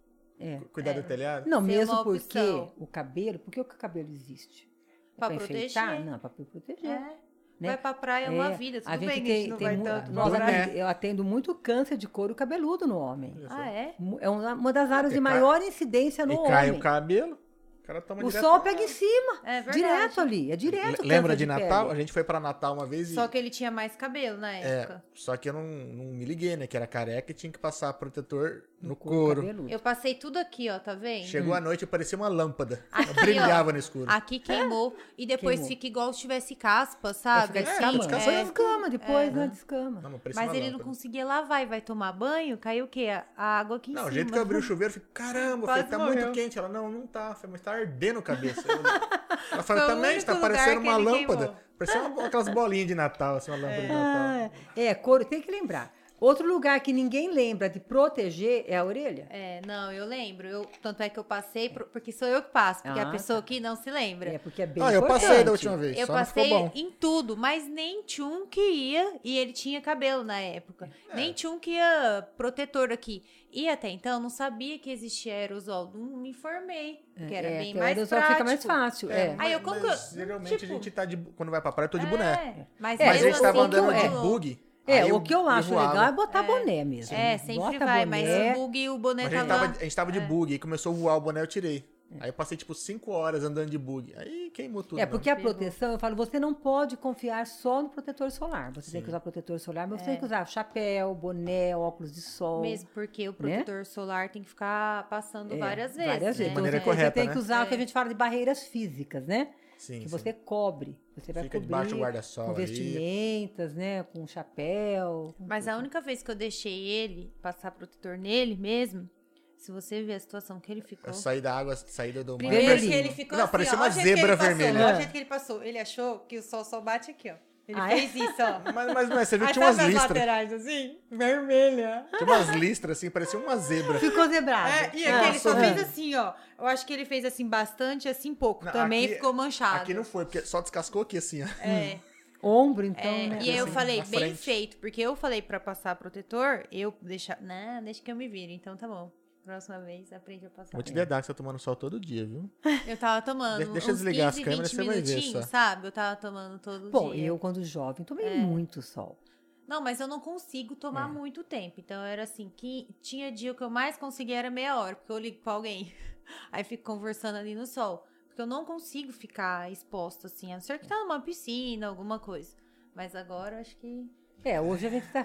É. 0.40 0.58
Cuidar 0.72 0.94
do 0.94 1.02
telhado. 1.02 1.48
Não, 1.48 1.60
Ser 1.60 1.66
mesmo 1.66 2.02
porque 2.02 2.38
o 2.78 2.86
cabelo, 2.86 3.38
por 3.38 3.50
que 3.52 3.60
o 3.60 3.64
cabelo 3.64 4.10
existe? 4.10 4.68
É 5.16 5.18
Pra 5.18 5.34
enfeitar? 5.34 5.84
proteger. 5.88 6.06
Não, 6.06 6.14
é 6.14 6.18
pra 6.18 6.30
proteger. 6.30 6.84
É. 6.84 7.16
Né? 7.62 7.68
Vai 7.68 7.78
pra 7.78 7.94
praia 7.94 8.30
uma 8.30 8.52
É, 8.52 8.56
vida, 8.56 8.80
tudo 8.80 8.90
a 8.92 8.96
gente 8.96 9.06
bem 9.06 9.22
que 9.22 9.30
a 9.30 9.32
tem, 9.34 9.40
gente 9.42 9.50
não 9.50 9.56
tem 9.56 9.66
vai 9.68 9.76
mu- 9.76 9.84
tanto. 9.84 10.12
nós 10.12 10.32
eu 10.74 10.86
atendo 10.86 11.24
muito 11.24 11.54
câncer 11.54 11.96
de 11.96 12.08
couro 12.08 12.34
cabeludo 12.34 12.86
no 12.86 12.98
homem. 12.98 13.34
Ah, 13.48 13.68
é? 13.70 13.94
É 14.20 14.28
uma 14.28 14.54
uma 14.54 14.72
das 14.72 14.90
áreas 14.90 15.12
E 15.12 15.16
de 15.16 15.22
cai- 15.22 15.32
maior 15.32 15.62
incidência 15.62 16.26
no 16.26 16.32
e 16.34 16.48
cai 16.48 16.68
homem. 16.68 16.78
o 16.78 16.82
cabelo, 16.82 17.38
o 17.82 17.86
cara 17.86 18.00
toma 18.00 18.22
O 18.22 18.28
direto 18.28 18.44
sol 18.44 18.60
pega 18.60 18.82
em 18.82 18.88
cima, 18.88 19.40
É 19.44 19.54
verdade. 19.62 19.78
direto 19.78 20.20
ali, 20.20 20.52
é 20.52 20.56
direto. 20.56 21.02
Lembra 21.06 21.32
câncer 21.32 21.36
de 21.36 21.46
Natal? 21.46 21.86
pele. 21.86 21.96
A 21.96 22.00
gente 22.00 22.12
foi 22.12 22.22
pra 22.24 22.38
Natal 22.40 22.74
uma 22.74 22.86
vez 22.86 23.10
e. 23.10 23.14
Só 23.14 23.26
que 23.28 23.36
ele 23.38 23.50
tinha 23.50 23.70
mais 23.70 23.94
cabelo 23.96 24.38
na 24.38 24.52
época. 24.52 24.94
É, 24.94 25.10
só 25.14 25.36
que 25.36 25.48
eu 25.48 25.52
não, 25.52 25.62
não 25.62 26.04
me 26.12 26.24
liguei, 26.24 26.56
né? 26.56 26.66
Que 26.66 26.76
era 26.76 26.86
careca 26.86 27.30
e 27.30 27.34
tinha 27.34 27.52
que 27.52 27.58
passar 27.58 27.92
protetor 27.94 28.64
no, 28.82 28.96
couro 28.96 29.16
couro. 29.18 29.40
cabeludo. 29.42 29.68
Eu 29.70 29.78
passei 29.78 30.14
tudo 30.14 30.38
aqui, 30.38 30.68
ó, 30.68 30.78
tá 30.78 30.94
vendo? 30.94 31.24
Chegou 31.26 31.54
a 31.54 31.60
noite 31.60 31.82
e 31.82 31.86
parecia 31.86 32.18
uma 32.18 32.28
lâmpada. 32.28 32.84
Aqui, 32.92 33.12
brilhava 33.14 33.70
ó. 33.70 33.72
no 33.72 33.78
escuro. 33.78 34.06
Aqui 34.08 34.38
queimou. 34.38 34.96
E 35.16 35.24
depois 35.24 35.54
Queimou. 35.60 35.68
fica 35.68 35.86
igual 35.86 36.12
se 36.12 36.20
tivesse 36.20 36.54
caspa, 36.54 37.14
sabe? 37.14 37.46
ficar 37.48 37.60
É, 37.60 37.62
descamando. 37.62 37.98
descansa- 37.98 38.32
É, 38.32 38.42
descama 38.42 38.90
depois, 38.90 39.28
É. 39.28 39.30
né? 39.30 39.46
Descama. 39.48 40.00
Não, 40.00 40.10
mas 40.24 40.34
Mas 40.34 40.50
ele 40.50 40.60
não 40.66 40.72
lâmpada. 40.72 40.84
conseguia 40.84 41.24
lavar 41.24 41.62
e 41.62 41.66
vai 41.66 41.80
tomar 41.80 42.12
banho, 42.12 42.58
caiu 42.58 42.84
o 42.86 42.88
quê? 42.88 43.08
A 43.36 43.60
água 43.60 43.76
aqui 43.76 43.90
em 43.92 43.94
Não, 43.94 44.02
cima. 44.02 44.10
o 44.10 44.14
jeito 44.14 44.32
que 44.32 44.38
eu 44.38 44.42
abri 44.42 44.56
o 44.56 44.62
chuveiro, 44.62 44.92
eu 44.92 45.00
falei, 45.00 45.08
caramba, 45.14 45.66
falei, 45.66 45.82
tá 45.84 45.98
morreu. 45.98 46.14
muito 46.14 46.32
quente. 46.32 46.58
Ela, 46.58 46.68
não, 46.68 46.90
não 46.90 47.06
tá. 47.06 47.34
Falei, 47.34 47.52
mas 47.52 47.60
tá 47.60 47.72
ardendo 47.72 48.18
a 48.18 48.22
cabeça. 48.22 48.62
Eu- 48.66 48.82
Ela 49.52 49.62
falou, 49.62 49.86
também, 49.86 50.20
tá 50.20 50.34
parecendo 50.36 50.80
uma 50.80 50.96
lâmpada. 50.96 51.46
queimou. 51.46 51.56
Parecia 51.78 52.00
uma- 52.02 52.26
aquelas 52.26 52.48
bolinhas 52.48 52.86
de 52.86 52.94
Natal, 52.94 53.36
assim, 53.36 53.50
uma 53.50 53.56
lâmpada 53.58 53.80
de 53.82 53.88
Natal. 53.88 54.02
Ah, 54.04 54.50
é, 54.76 54.94
couro, 54.94 55.24
tem 55.24 55.40
que 55.40 55.50
lembrar. 55.50 55.92
Outro 56.24 56.46
lugar 56.46 56.78
que 56.80 56.92
ninguém 56.92 57.32
lembra 57.32 57.68
de 57.68 57.80
proteger 57.80 58.64
é 58.68 58.76
a 58.76 58.84
orelha. 58.84 59.26
É, 59.28 59.60
não, 59.66 59.90
eu 59.90 60.06
lembro. 60.06 60.46
Eu, 60.46 60.64
tanto 60.80 61.02
é 61.02 61.08
que 61.08 61.18
eu 61.18 61.24
passei, 61.24 61.68
pro- 61.68 61.86
porque 61.86 62.12
sou 62.12 62.28
eu 62.28 62.40
que 62.40 62.50
passo, 62.50 62.80
porque 62.84 63.00
Ah, 63.00 63.08
a 63.08 63.10
pessoa 63.10 63.40
tá. 63.40 63.44
aqui 63.44 63.58
não 63.58 63.74
se 63.74 63.90
lembra. 63.90 64.30
É, 64.30 64.38
porque 64.38 64.62
é 64.62 64.66
bem 64.66 64.82
Ah, 64.84 64.92
eu 64.92 65.00
importante. 65.00 65.20
passei 65.26 65.42
da 65.42 65.50
última 65.50 65.76
vez, 65.76 65.98
Eu 65.98 66.06
só 66.06 66.12
não 66.16 66.24
ficou 66.24 66.42
passei 66.44 66.56
bom. 66.58 66.70
em 66.76 66.90
tudo, 66.92 67.36
mas 67.36 67.66
nem 67.68 68.02
tinha 68.04 68.24
um 68.24 68.46
que 68.46 68.60
ia, 68.60 69.14
e 69.24 69.36
ele 69.36 69.52
tinha 69.52 69.80
cabelo 69.80 70.22
na 70.22 70.38
época. 70.38 70.88
Nem 71.12 71.32
tinha 71.32 71.50
um 71.50 71.58
que 71.58 71.72
ia 71.72 72.24
protetor 72.36 72.92
aqui. 72.92 73.24
E 73.50 73.68
até 73.68 73.90
então, 73.90 74.20
não 74.20 74.30
sabia 74.30 74.78
que 74.78 74.90
existia 74.90 75.34
aerosol. 75.34 75.90
Não 75.92 76.16
me 76.18 76.30
informei, 76.30 77.00
que 77.28 77.34
era 77.34 77.48
é, 77.48 77.58
bem 77.58 77.72
que 77.72 77.78
o 77.78 77.82
mais 77.82 77.96
aerosol 77.98 78.18
prático. 78.18 78.32
fica 78.32 78.44
mais 78.44 78.64
fácil. 78.64 79.10
É, 79.10 79.34
Aí 79.38 79.52
eu 79.52 79.60
mas, 79.60 79.82
mas 79.82 79.82
que 79.82 80.14
eu- 80.14 80.18
geralmente 80.20 80.56
tipo- 80.56 80.64
a 80.72 80.74
gente 80.76 80.90
tá 80.92 81.04
de. 81.04 81.16
Quando 81.36 81.50
vai 81.50 81.60
pra 81.60 81.72
praia, 81.72 81.86
eu 81.86 81.90
tô 81.90 81.98
de 81.98 82.06
É, 82.06 82.08
boné. 82.08 82.66
Mas, 82.78 83.00
É, 83.00 83.06
Mas 83.06 83.20
a 83.20 83.24
mesmo 83.24 83.28
gente 83.30 83.42
tava 83.42 83.58
assim, 83.58 83.66
andando 83.66 83.92
de 84.00 84.08
bug. 84.08 84.58
É, 84.86 85.02
aí 85.02 85.12
o 85.12 85.20
que 85.20 85.32
eu 85.34 85.48
acho 85.48 85.68
voava. 85.70 85.92
legal 85.92 86.04
é 86.08 86.12
botar 86.12 86.42
boné 86.42 86.84
mesmo. 86.84 87.16
É, 87.16 87.38
sempre 87.38 87.56
Bota 87.56 87.84
vai, 87.86 88.04
mas 88.04 88.22
boné. 88.28 88.52
o 88.52 88.54
bug 88.66 88.78
e 88.78 88.88
o 88.90 88.98
boné 88.98 89.22
Mas 89.24 89.32
a 89.32 89.36
gente, 89.38 89.48
tava... 89.48 89.60
tava, 89.66 89.78
a 89.78 89.82
gente 89.84 89.96
tava 89.96 90.12
de 90.12 90.20
bug, 90.20 90.52
aí 90.52 90.58
começou 90.58 90.92
a 90.92 90.96
voar 90.96 91.16
o 91.16 91.20
boné, 91.20 91.40
eu 91.40 91.46
tirei. 91.46 91.84
Aí 92.20 92.28
eu 92.28 92.32
passei 92.34 92.58
tipo 92.58 92.74
5 92.74 93.10
horas 93.10 93.42
andando 93.42 93.70
de 93.70 93.78
bug. 93.78 94.12
Aí 94.18 94.50
queimou 94.50 94.82
tudo. 94.82 94.98
É, 94.98 95.04
não. 95.06 95.10
porque 95.10 95.30
a 95.30 95.34
Ferrou. 95.36 95.54
proteção, 95.54 95.92
eu 95.92 95.98
falo, 95.98 96.14
você 96.14 96.38
não 96.38 96.52
pode 96.52 96.94
confiar 96.94 97.46
só 97.46 97.80
no 97.80 97.88
protetor 97.88 98.30
solar. 98.30 98.70
Você 98.72 98.90
tem 98.90 99.00
Sim. 99.00 99.04
que 99.04 99.08
usar 99.08 99.20
protetor 99.20 99.58
solar, 99.58 99.86
mas 99.88 100.00
você 100.02 100.04
É. 100.04 100.10
tem 100.10 100.18
que 100.18 100.24
usar 100.26 100.44
chapéu, 100.46 101.14
boné, 101.14 101.74
óculos 101.74 102.12
de 102.12 102.20
sol. 102.20 102.60
Mesmo 102.60 102.90
porque 102.92 103.26
o 103.30 103.32
protetor 103.32 103.86
solar 103.86 104.28
tem 104.28 104.42
que 104.42 104.48
ficar 104.50 105.08
passando 105.08 105.54
É, 105.54 105.56
várias 105.56 105.92
vezes. 105.96 106.06
Várias 106.12 106.20
né? 106.22 106.32
vezes. 106.32 106.48
De 106.48 106.54
maneira 106.54 106.76
Então, 106.76 106.84
você- 106.92 106.96
correta, 106.98 107.14
Você 107.14 107.20
tem 107.20 107.26
né? 107.28 107.32
que 107.32 107.38
usar 107.38 107.64
o 107.64 107.68
que 107.68 107.74
a 107.74 107.76
É. 107.78 107.80
gente 107.80 107.92
fala 107.94 108.08
de 108.10 108.14
barreiras 108.14 108.62
físicas, 108.64 109.26
né? 109.26 109.48
Sim, 109.82 109.98
que 110.00 110.08
sim. 110.08 110.16
você 110.16 110.32
cobre. 110.32 110.96
Você 111.16 111.32
vai 111.32 111.42
Fica 111.42 111.56
cobrir 111.58 111.66
debaixo 111.66 111.94
do 111.96 112.00
guarda-sol 112.00 112.44
com 112.46 112.50
ali. 112.52 112.66
vestimentas, 112.66 113.74
né? 113.74 114.04
Com 114.04 114.24
chapéu. 114.28 115.34
com 115.36 115.44
Mas 115.44 115.66
a 115.66 115.76
única 115.76 116.00
vez 116.00 116.22
que 116.22 116.30
eu 116.30 116.36
deixei 116.36 116.84
ele 116.86 117.32
passar 117.42 117.72
protetor 117.72 118.16
nele 118.16 118.56
mesmo, 118.56 119.10
se 119.56 119.72
você 119.72 120.00
ver 120.04 120.14
a 120.14 120.20
situação 120.20 120.60
que 120.60 120.70
ele 120.70 120.82
ficou. 120.82 121.08
Eu 121.10 121.14
saí 121.14 121.40
da 121.40 121.52
água, 121.52 121.74
saída 121.74 122.22
do 122.22 122.32
mar. 122.32 122.38
Primeiro 122.38 122.80
que 122.80 122.92
ele 122.92 123.10
ficou 123.10 123.36
Não, 123.36 123.44
assim, 123.44 123.52
parecia 123.52 123.74
uma 123.76 123.90
zebra 123.90 124.36
passou, 124.36 124.54
vermelha. 124.56 124.78
Olha 124.84 124.90
É. 124.90 124.92
o 124.92 124.96
jeito 124.98 125.10
que 125.12 125.18
ele 125.18 125.24
passou. 125.24 125.62
Ele 125.64 125.78
achou 125.80 126.20
que 126.20 126.38
o 126.38 126.42
sol 126.42 126.64
só 126.64 126.80
bate 126.80 127.10
aqui, 127.10 127.30
ó. 127.30 127.34
Ele 127.68 127.78
Ah, 127.80 127.88
fez 127.88 128.14
isso, 128.14 128.42
ó. 128.42 128.72
Mas, 128.72 128.92
mas, 128.92 129.08
mas 129.08 129.28
você 129.28 129.38
viu 129.38 129.46
que 129.46 129.52
tinha 129.52 129.64
umas 129.64 129.76
listras. 129.78 130.02
laterais 130.10 130.52
assim? 130.52 130.98
Vermelha. 131.10 132.06
Tinha 132.18 132.26
umas 132.28 132.48
listras 132.50 132.98
assim, 132.98 133.08
parecia 133.10 133.38
uma 133.38 133.56
zebra. 133.56 133.98
Ficou 134.00 134.28
zebrado. 134.28 134.68
É, 134.68 134.90
e 134.94 135.06
Ah, 135.06 135.20
aquele 135.20 135.38
só 135.38 135.54
fez 135.56 135.78
assim, 135.80 136.14
ó. 136.16 136.34
Eu 136.58 136.66
acho 136.66 136.84
que 136.84 136.92
ele 136.92 137.04
fez 137.04 137.24
assim 137.24 137.48
bastante, 137.48 138.08
assim 138.08 138.34
pouco. 138.34 138.64
Não, 138.64 138.72
Também 138.72 139.04
aqui- 139.04 139.14
ficou 139.14 139.32
manchado. 139.32 139.82
Aqui 139.82 139.94
não 139.94 140.04
foi, 140.04 140.24
porque 140.24 140.40
só 140.42 140.60
descascou 140.60 141.02
aqui 141.02 141.18
assim, 141.18 141.42
ó. 141.42 141.46
É, 141.60 141.98
Ombro, 142.42 142.84
então, 142.84 143.04
é, 143.04 143.26
né? 143.28 143.38
e 143.40 143.50
aí 143.50 143.56
eu 143.56 143.64
assim, 143.64 143.72
falei, 143.72 144.02
bem 144.02 144.20
frente. 144.20 144.38
feito, 144.38 144.76
porque 144.78 145.00
eu 145.00 145.14
falei 145.14 145.40
pra 145.40 145.60
passar 145.60 145.94
protetor, 145.94 146.66
eu 146.72 146.92
deixar. 147.00 147.38
Não, 147.40 147.82
deixa 147.84 148.02
que 148.02 148.10
eu 148.10 148.16
me 148.16 148.26
vire, 148.26 148.52
então 148.52 148.76
tá 148.76 148.88
bom. 148.88 149.12
Próxima 149.44 149.80
vez 149.80 150.12
aprende 150.12 150.46
a 150.46 150.50
passar. 150.50 150.70
Vou 150.72 150.82
te 150.84 150.92
dedar 150.92 151.20
que 151.20 151.26
você 151.26 151.32
tá 151.32 151.36
tomando 151.36 151.58
sol 151.58 151.74
todo 151.74 151.98
dia, 151.98 152.24
viu? 152.24 152.48
Eu 152.86 152.96
tava 152.96 153.20
tomando 153.24 153.64
De- 153.64 153.72
deixa 153.72 153.90
eu 153.90 153.94
desligar 153.94 154.28
as 154.28 154.36
15, 154.36 154.44
câmeras, 154.44 154.70
20 154.72 154.76
você 154.80 154.86
vai 154.86 155.02
ver 155.02 155.22
só. 155.22 155.42
sabe? 155.42 155.86
Eu 155.88 155.92
tava 155.92 156.14
tomando 156.20 156.58
todo 156.60 156.90
Bom, 156.90 157.10
dia. 157.12 157.24
eu, 157.26 157.38
quando 157.38 157.62
jovem, 157.64 158.04
tomei 158.04 158.26
É. 158.26 158.36
muito 158.36 158.80
sol. 158.80 159.18
Não, 159.66 159.80
mas 159.80 159.98
eu 160.00 160.06
não 160.06 160.20
consigo 160.20 160.76
tomar 160.76 161.08
É. 161.08 161.12
muito 161.12 161.42
tempo. 161.42 161.80
Então 161.80 162.04
era 162.04 162.22
assim, 162.22 162.52
que 162.56 162.88
tinha 163.02 163.32
dia 163.32 163.52
que 163.52 163.62
eu 163.62 163.70
mais 163.70 163.96
conseguia 163.96 164.38
era 164.38 164.50
meia 164.50 164.78
hora, 164.78 164.94
porque 164.94 165.10
eu 165.10 165.18
ligo 165.18 165.40
pra 165.42 165.54
alguém. 165.54 165.92
Aí 166.52 166.62
fico 166.62 166.84
conversando 166.84 167.36
ali 167.36 167.54
no 167.54 167.66
sol. 167.66 168.06
Porque 168.28 168.40
eu 168.42 168.46
não 168.46 168.64
consigo 168.64 169.12
ficar 169.12 169.70
exposta 169.72 170.26
assim, 170.28 170.52
a 170.52 170.54
não 170.56 170.62
ser 170.62 170.78
que 170.78 170.86
tá 170.86 170.94
numa 171.00 171.20
piscina, 171.20 171.88
alguma 171.88 172.18
coisa. 172.20 172.56
Mas 172.94 173.14
agora 173.16 173.56
eu 173.56 173.60
acho 173.60 173.76
que. 173.76 174.08
É, 174.44 174.60
hoje 174.60 174.86
a 174.86 174.90
gente 174.90 175.06
está 175.06 175.24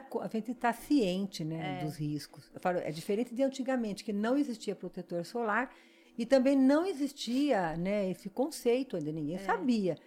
tá 0.60 0.74
ciente, 0.74 1.44
né, 1.44 1.80
É. 1.82 1.86
dos 1.86 1.96
riscos. 1.98 2.50
Eu 2.54 2.60
falo, 2.60 2.78
é 2.80 2.92
diferente 2.92 3.34
de 3.34 3.42
antigamente, 3.44 4.04
que 4.04 4.14
não 4.14 4.38
existia 4.38 4.76
protetor 4.76 5.26
solar 5.26 5.74
e 6.18 6.26
também 6.26 6.56
não 6.56 6.86
existia, 6.86 7.76
né, 7.78 8.10
esse 8.10 8.30
conceito 8.30 8.96
ainda, 8.96 9.12
ninguém 9.12 9.38
sabia 9.40 9.98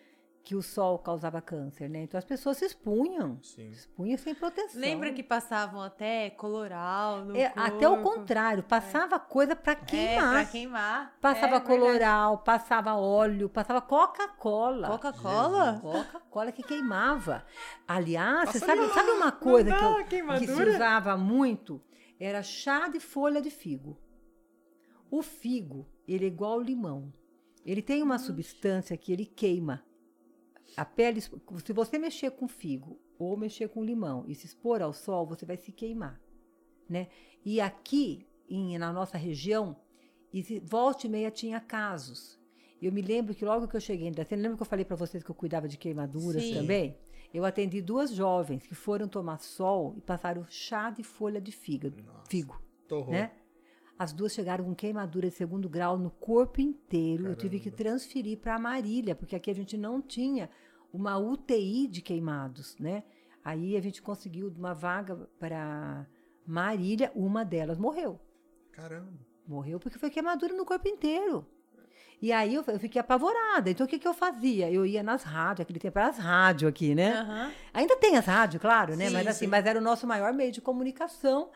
que 0.42 0.56
o 0.56 0.62
sol 0.62 0.98
causava 0.98 1.40
câncer, 1.40 1.88
né? 1.88 2.02
Então 2.02 2.16
as 2.18 2.24
pessoas 2.24 2.56
se 2.56 2.64
expunham, 2.64 3.38
Sim. 3.42 3.70
se 3.72 3.80
expunham 3.80 4.16
sem 4.18 4.34
proteção. 4.34 4.80
Lembra 4.80 5.12
que 5.12 5.22
passavam 5.22 5.80
até 5.82 6.30
coloral 6.30 7.24
no 7.24 7.36
É, 7.36 7.52
até 7.54 7.88
o 7.88 7.98
corpo? 8.02 8.20
contrário, 8.20 8.62
passava 8.62 9.18
coisa 9.20 9.54
para 9.54 9.72
É, 9.72 9.76
queimar. 9.76 10.32
pra 10.32 10.44
queimar. 10.46 11.18
Passava 11.20 11.46
É, 11.56 11.58
verdade. 11.60 11.66
coloral, 11.66 12.38
passava 12.38 12.94
óleo, 12.96 13.48
passava 13.48 13.80
Coca-Cola. 13.82 14.88
Coca-Cola? 14.88 15.78
Coca-Cola 15.80 16.52
que 16.52 16.62
queimava. 16.62 17.44
Aliás, 17.86 18.50
você 18.50 18.58
sabe, 18.58 18.88
sabe 18.94 19.10
uma 19.10 19.30
coisa 19.30 19.70
que, 19.76 19.84
eu- 19.84 20.04
que 20.38 20.46
se 20.46 20.62
usava 20.64 21.16
muito? 21.16 21.80
Era 22.18 22.42
chá 22.42 22.88
de 22.88 22.98
folha 22.98 23.40
de 23.40 23.50
figo. 23.50 23.98
O 25.10 25.22
figo, 25.22 25.86
ele 26.08 26.24
é 26.24 26.28
igual 26.28 26.52
ao 26.54 26.60
limão. 26.60 27.12
Ele 27.64 27.82
tem 27.82 28.02
uma 28.02 28.18
substância 28.18 28.96
que 28.96 29.12
ele 29.12 29.26
queima. 29.26 29.84
A 30.76 30.84
pele, 30.84 31.20
se 31.20 31.72
você 31.72 31.98
mexer 31.98 32.30
com 32.32 32.46
figo 32.48 32.98
ou 33.18 33.36
mexer 33.36 33.68
com 33.68 33.84
limão 33.84 34.24
e 34.26 34.34
se 34.34 34.46
expor 34.46 34.80
ao 34.82 34.92
sol, 34.92 35.26
você 35.26 35.44
vai 35.44 35.56
se 35.56 35.72
queimar, 35.72 36.20
né? 36.88 37.08
E 37.44 37.60
aqui, 37.60 38.26
em- 38.48 38.78
na 38.78 38.92
nossa 38.92 39.18
região, 39.18 39.76
exi- 40.32 40.60
volta 40.60 41.06
e 41.06 41.10
meia 41.10 41.30
tinha 41.30 41.60
casos. 41.60 42.38
Eu 42.80 42.92
me 42.92 43.02
lembro 43.02 43.34
que 43.34 43.44
logo 43.44 43.68
que 43.68 43.76
eu 43.76 43.80
cheguei 43.80 44.08
em 44.08 44.12
Dracena, 44.12 44.40
lembra 44.42 44.56
que 44.56 44.62
eu 44.62 44.66
falei 44.66 44.84
para 44.84 44.96
vocês 44.96 45.22
que 45.22 45.30
eu 45.30 45.34
cuidava 45.34 45.68
de 45.68 45.76
queimaduras 45.76 46.42
Sim. 46.42 46.54
também? 46.54 46.96
Eu 47.32 47.44
atendi 47.44 47.80
duas 47.82 48.10
jovens 48.12 48.66
que 48.66 48.74
foram 48.74 49.06
tomar 49.06 49.38
sol 49.38 49.94
e 49.96 50.00
passaram 50.00 50.44
chá 50.48 50.90
de 50.90 51.02
folha 51.04 51.40
de 51.40 51.52
fígado, 51.52 52.02
Nossa. 52.02 52.24
figo, 52.28 52.60
Torrou. 52.88 53.12
né? 53.12 53.32
As 54.00 54.14
duas 54.14 54.32
chegaram 54.32 54.64
com 54.64 54.74
queimadura 54.74 55.28
de 55.28 55.34
segundo 55.34 55.68
grau 55.68 55.98
no 55.98 56.10
corpo 56.10 56.58
inteiro. 56.58 57.26
Eu 57.26 57.36
tive 57.36 57.58
que 57.60 57.70
Caramba. 57.70 57.90
transferir 57.90 58.38
para 58.38 58.58
Marília, 58.58 59.14
porque 59.14 59.36
aqui 59.36 59.50
a 59.50 59.54
gente 59.54 59.76
não 59.76 60.00
tinha 60.00 60.48
uma 60.90 61.18
UTI 61.18 61.86
de 61.86 62.00
queimados, 62.00 62.78
né? 62.78 63.02
Aí 63.44 63.76
a 63.76 63.80
gente 63.82 64.00
conseguiu 64.00 64.48
uma 64.56 64.72
vaga 64.72 65.28
para 65.38 66.06
Marília, 66.46 67.12
uma 67.14 67.44
delas 67.44 67.76
morreu. 67.76 68.18
Caramba. 68.72 69.12
Morreu 69.46 69.78
porque 69.78 69.98
foi 69.98 70.08
queimadura 70.08 70.54
no 70.54 70.64
corpo 70.64 70.88
inteiro. 70.88 71.46
E 72.22 72.32
aí 72.32 72.54
eu, 72.54 72.64
eu 72.68 72.80
fiquei 72.80 73.02
apavorada. 73.02 73.68
Então 73.68 73.84
o 73.84 73.88
que, 73.88 73.98
que 73.98 74.08
eu 74.08 74.14
fazia? 74.14 74.72
Eu 74.72 74.86
ia 74.86 75.02
nas 75.02 75.24
rádios, 75.24 75.64
aquele 75.64 75.78
tempo 75.78 75.98
era 75.98 76.08
as 76.08 76.16
rádios 76.16 76.70
aqui, 76.70 76.94
né? 76.94 77.18
Aham. 77.18 77.52
Ainda 77.74 77.98
tem 77.98 78.16
as 78.16 78.24
rádios, 78.24 78.62
claro, 78.62 78.96
né? 78.96 79.08
Sim, 79.08 79.12
mas 79.12 79.26
assim, 79.26 79.44
sim. 79.44 79.46
mas 79.46 79.66
era 79.66 79.78
o 79.78 79.82
nosso 79.82 80.06
maior 80.06 80.32
meio 80.32 80.52
de 80.52 80.62
comunicação. 80.62 81.50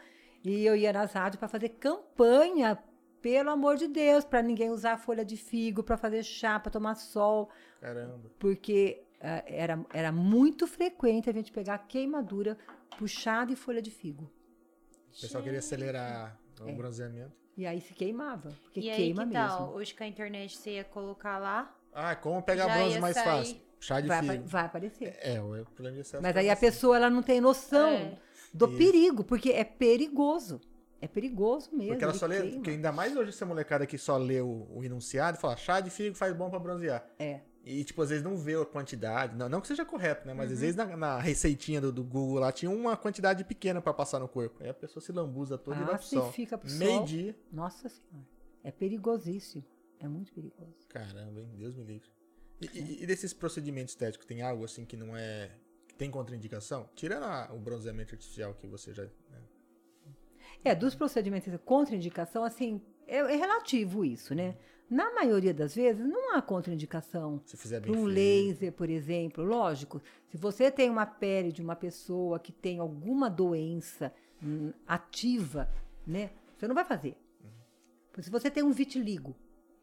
E 0.45 0.65
eu 0.67 0.77
ia 0.77 0.93
nas 0.93 1.13
rádios 1.13 1.39
para 1.39 1.49
fazer 1.49 1.71
campanha, 1.71 2.79
pelo 3.23 3.51
amor 3.51 3.77
de 3.77 3.89
Deus, 3.89 4.25
para 4.25 4.43
ninguém 4.43 4.71
usar 4.71 4.99
folha 4.99 5.25
de 5.25 5.37
figo, 5.37 5.83
para 5.83 5.97
fazer 5.97 6.23
chá, 6.23 6.61
para 6.61 6.71
tomar 6.71 6.95
sol, 6.97 7.49
Caramba. 7.81 8.31
porque 8.39 9.03
ah, 9.23 9.43
era, 9.47 9.85
era 9.93 10.13
muito 10.13 10.67
frequente 10.67 11.31
a 11.31 11.33
gente 11.33 11.51
pegar 11.51 11.79
queimadura 11.79 12.59
puxada 12.99 13.51
e 13.53 13.57
folha 13.57 13.81
de 13.81 13.91
figo. 13.91 14.31
O 15.17 15.21
pessoal 15.21 15.43
queria 15.43 15.61
acelerar 15.61 16.39
o 16.61 16.69
É. 16.69 16.73
bronzeamento. 16.73 17.33
E 17.57 17.65
aí 17.67 17.81
se 17.81 17.95
queimava, 17.95 18.51
porque 18.65 18.81
E 18.81 18.91
aí, 18.91 18.97
queima 18.97 19.23
que 19.27 19.33
mesmo. 19.33 19.49
tal? 19.49 19.73
Hoje 19.75 19.95
com 19.95 20.05
a 20.05 20.07
internet 20.09 20.57
você 20.59 20.73
ia 20.73 20.85
colocar 20.85 21.39
lá. 21.39 21.75
Ah, 21.93 22.15
como 22.17 22.43
pegar 22.43 22.69
bronze 22.77 22.99
mais 23.01 23.15
sair. 23.15 23.25
fácil? 23.25 23.61
Chá 23.81 24.01
de 24.01 24.09
Vai, 24.09 24.23
figo. 24.23 24.45
vai 24.47 24.65
aparecer. 24.65 25.17
É, 25.21 25.41
o 25.41 25.65
problema 25.75 26.03
de 26.03 26.11
Mas 26.21 26.37
aí 26.37 26.51
a 26.51 26.57
pessoa 26.57 26.97
ela 26.97 27.09
não 27.09 27.23
tem 27.23 27.41
noção 27.41 27.89
É. 27.91 28.19
do 28.55 28.67
Isso. 28.69 28.79
perigo, 28.79 29.25
porque 29.25 29.51
é 29.51 29.65
perigoso. 29.65 30.61
É 31.01 31.07
perigoso 31.09 31.69
mesmo. 31.73 31.89
Porque 31.93 32.05
ela 32.05 32.15
só 32.15 32.25
lê, 32.25 32.53
porque 32.53 32.71
ainda 32.71 32.91
mais 32.91 33.15
hoje 33.15 33.29
essa 33.29 33.45
molecada 33.45 33.85
que 33.87 33.99
só 33.99 34.17
lê 34.17 34.41
o, 34.41 34.67
o 34.71 34.83
enunciado 34.83 35.37
e 35.37 35.41
fala 35.41 35.55
chá 35.57 35.81
de 35.81 35.91
figo 35.91 36.15
faz 36.17 36.35
bom 36.35 36.49
pra 36.49 36.59
bronzear. 36.59 37.05
É. 37.19 37.41
E, 37.67 37.83
tipo, 37.83 38.01
às 38.03 38.11
vezes 38.11 38.23
não 38.25 38.37
vê 38.37 38.55
a 38.55 38.65
quantidade. 38.65 39.37
Não, 39.37 39.49
não 39.49 39.61
que 39.61 39.67
seja 39.67 39.85
correto, 39.85 40.27
né? 40.27 40.33
Mas 40.35 40.49
Uhum. 40.49 40.55
às 40.55 40.61
vezes 40.61 40.77
na, 40.77 40.85
na 40.97 41.19
receitinha 41.19 41.81
do, 41.81 41.91
do 41.93 42.05
Google 42.05 42.39
lá 42.41 42.53
tinha 42.53 42.71
uma 42.71 42.97
quantidade 42.97 43.43
pequena 43.45 43.81
pra 43.83 43.93
passar 43.93 44.19
no 44.21 44.29
corpo. 44.29 44.63
Aí 44.63 44.69
a 44.71 44.75
pessoa 44.75 45.03
se 45.03 45.13
lambuza 45.13 45.59
toda 45.59 45.77
e 45.79 45.85
vai 45.85 45.95
Ah, 45.95 45.99
pro 45.99 46.07
sol. 46.07 46.33
fica 46.33 46.57
pro 46.57 46.69
sol. 46.69 46.79
Meio-dia. 46.79 47.37
Nossa 47.53 47.89
senhora. 47.89 48.27
É 48.63 48.71
perigosíssimo. 48.71 49.65
É 49.99 50.07
muito 50.09 50.33
perigoso. 50.33 50.75
Caramba, 50.89 51.41
hein? 51.41 51.49
Deus 51.57 51.75
me 51.75 51.85
livre. 51.85 52.09
E, 52.61 52.67
e- 52.79 53.03
e 53.03 53.07
desses 53.07 53.33
procedimentos 53.35 53.93
estéticos, 53.95 54.27
tem 54.27 54.43
algo 54.43 54.65
assim 54.65 54.85
que 54.85 54.97
não 54.97 55.17
é. 55.17 55.51
Tem 55.97 56.11
contraindicação? 56.11 56.89
Tirando 56.95 57.25
a- 57.25 57.51
o 57.53 57.59
bronzeamento 57.59 58.15
artificial 58.15 58.55
que 58.55 58.67
você 58.67 58.93
já. 58.93 59.05
né? 59.05 59.11
É, 60.65 60.75
dos 60.75 60.95
procedimentos 60.95 61.51
de 61.51 61.59
contraindicação, 61.59 62.43
assim, 62.45 62.81
é, 63.07 63.19
é 63.19 63.37
relativo 63.37 64.05
isso, 64.05 64.35
né? 64.35 64.57
Na 64.89 65.13
maioria 65.15 65.53
das 65.53 65.75
vezes, 65.75 66.05
não 66.07 66.35
há 66.35 66.43
contraindicação 66.43 67.41
Se 67.45 67.57
fizer 67.57 67.81
bem 67.81 67.95
um 67.95 68.05
laser, 68.05 68.73
por 68.73 68.89
exemplo. 68.91 69.43
Lógico, 69.45 70.01
se 70.29 70.37
você 70.37 70.71
tem 70.71 70.91
uma 70.91 71.07
pele 71.07 71.51
de 71.53 71.63
uma 71.63 71.75
pessoa 71.75 72.39
que 72.39 72.53
tem 72.53 72.79
alguma 72.79 73.29
doença 73.31 74.13
hum, 74.43 74.73
ativa, 74.87 75.69
né? 76.07 76.31
Você 76.57 76.69
não 76.69 76.75
vai 76.75 76.85
fazer. 76.85 77.17
Porque 78.09 78.23
Se 78.23 78.31
você 78.31 78.51
tem 78.51 78.63
um 78.63 78.73
vitiligo, 78.73 79.35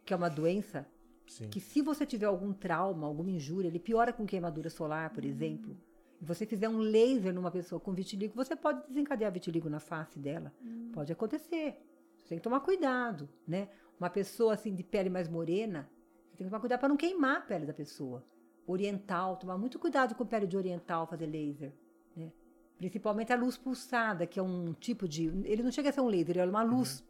que 0.06 0.14
é 0.14 0.18
uma 0.18 0.30
doença 0.30 0.88
Sim. 1.28 1.50
que 1.50 1.60
se 1.60 1.82
você 1.82 2.06
tiver 2.06 2.28
algum 2.28 2.54
trauma, 2.54 3.06
alguma 3.08 3.30
injúria, 3.30 3.68
ele 3.68 3.80
piora 3.80 4.14
com 4.14 4.26
queimadura 4.26 4.70
solar, 4.70 5.10
por 5.10 5.26
exemplo. 5.26 5.76
Você 6.22 6.46
fizer 6.46 6.70
um 6.70 6.78
laser 6.78 7.34
numa 7.34 7.50
pessoa 7.50 7.80
com 7.80 7.92
vitiligo, 7.94 8.36
você 8.36 8.56
pode 8.56 8.88
desencadear 8.88 9.32
vitiligo 9.32 9.68
na 9.70 9.80
face 9.80 10.20
dela. 10.20 10.54
Pode 10.94 11.12
acontecer. 11.12 11.82
Você 12.22 12.30
tem 12.30 12.38
que 12.38 12.44
tomar 12.44 12.60
cuidado, 12.60 13.28
né? 13.48 13.70
Uma 14.00 14.10
pessoa 14.10 14.54
assim 14.54 14.76
de 14.76 14.84
pele 14.84 15.10
mais 15.10 15.28
morena, 15.28 15.90
você 16.30 16.38
tem 16.38 16.46
que 16.46 16.52
tomar 16.52 16.60
cuidado 16.60 16.80
para 16.80 16.90
não 16.90 16.98
queimar 16.98 17.38
a 17.38 17.42
pele 17.42 17.66
da 17.66 17.74
pessoa. 17.74 18.24
Oriental, 18.68 19.36
tomar 19.38 19.58
muito 19.58 19.80
cuidado 19.80 20.14
com 20.14 20.26
pele 20.26 20.46
de 20.46 20.56
oriental 20.56 21.08
fazer 21.08 21.26
laser, 21.26 21.74
né? 22.16 22.32
Principalmente 22.78 23.34
a 23.34 23.36
luz 23.36 23.58
pulsada, 23.58 24.28
que 24.28 24.40
é 24.40 24.44
um 24.44 24.74
tipo 24.74 25.08
de, 25.08 25.26
ele 25.46 25.64
não 25.64 25.72
chega 25.72 25.90
a 25.90 25.92
ser 25.92 26.02
um 26.02 26.08
laser, 26.08 26.38
ele 26.38 26.40
é 26.42 26.46
uma 26.46 26.64
luz 26.64 27.04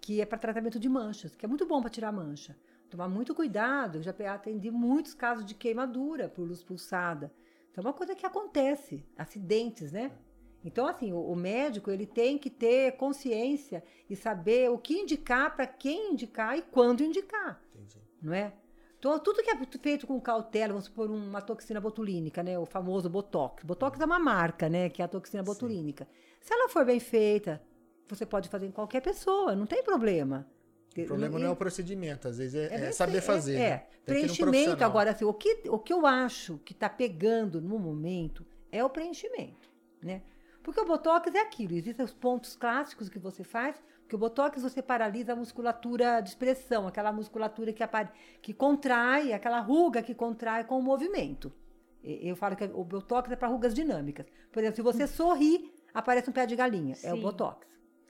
que 0.00 0.20
é 0.20 0.26
para 0.26 0.38
tratamento 0.38 0.78
de 0.78 0.88
manchas, 0.88 1.34
que 1.34 1.44
é 1.44 1.48
muito 1.48 1.66
bom 1.66 1.80
para 1.80 1.90
tirar 1.90 2.12
mancha. 2.12 2.56
Tomar 2.90 3.08
muito 3.08 3.34
cuidado, 3.34 3.98
eu 3.98 4.02
já 4.02 4.14
atendi 4.32 4.70
muitos 4.70 5.14
casos 5.14 5.44
de 5.44 5.54
queimadura 5.54 6.28
por 6.28 6.46
luz 6.46 6.62
pulsada. 6.62 7.32
Então 7.78 7.86
é 7.86 7.92
uma 7.92 7.96
coisa 7.96 8.12
que 8.16 8.26
acontece, 8.26 9.04
acidentes, 9.16 9.92
né? 9.92 10.10
Então, 10.64 10.84
assim, 10.88 11.12
o, 11.12 11.20
o 11.20 11.36
médico 11.36 11.92
ele 11.92 12.06
tem 12.06 12.36
que 12.36 12.50
ter 12.50 12.96
consciência 12.96 13.84
e 14.10 14.16
saber 14.16 14.68
o 14.68 14.76
que 14.76 14.94
indicar 14.94 15.54
para 15.54 15.64
quem 15.64 16.10
indicar 16.12 16.58
e 16.58 16.62
quando 16.62 17.04
indicar, 17.04 17.62
Entendi. 17.72 18.02
não 18.20 18.34
é? 18.34 18.52
Então, 18.98 19.16
tudo 19.20 19.44
que 19.44 19.50
é 19.50 19.56
feito 19.80 20.08
com 20.08 20.20
cautela, 20.20 20.72
vamos 20.72 20.86
supor 20.86 21.08
uma 21.08 21.40
toxina 21.40 21.80
botulínica, 21.80 22.42
né? 22.42 22.58
O 22.58 22.66
famoso 22.66 23.08
Botox. 23.08 23.62
Botox 23.62 24.00
é 24.00 24.04
uma 24.04 24.18
marca, 24.18 24.68
né? 24.68 24.88
Que 24.88 25.00
é 25.00 25.04
a 25.04 25.08
toxina 25.08 25.44
botulínica. 25.44 26.08
Se 26.40 26.52
ela 26.52 26.68
for 26.68 26.84
bem 26.84 26.98
feita, 26.98 27.62
você 28.08 28.26
pode 28.26 28.48
fazer 28.48 28.66
em 28.66 28.72
qualquer 28.72 29.02
pessoa, 29.02 29.54
não 29.54 29.66
tem 29.66 29.84
problema. 29.84 30.48
O 31.04 31.06
problema 31.06 31.38
não 31.38 31.46
é 31.46 31.50
o 31.50 31.56
procedimento, 31.56 32.28
às 32.28 32.38
vezes 32.38 32.54
é, 32.54 32.74
é 32.74 32.78
bem 32.78 32.92
saber 32.92 33.20
fazer. 33.20 33.54
É, 33.54 33.58
né? 33.58 33.66
é. 33.66 33.86
Preenchimento 34.04 34.50
profissional. 34.50 34.88
agora, 34.90 35.10
assim, 35.10 35.24
o 35.24 35.34
que, 35.34 35.62
o 35.68 35.78
que 35.78 35.92
eu 35.92 36.06
acho 36.06 36.58
que 36.64 36.72
está 36.72 36.88
pegando 36.88 37.60
no 37.60 37.78
momento 37.78 38.44
é 38.72 38.82
o 38.84 38.88
preenchimento, 38.90 39.68
né? 40.02 40.22
Porque 40.62 40.80
o 40.80 40.84
Botox 40.84 41.34
é 41.34 41.40
aquilo, 41.40 41.74
existem 41.74 42.04
os 42.04 42.12
pontos 42.12 42.54
clássicos 42.54 43.08
que 43.08 43.18
você 43.18 43.42
faz, 43.42 43.82
porque 44.02 44.14
o 44.16 44.18
Botox 44.18 44.62
você 44.62 44.82
paralisa 44.82 45.32
a 45.32 45.36
musculatura 45.36 46.20
de 46.20 46.28
expressão, 46.30 46.86
aquela 46.86 47.12
musculatura 47.12 47.72
que, 47.72 47.82
apare- 47.82 48.10
que 48.42 48.52
contrai, 48.52 49.32
aquela 49.32 49.60
ruga 49.60 50.02
que 50.02 50.14
contrai 50.14 50.64
com 50.64 50.78
o 50.78 50.82
movimento. 50.82 51.52
Eu 52.02 52.36
falo 52.36 52.54
que 52.56 52.64
o 52.64 52.84
Botox 52.84 53.30
é 53.30 53.36
para 53.36 53.48
rugas 53.48 53.74
dinâmicas. 53.74 54.26
Por 54.52 54.60
exemplo, 54.60 54.76
se 54.76 54.82
você 54.82 55.06
sorrir, 55.06 55.72
aparece 55.92 56.30
um 56.30 56.32
pé 56.32 56.46
de 56.46 56.54
galinha, 56.56 56.94
é 57.02 57.12
o 57.12 57.16
Sim. 57.16 57.22
Botox. 57.22 57.66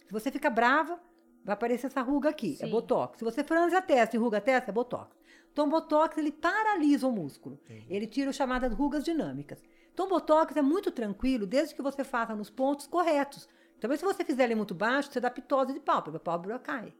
Se 0.06 0.12
você 0.12 0.30
fica 0.30 0.50
brava, 0.50 1.00
vai 1.44 1.54
aparecer 1.54 1.86
essa 1.86 2.02
ruga 2.02 2.28
aqui, 2.28 2.54
é 2.60 2.66
Sim. 2.66 2.70
Botox. 2.70 3.18
Se 3.18 3.24
você 3.24 3.42
franze 3.44 3.74
a 3.74 3.82
testa 3.82 4.16
e 4.16 4.18
ruga 4.18 4.38
a 4.38 4.40
testa, 4.40 4.70
é 4.70 4.72
Botox. 4.72 5.16
Então, 5.52 5.68
Botox, 5.68 6.16
ele 6.18 6.30
paralisa 6.30 7.06
o 7.06 7.12
músculo. 7.12 7.58
Entendi. 7.64 7.86
Ele 7.88 8.06
tira 8.06 8.30
o 8.30 8.32
chamadas 8.32 8.72
rugas 8.72 9.02
dinâmicas. 9.04 9.62
Então, 9.92 10.08
Botox 10.08 10.56
é 10.56 10.62
muito 10.62 10.90
tranquilo, 10.90 11.46
desde 11.46 11.74
que 11.74 11.82
você 11.82 12.04
faça 12.04 12.34
nos 12.36 12.48
pontos 12.50 12.86
corretos. 12.86 13.48
Também, 13.80 13.96
se 13.96 14.04
você 14.04 14.24
fizer 14.24 14.44
ele 14.44 14.54
muito 14.54 14.74
baixo, 14.74 15.10
você 15.10 15.20
dá 15.20 15.30
pitose 15.30 15.72
de 15.72 15.80
pálpebra, 15.80 16.18
a 16.18 16.20
pálpebra 16.20 16.58
cai. 16.58 16.92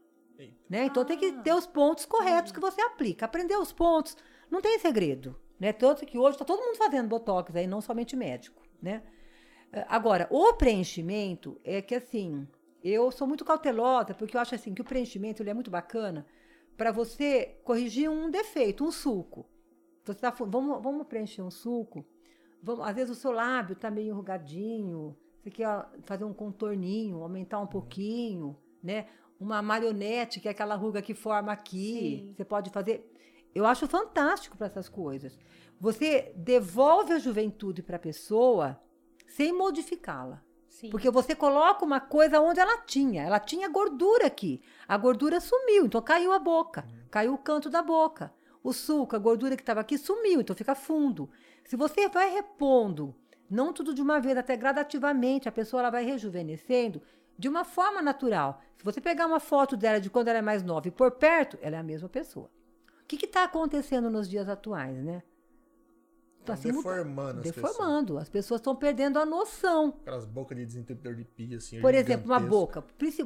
Né? 0.69 0.85
Então, 0.85 1.03
tem 1.05 1.17
que 1.17 1.27
Ah. 1.27 1.41
ter 1.41 1.53
os 1.53 1.67
pontos 1.67 2.05
corretos 2.05 2.51
que 2.51 2.59
você 2.59 2.81
aplica. 2.81 3.25
Aprender 3.25 3.57
os 3.57 3.71
pontos, 3.73 4.17
não 4.49 4.61
tem 4.61 4.79
segredo. 4.79 5.39
Né? 5.59 5.73
Tanto 5.73 6.05
que 6.05 6.17
hoje 6.17 6.35
está 6.35 6.45
todo 6.45 6.61
mundo 6.61 6.77
fazendo 6.77 7.07
Botox 7.09 7.53
aí, 7.55 7.67
não 7.67 7.81
somente 7.81 8.15
médico. 8.15 8.61
Né? 8.81 9.03
Eh, 9.73 9.85
Agora, 9.89 10.27
o 10.29 10.53
preenchimento 10.53 11.59
é 11.63 11.81
que 11.81 11.95
assim, 11.95 12.47
eu 12.83 13.11
sou 13.11 13.27
muito 13.27 13.43
cautelosa, 13.45 14.13
porque 14.13 14.35
eu 14.35 14.41
acho 14.41 14.55
assim 14.55 14.73
que 14.73 14.81
o 14.81 14.85
preenchimento 14.85 15.41
ele 15.41 15.49
é 15.49 15.53
muito 15.53 15.71
bacana 15.71 16.25
para 16.77 16.91
você 16.91 17.59
corrigir 17.63 18.09
um 18.09 18.31
defeito, 18.31 18.85
um 18.85 18.91
sulco. 18.91 19.45
Você 20.05 20.19
tá, 20.19 20.29
vamos, 20.29 20.81
vamos 20.81 21.07
preencher 21.07 21.41
um 21.41 21.51
sulco. 21.51 22.05
Vamos, 22.63 22.87
às 22.87 22.95
vezes 22.95 23.17
o 23.17 23.19
seu 23.19 23.31
lábio 23.31 23.73
está 23.73 23.91
meio 23.91 24.09
enrugadinho, 24.09 25.17
você 25.41 25.49
quer 25.49 25.89
fazer 26.03 26.23
um 26.23 26.33
contorninho, 26.33 27.21
aumentar 27.21 27.59
um 27.59 27.67
pouquinho, 27.67 28.57
né? 28.83 29.07
Uma 29.39 29.61
marionete, 29.61 30.39
que 30.39 30.47
é 30.47 30.51
aquela 30.51 30.75
ruga 30.75 31.01
que 31.01 31.13
forma 31.13 31.51
aqui. 31.51 32.25
Sim. 32.27 32.33
Você 32.33 32.45
pode 32.45 32.69
fazer. 32.69 33.09
Eu 33.55 33.65
acho 33.65 33.87
fantástico 33.87 34.57
para 34.57 34.67
essas 34.67 34.89
coisas. 34.89 35.37
Você 35.79 36.33
devolve 36.35 37.13
a 37.13 37.19
juventude 37.19 37.81
para 37.81 37.95
a 37.95 37.99
pessoa 37.99 38.79
sem 39.27 39.53
modificá-la. 39.53 40.43
Sim. 40.79 40.89
Porque 40.89 41.11
você 41.11 41.35
coloca 41.35 41.83
uma 41.83 41.99
coisa 41.99 42.39
onde 42.39 42.57
ela 42.57 42.77
tinha. 42.77 43.23
Ela 43.23 43.37
tinha 43.37 43.67
gordura 43.67 44.27
aqui. 44.27 44.61
A 44.87 44.95
gordura 44.95 45.41
sumiu, 45.41 45.85
então 45.85 46.01
caiu 46.01 46.31
a 46.31 46.39
boca. 46.39 46.87
Caiu 47.11 47.33
o 47.33 47.37
canto 47.37 47.69
da 47.69 47.81
boca. 47.81 48.33
O 48.63 48.71
suco, 48.71 49.13
a 49.13 49.19
gordura 49.19 49.57
que 49.57 49.61
estava 49.61 49.81
aqui 49.81 49.97
sumiu, 49.97 50.39
então 50.39 50.55
fica 50.55 50.73
fundo. 50.73 51.29
Se 51.65 51.75
você 51.75 52.07
vai 52.07 52.29
repondo, 52.29 53.13
não 53.49 53.73
tudo 53.73 53.93
de 53.93 54.01
uma 54.01 54.21
vez, 54.21 54.37
até 54.37 54.55
gradativamente, 54.55 55.49
a 55.49 55.51
pessoa 55.51 55.81
ela 55.81 55.89
vai 55.89 56.05
rejuvenescendo 56.05 57.01
de 57.37 57.49
uma 57.49 57.65
forma 57.65 58.01
natural. 58.01 58.61
Se 58.77 58.85
você 58.85 59.01
pegar 59.01 59.27
uma 59.27 59.41
foto 59.41 59.75
dela 59.75 59.99
de 59.99 60.09
quando 60.09 60.29
ela 60.29 60.39
é 60.39 60.41
mais 60.41 60.63
nova 60.63 60.87
e 60.87 60.91
por 60.91 61.11
perto, 61.11 61.59
ela 61.61 61.75
é 61.75 61.79
a 61.79 61.83
mesma 61.83 62.07
pessoa. 62.07 62.49
O 63.03 63.05
que 63.05 63.25
está 63.25 63.43
acontecendo 63.43 64.09
nos 64.09 64.29
dias 64.29 64.47
atuais, 64.47 65.03
né? 65.03 65.23
Tá 66.49 66.53
assim, 66.55 66.71
muda- 66.71 66.89
deformando 66.89 67.39
as 67.39 67.45
pessoas. 67.51 67.71
deformando. 67.71 68.17
As 68.17 68.29
pessoas 68.29 68.59
estão 68.59 68.75
perdendo 68.75 69.17
a 69.19 69.25
noção. 69.25 69.95
Aquelas 70.01 70.25
bocas 70.25 70.57
de 70.57 70.65
desentupidor 70.65 71.15
de 71.15 71.23
pia, 71.23 71.57
assim. 71.57 71.81
Por 71.81 71.93
exemplo, 71.93 72.25
uma 72.25 72.39
boca. 72.39 72.81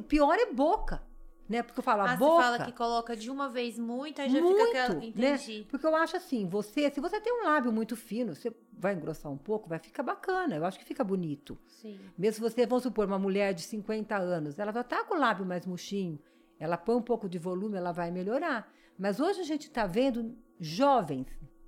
Pior 0.08 0.34
é 0.38 0.52
boca. 0.52 1.02
Né? 1.46 1.62
Porque 1.62 1.78
eu 1.78 1.84
falo, 1.84 2.00
a 2.00 2.12
Ah, 2.12 2.16
boca. 2.16 2.36
você 2.36 2.42
fala 2.42 2.64
que 2.64 2.72
coloca 2.72 3.14
de 3.14 3.30
uma 3.30 3.50
vez 3.50 3.78
muito, 3.78 4.18
aí 4.18 4.30
já 4.30 4.40
muito, 4.40 4.64
fica 4.64 4.70
aquela. 4.84 4.98
né? 4.98 5.06
Entendi. 5.08 5.66
Porque 5.68 5.86
eu 5.86 5.94
acho 5.94 6.16
assim, 6.16 6.48
você, 6.48 6.90
se 6.90 7.00
você 7.02 7.20
tem 7.20 7.32
um 7.38 7.44
lábio 7.44 7.70
muito 7.70 7.94
fino, 7.96 8.34
você 8.34 8.50
vai 8.72 8.94
engrossar 8.94 9.30
um 9.30 9.36
pouco, 9.36 9.68
vai 9.68 9.78
ficar 9.78 10.02
bacana. 10.02 10.56
Eu 10.56 10.64
acho 10.64 10.78
que 10.78 10.84
fica 10.86 11.04
bonito. 11.04 11.58
Sim. 11.68 12.00
Mesmo 12.16 12.36
se 12.36 12.40
você, 12.54 12.64
vamos 12.66 12.82
supor, 12.84 13.04
uma 13.06 13.18
mulher 13.18 13.52
de 13.52 13.60
50 13.60 14.16
anos, 14.16 14.58
ela 14.58 14.72
já 14.72 14.82
tá 14.82 15.04
com 15.04 15.16
o 15.16 15.18
lábio 15.18 15.44
mais 15.44 15.66
murchinho, 15.66 16.18
ela 16.58 16.78
põe 16.78 16.96
um 16.96 17.02
pouco 17.02 17.28
de 17.28 17.38
volume, 17.38 17.76
ela 17.76 17.92
vai 17.92 18.10
melhorar. 18.10 18.72
Mas 18.98 19.20
hoje 19.20 19.40
a 19.40 19.44
gente 19.44 19.66
está 19.66 19.86
vendo 19.86 20.34
jovens, 20.58 21.26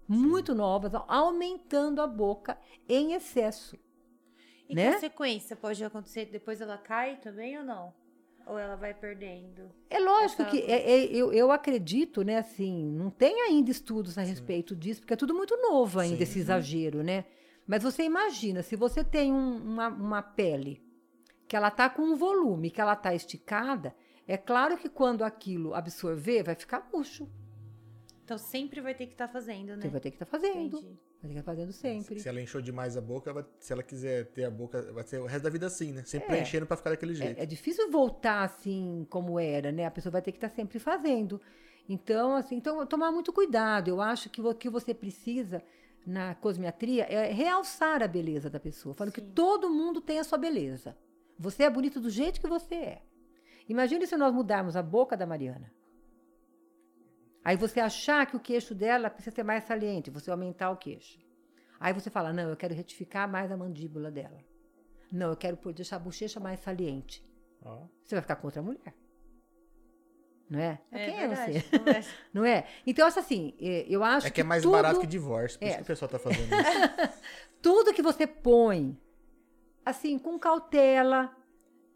muito 0.08 0.54
novas, 0.54 0.92
aumentando 1.08 2.00
a 2.00 2.06
boca 2.06 2.58
em 2.88 3.12
excesso. 3.14 3.76
E 4.68 4.74
Né? 4.74 4.92
que 4.94 5.00
sequência 5.00 5.54
pode 5.56 5.82
acontecer? 5.84 6.26
Depois 6.26 6.60
ela 6.60 6.76
cai 6.78 7.16
também 7.16 7.56
ou 7.58 7.64
não? 7.64 7.94
Ou 8.46 8.58
ela 8.58 8.76
vai 8.76 8.94
perdendo? 8.94 9.70
É 9.90 9.98
lógico 9.98 10.42
Essa 10.42 10.50
que 10.50 10.58
é- 10.62 10.90
é- 10.90 11.04
eu, 11.06 11.32
eu 11.32 11.50
acredito, 11.50 12.22
né, 12.22 12.38
assim, 12.38 12.84
não 12.92 13.10
tem 13.10 13.42
ainda 13.42 13.70
estudos 13.70 14.16
a 14.18 14.22
respeito 14.22 14.74
disso, 14.76 15.00
porque 15.00 15.14
é 15.14 15.16
tudo 15.16 15.34
muito 15.34 15.56
novo 15.56 15.98
ainda, 15.98 16.16
Sim. 16.18 16.22
esse 16.22 16.38
exagero, 16.38 17.02
né? 17.02 17.24
Mas 17.66 17.82
você 17.82 18.04
imagina, 18.04 18.62
se 18.62 18.76
você 18.76 19.02
tem 19.02 19.32
um- 19.32 19.56
uma, 19.56 19.88
uma 19.88 20.22
pele 20.22 20.80
que 21.48 21.56
ela 21.56 21.70
tá 21.70 21.90
com 21.90 22.02
um 22.02 22.14
volume, 22.16 22.70
que 22.70 22.80
ela 22.80 22.94
tá 22.94 23.12
esticada, 23.14 23.94
é 24.28 24.36
claro 24.36 24.76
que 24.76 24.88
quando 24.88 25.22
aquilo 25.24 25.74
absorver, 25.74 26.44
vai 26.44 26.54
ficar 26.54 26.88
murcho. 26.92 27.28
Então 28.26 28.36
sempre 28.38 28.80
vai 28.80 28.92
ter 28.92 29.06
que 29.06 29.12
estar 29.12 29.28
fazendo, 29.28 29.76
né? 29.76 29.82
Você 29.82 29.88
vai 29.88 30.00
ter 30.00 30.10
que 30.10 30.16
estar 30.16 30.26
fazendo. 30.26 30.78
Entendi. 30.78 30.98
Vai 31.22 31.30
ficar 31.30 31.42
fazendo 31.44 31.70
sempre. 31.72 32.18
Se 32.18 32.28
ela 32.28 32.40
encheu 32.40 32.60
demais 32.60 32.96
a 32.96 33.00
boca, 33.00 33.32
vai- 33.32 33.46
se 33.60 33.72
ela 33.72 33.84
quiser 33.84 34.26
ter 34.32 34.44
a 34.44 34.50
boca, 34.50 34.82
vai 34.92 35.04
ser 35.04 35.20
o 35.20 35.26
resto 35.26 35.44
da 35.44 35.50
vida 35.50 35.66
assim, 35.68 35.92
né? 35.92 36.02
Sempre 36.04 36.26
É. 36.26 36.30
preenchendo 36.30 36.66
pra 36.66 36.76
ficar 36.76 36.90
daquele 36.90 37.14
jeito. 37.14 37.38
É, 37.38 37.44
é 37.44 37.46
difícil 37.46 37.88
voltar 37.88 38.42
assim 38.42 39.06
como 39.08 39.38
era, 39.38 39.70
né? 39.70 39.86
A 39.86 39.92
pessoa 39.92 40.10
vai 40.10 40.20
ter 40.20 40.32
que 40.32 40.38
estar 40.38 40.48
sempre 40.48 40.80
fazendo. 40.80 41.40
Então, 41.88 42.34
assim, 42.34 42.56
então 42.56 42.84
tomar 42.84 43.12
muito 43.12 43.32
cuidado. 43.32 43.86
Eu 43.88 44.00
acho 44.00 44.28
que 44.28 44.40
o 44.42 44.52
que 44.52 44.68
você 44.68 44.92
precisa 44.92 45.62
na 46.04 46.34
cosmiatria 46.34 47.04
é 47.04 47.32
realçar 47.32 48.02
a 48.02 48.08
beleza 48.08 48.50
da 48.50 48.58
pessoa. 48.58 48.92
Falando 48.92 49.12
que 49.12 49.20
Sim. 49.20 49.30
todo 49.36 49.70
mundo 49.70 50.00
tem 50.00 50.18
a 50.18 50.24
sua 50.24 50.36
beleza. 50.36 50.96
Você 51.38 51.62
é 51.62 51.70
bonito 51.70 52.00
do 52.00 52.10
jeito 52.10 52.40
que 52.40 52.48
você 52.48 52.74
é. 52.74 53.02
Imagine 53.68 54.04
se 54.04 54.16
nós 54.16 54.34
mudarmos 54.34 54.74
a 54.74 54.82
boca 54.82 55.16
da 55.16 55.26
Mariana. 55.26 55.72
Aí 57.46 57.56
você 57.56 57.78
achar 57.78 58.26
que 58.26 58.36
o 58.36 58.40
queixo 58.40 58.74
dela 58.74 59.08
precisa 59.08 59.36
ser 59.36 59.44
mais 59.44 59.62
saliente, 59.62 60.10
você 60.10 60.28
aumentar 60.32 60.68
o 60.70 60.76
queixo. 60.76 61.16
Aí 61.78 61.92
você 61.92 62.10
fala: 62.10 62.32
"Não, 62.32 62.48
eu 62.50 62.56
quero 62.56 62.74
retificar 62.74 63.30
mais 63.30 63.52
a 63.52 63.56
mandíbula 63.56 64.10
dela. 64.10 64.38
Não, 65.12 65.30
eu 65.30 65.36
quero 65.36 65.56
pôr- 65.56 65.72
deixar 65.72 65.96
a 65.96 66.00
bochecha 66.00 66.40
mais 66.40 66.58
saliente." 66.58 67.24
Ó. 67.64 67.86
Você 68.02 68.16
vai 68.16 68.22
ficar 68.22 68.34
contra 68.36 68.60
a 68.60 68.64
mulher. 68.64 68.92
Não 70.50 70.58
é? 70.58 70.80
É 70.90 71.04
Quem 71.06 71.20
é 71.20 71.28
verdade. 71.28 71.60
você? 71.60 71.78
não 71.78 71.92
é? 71.92 72.04
Não 72.34 72.44
é? 72.44 72.66
Então, 72.84 73.04
eu 73.04 73.08
acho 73.08 73.18
assim, 73.20 73.54
é, 73.60 73.86
eu 73.88 74.02
acho 74.02 74.26
É 74.26 74.30
que 74.30 74.40
é 74.40 74.44
mais 74.44 74.62
tudo, 74.64 74.72
barato 74.72 75.00
que 75.00 75.06
divórcio, 75.06 75.58
por 75.60 75.64
É. 75.66 75.68
isso 75.68 75.76
que 75.78 75.82
o 75.82 75.86
pessoal 75.86 76.08
tá 76.08 76.18
fazendo 76.18 76.42
isso. 76.42 76.52
tudo 77.62 77.92
que 77.94 78.02
você 78.02 78.26
põe, 78.26 78.96
assim, 79.84 80.18
com 80.18 80.36
cautela, 80.38 81.32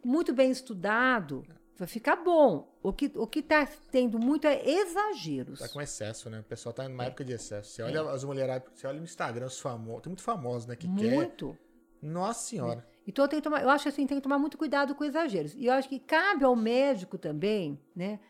muito 0.05 0.33
bem 0.33 0.51
estudado, 0.51 1.45
vai 1.81 1.89
ficar 1.89 2.17
bom. 2.17 2.73
O 2.83 2.93
que 2.93 3.11
o 3.17 3.27
que 3.27 3.43
tá 3.43 3.67
tendo 3.91 4.19
muito 4.19 4.47
é 4.47 4.63
exageros. 4.69 5.59
Tá 5.59 5.69
com 5.69 5.81
excesso, 5.81 6.31
né? 6.31 6.41
O 6.41 6.45
pessoal 6.45 6.73
tá 6.73 6.85
É. 6.85 6.89
numa 6.89 7.05
época 7.07 7.25
de 7.25 7.33
excesso. 7.33 7.71
Você 7.73 7.83
olha 7.83 8.03
as 8.11 8.23
mulheradas, 8.23 8.69
você 8.73 8.87
olha 8.87 8.99
no 8.99 9.05
Instagram, 9.05 9.47
os 9.47 9.59
famosos, 9.59 10.03
tem 10.03 10.11
muito 10.11 10.23
famosos, 10.23 10.67
né? 10.69 10.77
Que 10.77 10.87
quer. 10.87 11.11
muito. 11.15 11.57
Nossa 12.03 12.49
senhora. 12.49 12.87
Então 13.07 13.27
tem 13.29 13.41
que 13.41 13.45
tomar, 13.45 13.63
eu 13.63 13.69
acho 13.71 13.89
assim, 13.89 14.07
tem 14.07 14.17
que 14.17 14.23
tomar 14.23 14.39
muito 14.39 14.57
cuidado 14.57 14.95
com 14.95 15.05
exageros. 15.05 15.55
E 15.55 15.67
eu 15.67 15.73
acho 15.73 15.89
que 15.89 15.99
cabe 15.99 16.45
ao 16.45 16.55
médico 16.57 17.19
também, 17.19 17.79
né, 17.95 18.21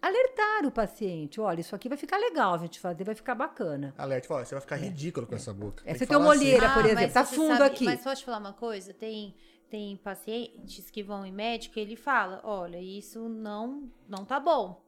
alertar 0.00 0.64
o 0.64 0.70
paciente, 0.70 1.40
olha, 1.40 1.60
isso 1.60 1.74
aqui 1.74 1.88
vai 1.88 1.98
ficar 1.98 2.16
legal 2.16 2.54
a 2.54 2.58
gente 2.58 2.80
fazer, 2.80 3.04
vai 3.04 3.14
ficar 3.14 3.34
bacana. 3.34 3.92
Alerta, 3.98 4.28
fala, 4.28 4.44
você 4.44 4.54
vai 4.54 4.62
ficar 4.62 4.76
ridículo 4.76 5.26
com 5.26 5.34
essa 5.34 5.52
boca. 5.52 5.82
É, 5.84 5.90
Tem 5.90 5.98
você 5.98 6.06
tem 6.06 6.16
uma 6.16 6.32
assim. 6.32 6.40
olheira, 6.44 6.68
por 6.72 6.82
mas 6.82 6.92
exemplo, 6.92 7.12
tá 7.12 7.24
fundo 7.24 7.56
sabe- 7.58 7.64
aqui. 7.64 7.84
Mas 7.84 8.02
só 8.02 8.14
te 8.14 8.24
falar 8.24 8.38
uma 8.38 8.52
coisa, 8.54 8.94
tem, 8.94 9.34
tem 9.70 9.96
pacientes 9.96 10.90
que 10.90 11.02
vão 11.02 11.24
em 11.24 11.32
médico 11.32 11.78
e 11.78 11.82
ele 11.82 11.96
fala, 11.96 12.40
olha, 12.42 12.80
isso 12.80 13.28
não, 13.28 13.88
não 14.08 14.24
tá 14.24 14.40
bom. 14.40 14.82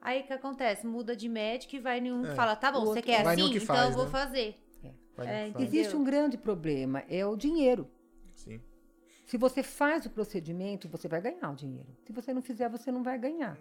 Aí 0.00 0.20
o 0.20 0.24
que 0.24 0.32
acontece? 0.32 0.86
Muda 0.86 1.16
de 1.16 1.28
médico 1.28 1.74
e 1.74 1.80
vai 1.80 1.98
em 1.98 2.12
um 2.12 2.24
É. 2.24 2.34
fala, 2.34 2.54
tá 2.54 2.70
bom, 2.70 2.84
você 2.84 3.02
quer 3.02 3.26
assim? 3.26 3.50
que 3.50 3.56
então 3.58 3.74
faz, 3.74 3.90
eu 3.90 3.96
vou 3.96 4.04
né? 4.04 4.10
fazer. 4.10 4.58
É, 5.18 5.48
entendi. 5.48 5.64
Existe 5.64 5.96
um 5.96 6.04
grande 6.04 6.38
problema, 6.38 7.02
é 7.08 7.26
o 7.26 7.36
dinheiro. 7.36 7.90
Sim. 8.32 8.60
Se 9.26 9.36
você 9.36 9.64
faz 9.64 10.06
o 10.06 10.10
procedimento, 10.10 10.88
você 10.88 11.08
vai 11.08 11.20
ganhar 11.20 11.50
o 11.50 11.56
dinheiro. 11.56 11.88
Se 12.04 12.12
você 12.12 12.32
não 12.32 12.40
fizer, 12.40 12.68
você 12.68 12.92
não 12.92 13.02
vai 13.02 13.18
ganhar. 13.18 13.58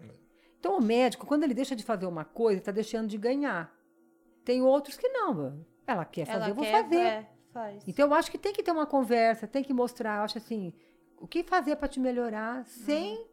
Então, 0.59 0.77
o 0.77 0.81
médico, 0.81 1.25
quando 1.25 1.43
ele 1.43 1.55
deixa 1.55 1.75
de 1.75 1.83
fazer 1.83 2.05
uma 2.05 2.23
coisa, 2.23 2.59
está 2.59 2.71
deixando 2.71 3.07
de 3.07 3.17
ganhar. 3.17 3.75
Tem 4.45 4.61
outros 4.61 4.95
que 4.95 5.09
não. 5.09 5.65
Ela 5.87 6.05
quer 6.05 6.25
fazer, 6.25 6.37
Ela 6.37 6.49
eu 6.49 6.55
vou 6.55 6.63
quer, 6.63 6.83
fazer. 6.83 6.95
é, 6.99 7.29
faz. 7.57 7.83
Então, 7.87 8.07
eu 8.07 8.13
acho 8.13 8.29
que 8.31 8.37
tem 8.37 8.53
que 8.53 8.63
ter 8.63 8.71
uma 8.71 8.85
conversa, 8.85 9.47
tem 9.47 9.63
que 9.63 9.73
mostrar, 9.73 10.17
eu 10.17 10.23
acho 10.23 10.37
assim, 10.37 10.73
o 11.19 11.27
que 11.27 11.43
fazer 11.43 11.75
para 11.77 11.87
te 11.87 11.99
melhorar 11.99 12.65
sem 12.65 13.25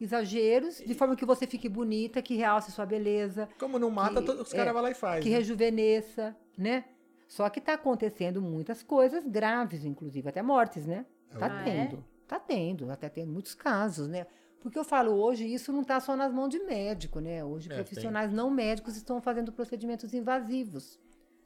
exageros, 0.00 0.78
de 0.78 0.94
forma 0.94 1.16
que 1.16 1.24
você 1.24 1.46
fique 1.46 1.68
bonita, 1.68 2.22
que 2.22 2.34
realce 2.36 2.70
sua 2.70 2.86
beleza, 2.86 3.48
Como 3.58 3.78
não 3.78 3.90
mata, 3.90 4.20
Que- 4.20 4.26
todos 4.26 4.46
os 4.48 4.54
é, 4.54 4.56
caras 4.56 4.72
vão 4.72 4.82
lá 4.82 4.90
e 4.90 4.94
faz. 4.94 5.22
que 5.22 5.30
né? 5.30 5.36
rejuvenesça, 5.36 6.36
né? 6.56 6.84
Só 7.26 7.48
que 7.50 7.58
está 7.58 7.74
acontecendo 7.74 8.40
muitas 8.40 8.82
coisas 8.82 9.26
graves, 9.26 9.84
inclusive, 9.84 10.28
até 10.28 10.40
mortes, 10.40 10.86
né? 10.86 11.04
Tá 11.38 11.46
Ah, 11.46 11.60
é? 11.60 11.64
tendo. 11.64 12.04
Tá 12.26 12.38
tendo, 12.38 12.90
até 12.90 13.08
tem 13.08 13.26
muitos 13.26 13.54
casos, 13.54 14.06
né? 14.08 14.26
Porque 14.60 14.78
eu 14.78 14.84
falo, 14.84 15.12
hoje 15.12 15.46
isso 15.46 15.72
não 15.72 15.82
está 15.82 16.00
só 16.00 16.16
nas 16.16 16.32
mãos 16.32 16.48
de 16.48 16.58
médico, 16.60 17.20
né? 17.20 17.44
Hoje 17.44 17.70
É, 17.70 17.74
profissionais 17.74 18.32
não 18.32 18.50
médicos 18.50 18.96
estão 18.96 19.20
fazendo 19.20 19.52
procedimentos 19.52 20.12
invasivos, 20.14 20.98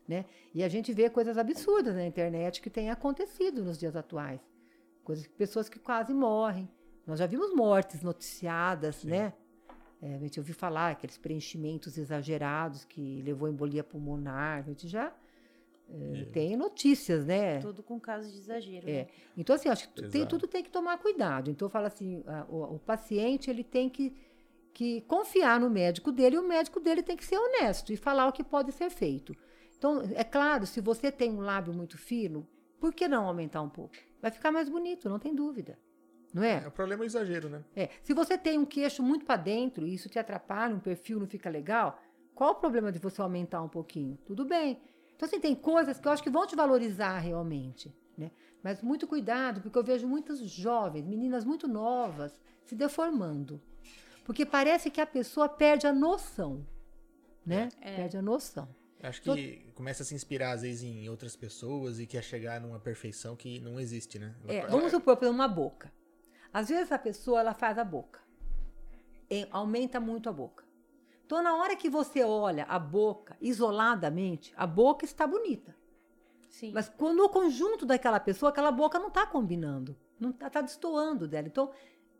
né? 0.09 0.24
E 0.55 0.62
a 0.62 0.69
gente 0.69 0.93
vê 0.93 1.09
coisas 1.09 1.37
absurdas 1.39 1.95
na 1.95 2.05
internet 2.07 2.61
que 2.61 2.69
têm 2.70 2.91
acontecido 2.91 3.65
nos 3.65 3.79
dias 3.79 3.95
atuais. 3.97 4.41
Coisas 5.05 5.27
que 5.27 5.33
pessoas 5.35 5.69
que 5.69 5.79
quase 5.79 6.12
morrem. 6.15 6.69
Nós 7.07 7.19
já 7.19 7.27
vimos 7.27 7.55
mortes 7.55 8.03
noticiadas, 8.03 9.05
né? 9.05 9.33
É, 10.01 10.15
a 10.15 10.19
gente 10.19 10.39
ouviu 10.41 10.55
falar 10.55 10.91
aqueles 10.91 11.16
preenchimentos 11.19 11.97
exagerados 11.97 12.85
que 12.85 13.23
levou 13.23 13.49
embolia 13.49 13.85
pulmonar. 13.85 14.59
A 14.59 14.62
gente 14.62 14.89
já 14.89 15.12
é, 15.89 16.24
tem 16.33 16.57
notícias, 16.57 17.24
né? 17.27 17.59
Tudo 17.61 17.83
com 17.83 17.99
caso 18.01 18.31
de 18.31 18.39
exagero. 18.39 18.89
É. 18.89 18.93
né? 19.05 19.07
Então, 19.37 19.55
assim, 19.55 19.69
acho 19.69 19.89
que 19.89 20.03
tem, 20.09 20.27
tudo 20.27 20.47
tem 20.49 20.62
que 20.62 20.70
tomar 20.70 20.99
cuidado. 20.99 21.51
Então, 21.51 21.66
eu 21.66 21.70
falo 21.70 21.87
assim, 21.87 22.23
a- 22.27 22.47
o, 22.49 22.77
o 22.77 22.79
paciente 22.79 23.51
ele 23.51 23.62
tem 23.65 23.89
que, 23.89 24.12
que 24.73 25.01
confiar 25.03 25.61
no 25.61 25.69
médico 25.70 26.11
dele 26.11 26.37
e 26.37 26.39
o 26.39 26.47
médico 26.49 26.81
dele 26.81 27.03
tem 27.03 27.16
que 27.16 27.24
ser 27.24 27.37
honesto 27.39 27.93
e 27.93 27.97
falar 27.97 28.27
o 28.29 28.33
que 28.33 28.43
pode 28.45 28.73
ser 28.73 28.91
feito. 28.91 29.37
Então, 29.83 30.01
é 30.15 30.23
claro, 30.23 30.65
se 30.65 30.81
você 30.81 31.11
tem 31.11 31.33
um 31.33 31.41
lábio 31.41 31.75
muito 31.75 31.99
fino, 31.99 32.47
por 32.79 32.95
que 32.95 33.09
não 33.09 33.27
aumentar 33.27 33.61
um 33.63 33.69
pouco? 33.69 33.97
Vai 34.21 34.31
ficar 34.31 34.53
mais 34.53 34.69
bonito, 34.69 35.09
não 35.09 35.19
tem 35.19 35.35
dúvida. 35.35 35.77
Não 36.33 36.41
É, 36.41 36.63
é? 36.63 36.69
o 36.69 36.71
problema 36.71 37.03
é 37.03 37.05
o 37.05 37.09
exagero, 37.09 37.49
né? 37.49 37.65
É. 37.75 37.91
Se 38.01 38.15
você 38.15 38.39
tem 38.39 38.57
um 38.61 38.65
queixo 38.65 39.03
muito 39.03 39.27
para 39.27 39.35
dentro 39.35 39.85
e 39.85 39.93
isso 39.93 40.09
te 40.09 40.21
atrapalha, 40.21 40.73
um 40.73 40.79
perfil 40.79 41.19
não 41.19 41.27
fica 41.27 41.51
legal, 41.51 42.01
qual 42.33 42.53
o 42.53 42.55
problema 42.55 42.93
de 42.93 43.01
você 43.01 43.21
aumentar 43.21 43.61
um 43.61 43.69
pouquinho? 43.69 44.17
Tudo 44.25 44.45
bem. 44.45 44.81
Então, 45.17 45.27
assim, 45.27 45.41
tem 45.41 45.53
coisas 45.53 45.99
que 45.99 46.07
eu 46.07 46.13
acho 46.13 46.23
que 46.23 46.31
vão 46.31 46.47
te 46.47 46.55
valorizar 46.55 47.19
realmente, 47.19 47.93
né? 48.17 48.31
Mas 48.63 48.81
muito 48.83 49.09
cuidado, 49.09 49.61
porque 49.63 49.77
eu 49.77 49.83
vejo 49.83 50.07
muitos 50.07 50.39
jovens, 50.49 51.09
meninas 51.09 51.45
muito 51.45 51.67
novas, 51.67 52.41
se 52.65 52.77
deformando. 52.77 53.61
Porque 54.25 54.47
parece 54.47 54.93
que 54.93 55.01
a 55.01 55.07
pessoa 55.07 55.49
perde 55.49 55.89
a 55.89 55.93
noção, 55.93 56.65
né? 57.45 57.69
É. 57.81 57.97
Perde 57.97 58.17
a 58.17 58.23
noção. 58.23 58.69
Acho 59.03 59.20
que 59.20 59.66
começa 59.74 60.03
a 60.03 60.07
se 60.07 60.15
inspirar, 60.15 60.53
às 60.53 60.62
vezes, 60.62 60.83
em 60.85 61.09
outras 61.09 61.35
pessoas 61.35 61.99
e 61.99 62.07
quer 62.07 62.23
chegar 62.23 62.61
numa 62.61 62.79
perfeição 62.79 63.35
que 63.35 63.59
não 63.61 63.81
existe, 63.81 64.19
né? 64.19 64.35
Ela- 64.45 64.53
É, 64.55 64.66
vamos 64.69 64.91
supor, 64.93 65.16
por 65.16 65.24
exemplo, 65.24 65.41
uma 65.41 65.49
boca. 65.49 65.93
Às 66.53 66.69
vezes 66.69 66.93
a 66.93 66.99
pessoa 66.99 67.41
ela 67.41 67.55
faz 67.55 67.79
a 67.79 67.85
boca, 67.85 68.20
E 69.31 69.49
aumenta 69.51 69.99
muito 69.99 70.29
a 70.29 70.33
boca. 70.33 70.62
Então, 71.24 71.43
na 71.43 71.57
hora 71.57 71.74
que 71.74 71.89
você 71.89 72.23
olha 72.23 72.65
a 72.65 72.79
boca 72.79 73.35
isoladamente, 73.41 74.53
a 74.57 74.66
boca 74.66 75.05
está 75.07 75.27
bonita. 75.27 75.74
Sim. 76.51 76.70
Mas 76.74 76.89
quando 76.91 77.20
o 77.24 77.29
conjunto 77.31 77.87
daquela 77.87 78.20
pessoa, 78.20 78.51
aquela 78.51 78.70
boca 78.70 78.99
não 78.99 79.09
está 79.09 79.27
combinando, 79.27 79.97
não 80.20 80.31
está 80.31 80.51
tá 80.51 80.61
destoando 80.61 81.27
dela. 81.27 81.47
Então, 81.49 81.70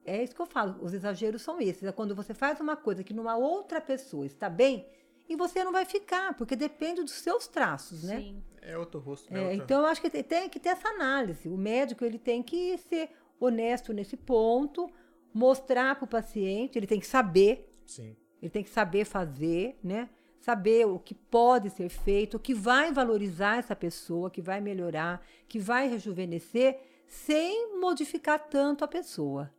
é 0.07 0.23
isso 0.25 0.35
que 0.35 0.41
eu 0.41 0.47
falo, 0.47 0.83
os 0.83 0.95
exageros 0.95 1.43
são 1.43 1.61
esses. 1.61 1.83
É 1.85 1.93
quando 1.93 2.15
você 2.15 2.33
faz 2.33 2.59
uma 2.61 2.75
coisa 2.77 3.05
que 3.05 3.13
numa 3.13 3.37
outra 3.37 3.79
pessoa 3.79 4.25
está 4.25 4.49
bem 4.49 4.89
e 5.33 5.37
você 5.37 5.65
não 5.65 5.73
vai 5.73 5.85
ficar, 5.85 6.35
porque 6.37 6.55
depende 6.55 7.01
dos 7.03 7.13
seus 7.13 7.47
traços, 7.49 8.03
né? 8.05 8.17
Sim. 8.21 8.43
É 8.61 8.79
outro 8.79 9.01
rosto, 9.01 9.33
né? 9.33 9.41
É, 9.41 9.43
Outra- 9.45 9.57
então, 9.57 9.81
eu 9.81 9.87
acho 9.87 10.01
que 10.01 10.09
tem, 10.11 10.23
tem 10.23 10.49
que 10.49 10.61
ter 10.61 10.69
essa 10.71 10.89
análise. 10.89 11.49
O 11.49 11.57
médico 11.57 12.05
ele 12.05 12.19
tem 12.19 12.43
que 12.43 12.79
ser 12.79 13.11
honesto 13.41 13.93
nesse 13.93 14.17
ponto, 14.17 14.89
mostrar 15.35 15.97
para 15.97 16.05
o 16.05 16.09
paciente, 16.09 16.79
ele 16.79 16.87
tem 16.87 17.01
que 17.01 17.07
saber, 17.07 17.69
Sim. 17.87 18.17
ele 18.41 18.51
tem 18.51 18.63
que 18.63 18.71
saber 18.71 19.05
fazer, 19.05 19.79
né? 19.83 20.09
Saber 20.39 20.87
o 20.87 20.99
que 20.99 21.15
pode 21.15 21.71
ser 21.71 21.89
feito, 21.89 22.37
o 22.37 22.41
que 22.41 22.53
vai 22.55 22.93
valorizar 22.93 23.59
essa 23.59 23.75
pessoa, 23.77 24.31
que 24.31 24.41
vai 24.43 24.61
melhorar, 24.61 25.25
que 25.49 25.59
vai 25.59 25.89
rejuvenescer, 25.89 26.79
sem 27.07 27.79
modificar 27.79 28.39
tanto 28.49 28.85
a 28.85 28.89
pessoa. 28.89 29.53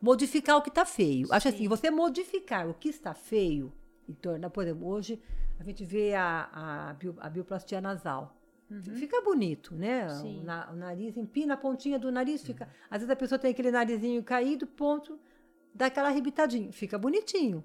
Modificar 0.00 0.56
o 0.56 0.62
que 0.62 0.68
está 0.68 0.84
feio. 0.84 1.26
Acho 1.32 1.48
Sim. 1.48 1.54
assim, 1.54 1.68
você 1.68 1.90
modificar 1.90 2.68
o 2.68 2.74
que 2.74 2.88
está 2.88 3.14
feio, 3.14 3.72
e 4.08 4.50
por 4.50 4.62
exemplo, 4.64 4.86
hoje 4.88 5.20
a 5.58 5.64
gente 5.64 5.84
vê 5.84 6.14
a, 6.14 6.48
a, 6.90 6.94
bio- 6.94 7.16
a 7.18 7.28
bioplastia 7.28 7.80
nasal. 7.80 8.34
Fica 8.96 9.20
bonito, 9.22 9.74
né? 9.74 10.06
O, 10.40 10.44
na- 10.44 10.70
o 10.70 10.76
nariz 10.76 11.16
empina 11.16 11.54
a 11.54 11.56
pontinha 11.56 11.98
do 11.98 12.12
nariz, 12.12 12.42
fica. 12.42 12.68
Às 12.90 12.98
vezes 13.00 13.10
a 13.10 13.16
pessoa 13.16 13.38
tem 13.38 13.50
aquele 13.50 13.70
narizinho 13.70 14.22
caído, 14.22 14.66
ponto, 14.66 15.18
dá 15.74 15.86
aquela 15.86 16.08
arrebitadinha, 16.08 16.70
fica 16.72 16.98
bonitinho, 16.98 17.64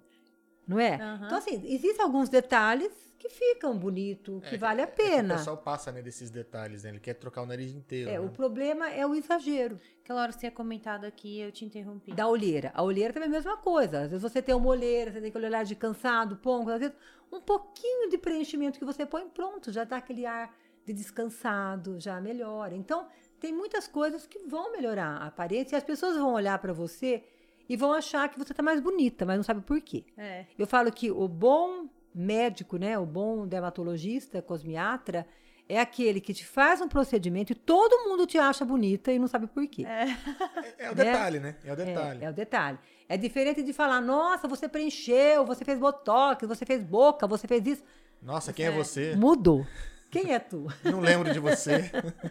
não 0.68 0.80
é? 0.80 0.96
Aham. 0.96 1.26
Então 1.26 1.38
assim, 1.38 1.62
existem 1.66 2.02
alguns 2.04 2.30
detalhes 2.30 3.13
que 3.24 3.30
ficam 3.30 3.78
bonito, 3.78 4.42
que 4.50 4.56
É, 4.56 4.58
vale 4.58 4.82
a 4.82 4.84
é 4.84 4.88
que 4.88 4.98
pena. 4.98 5.36
o 5.36 5.38
pessoal 5.38 5.56
passa, 5.58 5.94
né, 5.94 6.02
desses 6.02 6.30
detalhes, 6.30 6.84
né? 6.84 6.90
Ele 6.90 7.00
quer 7.00 7.14
trocar 7.14 7.42
o 7.42 7.46
nariz 7.46 7.72
inteiro. 7.74 8.10
É, 8.10 8.14
né? 8.14 8.20
o 8.20 8.30
problema 8.30 8.90
é 8.92 9.08
o 9.08 9.16
exagero 9.16 9.80
Aquela 10.04 10.22
hora 10.24 10.28
que 10.28 10.34
você 10.34 10.40
tinha 10.42 10.52
comentado 10.52 11.06
aqui, 11.06 11.40
eu 11.40 11.50
te 11.50 11.64
interrompi. 11.64 12.12
da 12.14 12.28
olheira. 12.28 12.72
A 12.76 12.84
olheira 12.84 13.14
também 13.14 13.28
é 13.30 13.32
a 13.32 13.36
mesma 13.36 13.56
coisa. 13.56 14.02
Às 14.02 14.10
vezes 14.12 14.22
você 14.22 14.42
tem 14.42 14.54
uma 14.54 14.68
olheira, 14.68 15.10
você 15.14 15.22
tem 15.22 15.30
aquele 15.30 15.46
olhar 15.46 15.64
de 15.64 15.74
cansado, 15.76 16.36
pongo, 16.36 16.70
às 16.70 16.82
vezes 16.82 16.94
um 17.32 17.40
pouquinho 17.40 18.10
de 18.10 18.18
preenchimento 18.18 18.78
que 18.78 18.84
você 18.84 19.06
põe, 19.06 19.30
pronto, 19.30 19.72
já 19.72 19.86
dá 19.86 19.96
aquele 19.98 20.26
ar 20.26 20.54
de 20.86 20.92
descansado, 20.92 21.98
já 22.02 22.20
melhora. 22.20 22.76
Então, 22.76 23.08
tem 23.40 23.54
muitas 23.54 23.88
coisas 23.88 24.28
que 24.28 24.40
vão 24.40 24.74
melhorar 24.74 25.22
a 25.22 25.28
aparência 25.28 25.76
e 25.76 25.78
as 25.78 25.84
pessoas 25.84 26.18
vão 26.18 26.34
olhar 26.34 26.60
para 26.60 26.74
você 26.74 27.24
e 27.70 27.78
vão 27.78 27.94
achar 27.94 28.28
que 28.28 28.38
você 28.38 28.52
está 28.52 28.62
mais 28.62 28.82
bonita, 28.82 29.26
mas 29.26 29.38
não 29.38 29.44
sabe 29.44 29.62
por 29.62 29.80
quê. 29.80 30.04
É. 30.18 30.46
Eu 30.60 30.68
falo 30.68 30.92
que 30.92 31.10
o 31.10 31.28
bom 31.30 31.88
médico, 32.14 32.78
né, 32.78 32.98
o 32.98 33.06
bom 33.06 33.48
dermatologista, 33.48 34.42
cosmiatra, 34.42 35.26
é 35.68 35.80
aquele 35.80 36.20
que 36.20 36.34
te 36.34 36.46
faz 36.46 36.82
um 36.82 36.88
procedimento 36.88 37.54
e 37.54 37.56
todo 37.56 38.08
mundo 38.10 38.28
te 38.28 38.38
acha 38.38 38.66
bonita 38.66 39.12
e 39.12 39.18
não 39.20 39.28
sabe 39.28 39.48
por 39.48 39.66
quê. 39.68 39.86
É, 39.86 40.86
é 40.86 40.92
o 40.92 40.96
Né? 40.96 41.06
detalhe, 41.06 41.40
né? 41.40 41.56
É 41.64 41.72
o 41.72 41.76
detalhe. 41.76 42.22
É, 42.22 42.26
é 42.26 42.30
o 42.30 42.34
detalhe. 42.34 42.80
É 43.08 43.18
diferente 43.18 43.64
de 43.64 43.72
falar, 43.74 44.02
nossa, 44.02 44.48
você 44.48 44.68
preencheu, 44.68 45.46
você 45.46 45.64
fez 45.64 45.80
botox, 45.80 46.46
você 46.48 46.66
fez 46.66 46.84
boca, 46.84 47.26
você 47.28 47.48
fez 47.48 47.66
isso. 47.66 47.84
Nossa, 48.22 48.52
quem 48.54 48.66
é, 48.66 48.72
você? 48.72 49.16
Mudou. 49.16 49.66
Quem 50.12 50.32
é 50.32 50.40
tu? 50.40 50.68
Não 50.84 51.00
lembro 51.00 51.34
de 51.34 51.40
você. 51.40 51.90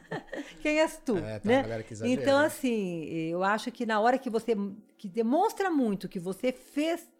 Quem 0.62 0.78
és 0.78 1.00
tu? 1.04 1.18
É, 1.18 1.40
tá, 1.40 1.48
né? 1.48 1.62
galera 1.62 1.82
que 1.82 1.92
exagera. 1.92 2.22
Então, 2.22 2.38
assim, 2.38 3.04
eu 3.06 3.42
acho 3.42 3.72
que 3.72 3.84
na 3.84 3.98
hora 3.98 4.18
que 4.18 4.30
você 4.30 4.54
que 4.96 5.08
demonstra 5.08 5.68
muito 5.68 6.08
que 6.08 6.20
você 6.20 6.52
fez, 6.52 7.10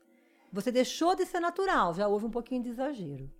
você 0.53 0.71
deixou 0.71 1.15
de 1.17 1.25
ser 1.25 1.41
natural, 1.41 1.95
já 1.95 2.07
houve 2.07 2.27
um 2.27 2.31
pouquinho 2.31 2.63
de 2.63 2.69
exagero. 2.69 3.31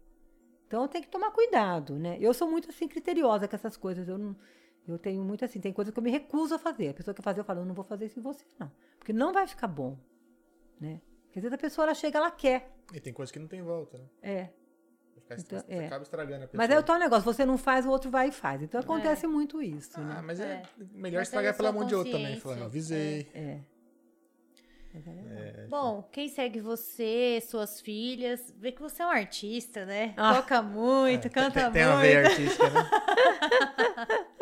Então 0.67 0.89
tem 0.89 1.03
que 1.03 1.09
tomar 1.09 1.31
cuidado, 1.31 1.99
né? 1.99 2.17
Eu 2.19 2.33
sou 2.33 2.49
muito 2.51 2.71
assim 2.71 2.89
criteriosa 2.89 3.47
com 3.47 3.55
essas 3.55 3.77
coisas. 3.77 4.09
Eu 4.09 4.17
não, 4.17 4.35
eu 4.89 4.99
tenho 4.99 5.23
muito 5.23 5.45
assim, 5.45 5.61
tem 5.61 5.73
coisas 5.73 5.93
que 5.93 5.99
eu 5.99 6.03
me 6.03 6.11
recuso 6.11 6.55
a 6.55 6.59
fazer. 6.59 6.89
A 6.89 6.95
pessoa 6.95 7.15
quer 7.15 7.23
fazer, 7.23 7.41
eu 7.41 7.45
falo, 7.45 7.61
eu 7.61 7.67
não 7.67 7.75
vou 7.75 7.85
fazer 7.85 8.07
isso 8.07 8.19
em 8.19 8.23
você, 8.23 8.45
não. 8.59 8.73
Porque 8.99 9.13
não 9.13 9.33
vai 9.33 9.47
ficar 9.47 9.69
bom, 9.69 9.99
né? 10.81 11.03
Porque 11.25 11.39
às 11.39 11.43
vezes 11.43 11.55
a 11.55 11.59
pessoa 11.59 11.85
ela 11.85 11.95
chega, 11.95 12.19
ela 12.19 12.31
quer. 12.31 12.71
E 12.93 13.01
tem 13.01 13.13
coisa 13.13 13.31
que 13.31 13.39
não 13.39 13.47
tem 13.47 13.63
volta, 13.63 13.99
né? 13.99 14.05
É. 14.23 14.49
Então, 15.39 15.59
é. 15.69 15.77
Você 15.79 15.85
acaba 15.85 16.03
estragando 16.03 16.45
a 16.45 16.49
pessoa. 16.49 16.67
Mas 16.67 16.71
é 16.71 16.79
o 16.79 16.83
tal 16.83 16.99
negócio, 16.99 17.25
você 17.25 17.45
não 17.47 17.57
faz, 17.57 17.87
o 17.87 17.91
outro 17.91 18.11
vai 18.11 18.29
e 18.29 18.33
faz. 18.33 18.63
Então 18.63 18.81
acontece 18.81 19.27
muito 19.27 19.63
isso, 19.63 19.99
né? 20.01 20.17
Ah, 20.19 20.23
mas 20.23 20.41
é, 20.41 20.45
É. 20.45 20.63
melhor 20.93 21.21
Mas 21.21 21.29
estragar 21.29 21.57
pela 21.57 21.73
mão 21.73 21.87
de 21.87 21.95
outro 21.95 22.13
também. 22.13 22.39
Falar, 22.39 22.63
ó, 22.63 22.65
avisei. 22.65 23.31
É. 23.35 23.61
Bom, 25.69 26.03
quem 26.13 26.29
segue 26.29 26.61
você, 26.61 27.41
suas 27.49 27.81
filhas, 27.81 28.53
vê 28.59 28.73
que 28.73 28.83
você 28.83 29.03
é 29.03 29.07
um 29.07 29.11
artista, 29.11 29.87
né? 29.87 30.13
Ah. 30.17 30.35
Toca 30.35 30.61
muito, 30.63 31.31
canta 31.31 31.61
É, 31.61 31.63
tem, 31.65 31.73
tem 31.73 31.83
muito. 31.83 31.95
uma 31.95 32.03
veia 32.03 32.27
artística, 32.29 32.71
né? 32.71 32.91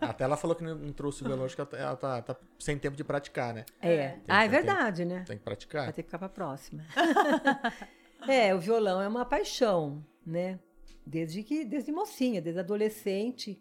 Até 0.00 0.24
ela 0.24 0.36
falou 0.36 0.56
que 0.56 0.62
não, 0.64 0.92
trouxe 0.92 1.22
o 1.22 1.26
violão, 1.26 1.44
acho 1.46 1.54
que 1.54 1.60
ela 1.60 1.68
tá, 1.70 1.76
ela 1.78 1.96
tá- 1.96 2.22
tá 2.22 2.36
sem 2.58 2.78
tempo 2.78 2.96
de 2.96 3.04
praticar, 3.04 3.54
né? 3.54 3.64
É. 3.80 4.18
Ah, 4.26 4.44
é 4.44 4.48
tem- 4.48 4.50
verdade, 4.50 5.04
né? 5.04 5.24
Tem 5.26 5.38
que 5.38 5.44
praticar. 5.44 5.84
Vai 5.84 5.92
ter 5.92 6.02
que 6.02 6.08
ficar 6.08 6.18
pra 6.18 6.28
próxima. 6.28 6.84
é, 8.28 8.54
o 8.54 8.58
violão 8.58 9.00
é 9.00 9.08
uma 9.08 9.24
paixão, 9.24 10.04
né? 10.24 10.58
Desde 11.06 11.42
que, 11.42 11.64
desde 11.64 11.90
mocinha, 11.92 12.40
desde 12.40 12.60
adolescente, 12.60 13.60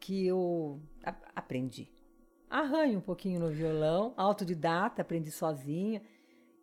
que 0.00 0.26
eu 0.26 0.80
a- 1.04 1.14
aprendi. 1.34 1.90
Arranho 2.48 2.98
um 2.98 3.02
pouquinho 3.02 3.40
no 3.40 3.50
violão, 3.50 4.14
autodidata, 4.16 5.02
aprendi 5.02 5.30
sozinha 5.30 6.00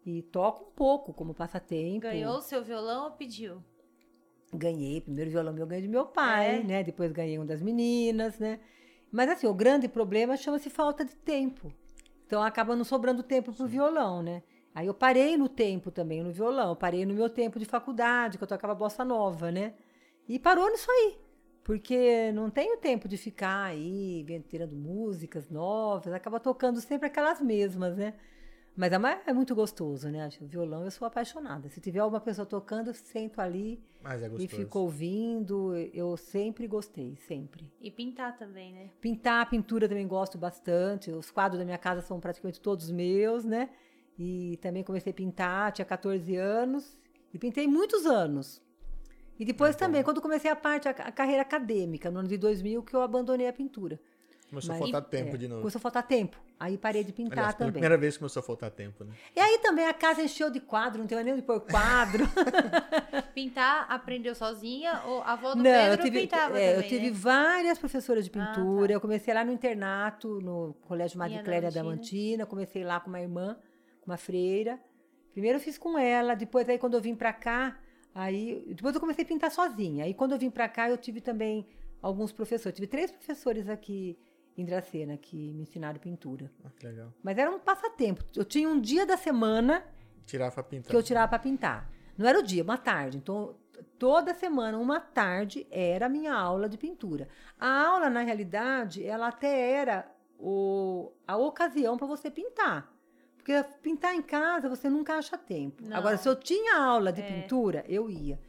e 0.06 0.22
toco 0.22 0.66
um 0.66 0.72
pouco 0.72 1.14
como 1.14 1.34
passatempo. 1.34 2.02
Ganhou 2.02 2.38
o 2.38 2.42
seu 2.42 2.64
violão 2.64 3.06
ou 3.06 3.12
pediu? 3.12 3.62
Ganhei, 4.54 5.02
primeiro 5.02 5.32
violão 5.32 5.52
meu 5.54 5.64
eu 5.64 5.68
ganhei 5.68 5.82
de 5.82 5.88
meu 5.90 6.06
pai, 6.06 6.60
É? 6.60 6.64
né? 6.64 6.84
Depois 6.84 7.12
ganhei 7.12 7.40
um 7.40 7.46
das 7.46 7.62
meninas, 7.62 8.38
né? 8.40 8.60
Mas 9.12 9.30
assim, 9.30 9.48
o 9.48 9.54
grande 9.54 9.88
problema 9.88 10.38
chama-se 10.38 10.70
falta 10.70 11.04
de 11.04 11.16
tempo. 11.16 11.72
Então 12.26 12.42
acaba 12.42 12.76
não 12.76 12.84
sobrando 12.84 13.22
tempo 13.22 13.52
pro 13.52 13.68
violão, 13.68 14.24
né? 14.24 14.44
Aí 14.74 14.88
eu 14.88 14.94
parei 14.94 15.38
no 15.38 15.48
tempo 15.48 15.92
também 15.92 16.24
no 16.24 16.32
violão, 16.32 16.76
parei 16.76 17.06
no 17.06 17.14
meu 17.14 17.30
tempo 17.30 17.60
de 17.60 17.66
faculdade, 17.66 18.38
que 18.38 18.44
eu 18.44 18.48
tocava 18.48 18.74
bossa 18.74 19.06
nova, 19.06 19.52
né? 19.52 19.74
E 20.28 20.40
parou 20.40 20.70
nisso 20.72 20.90
aí. 20.90 21.18
Porque 21.64 22.32
não 22.34 22.50
tenho 22.50 22.78
tempo 22.78 23.08
de 23.08 23.18
ficar 23.18 23.64
aí 23.66 24.24
vendo- 24.28 24.44
tirando 24.44 24.76
músicas 24.76 25.50
novas, 25.50 26.12
acaba 26.14 26.40
tocando 26.40 26.82
sempre 26.82 27.08
aquelas 27.08 27.40
mesmas, 27.42 27.96
né? 27.96 28.14
Mas 28.76 28.92
é, 28.92 28.98
é 29.28 29.34
muito 29.34 29.54
gostoso, 29.54 30.10
né? 30.10 30.28
Violão 30.42 30.84
eu 30.84 30.90
sou 30.90 31.08
apaixonada. 31.08 31.70
Se 31.70 31.80
tiver 31.80 32.00
alguma 32.00 32.20
pessoa 32.20 32.46
tocando, 32.46 32.88
eu 32.88 32.94
sento 32.94 33.40
ali, 33.40 33.80
Mas 34.02 34.24
é 34.24 34.30
e 34.40 34.48
fico 34.48 34.80
ouvindo, 34.80 35.76
eu 35.94 36.18
sempre 36.18 36.68
gostei, 36.68 37.16
sempre. 37.28 37.72
E 37.80 37.92
pintar 37.92 38.36
também, 38.36 38.74
né? 38.74 38.90
Pintar, 39.00 39.48
pintura 39.48 39.88
também 39.88 40.08
gosto 40.08 40.40
bastante. 40.40 41.12
Os 41.12 41.30
quadros 41.30 41.60
da 41.60 41.66
minha 41.66 41.78
casa 41.78 42.02
são 42.02 42.20
praticamente 42.20 42.60
todos 42.60 42.90
meus, 42.90 43.46
né? 43.46 43.70
E 44.18 44.58
também 44.62 44.84
comecei 44.84 45.12
a 45.12 45.16
pintar, 45.16 45.72
tinha 45.72 45.86
14 45.86 46.36
anos. 46.36 46.98
E 47.32 47.38
pintei 47.38 47.68
muitos 47.68 48.08
anos. 48.08 48.62
E 49.40 49.46
depois 49.46 49.76
Então- 49.76 49.88
também, 49.88 50.04
quando 50.04 50.22
comecei 50.22 50.50
a 50.50 50.56
parte, 50.56 50.88
a, 50.88 50.92
a 50.92 51.12
carreira 51.12 51.42
acadêmica, 51.42 52.10
no 52.12 52.20
ano 52.20 52.28
de 52.28 52.38
2000, 52.38 52.84
que 52.84 52.96
eu 52.96 53.02
abandonei 53.02 53.48
a 53.48 53.54
pintura. 53.54 54.00
Começou 54.50 54.76
a 54.76 54.78
Mas- 54.80 54.92
faltar 54.92 55.10
tempo 55.10 55.34
É, 55.36 55.38
de 55.38 55.48
novo. 55.48 55.62
Começou 55.62 55.80
a 55.80 55.82
faltar 55.82 56.04
tempo. 56.04 56.38
Aí 56.60 56.78
parei 56.78 57.04
de 57.04 57.12
pintar 57.12 57.40
Aliás, 57.40 57.56
também. 57.56 57.72
primeira 57.74 57.98
vez 57.98 58.16
começou 58.18 58.40
a 58.40 58.44
faltar 58.44 58.70
tempo, 58.70 59.04
né? 59.04 59.12
E 59.36 59.40
aí 59.40 59.58
também 59.58 59.86
a 59.88 59.94
casa 59.94 60.22
encheu 60.22 60.52
de 60.52 60.60
quadro, 60.60 61.00
não 61.00 61.08
tem 61.08 61.16
mais 61.16 61.26
nem 61.26 61.34
onde 61.34 61.42
pôr 61.44 61.60
quadro. 61.62 62.24
Pintar, 63.34 63.86
aprendeu 63.90 64.36
sozinha 64.36 65.02
ou 65.06 65.22
a 65.24 65.34
avó 65.34 65.50
do 65.56 65.58
Não, 65.58 65.64
Pedro 65.64 65.94
eu 65.94 65.98
tive, 66.06 66.20
pintava 66.22 66.60
é, 66.60 66.74
também, 66.76 66.84
eu 66.84 66.90
tive 66.90 67.10
né? 67.10 67.18
várias 67.18 67.80
professoras 67.80 68.26
de 68.26 68.32
Ah, 68.40 68.46
pintura. 68.54 68.88
tá. 68.90 68.94
Eu 68.94 69.02
comecei 69.02 69.34
lá 69.34 69.44
no 69.44 69.52
internato, 69.52 70.40
no 70.42 70.76
Colégio 70.88 71.18
Madre 71.18 71.40
Clélia 71.44 71.72
Damantina. 71.72 71.84
Damantina. 72.04 72.46
Comecei 72.46 72.84
lá 72.84 73.00
com 73.00 73.10
uma 73.10 73.20
irmã, 73.20 73.58
com 74.02 74.12
uma 74.12 74.18
freira. 74.18 74.80
Primeiro 75.32 75.58
eu 75.58 75.62
fiz 75.62 75.78
com 75.78 75.98
ela, 75.98 76.36
depois 76.36 76.70
aí 76.70 76.78
quando 76.78 76.94
eu 76.94 77.02
vim 77.02 77.16
pra 77.16 77.34
cá, 77.34 77.76
aí 78.14 78.64
depois 78.76 78.94
eu 78.96 79.02
comecei 79.02 79.24
a 79.24 79.28
pintar 79.28 79.52
sozinha. 79.52 80.06
Aí 80.06 80.14
quando 80.14 80.34
eu 80.34 80.40
vim 80.40 80.50
pra 80.50 80.68
cá, 80.70 80.90
eu 80.90 80.98
tive 80.98 81.22
também 81.22 81.68
alguns 82.02 82.32
professores. 82.32 82.66
Eu 82.68 82.74
tive 82.74 82.88
três 82.88 83.12
professores 83.12 83.68
aqui 83.70 84.18
em 84.58 84.66
Dracena 84.66 85.18
que 85.18 85.54
me 85.54 85.64
ensinaram 85.64 86.00
pintura. 86.00 86.52
Ah, 86.64 86.70
que 86.78 86.86
legal. 86.86 87.14
Mas 87.24 87.38
era 87.38 87.50
um 87.50 87.60
passatempo. 87.60 88.24
Eu 88.36 88.46
tinha 88.46 88.68
um 88.70 88.80
dia 88.80 89.06
da 89.06 89.18
semana 89.18 89.84
Tirar 90.26 90.52
pintar. 90.64 90.90
que 90.90 90.96
eu 90.96 91.04
tirava 91.04 91.28
para 91.28 91.40
pintar. 91.40 91.90
Não 92.18 92.28
era 92.28 92.40
o 92.40 92.44
dia, 92.44 92.64
uma 92.64 92.78
tarde. 92.78 93.18
Então, 93.18 93.56
toda 93.98 94.34
semana, 94.34 94.78
uma 94.78 95.00
tarde, 95.00 95.66
era 95.72 96.06
a 96.06 96.10
minha 96.10 96.34
aula 96.34 96.70
de 96.70 96.78
pintura. 96.78 97.28
A 97.60 97.88
aula, 97.88 98.10
na 98.10 98.22
realidade, 98.22 99.04
ela 99.04 99.28
até 99.28 99.72
era 99.72 100.10
o, 100.38 101.12
a 101.28 101.36
ocasião 101.38 101.98
para 101.98 102.08
você 102.08 102.30
pintar. 102.30 102.93
Porque 103.44 103.62
pintar 103.82 104.16
em 104.16 104.22
casa, 104.22 104.70
você 104.70 104.90
nunca 104.90 105.16
acha 105.18 105.38
tempo. 105.38 105.84
Não. 105.86 105.98
Agora, 105.98 106.16
se 106.16 106.28
eu 106.30 106.34
tinha 106.36 106.78
aula 106.78 107.12
de 107.12 107.22
É. 107.22 107.26
pintura, 107.42 107.84
eu 107.90 108.10
ia. 108.10 108.40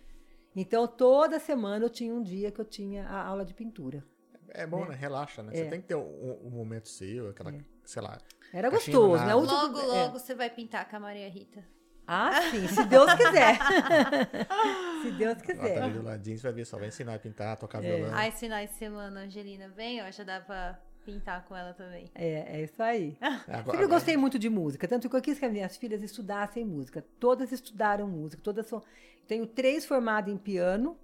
Então, 0.55 0.87
toda 0.87 1.41
semana 1.41 1.85
eu 1.85 1.91
tinha 1.91 2.15
um 2.15 2.23
dia 2.23 2.53
que 2.53 2.61
eu 2.61 2.65
tinha 2.65 3.05
a 3.09 3.27
aula 3.27 3.45
de 3.45 3.53
pintura. 3.53 4.05
É 4.51 4.65
bom, 4.65 4.85
né? 4.87 4.95
Relaxa, 4.95 5.43
né? 5.43 5.51
É. 5.53 5.57
Você 5.57 5.65
tem 5.69 5.81
que 5.81 5.89
ter 5.89 5.97
um, 5.97 6.39
um 6.45 6.51
momento 6.51 6.89
seu, 6.89 7.31
aquela, 7.31 7.53
sei 7.85 8.01
lá. 8.03 8.19
Era 8.53 8.71
gostoso, 8.71 9.25
né? 9.25 9.35
último- 9.35 9.53
Logo, 9.53 9.81
é. 9.81 9.85
logo 9.85 10.19
você 10.21 10.33
vai 10.33 10.49
pintar 10.49 10.89
com 10.89 10.95
a 10.95 11.01
Maria 11.01 11.29
Rita. 11.29 11.65
Ah, 12.07 12.41
sim, 12.53 12.69
se 12.69 12.85
Deus 12.85 13.13
quiser. 13.15 13.59
se 15.03 15.11
Deus 15.11 15.21
Ela 15.33 15.35
tá 15.35 15.41
quiser. 15.43 15.83
ali 15.83 15.93
do 15.95 16.03
ladinho, 16.05 16.37
você 16.39 16.43
vai 16.45 16.53
ver, 16.53 16.65
só 16.67 16.79
vai 16.79 16.87
ensinar 16.89 17.15
a 17.15 17.19
pintar, 17.19 17.57
tocar 17.57 17.83
É. 17.85 17.97
violão. 17.97 18.15
Aí, 18.17 18.29
esse 18.29 18.41
finais 18.41 18.71
de 18.71 18.77
semana, 18.77 19.21
Angelina 19.23 19.69
vem, 19.71 20.01
ó, 20.07 20.11
já 20.11 20.23
dá 20.23 20.41
pra 20.41 20.79
pintar 21.05 21.45
com 21.45 21.55
ela 21.55 21.73
também. 21.75 22.11
É, 22.15 22.59
é 22.61 22.65
isso 22.65 22.83
aí. 22.83 23.17
Agora- 23.49 23.65
Sempre 23.79 23.87
gostei 23.87 24.17
muito 24.17 24.39
de 24.39 24.49
música, 24.51 24.89
tanto 24.89 25.09
que 25.09 25.17
eu 25.17 25.21
quis 25.23 25.39
que 25.39 25.45
as 25.45 25.53
minhas 25.53 25.77
filhas 25.77 26.03
estudassem 26.03 26.65
música. 26.65 27.05
Todas 27.21 27.53
estudaram 27.53 28.09
música, 28.09 28.43
todas 28.43 28.67
são. 28.67 28.83
Tenho 29.27 29.47
três 29.47 29.85
formadas 29.87 30.33
em 30.33 30.37
piano 30.37 30.97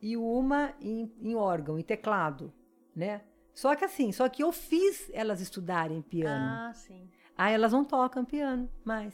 e 0.00 0.16
uma 0.16 0.72
em, 0.80 1.12
em 1.20 1.34
órgão, 1.34 1.78
em 1.78 1.82
teclado, 1.82 2.52
né? 2.94 3.22
Só 3.54 3.74
que 3.74 3.84
assim, 3.84 4.12
só 4.12 4.28
que 4.28 4.42
eu 4.42 4.52
fiz 4.52 5.10
elas 5.12 5.40
estudarem 5.40 6.00
piano. 6.00 6.68
Ah, 6.68 6.72
sim. 6.74 7.08
Aí 7.36 7.52
elas 7.54 7.72
não 7.72 7.84
tocam 7.84 8.24
piano 8.24 8.70
mais. 8.84 9.12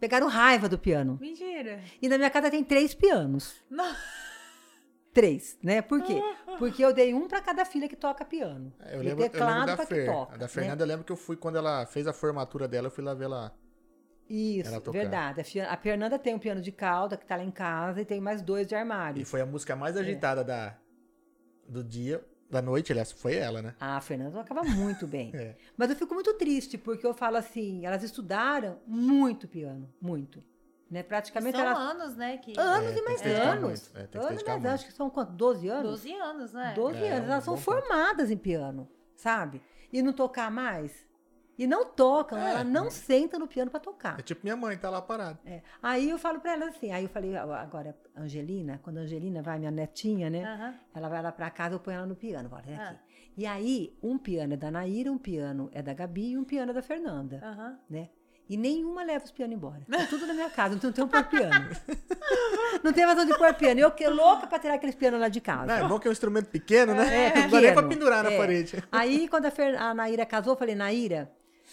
Pegaram 0.00 0.26
raiva 0.26 0.68
do 0.68 0.78
piano. 0.78 1.16
Mentira. 1.20 1.80
E 2.00 2.08
na 2.08 2.16
minha 2.18 2.30
casa 2.30 2.50
tem 2.50 2.64
três 2.64 2.94
pianos. 2.94 3.62
Não. 3.70 3.94
Três, 5.12 5.58
né? 5.62 5.82
Por 5.82 6.02
quê? 6.02 6.20
Porque 6.62 6.84
eu 6.84 6.94
dei 6.94 7.12
um 7.12 7.26
para 7.26 7.40
cada 7.40 7.64
filha 7.64 7.88
que 7.88 7.96
toca 7.96 8.24
piano. 8.24 8.72
É, 8.78 8.94
Eu 8.94 9.02
e 9.02 9.04
lembro, 9.06 9.08
eu 9.08 9.16
lembro 9.16 9.30
teclado 9.30 9.66
da 9.66 9.76
pra 9.76 9.84
que 9.84 9.94
Fer. 9.96 10.06
toca. 10.06 10.34
a 10.34 10.36
da 10.36 10.44
né? 10.44 10.48
Fernanda, 10.48 10.84
eu 10.84 10.86
lembro 10.86 11.04
que 11.04 11.10
eu 11.10 11.16
fui, 11.16 11.36
quando 11.36 11.56
ela 11.58 11.84
fez 11.86 12.06
a 12.06 12.12
formatura 12.12 12.68
dela, 12.68 12.86
eu 12.86 12.90
fui 12.92 13.02
lá 13.02 13.14
ver 13.14 13.26
lá. 13.26 13.52
Isso, 14.30 14.68
Ela 14.72 14.80
verdade. 14.92 15.40
A, 15.68 15.76
Fernanda 15.76 16.20
tem 16.20 16.36
um 16.36 16.38
piano 16.38 16.60
de 16.62 16.70
cauda 16.70 17.16
que 17.16 17.26
tá 17.26 17.34
lá 17.34 17.42
em 17.42 17.50
casa 17.50 18.00
e 18.00 18.04
tem 18.04 18.20
mais 18.20 18.40
dois 18.42 18.64
de 18.68 18.76
armário. 18.76 19.20
E 19.20 19.24
foi 19.24 19.40
a 19.40 19.46
música 19.46 19.72
É. 19.72 19.76
mais 19.76 19.96
agitada 19.96 20.44
da, 20.44 20.78
do 21.68 21.82
dia, 21.82 22.24
da 22.48 22.62
noite, 22.62 22.92
aliás, 22.92 23.10
foi 23.10 23.34
ela, 23.34 23.60
né? 23.60 23.74
Ah, 23.80 23.96
a 23.96 24.00
Fernanda 24.00 24.38
tocava 24.38 24.62
muito 24.62 25.04
bem. 25.04 25.32
É. 25.34 25.56
Mas 25.76 25.90
eu 25.90 25.96
fico 25.96 26.14
muito 26.14 26.32
triste, 26.34 26.78
porque 26.78 27.04
eu 27.04 27.12
falo 27.12 27.38
assim, 27.38 27.84
elas 27.84 28.04
estudaram 28.04 28.78
muito 28.86 29.48
piano, 29.48 29.92
muito. 30.00 30.44
Né? 30.92 31.02
Praticamente 31.02 31.56
São 31.56 31.66
elas... 31.66 31.78
anos, 31.78 32.16
né? 32.16 32.36
Que... 32.36 32.52
Anos 32.58 32.90
É, 32.94 32.98
e 32.98 33.02
mais 33.02 33.22
anos. 33.22 33.90
É, 33.94 34.18
anos 34.18 34.42
e 34.42 34.44
mais 34.44 34.48
anos. 34.48 34.66
Acho 34.66 34.86
que 34.86 34.92
são 34.92 35.08
quanto? 35.08 35.32
12 35.32 35.66
anos? 35.66 35.90
12 35.90 36.12
anos, 36.12 36.52
né? 36.52 36.72
12 36.76 36.98
É, 37.02 37.12
anos. 37.12 37.28
um 37.28 37.32
Elas 37.32 37.44
são 37.44 37.56
formadas 37.56 38.30
em 38.30 38.36
piano, 38.36 38.86
sabe? 39.16 39.62
E 39.90 40.02
não 40.02 40.12
tocar 40.12 40.50
mais. 40.50 41.10
E 41.58 41.66
não 41.66 41.86
tocam, 41.86 42.36
É. 42.38 42.50
ela 42.50 42.64
não 42.64 42.90
senta 42.90 43.38
no 43.38 43.48
piano 43.48 43.70
para 43.70 43.80
tocar. 43.80 44.18
É 44.18 44.22
tipo 44.22 44.40
minha 44.42 44.54
mãe, 44.56 44.76
tá 44.76 44.90
lá 44.90 45.00
parada. 45.00 45.38
É. 45.46 45.62
Aí 45.82 46.10
eu 46.10 46.18
falo 46.18 46.40
para 46.40 46.52
elas 46.52 46.68
assim, 46.76 46.92
aí 46.92 47.04
eu 47.04 47.08
falei, 47.08 47.34
agora, 47.36 47.96
Angelina, 48.14 48.78
quando 48.82 48.98
a 48.98 49.00
Angelina 49.00 49.40
vai, 49.40 49.58
minha 49.58 49.70
netinha, 49.70 50.28
né? 50.28 50.44
Aham. 50.44 50.74
Ela 50.94 51.08
vai 51.08 51.22
lá 51.22 51.32
pra 51.32 51.48
casa, 51.50 51.74
eu 51.74 51.80
ponho 51.80 51.96
ela 51.98 52.06
no 52.06 52.16
piano. 52.16 52.50
Bora, 52.50 52.62
vem 52.66 52.76
Ah. 52.76 52.90
aqui. 52.90 52.98
E 53.36 53.46
aí, 53.46 53.96
um 54.02 54.18
piano 54.18 54.52
é 54.52 54.56
da 54.58 54.70
Naíra, 54.70 55.10
um 55.10 55.16
piano 55.18 55.70
é 55.72 55.80
da 55.80 55.94
Gabi 55.94 56.32
e 56.32 56.36
um 56.38 56.44
piano 56.44 56.70
é 56.72 56.74
da 56.74 56.82
Fernanda, 56.82 57.40
Aham. 57.42 57.78
né? 57.88 58.10
E 58.52 58.56
nenhuma 58.58 59.02
leva 59.02 59.24
os 59.24 59.30
pianos 59.30 59.56
embora. 59.56 59.80
Tá 59.90 60.06
tudo 60.10 60.26
na 60.26 60.34
minha 60.34 60.50
casa, 60.50 60.78
não 60.82 60.92
tem 60.92 61.02
um 61.04 61.08
pôr 61.08 61.24
piano. 61.24 61.70
não 62.82 62.92
tem 62.92 63.04
razão 63.04 63.24
de 63.24 63.36
pôr 63.38 63.54
piano. 63.54 63.80
Eu 63.80 63.90
que 63.90 64.06
louca 64.06 64.46
pra 64.46 64.58
tirar 64.58 64.74
aqueles 64.74 64.94
pianos 64.94 65.20
lá 65.20 65.28
de 65.28 65.40
casa. 65.40 65.66
Não, 65.66 65.74
é 65.86 65.88
bom 65.88 65.98
que 65.98 66.06
é 66.06 66.10
um 66.10 66.12
instrumento 66.12 66.48
pequeno, 66.48 66.94
né? 66.94 67.28
É, 67.34 67.40
Não 67.42 67.48
dá 67.48 67.60
nem 67.60 67.72
pra 67.72 67.82
pequeno. 67.82 67.88
pendurar 67.88 68.24
na 68.24 68.30
É. 68.32 68.36
parede. 68.36 68.84
Aí, 68.92 69.26
quando 69.30 69.46
a, 69.46 69.50
Fer- 69.50 69.80
a 69.80 69.94
Naíra 69.94 70.26
casou, 70.26 70.52
eu 70.52 70.58
falei, 70.58 70.74
Naíra, 70.74 71.30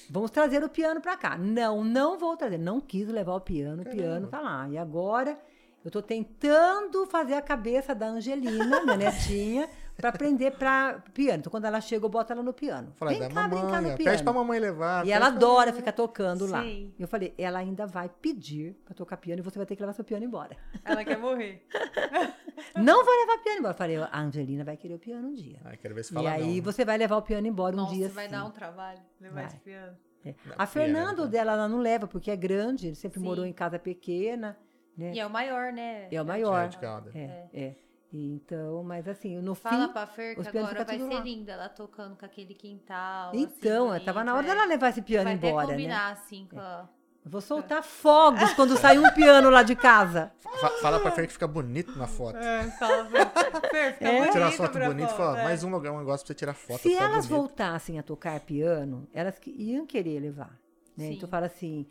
vamos 0.09 0.31
trazer 0.31 0.63
o 0.63 0.69
piano 0.69 1.01
pra 1.01 1.17
cá. 1.17 1.37
Não, 1.37 1.83
não 1.83 2.17
vou 2.17 2.37
trazer. 2.37 2.57
Não 2.57 2.79
quis 2.79 3.07
levar 3.07 3.35
o 3.35 3.41
piano, 3.41 3.81
o 3.81 3.85
piano 3.85 4.27
tá 4.27 4.39
lá. 4.39 4.67
E 4.69 4.77
agora, 4.77 5.37
eu 5.83 5.91
tô 5.91 6.01
tentando 6.01 7.05
fazer 7.07 7.33
a 7.33 7.41
cabeça 7.41 7.93
da 7.93 8.07
Angelina, 8.07 8.81
minha 8.85 8.97
netinha, 8.97 9.67
pra 9.99 10.09
aprender 10.09 10.51
pra 10.51 11.03
piano. 11.13 11.39
Então, 11.39 11.51
quando 11.51 11.65
ela 11.65 11.79
chega, 11.81 12.05
eu 12.05 12.09
boto 12.09 12.31
ela 12.33 12.41
no 12.41 12.53
piano. 12.53 12.91
Fala, 12.95 13.11
Vem 13.11 13.19
cá 13.19 13.27
brincar 13.27 13.49
mamãe, 13.49 13.59
no 13.83 13.89
ó, 13.93 13.95
piano. 13.97 14.11
pede 14.11 14.23
pra 14.23 14.33
mamãe 14.33 14.59
levar. 14.59 15.05
E 15.05 15.11
ela 15.11 15.27
adora 15.27 15.67
mamãe. 15.67 15.73
ficar 15.73 15.91
tocando 15.91 16.45
lá. 16.47 16.63
Sim. 16.63 16.93
Eu 16.97 17.07
falei, 17.07 17.33
ela 17.37 17.59
ainda 17.59 17.85
vai 17.85 18.09
pedir 18.09 18.73
pra 18.85 18.93
tocar 18.95 19.17
piano 19.17 19.41
e 19.41 19.43
você 19.43 19.57
vai 19.59 19.65
ter 19.65 19.75
que 19.75 19.81
levar 19.81 19.93
seu 19.93 20.03
piano 20.05 20.23
embora. 20.25 20.55
Ela 20.83 21.03
quer 21.03 21.17
morrer. 21.17 21.65
Não 22.75 23.03
vou 23.05 23.13
levar 23.21 23.37
piano 23.43 23.59
embora. 23.59 23.73
Eu 23.73 23.77
falei, 23.77 23.97
a 23.97 24.19
Angelina 24.19 24.63
vai 24.63 24.77
querer 24.77 24.93
o 24.95 24.99
piano 24.99 25.27
um 25.29 25.33
dia. 25.33 25.59
Ah, 25.63 25.75
quero 25.77 25.93
ver 25.95 26.03
se 26.03 26.11
E 26.11 26.13
fala 26.15 26.31
aí 26.31 26.55
não. 26.57 26.63
você 26.63 26.83
vai 26.85 26.97
levar 26.97 27.17
o 27.17 27.21
piano 27.21 27.47
embora 27.47 27.75
um 27.75 27.79
Nossa, 27.79 27.95
dia 27.95 28.09
vai 28.09 28.25
sim. 28.25 28.31
dar 28.31 28.45
um 28.45 28.51
trabalho 28.51 28.99
levar 29.19 29.35
Vai. 29.35 29.45
esse 29.45 29.57
piano. 29.59 29.97
É. 30.25 30.33
A 30.57 30.65
Fernando 30.65 31.15
piano, 31.15 31.29
dela, 31.31 31.51
ela 31.53 31.67
não 31.69 31.79
leva, 31.79 32.05
porque 32.05 32.29
é 32.29 32.35
grande, 32.35 32.87
ele 32.87 32.95
sempre 32.95 33.19
Sim. 33.19 33.25
morou 33.25 33.45
em 33.45 33.53
casa 33.53 33.79
pequena, 33.79 34.57
né? 34.97 35.13
E 35.13 35.19
é 35.19 35.25
o 35.25 35.29
maior, 35.29 35.71
né? 35.71 36.07
É 36.11 36.19
o 36.19 36.21
É, 36.21 36.23
maior. 36.25 36.67
de 36.67 36.77
calda. 36.77 37.09
É, 37.15 37.47
é. 37.53 37.75
Então, 38.11 38.83
mas 38.83 39.07
assim, 39.07 39.37
no 39.39 39.53
Fala 39.53 39.87
fim. 39.87 39.93
pra 39.93 40.07
Fer 40.07 40.35
que 40.35 40.57
agora 40.57 40.83
vai 40.83 40.97
ser 40.97 41.13
lá. 41.13 41.19
lindo 41.19 41.51
ela 41.51 41.69
tocando 41.69 42.15
com 42.15 42.25
aquele 42.25 42.55
quintal. 42.55 43.31
Então, 43.35 43.91
assim, 43.91 44.05
tava 44.05 44.23
na 44.23 44.33
hora 44.33 44.45
é. 44.45 44.49
dela 44.49 44.65
levar 44.65 44.89
esse 44.89 45.01
piano 45.01 45.25
vai 45.25 45.33
embora, 45.33 45.51
até 45.53 45.65
né? 45.67 45.71
combinar, 45.73 46.11
assim, 46.13 46.47
com 46.49 46.59
a... 46.59 46.89
Eu 47.23 47.29
vou 47.31 47.41
soltar 47.41 47.83
fogos 47.83 48.53
quando 48.53 48.75
sair 48.77 48.97
um 48.97 49.11
piano 49.13 49.49
lá 49.49 49.61
de 49.61 49.75
casa. 49.75 50.31
Fa- 50.39 50.69
Fala 50.81 50.99
pra 51.01 51.11
Fer 51.11 51.27
que 51.27 51.33
fica 51.33 51.47
bonito 51.47 51.95
na 51.99 52.07
foto. 52.07 52.37
É, 52.37 52.63
fala, 52.71 53.05
Fer, 53.05 53.27
Fer, 53.69 53.93
fica 53.93 54.05
É. 54.07 54.21
Tirar 54.31 54.33
bonito 54.45 54.57
foto 54.57 54.71
pra 54.71 54.85
bonita 54.87 55.13
e 55.13 55.17
fala, 55.17 55.39
é. 55.39 55.43
mais 55.43 55.63
um 55.63 55.69
lugar, 55.69 55.91
um 55.91 55.99
negócio 55.99 56.25
pra 56.25 56.33
você 56.33 56.33
tirar 56.33 56.53
foto. 56.53 56.79
Se 56.81 56.95
elas 56.95 57.27
bonito. 57.27 57.27
voltassem 57.29 57.99
a 57.99 58.03
tocar 58.03 58.39
piano, 58.39 59.07
elas 59.13 59.35
iam 59.45 59.85
querer 59.85 60.19
levar. 60.19 60.57
Né? 60.97 61.11
Então 61.11 61.29
fala 61.29 61.45
assim: 61.45 61.85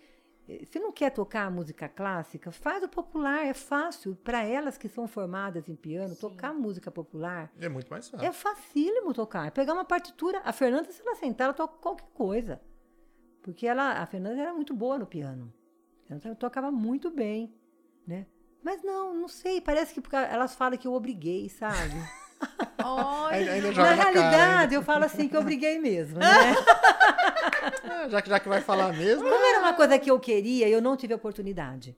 se 0.65 0.79
não 0.81 0.91
quer 0.91 1.11
tocar 1.11 1.51
música 1.51 1.89
clássica, 1.89 2.51
faz 2.51 2.83
o 2.83 2.89
popular, 2.89 3.45
é 3.47 3.53
fácil. 3.53 4.17
Para 4.17 4.43
elas 4.45 4.79
que 4.79 4.89
são 4.89 5.07
formadas 5.07 5.69
em 5.69 5.77
piano, 5.77 6.17
tocar 6.17 6.55
música 6.55 6.91
popular 6.91 7.53
É 7.61 7.69
muito 7.69 7.89
mais 7.91 8.09
fácil. 8.09 8.27
é 8.27 8.33
facílimo 8.33 9.13
tocar. 9.13 9.47
É 9.47 9.51
pegar 9.51 9.75
uma 9.75 9.85
partitura. 9.85 10.41
A 10.45 10.53
Fernanda, 10.53 10.91
se 10.91 11.03
ela 11.03 11.15
sentar, 11.17 11.47
ela 11.47 11.55
toca 11.55 11.77
qualquer 11.79 12.09
coisa. 12.15 12.61
Porque 13.43 13.67
ela, 13.67 13.93
a 14.01 14.07
Fernanda 14.07 14.41
era 14.41 14.55
muito 14.55 14.75
boa 14.75 14.99
no 14.99 15.07
piano. 15.07 15.53
Ela 16.09 16.35
tocava 16.35 16.71
muito 16.71 17.11
bem, 17.11 17.55
né? 18.07 18.27
Mas 18.63 18.83
não, 18.83 19.15
não 19.15 19.29
sei. 19.29 19.61
Parece 19.61 19.93
que 19.93 20.01
porque 20.01 20.17
elas 20.17 20.55
falam 20.55 20.79
que 20.79 20.89
eu 20.89 20.95
obriguei, 20.95 21.49
sabe? 21.49 21.95
Olha, 22.85 23.53
Ainda, 23.53 23.69
Na 23.69 23.73
joga 23.73 23.97
na, 23.97 24.05
cara. 24.05 24.11
realidade, 24.13 24.75
eu 24.75 24.83
falo 24.83 25.05
assim 25.05 25.29
que 25.29 25.37
eu 25.37 25.43
briguei 25.43 25.79
mesmo, 25.79 26.19
né? 26.19 26.27
Ah, 27.85 28.09
já, 28.11 28.23
que, 28.23 28.29
já 28.31 28.41
que 28.41 28.49
vai 28.49 28.61
falar 28.61 28.93
mesmo. 28.93 29.23
Como 29.29 29.45
era 29.45 29.59
uma 29.61 29.75
coisa 29.75 29.99
que 29.99 30.11
eu 30.11 30.19
queria, 30.21 30.69
eu 30.69 30.81
não 30.81 30.97
tive 30.97 31.15
oportunidade. 31.15 31.97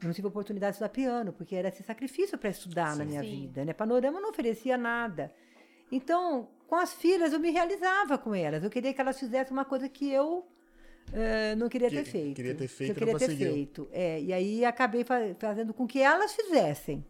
Eu 0.00 0.06
não 0.06 0.14
tive 0.14 0.28
oportunidade 0.28 0.72
de 0.72 0.74
estudar 0.76 0.88
piano, 0.88 1.32
porque 1.32 1.54
era 1.54 1.68
esse 1.68 1.82
sacrifício 1.82 2.38
para 2.38 2.48
estudar 2.48 2.96
na 2.96 3.04
minha 3.04 3.20
Sim. 3.22 3.28
vida, 3.42 3.64
né? 3.64 3.72
Panorama 3.72 4.20
não 4.20 4.30
oferecia 4.30 4.78
nada. 4.78 5.30
Então, 5.92 6.48
com 6.66 6.76
as 6.76 6.92
filhas, 6.94 7.32
eu 7.32 7.40
me 7.40 7.50
realizava 7.50 8.16
com 8.16 8.34
elas. 8.34 8.62
Eu 8.64 8.70
queria 8.70 8.94
que 8.94 9.00
elas 9.00 9.18
fizessem 9.18 9.52
uma 9.52 9.64
coisa 9.64 9.88
que 9.88 10.10
eu 10.10 10.46
eh, 11.12 11.54
não 11.56 11.68
queria 11.68 11.90
Que- 11.90 11.96
ter 11.96 12.04
feito. 12.04 12.36
queria 12.36 12.54
ter 12.54 12.68
que 12.68 12.74
feito 12.74 12.88
e 12.88 12.92
eu 12.92 12.94
queria 12.94 13.12
não 13.12 13.18
ter 13.18 13.26
conseguiu. 13.26 13.52
feito. 13.52 13.88
É, 13.92 14.20
e 14.22 14.32
aí 14.32 14.64
acabei 14.64 15.04
fa- 15.04 15.34
fazendo 15.38 15.74
com 15.74 15.86
que 15.86 16.00
elas 16.00 16.32
fizessem. 16.32 17.04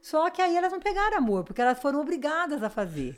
Só 0.00 0.30
que 0.30 0.40
aí 0.40 0.56
elas 0.56 0.72
não 0.72 0.80
pegaram 0.80 1.18
amor, 1.18 1.44
porque 1.44 1.60
elas 1.60 1.78
foram 1.78 2.00
obrigadas 2.00 2.62
a 2.62 2.70
fazer. 2.70 3.16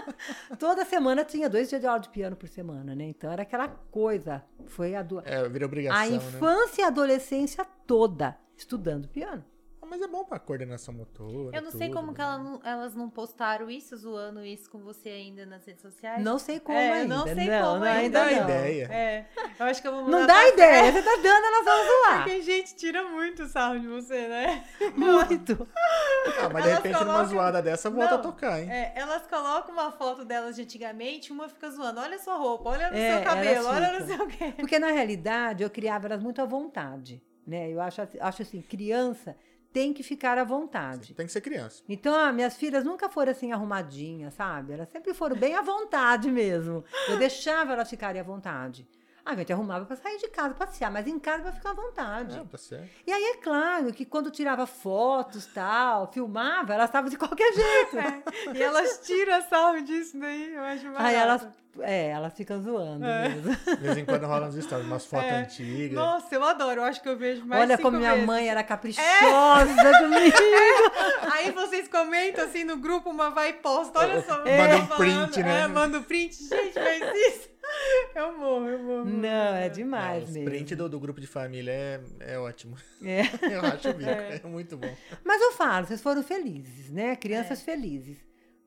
Toda 0.58 0.84
semana 0.84 1.24
tinha 1.24 1.48
dois 1.48 1.68
dias 1.68 1.80
de 1.80 1.86
aula 1.86 2.00
de 2.00 2.08
piano 2.08 2.34
por 2.34 2.48
semana, 2.48 2.94
né? 2.94 3.04
Então 3.04 3.30
era 3.30 3.42
aquela 3.42 3.68
coisa. 3.68 4.42
Foi 4.66 4.94
a, 4.94 5.02
do... 5.02 5.20
É, 5.20 5.46
vira 5.48 5.66
obrigação, 5.66 6.00
a 6.00 6.06
né? 6.06 6.16
infância 6.16 6.82
e 6.82 6.84
a 6.84 6.88
adolescência 6.88 7.66
toda 7.86 8.36
estudando 8.56 9.08
piano. 9.08 9.44
Mas 9.92 10.00
é 10.00 10.08
bom 10.08 10.24
pra 10.24 10.38
coordenação 10.38 10.94
motora. 10.94 11.54
eu 11.54 11.60
não 11.60 11.70
sei 11.70 11.88
tudo, 11.88 11.96
como 12.00 12.14
que 12.14 12.18
né? 12.18 12.24
ela 12.24 12.38
não- 12.38 12.60
elas 12.64 12.94
não 12.94 13.10
postaram 13.10 13.70
isso, 13.70 13.94
zoando 13.94 14.42
isso 14.42 14.70
com 14.70 14.78
você 14.78 15.10
ainda 15.10 15.44
nas 15.44 15.66
redes 15.66 15.82
sociais. 15.82 16.24
Não 16.24 16.38
sei 16.38 16.58
como 16.60 16.78
É, 16.78 16.92
ainda. 17.02 17.14
não 17.14 17.24
sei 17.26 17.34
não, 17.46 17.60
como 17.62 17.84
não, 17.84 17.92
ainda. 17.92 18.22
ainda 18.22 18.24
Dá 18.24 18.30
não. 18.40 18.44
ideia. 18.48 18.88
É, 18.90 19.26
eu 19.60 19.66
acho 19.66 19.82
que 19.82 19.88
eu 19.88 19.92
vou 19.92 20.08
Não 20.08 20.26
dá 20.26 20.32
pra 20.34 20.48
ideia. 20.48 20.92
Você 20.92 21.02
tá 21.02 21.16
dando, 21.16 21.44
elas 21.44 21.64
vão 21.66 21.84
zoar. 21.86 22.18
Porque 22.24 22.30
a 22.38 22.42
gente 22.42 22.74
tira 22.74 23.04
muito 23.10 23.46
sarro 23.48 23.78
de 23.78 23.86
você, 23.86 24.28
né? 24.28 24.64
Muito. 24.96 25.68
Ah, 25.76 26.48
mas 26.50 26.62
de 26.64 26.70
Elas 26.70 26.82
repente 26.82 26.92
numa 27.00 27.04
colocam- 27.04 27.26
zoada 27.28 27.60
dessa 27.60 27.90
volta 27.90 28.12
Não, 28.12 28.18
a 28.18 28.22
tocar, 28.22 28.60
hein? 28.62 28.70
É, 28.72 28.92
elas 28.96 29.26
colocam 29.26 29.74
uma 29.74 29.90
foto 29.92 30.24
delas 30.24 30.56
de 30.56 30.62
antigamente, 30.62 31.30
uma 31.32 31.50
fica 31.50 31.68
zoando. 31.70 32.00
Olha 32.00 32.18
sua 32.18 32.36
roupa, 32.36 32.70
olha 32.70 32.90
no 32.90 32.96
É, 32.96 33.16
seu 33.16 33.24
cabelo, 33.24 33.66
olha 33.68 34.00
no 34.00 34.06
seu 34.06 34.26
quê. 34.26 34.54
Porque, 34.56 34.78
na 34.78 34.90
realidade, 34.90 35.62
eu 35.62 35.68
criava 35.68 36.06
elas 36.06 36.22
muito 36.22 36.40
à 36.40 36.46
vontade. 36.46 37.22
Né? 37.46 37.70
Eu 37.70 37.80
acho, 37.80 38.00
acho 38.20 38.42
assim, 38.42 38.62
criança 38.62 39.36
tem 39.72 39.92
que 39.92 40.02
ficar 40.02 40.38
à 40.38 40.44
vontade. 40.44 41.14
Tem 41.14 41.26
que 41.26 41.32
ser 41.32 41.40
criança. 41.40 41.82
Então, 41.88 42.14
ah, 42.14 42.32
minhas 42.32 42.56
filhas 42.56 42.84
nunca 42.84 43.08
foram 43.08 43.32
assim 43.32 43.52
arrumadinhas, 43.52 44.34
sabe? 44.34 44.74
Elas 44.74 44.88
sempre 44.88 45.14
foram 45.14 45.36
bem 45.36 45.54
à 45.54 45.62
vontade 45.62 46.30
mesmo. 46.30 46.84
Eu 47.08 47.18
deixava 47.18 47.72
elas 47.72 47.88
ficarem 47.88 48.20
à 48.20 48.24
vontade. 48.24 48.86
A 49.24 49.36
gente 49.36 49.52
arrumava 49.52 49.84
para 49.84 49.94
sair 49.94 50.18
de 50.18 50.26
casa, 50.28 50.52
passear, 50.52 50.90
mas 50.90 51.06
em 51.06 51.16
casa 51.18 51.44
vai 51.44 51.52
ficar 51.52 51.70
à 51.70 51.74
vontade. 51.74 52.36
Ah, 52.40 52.44
tá 52.50 52.58
certo. 52.58 52.88
E 53.06 53.12
aí 53.12 53.22
é 53.22 53.36
claro 53.36 53.92
que 53.92 54.04
quando 54.04 54.32
tirava 54.32 54.66
fotos, 54.66 55.46
tal, 55.46 56.10
filmava, 56.12 56.74
elas 56.74 56.86
estavam 56.88 57.08
de 57.08 57.16
qualquer 57.16 57.52
jeito. 57.52 57.96
E 58.54 58.60
elas 58.62 59.00
tiram 59.04 59.40
sarro 59.42 59.80
disso 59.82 60.18
daí, 60.18 60.54
eu 60.54 60.62
acho 60.62 60.84
barato. 60.86 61.02
Aí 61.04 61.14
elas, 61.14 61.46
é, 61.80 62.08
elas 62.10 62.34
ficam 62.34 62.60
zoando 62.60 63.04
É. 63.06 63.28
mesmo. 63.28 63.54
De 63.54 63.76
vez 63.76 63.96
em 63.98 64.04
quando 64.04 64.26
rola 64.26 64.48
uns 64.48 64.56
stories, 64.56 64.86
umas 64.86 65.06
fotos 65.06 65.28
É. 65.30 65.34
antigas. 65.36 65.92
Nossa, 65.94 66.34
eu 66.34 66.42
adoro, 66.44 66.80
eu 66.80 66.84
acho 66.84 67.00
que 67.00 67.08
eu 67.08 67.16
vejo 67.16 67.46
mais 67.46 67.62
Olha 67.62 67.76
cinco 67.76 67.82
como 67.88 67.98
minha 67.98 68.12
vezes. 68.12 68.26
mãe 68.26 68.48
era 68.48 68.64
caprichosa 68.64 69.98
comigo. 70.00 70.36
Aí 71.32 71.50
vocês 71.52 71.86
comentam 71.86 72.44
assim 72.44 72.64
no 72.64 72.76
grupo, 72.76 73.08
uma 73.10 73.30
vai 73.30 73.50
e 73.50 73.52
posta, 73.54 74.00
olha 74.00 74.20
só. 74.22 74.38
Manda 74.38 74.48
eu 74.48 74.78
um 74.78 74.86
falando. 74.88 74.96
print, 75.30 75.42
né? 75.44 75.60
É, 75.60 75.66
manda 75.68 75.98
um 75.98 76.02
print. 76.02 76.34
Gente, 76.48 76.74
mas 76.78 77.16
isso... 77.16 77.51
Eu 78.14 78.38
morro, 78.38 78.68
eu 78.68 78.78
morro. 78.78 79.04
Não, 79.06 79.54
é 79.54 79.66
É, 79.66 79.68
demais 79.68 80.24
os 80.24 80.30
mesmo. 80.34 80.50
print 80.50 80.76
do, 80.76 80.88
do 80.88 81.00
grupo 81.00 81.20
de 81.20 81.26
família 81.26 81.72
é, 81.72 82.00
é 82.20 82.38
ótimo. 82.38 82.76
É. 83.02 83.22
Eu 83.54 83.60
acho 83.60 83.88
o 83.90 83.94
bico. 83.94 84.10
É. 84.10 84.40
muito 84.46 84.76
bom. 84.76 84.94
Mas 85.24 85.40
eu 85.40 85.52
falo, 85.52 85.86
vocês 85.86 86.00
foram 86.02 86.22
felizes, 86.22 86.90
né? 86.90 87.16
Crianças 87.16 87.60
É. 87.60 87.64
felizes. 87.64 88.18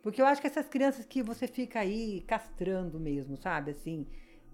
Porque 0.01 0.21
eu 0.21 0.25
acho 0.25 0.39
que 0.41 0.47
essas 0.47 0.67
crianças 0.67 1.05
que 1.05 1.21
você 1.23 1.47
fica 1.47 1.79
aí 1.79 2.21
castrando 2.27 2.99
mesmo, 2.99 3.37
sabe? 3.37 3.71
Assim, 3.71 4.07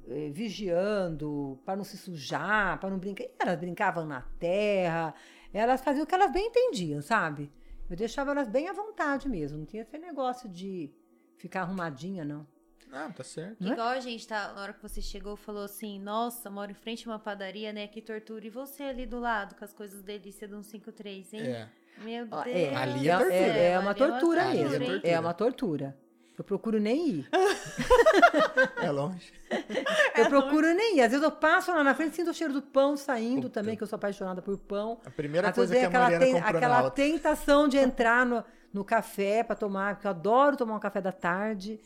eh, 0.07 0.29
vigiando 0.31 1.59
para 1.65 1.75
não 1.75 1.83
se 1.83 1.97
sujar, 1.97 2.79
para 2.79 2.89
não 2.89 2.97
brincar. 2.99 3.25
Elas 3.39 3.57
brincavam 3.59 4.05
na 4.05 4.21
terra, 4.39 5.13
elas 5.53 5.81
faziam 5.81 6.03
o 6.03 6.07
que 6.07 6.15
elas 6.15 6.31
bem 6.31 6.47
entendiam, 6.47 7.01
sabe? 7.01 7.51
Eu 7.89 7.95
deixava 7.97 8.31
elas 8.31 8.47
bem 8.47 8.69
à 8.69 8.73
vontade 8.73 9.27
mesmo. 9.27 9.57
Não 9.57 9.65
tinha 9.65 9.81
esse 9.83 9.97
negócio 9.97 10.47
de 10.47 10.89
ficar 11.37 11.61
arrumadinha, 11.63 12.23
não. 12.23 12.47
Ah, 12.93 13.09
tá 13.15 13.23
certo. 13.23 13.55
Não 13.59 13.69
é? 13.69 13.73
Igual 13.73 13.87
a 13.87 13.99
gente 13.99 14.27
tá, 14.27 14.51
na 14.53 14.61
hora 14.61 14.73
que 14.73 14.81
você 14.81 15.01
chegou, 15.01 15.35
falou 15.35 15.63
assim, 15.63 15.99
nossa, 15.99 16.49
moro 16.49 16.71
em 16.71 16.75
frente 16.75 17.07
a 17.07 17.11
uma 17.11 17.19
padaria, 17.19 17.71
né? 17.71 17.87
Que 17.87 18.01
tortura. 18.01 18.45
E 18.45 18.49
você 18.49 18.83
ali 18.83 19.05
do 19.05 19.19
lado, 19.19 19.55
com 19.55 19.63
as 19.63 19.71
coisas 19.73 20.01
delícia 20.01 20.47
de 20.47 20.53
um 20.55 20.61
53, 20.63 21.33
hein? 21.33 21.41
É. 21.41 21.69
Meu 22.03 22.27
Ó, 22.31 22.43
Deus. 22.43 22.55
é, 22.57 22.75
Ali 22.75 23.07
é, 23.09 23.11
é 23.11 23.17
tortura. 23.17 23.35
é, 23.35 23.71
é 23.71 23.79
uma 23.79 23.93
tortura 23.93 24.43
Ali 24.47 24.59
é 24.59 24.63
mesmo. 24.63 24.85
tortura. 24.85 25.07
É 25.07 25.19
uma 25.19 25.33
tortura. 25.33 25.97
Eu 26.37 26.43
procuro 26.43 26.79
nem 26.79 27.07
ir. 27.09 27.29
É 28.81 28.89
longe. 28.89 29.31
Eu 30.17 30.25
procuro 30.27 30.67
nem 30.73 30.97
ir. 30.97 31.01
Às 31.01 31.11
vezes 31.11 31.23
eu 31.23 31.31
passo 31.31 31.71
lá 31.71 31.83
na 31.83 31.93
frente, 31.93 32.15
sinto 32.15 32.31
o 32.31 32.33
cheiro 32.33 32.53
do 32.53 32.61
pão 32.61 32.97
saindo 32.97 33.43
Puta. 33.43 33.59
também, 33.61 33.75
que 33.77 33.83
eu 33.83 33.87
sou 33.87 33.95
apaixonada 33.97 34.41
por 34.41 34.57
pão. 34.57 34.99
A 35.05 35.09
primeira 35.11 35.49
Às 35.49 35.55
coisa 35.55 35.73
que 35.75 35.81
a 35.83 35.87
aquela, 35.87 36.03
Mariana 36.09 36.25
ten- 36.25 36.39
aquela 36.39 36.89
tentação 36.91 37.67
de 37.67 37.77
entrar 37.77 38.25
no, 38.25 38.43
no 38.73 38.83
café 38.83 39.43
para 39.43 39.55
tomar, 39.55 39.95
porque 39.95 40.07
eu 40.07 40.11
adoro 40.11 40.57
tomar 40.57 40.75
um 40.75 40.79
café 40.79 40.99
da 41.01 41.11
tarde. 41.11 41.79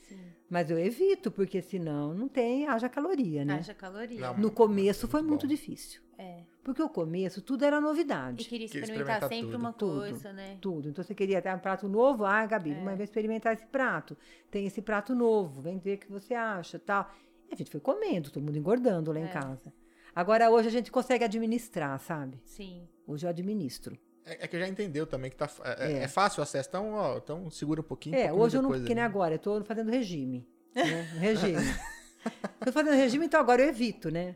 Mas 0.50 0.70
eu 0.70 0.78
evito, 0.78 1.32
porque 1.32 1.62
senão 1.62 2.14
não 2.14 2.28
tem, 2.28 2.68
haja 2.68 2.88
caloria, 2.88 3.44
né? 3.44 3.56
Haja 3.56 3.74
caloria. 3.74 4.20
Não, 4.20 4.38
No 4.38 4.52
começo 4.52 5.08
foi 5.08 5.22
Muito 5.22 5.30
muito 5.32 5.48
difícil. 5.48 6.02
É. 6.18 6.44
Porque 6.64 6.82
o 6.82 6.88
começo 6.90 7.42
tudo 7.42 7.66
era 7.66 7.78
E 7.78 7.82
novidade. 7.82 8.46
queria 8.46 8.68
Queria 8.68 8.82
experimentar, 8.84 9.22
experimentar 9.24 9.30
sempre 9.30 9.52
tudo. 9.52 9.60
uma 9.60 9.74
Tudo. 9.74 10.00
coisa, 10.00 10.34
né? 10.34 10.58
Tudo. 10.62 10.90
Então 10.90 11.04
você 11.04 11.14
queria 11.16 11.42
ter 11.42 11.54
um 11.54 11.60
prato 11.60 11.88
novo? 11.88 12.26
Ah, 12.26 12.46
Gabi, 12.46 12.72
É. 12.72 12.84
vamos 12.84 13.00
experimentar 13.02 13.54
esse 13.54 13.66
prato. 13.66 14.16
Tem 14.50 14.66
esse 14.66 14.82
prato 14.82 15.14
novo, 15.16 15.62
vem 15.62 15.78
ver 15.80 15.96
o 15.96 15.98
que 16.00 16.12
você 16.12 16.34
acha, 16.34 16.80
tal. 16.80 17.12
E 17.50 17.54
a 17.54 17.58
gente 17.58 17.70
foi 17.70 17.80
comendo, 17.82 18.32
todo 18.32 18.44
mundo 18.44 18.58
engordando 18.58 19.12
lá 19.12 19.20
em 19.20 19.24
É. 19.26 19.28
casa. 19.28 19.74
Agora 20.16 20.50
hoje 20.50 20.68
a 20.70 20.72
gente 20.72 20.92
consegue 20.92 21.24
administrar, 21.26 22.00
sabe? 22.00 22.40
Sim. 22.46 22.88
Hoje 23.06 23.26
eu 23.26 23.30
administro. 23.30 23.98
É, 24.26 24.46
é 24.46 24.48
que 24.48 24.60
já 24.60 24.68
entendeu 24.68 25.06
também 25.06 25.30
que 25.30 25.38
tá, 25.38 25.50
é, 25.64 25.94
É. 25.94 25.98
é 26.00 26.08
fácil 26.08 26.40
o 26.40 26.44
acesso. 26.44 26.68
Então, 26.70 26.94
ó, 26.94 27.18
então 27.18 27.50
segura 27.50 27.82
um 27.82 27.84
pouquinho. 27.84 28.16
É, 28.16 28.30
comer 28.30 28.42
hoje 28.42 28.58
eu 28.58 28.62
não, 28.62 28.72
que 28.84 28.96
nem 28.96 29.04
agora, 29.04 29.36
eu 29.36 29.40
tô 29.40 29.64
fazendo 29.64 29.92
regime. 29.92 30.48
Né? 30.76 31.10
Um 31.16 31.20
regime. 31.20 31.56
tô 32.66 32.72
fazendo 32.72 32.96
regime, 32.96 33.26
então 33.28 33.40
agora 33.40 33.62
eu 33.62 33.70
evito, 33.70 34.12
né? 34.12 34.36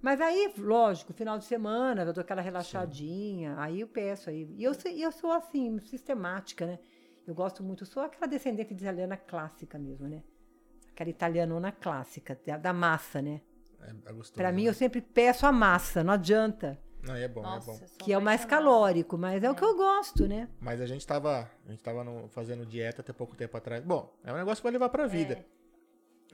Mas 0.00 0.20
aí, 0.20 0.52
lógico, 0.56 1.12
final 1.12 1.36
de 1.36 1.46
semana, 1.46 2.02
eu 2.02 2.12
dou 2.12 2.20
aquela 2.20 2.42
relaxadinha, 2.42 3.56
aí 3.58 3.80
eu 3.80 3.88
peço 3.88 4.30
aí. 4.30 4.46
E 4.56 4.62
eu, 4.62 4.72
eu 4.96 5.10
sou 5.10 5.32
assim, 5.32 5.80
sistemática, 5.80 6.66
né? 6.66 6.78
Eu 7.26 7.34
gosto 7.34 7.62
muito, 7.64 7.86
sou 7.86 8.02
aquela 8.02 8.26
descendente 8.26 8.74
de 8.74 8.84
italiana 8.84 9.16
clássica 9.16 9.78
mesmo, 9.78 10.06
né? 10.06 10.22
Aquela 10.92 11.10
italianona 11.10 11.72
clássica, 11.72 12.38
da, 12.46 12.58
da 12.58 12.72
massa, 12.72 13.20
né? 13.22 13.40
É, 13.80 14.10
é 14.10 14.12
gostoso. 14.12 14.34
Pra 14.34 14.52
mim, 14.52 14.64
né? 14.64 14.68
eu 14.68 14.74
sempre 14.74 15.00
peço 15.00 15.46
a 15.46 15.50
massa, 15.50 16.04
não 16.04 16.12
adianta. 16.12 16.78
Não, 17.06 17.14
é 17.14 17.28
bom, 17.28 17.42
Nossa, 17.42 17.70
é 17.70 17.74
bom. 17.74 17.86
Que 17.98 18.12
é 18.12 18.18
o 18.18 18.22
mais 18.22 18.44
calórico, 18.44 19.16
mas 19.18 19.42
é, 19.42 19.50
o 19.50 19.54
que 19.54 19.64
eu 19.64 19.76
gosto, 19.76 20.26
né? 20.26 20.48
Mas 20.60 20.80
a 20.80 20.86
gente 20.86 21.06
tava, 21.06 21.50
a 21.66 21.70
gente 21.70 21.82
tava 21.82 22.02
no- 22.02 22.28
fazendo 22.28 22.64
dieta 22.64 23.02
até 23.02 23.12
pouco 23.12 23.36
tempo 23.36 23.56
atrás. 23.56 23.84
Bom, 23.84 24.12
é 24.24 24.32
um 24.32 24.36
negócio 24.36 24.56
que 24.62 24.64
vai 24.64 24.72
levar 24.72 24.88
pra 24.88 25.06
vida. 25.06 25.34
É. 25.34 25.44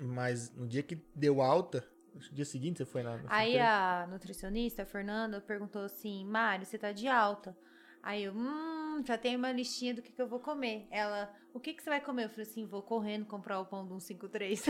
Mas 0.02 0.54
no 0.54 0.66
dia 0.66 0.82
que 0.82 0.94
deu 1.14 1.42
alta, 1.42 1.84
no 2.14 2.20
dia 2.34 2.44
seguinte 2.44 2.78
você 2.78 2.84
foi 2.84 3.02
na. 3.02 3.16
na 3.18 3.22
Aí 3.34 3.58
a 3.58 4.06
nutricionista, 4.10 4.82
a 4.82 4.86
Fernanda, 4.86 5.40
perguntou 5.40 5.82
assim: 5.82 6.24
Mário, 6.24 6.64
você 6.64 6.78
tá 6.78 6.92
de 6.92 7.06
alta? 7.08 7.56
Aí 8.02 8.24
eu, 8.24 8.32
hum, 8.32 9.02
já 9.04 9.18
tenho 9.18 9.38
uma 9.38 9.52
listinha 9.52 9.94
do 9.94 10.02
que, 10.02 10.10
que 10.10 10.20
eu 10.20 10.26
vou 10.26 10.40
comer. 10.40 10.86
Ela, 10.90 11.30
o 11.52 11.60
que, 11.60 11.74
que 11.74 11.82
você 11.82 11.90
vai 11.90 12.00
comer? 12.00 12.24
Eu 12.24 12.30
falei 12.30 12.46
assim: 12.46 12.64
vou 12.64 12.82
correndo 12.82 13.26
comprar 13.26 13.60
o 13.60 13.66
pão 13.66 13.86
do 13.86 14.00
153. 14.00 14.64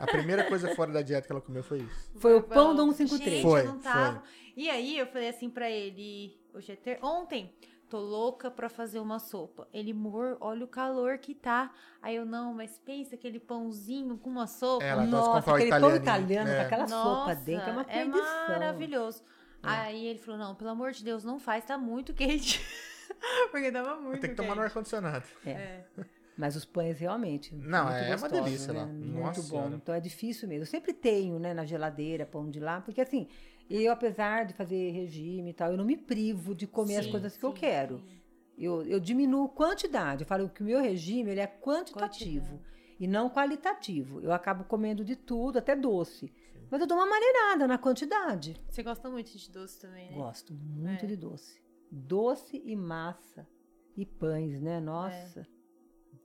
A 0.00 0.06
primeira 0.06 0.44
coisa 0.44 0.74
fora 0.74 0.92
da 0.92 1.02
dieta 1.02 1.26
que 1.26 1.32
ela 1.32 1.40
comeu 1.40 1.62
foi 1.62 1.78
isso. 1.78 2.10
Foi 2.16 2.36
o 2.36 2.42
pão 2.42 2.74
do 2.74 2.86
Gente, 2.86 3.08
153. 3.08 3.42
Foi, 3.42 3.60
eu 3.60 3.66
não 3.66 3.78
tava. 3.78 4.22
E 4.56 4.70
aí 4.70 4.98
eu 4.98 5.06
falei 5.06 5.28
assim 5.28 5.50
pra 5.50 5.70
ele, 5.70 6.38
hoje 6.54 6.72
é 6.72 6.76
ter... 6.76 6.98
ontem, 7.02 7.52
tô 7.90 7.98
louca 7.98 8.50
pra 8.50 8.68
fazer 8.68 9.00
uma 9.00 9.18
sopa. 9.18 9.68
Ele, 9.72 9.90
amor, 9.90 10.38
olha 10.40 10.64
o 10.64 10.68
calor 10.68 11.18
que 11.18 11.34
tá. 11.34 11.72
Aí 12.00 12.16
eu, 12.16 12.24
não, 12.24 12.54
mas 12.54 12.78
pensa 12.78 13.16
aquele 13.16 13.38
pãozinho 13.38 14.16
com 14.16 14.30
uma 14.30 14.46
sopa. 14.46 14.84
Ela 14.84 15.04
Nossa, 15.04 15.54
aquele 15.54 15.70
pão 15.70 15.94
italiano 15.94 16.48
é. 16.48 16.56
com 16.56 16.62
aquela 16.62 16.86
sopa 16.86 17.04
Nossa, 17.04 17.34
dentro 17.36 17.68
é 17.68 17.72
uma 17.72 17.82
é 17.82 17.84
perdição. 17.84 18.48
maravilhoso. 18.48 19.22
Aí 19.64 20.06
ele 20.06 20.18
falou, 20.18 20.38
não, 20.38 20.54
pelo 20.54 20.70
amor 20.70 20.92
de 20.92 21.04
Deus, 21.04 21.24
não 21.24 21.38
faz, 21.38 21.64
tá 21.64 21.78
muito 21.78 22.12
quente. 22.14 22.60
Porque 23.50 23.70
tava 23.70 23.96
muito 24.00 24.20
Tem 24.20 24.30
que 24.30 24.36
tomar 24.36 24.54
no 24.54 24.62
ar-condicionado. 24.62 25.24
É. 25.46 25.84
Mas 26.36 26.56
os 26.56 26.64
pães 26.64 26.98
realmente. 26.98 27.54
Não, 27.54 27.84
muito 27.84 27.96
é 27.96 28.16
uma 28.16 28.28
delícia 28.28 28.72
né? 28.72 28.80
lá. 28.80 28.86
Muito 28.86 29.18
Nossa 29.18 29.42
bom. 29.42 29.48
Senhora. 29.48 29.76
Então 29.76 29.94
é 29.94 30.00
difícil 30.00 30.48
mesmo. 30.48 30.62
Eu 30.62 30.66
sempre 30.66 30.92
tenho, 30.92 31.38
né, 31.38 31.54
na 31.54 31.64
geladeira, 31.64 32.26
pão 32.26 32.50
de 32.50 32.58
lá, 32.58 32.80
porque 32.80 33.00
assim, 33.00 33.28
eu, 33.70 33.92
apesar 33.92 34.44
de 34.44 34.54
fazer 34.54 34.90
regime 34.90 35.50
e 35.50 35.54
tal, 35.54 35.70
eu 35.70 35.76
não 35.76 35.84
me 35.84 35.96
privo 35.96 36.54
de 36.54 36.66
comer 36.66 36.96
as 36.96 37.04
Sim, 37.06 37.10
coisas 37.12 37.36
que 37.36 37.44
eu 37.44 37.52
sim, 37.52 37.56
quero. 37.56 37.98
sim. 37.98 38.20
Eu, 38.56 38.82
eu 38.82 39.00
diminuo 39.00 39.48
quantidade. 39.48 40.22
Eu 40.22 40.26
falo 40.26 40.48
que 40.48 40.62
o 40.62 40.64
meu 40.64 40.80
regime 40.80 41.30
ele 41.30 41.40
é 41.40 41.46
quantitativo 41.46 42.60
e 43.00 43.06
não 43.08 43.28
qualitativo. 43.28 44.20
Eu 44.20 44.32
acabo 44.32 44.64
comendo 44.64 45.04
de 45.04 45.16
tudo, 45.16 45.58
até 45.58 45.74
doce. 45.74 46.32
Mas 46.70 46.80
eu 46.80 46.86
dou 46.86 46.96
uma 46.98 47.06
maneirada 47.06 47.66
na 47.68 47.78
quantidade. 47.78 48.56
Você 48.68 48.82
gosta 48.82 49.08
muito 49.10 49.30
de 49.36 49.50
doce 49.50 49.80
também, 49.80 50.10
né? 50.10 50.16
Gosto 50.16 50.54
muito 50.54 51.04
É. 51.04 51.08
de 51.08 51.16
doce. 51.16 51.62
Doce 51.90 52.60
e 52.64 52.74
massa. 52.76 53.46
E 53.96 54.04
pães, 54.04 54.60
né? 54.60 54.80
Nossa. 54.80 55.46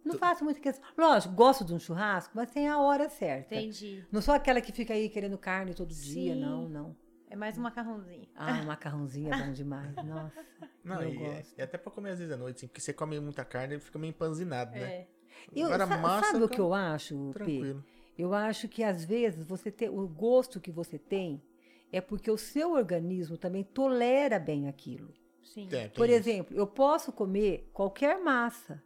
Não 0.03 0.17
faço 0.17 0.43
muito 0.43 0.59
questão. 0.61 0.83
Lógico, 0.97 1.35
gosto 1.35 1.63
de 1.63 1.73
um 1.73 1.77
churrasco, 1.79 2.31
mas 2.35 2.49
tem 2.51 2.67
a 2.67 2.79
hora 2.79 3.09
certa. 3.09 3.53
Entendi. 3.55 4.05
Não 4.11 4.21
sou 4.21 4.33
aquela 4.33 4.59
que 4.61 4.71
fica 4.71 4.93
aí 4.93 5.09
querendo 5.09 5.37
carne 5.37 5.73
todo 5.75 5.93
dia, 5.93 6.33
Sim. 6.33 6.39
não, 6.41 6.67
não. 6.69 6.95
É 7.29 7.35
mais 7.35 7.55
um 7.57 7.61
macarrãozinho. 7.61 8.27
Ah, 8.33 8.61
o 8.63 8.65
macarrãozinho 8.65 9.31
é 9.31 9.37
bom 9.45 9.51
demais. 9.51 9.93
Nossa. 9.97 10.43
Não, 10.83 11.01
eu 11.03 11.09
e, 11.13 11.17
é- 11.23 11.35
gosto. 11.35 11.53
e 11.59 11.61
até 11.61 11.77
pra 11.77 11.91
comer 11.91 12.11
às 12.11 12.17
vezes 12.19 12.33
à 12.33 12.37
noite, 12.37 12.55
assim, 12.57 12.67
porque 12.67 12.81
você 12.81 12.91
come 12.91 13.19
muita 13.19 13.45
carne 13.45 13.75
e 13.75 13.79
fica 13.79 13.99
meio 13.99 14.09
empanzinado, 14.09 14.71
né? 14.71 14.81
É. 14.81 15.07
Eu, 15.53 15.67
Agora 15.67 15.85
sa- 15.85 15.97
massa 15.97 16.25
sabe 16.27 16.39
o 16.39 16.41
fica 16.43 16.55
que 16.55 16.61
eu 16.61 16.73
acho, 16.73 17.31
P? 17.45 17.75
Eu 18.19 18.33
acho 18.33 18.67
que 18.67 18.83
às 18.83 19.05
vezes 19.05 19.45
você 19.45 19.71
tem 19.71 19.87
o 19.87 20.05
gosto 20.05 20.59
que 20.59 20.73
você 20.73 20.99
tem 20.99 21.41
é 21.89 22.01
porque 22.01 22.29
o 22.29 22.37
seu 22.37 22.73
organismo 22.73 23.37
também 23.37 23.63
tolera 23.63 24.37
bem 24.37 24.67
aquilo. 24.67 25.13
Sim. 25.41 25.69
É, 25.71 25.87
tem 25.87 25.91
Por 25.91 26.09
isso. 26.09 26.17
exemplo, 26.17 26.57
eu 26.57 26.67
posso 26.67 27.13
comer 27.13 27.69
qualquer 27.71 28.21
massa, 28.21 28.83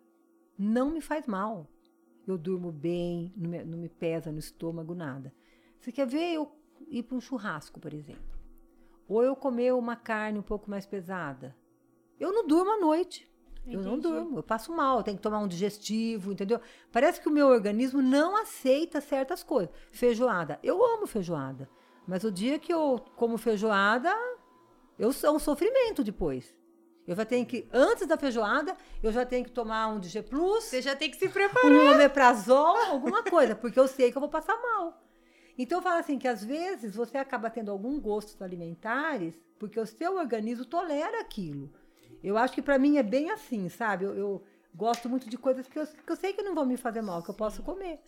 não 0.55 0.91
me 0.91 1.01
faz 1.01 1.25
mal. 1.25 1.67
Eu 2.27 2.37
durmo 2.37 2.71
bem, 2.71 3.33
não 3.35 3.49
me, 3.49 3.63
não 3.65 3.77
me 3.79 3.89
pesa 3.89 4.31
no 4.31 4.37
estômago, 4.37 4.93
nada. 4.93 5.33
Você 5.79 5.91
quer 5.91 6.05
ver 6.05 6.35
eu 6.35 6.55
ir 6.87 7.01
para 7.01 7.17
um 7.17 7.21
churrasco, 7.21 7.79
por 7.79 7.91
exemplo? 7.91 8.37
Ou 9.07 9.23
eu 9.23 9.35
comer 9.35 9.73
uma 9.73 9.95
carne 9.95 10.37
um 10.37 10.43
pouco 10.43 10.69
mais 10.69 10.85
pesada? 10.85 11.55
Eu 12.19 12.31
não 12.31 12.45
durmo 12.45 12.69
à 12.69 12.79
noite. 12.79 13.27
Eu 13.65 13.81
não 13.81 13.93
Entendi. 13.97 14.01
durmo, 14.01 14.39
eu 14.39 14.43
passo 14.43 14.73
mal, 14.73 14.97
eu 14.97 15.03
tenho 15.03 15.15
que 15.17 15.23
tomar 15.23 15.39
um 15.39 15.47
digestivo, 15.47 16.31
entendeu? 16.33 16.59
Parece 16.91 17.21
que 17.21 17.29
o 17.29 17.31
meu 17.31 17.47
organismo 17.47 18.01
não 18.01 18.35
aceita 18.35 18.99
certas 18.99 19.41
coisas. 19.41 19.73
Feijoada, 19.91 20.59
eu 20.61 20.83
amo 20.83 21.07
feijoada, 21.07 21.69
mas 22.05 22.23
o 22.25 22.31
dia 22.31 22.59
que 22.59 22.73
eu 22.73 22.99
como 23.15 23.37
feijoada, 23.37 24.13
eu 24.99 25.13
sou 25.13 25.35
um 25.35 25.39
sofrimento 25.39 26.03
depois. 26.03 26.53
Eu 27.07 27.15
já 27.15 27.25
tenho 27.25 27.45
que, 27.45 27.67
antes 27.73 28.07
da 28.07 28.17
feijoada, 28.17 28.75
eu 29.01 29.11
já 29.11 29.25
tenho 29.25 29.43
que 29.43 29.51
tomar 29.51 29.87
um 29.87 29.99
DG 29.99 30.21
Plus, 30.23 30.65
Você 30.65 30.81
já 30.81 30.95
tem 30.95 31.09
que 31.11 31.17
se 31.17 31.27
preparar. 31.29 31.69
um 31.69 31.93
omeprazol, 31.93 32.77
alguma 32.77 33.23
coisa, 33.29 33.55
porque 33.55 33.79
eu 33.79 33.87
sei 33.87 34.11
que 34.11 34.17
eu 34.17 34.21
vou 34.21 34.29
passar 34.29 34.57
mal. 34.61 35.01
Então 35.57 35.79
eu 35.79 35.83
falo 35.83 35.99
assim 35.99 36.17
que 36.17 36.27
às 36.27 36.43
vezes 36.43 36.95
você 36.95 37.17
acaba 37.17 37.49
tendo 37.49 37.71
algum 37.71 37.99
gostos 37.99 38.41
alimentares 38.41 39.39
porque 39.59 39.79
o 39.79 39.85
seu 39.85 40.17
organismo 40.17 40.65
tolera 40.65 41.21
aquilo. 41.21 41.71
Eu 42.23 42.37
acho 42.37 42.53
que 42.53 42.61
pra 42.61 42.79
mim 42.79 42.97
é 42.97 43.03
bem 43.03 43.29
assim, 43.29 43.67
sabe? 43.69 44.05
Eu, 44.05 44.15
eu 44.15 44.43
gosto 44.73 45.09
muito 45.09 45.29
de 45.29 45.37
coisas 45.37 45.67
que 45.67 45.77
eu, 45.77 45.85
que 45.85 46.11
eu 46.11 46.15
sei 46.15 46.33
que 46.33 46.41
não 46.41 46.55
vão 46.55 46.65
me 46.65 46.77
fazer 46.77 47.01
mal, 47.01 47.21
que 47.21 47.29
eu 47.29 47.35
posso 47.35 47.61
comer. 47.61 47.99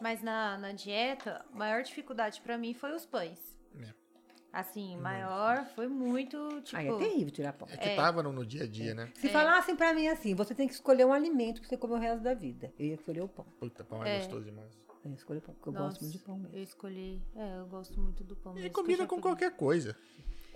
Mas 0.00 0.22
na, 0.22 0.56
na 0.58 0.72
dieta, 0.72 1.44
a 1.52 1.56
maior 1.56 1.82
dificuldade 1.82 2.40
pra 2.40 2.56
mim 2.56 2.72
foi 2.72 2.94
os 2.94 3.04
pães. 3.04 3.38
É. 3.80 3.92
Assim, 4.52 4.96
maior 4.96 5.66
foi 5.74 5.88
muito, 5.88 6.62
tipo... 6.62 6.76
Aí 6.76 6.88
é 6.88 6.96
terrível 6.96 7.30
tirar 7.30 7.52
pão. 7.52 7.68
É 7.70 7.76
que 7.76 7.94
tava 7.94 8.22
no, 8.22 8.32
no 8.32 8.46
dia 8.46 8.64
a 8.64 8.66
dia, 8.66 8.94
né? 8.94 9.12
Se 9.14 9.28
falassem 9.28 9.76
pra 9.76 9.92
mim 9.92 10.08
assim, 10.08 10.34
você 10.34 10.54
tem 10.54 10.66
que 10.66 10.72
escolher 10.72 11.04
um 11.04 11.12
alimento 11.12 11.60
pra 11.60 11.68
você 11.68 11.76
comer 11.76 11.94
o 11.94 11.98
resto 11.98 12.22
da 12.22 12.32
vida. 12.32 12.72
Eu 12.78 12.86
ia 12.86 12.94
escolher 12.94 13.20
o 13.20 13.28
pão. 13.28 13.44
Puta, 13.60 13.84
pão 13.84 14.04
é, 14.04 14.16
É. 14.16 14.18
gostoso 14.20 14.44
demais. 14.44 14.72
Eu 15.04 15.12
o 15.12 15.40
pão, 15.40 15.54
porque 15.54 15.68
eu 15.68 15.72
Nossa, 15.72 15.86
gosto 15.86 16.02
muito 16.02 16.12
de 16.12 16.18
pão 16.18 16.38
mesmo. 16.38 16.56
Eu 16.56 16.62
escolhi... 16.62 17.22
É, 17.36 17.58
eu 17.58 17.66
gosto 17.66 18.00
muito 18.00 18.24
do 18.24 18.36
pão 18.36 18.52
E 18.52 18.56
mesmo, 18.56 18.70
que 18.70 18.78
eu 18.78 18.82
combina 18.82 19.02
já 19.02 19.06
com 19.06 19.20
qualquer 19.20 19.50
coisa. 19.52 19.96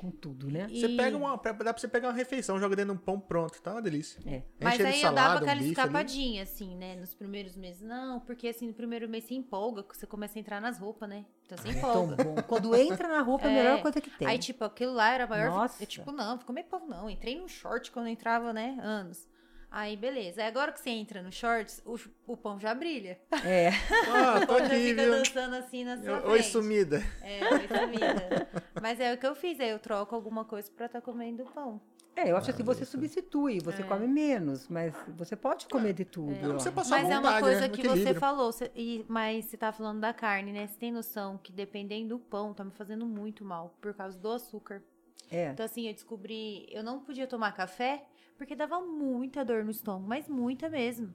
Com 0.03 0.11
tudo, 0.11 0.51
né? 0.51 0.66
E- 0.69 0.81
Você 0.81 0.89
pega 0.89 1.16
uma. 1.16 1.37
Dá 1.37 1.55
pra 1.55 1.79
você 1.79 1.87
pegar 1.87 2.09
uma 2.09 2.15
refeição, 2.15 2.59
joga 2.59 2.74
dentro 2.74 2.93
de 2.93 2.99
um 3.01 3.03
pão 3.05 3.20
pronto, 3.20 3.62
tá 3.62 3.70
uma 3.70 3.81
delícia. 3.81 4.20
É. 4.27 4.43
Mas 4.61 4.81
aí 4.81 5.01
eu 5.01 5.12
dava 5.12 5.16
salada, 5.16 5.35
um 5.35 5.37
aquela 5.37 5.53
bife 5.55 5.62
ali. 5.62 5.70
escapadinha, 5.70 6.43
assim, 6.43 6.74
né? 6.77 6.97
Nos 6.97 7.15
primeiros 7.15 7.57
meses. 7.57 7.83
Não, 7.83 8.19
porque 8.19 8.49
assim, 8.49 8.66
no 8.66 8.74
primeiro 8.74 9.09
mês 9.09 9.23
você 9.24 9.35
empolga, 9.35 9.85
você 9.89 10.05
começa 10.05 10.37
a 10.37 10.41
entrar 10.41 10.61
nas 10.61 10.77
roupas, 10.81 11.09
né? 11.09 11.24
Então 11.47 11.57
você 11.57 11.69
Tão 11.81 12.05
empolga. 12.05 12.24
bom. 12.24 12.35
Quando 12.49 12.74
entra 12.74 13.07
na 13.07 13.20
roupa, 13.23 13.47
é 13.47 13.51
a 13.51 13.55
melhor 13.55 13.79
É. 13.79 13.81
coisa 13.83 14.01
que 14.01 14.11
tem. 14.11 14.27
Aí, 14.27 14.39
tipo, 14.41 14.65
aquilo 14.65 14.93
lá 14.93 15.11
era 15.12 15.23
a 15.23 15.27
maior. 15.29 15.51
Nossa. 15.51 15.81
Eu, 15.81 15.87
tipo, 15.87 16.11
não, 16.11 16.37
vou 16.37 16.47
comer 16.47 16.65
pão, 16.65 16.85
não. 16.89 17.09
Entrei 17.09 17.39
no 17.41 17.49
short 17.49 17.93
quando 17.93 18.07
eu 18.07 18.12
entrava, 18.12 18.53
né? 18.53 18.77
Anos. 18.83 19.29
Aí, 19.74 19.97
beleza. 19.97 20.43
Aí 20.43 20.49
agora 20.49 20.70
que 20.70 20.78
você 20.81 20.90
entra 20.90 21.23
no 21.23 21.32
shorts, 21.32 21.81
o, 21.86 21.97
o 22.27 22.36
pão 22.36 22.61
já 22.61 22.74
brilha. 22.74 23.19
É. 23.44 23.70
Ah, 24.15 24.36
O 24.36 24.40
tô 24.40 24.47
pão 24.49 24.59
já 24.59 24.66
aqui, 24.66 24.89
fica 24.90 25.03
viu? 25.03 25.11
dançando 25.12 25.57
assim 25.57 25.85
na 25.85 25.97
sua 25.97 26.16
Oi, 26.28 26.39
frente. 26.40 26.49
sumida. 26.53 27.03
É, 27.23 27.40
oi, 27.55 27.69
sumida. 27.69 28.49
Mas 28.82 29.01
é 29.01 29.15
o 29.15 29.16
que 29.19 29.27
eu 29.27 29.35
fiz. 29.35 29.59
Aí 29.61 29.70
eu 29.70 29.78
troco 29.78 30.15
alguma 30.15 30.44
coisa 30.44 30.70
pra 30.77 30.86
estar 30.86 31.01
comendo 31.01 31.44
pão. 31.47 31.81
É, 32.15 32.31
eu 32.31 32.36
acho 32.36 32.53
que 32.53 32.62
você 32.62 32.85
substitui, 32.85 33.59
você 33.61 33.81
É. 33.81 33.85
come 33.86 34.07
menos, 34.07 34.69
mas 34.69 34.94
você 35.16 35.35
pode 35.35 35.66
comer 35.66 35.94
de 35.94 36.05
tudo. 36.05 36.35
Precisa 36.51 36.70
passar 36.70 36.90
Mas 36.99 37.09
é 37.11 37.15
vontade, 37.16 37.35
uma 37.35 37.40
coisa 37.40 37.61
né? 37.62 37.69
Que 37.70 37.89
você 37.89 38.12
falou, 38.12 38.53
cê- 38.53 38.70
e, 38.77 39.03
mas 39.09 39.47
você 39.47 39.57
tá 39.57 39.73
falando 39.73 39.99
da 40.01 40.12
carne, 40.12 40.53
né? 40.53 40.66
Você 40.66 40.77
tem 40.78 40.93
noção 40.93 41.39
que 41.43 41.51
dependendo 41.51 42.09
do 42.11 42.19
pão, 42.19 42.53
tá 42.53 42.62
me 42.62 42.70
fazendo 42.73 43.07
muito 43.07 43.43
mal 43.47 43.74
por 43.81 43.94
causa 43.94 44.19
do 44.19 44.31
açúcar. 44.31 44.82
É. 45.31 45.49
Então, 45.53 45.65
assim, 45.65 45.86
eu 45.89 45.94
descobri, 45.94 46.66
eu 46.70 46.82
não 46.85 47.01
podia 47.01 47.27
tomar 47.27 47.53
café 47.53 48.05
porque 48.43 48.56
dava 48.56 48.81
muita 48.81 49.44
dor 49.44 49.64
no 49.64 49.70
estômago, 49.70 50.05
mas 50.09 50.28
muita 50.28 50.69
mesmo. 50.69 51.14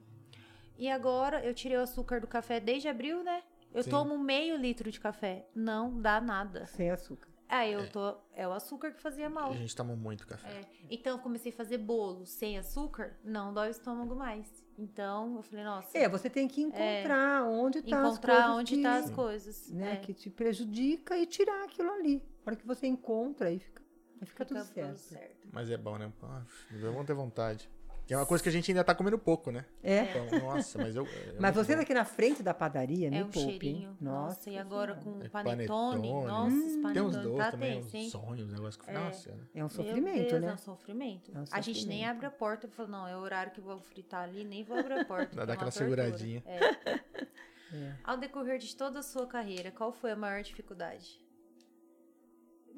E 0.78 0.88
agora 0.88 1.44
eu 1.44 1.52
tirei 1.52 1.76
o 1.76 1.82
açúcar 1.82 2.22
do 2.22 2.26
café 2.26 2.58
desde 2.58 2.88
abril, 2.88 3.22
né? 3.22 3.42
Eu 3.74 3.82
Sim. 3.82 3.90
tomo 3.90 4.16
meio 4.16 4.56
litro 4.56 4.90
de 4.90 4.98
café, 4.98 5.46
não 5.54 6.00
dá 6.00 6.22
nada. 6.22 6.64
Sem 6.64 6.90
açúcar. 6.90 7.28
Aí 7.46 7.74
eu 7.74 7.90
tô, 7.90 8.16
é 8.32 8.48
o 8.48 8.52
açúcar 8.52 8.92
que 8.92 9.00
fazia 9.02 9.28
mal. 9.28 9.50
A 9.50 9.54
gente 9.56 9.76
toma 9.76 9.94
muito 9.94 10.26
café. 10.26 10.48
É, 10.48 10.60
Então 10.88 11.16
eu 11.16 11.22
comecei 11.22 11.52
a 11.52 11.54
fazer 11.54 11.76
bolo 11.76 12.24
sem 12.24 12.56
açúcar, 12.58 13.18
não 13.22 13.52
dói 13.52 13.68
o 13.68 13.70
estômago 13.72 14.14
mais. 14.16 14.46
Então 14.78 15.36
eu 15.36 15.42
falei, 15.42 15.64
nossa, 15.66 15.98
É, 15.98 16.08
você 16.08 16.30
tem 16.30 16.48
que 16.48 16.62
encontrar 16.62 17.44
onde 17.44 17.82
tá 17.82 18.00
as 18.00 18.14
encontrar 18.14 18.34
coisas 18.36 18.56
onde 18.56 18.76
que, 18.76 18.82
tá 18.82 18.96
as 18.96 19.10
coisas. 19.10 19.70
né, 19.70 19.92
é. 19.92 19.96
que 19.96 20.14
te 20.14 20.30
prejudica 20.30 21.14
e 21.18 21.26
tirar 21.26 21.64
aquilo 21.64 21.90
ali. 21.90 22.22
Para 22.42 22.56
que 22.56 22.66
você 22.66 22.86
encontra 22.86 23.48
aí 23.48 23.58
fica, 23.58 23.82
aí 24.20 24.26
fica, 24.26 24.44
tudo 24.44 24.62
certo. 24.64 25.48
Mas 25.52 25.70
é 25.70 25.76
bom, 25.76 25.96
né? 25.98 26.12
Ah, 26.22 26.42
vamos 26.80 27.06
ter 27.06 27.14
vontade. 27.14 27.68
Que 28.06 28.14
é 28.14 28.16
uma 28.16 28.24
coisa 28.24 28.42
que 28.42 28.48
a 28.48 28.52
gente 28.52 28.70
ainda 28.70 28.82
tá 28.82 28.94
comendo 28.94 29.18
pouco, 29.18 29.50
né? 29.50 29.66
É. 29.82 30.04
Pão, 30.06 30.40
nossa, 30.40 30.78
mas 30.78 30.96
eu. 30.96 31.04
é 31.06 31.34
Mas 31.38 31.54
você 31.54 31.74
bom. 31.74 31.80
daqui 31.80 31.92
na 31.92 32.06
frente 32.06 32.42
da 32.42 32.54
padaria, 32.54 33.10
me 33.10 33.18
É 33.18 33.22
um 33.22 33.28
poupe, 33.28 33.50
hein? 33.50 33.58
cheirinho. 33.60 33.96
Nossa, 34.00 34.48
e 34.48 34.56
agora 34.56 34.94
com 34.94 35.22
É 35.22 35.28
panetone. 35.28 36.08
panetone. 36.08 36.26
Nossa, 36.26 36.56
esse 36.56 36.64
Tem 36.64 36.78
uns 36.78 36.82
panetone 36.82 37.22
doces 37.22 37.36
tá 37.38 37.50
também, 37.50 37.84
tenso, 37.84 37.96
uns 37.98 38.10
sonhos, 38.10 38.48
um 38.48 38.52
negócio 38.54 38.80
que. 38.80 38.90
É. 38.90 38.94
Nossa. 38.94 39.28
É 39.30 39.34
um 39.34 39.36
Meu 39.56 39.68
sofrimento, 39.68 40.28
Deus, 40.30 40.40
né? 40.40 40.48
É 40.48 40.52
um 40.54 40.56
sofrimento. 40.56 41.32
É 41.34 41.38
um 41.38 41.44
A 41.52 41.60
gente 41.60 41.86
nem 41.86 41.98
sofrimento. 41.98 42.10
abre 42.10 42.26
a 42.26 42.30
porta 42.30 42.66
e 42.66 42.70
fala, 42.70 42.88
não, 42.88 43.06
é 43.06 43.14
o 43.14 43.20
horário 43.20 43.52
que 43.52 43.60
eu 43.60 43.64
vou 43.64 43.78
fritar 43.78 44.22
ali, 44.22 44.42
nem 44.42 44.64
vou 44.64 44.78
abrir 44.78 45.00
a 45.00 45.04
porta. 45.04 45.36
Dá 45.44 45.52
é 45.52 45.54
aquela 45.54 45.70
seguradinha. 45.70 46.42
É. 46.46 46.58
É. 47.70 47.92
Ao 48.02 48.16
decorrer 48.16 48.56
de 48.58 48.74
toda 48.74 49.00
a 49.00 49.02
sua 49.02 49.26
carreira, 49.26 49.70
qual 49.70 49.92
foi 49.92 50.10
a 50.12 50.16
maior 50.16 50.42
dificuldade? 50.42 51.20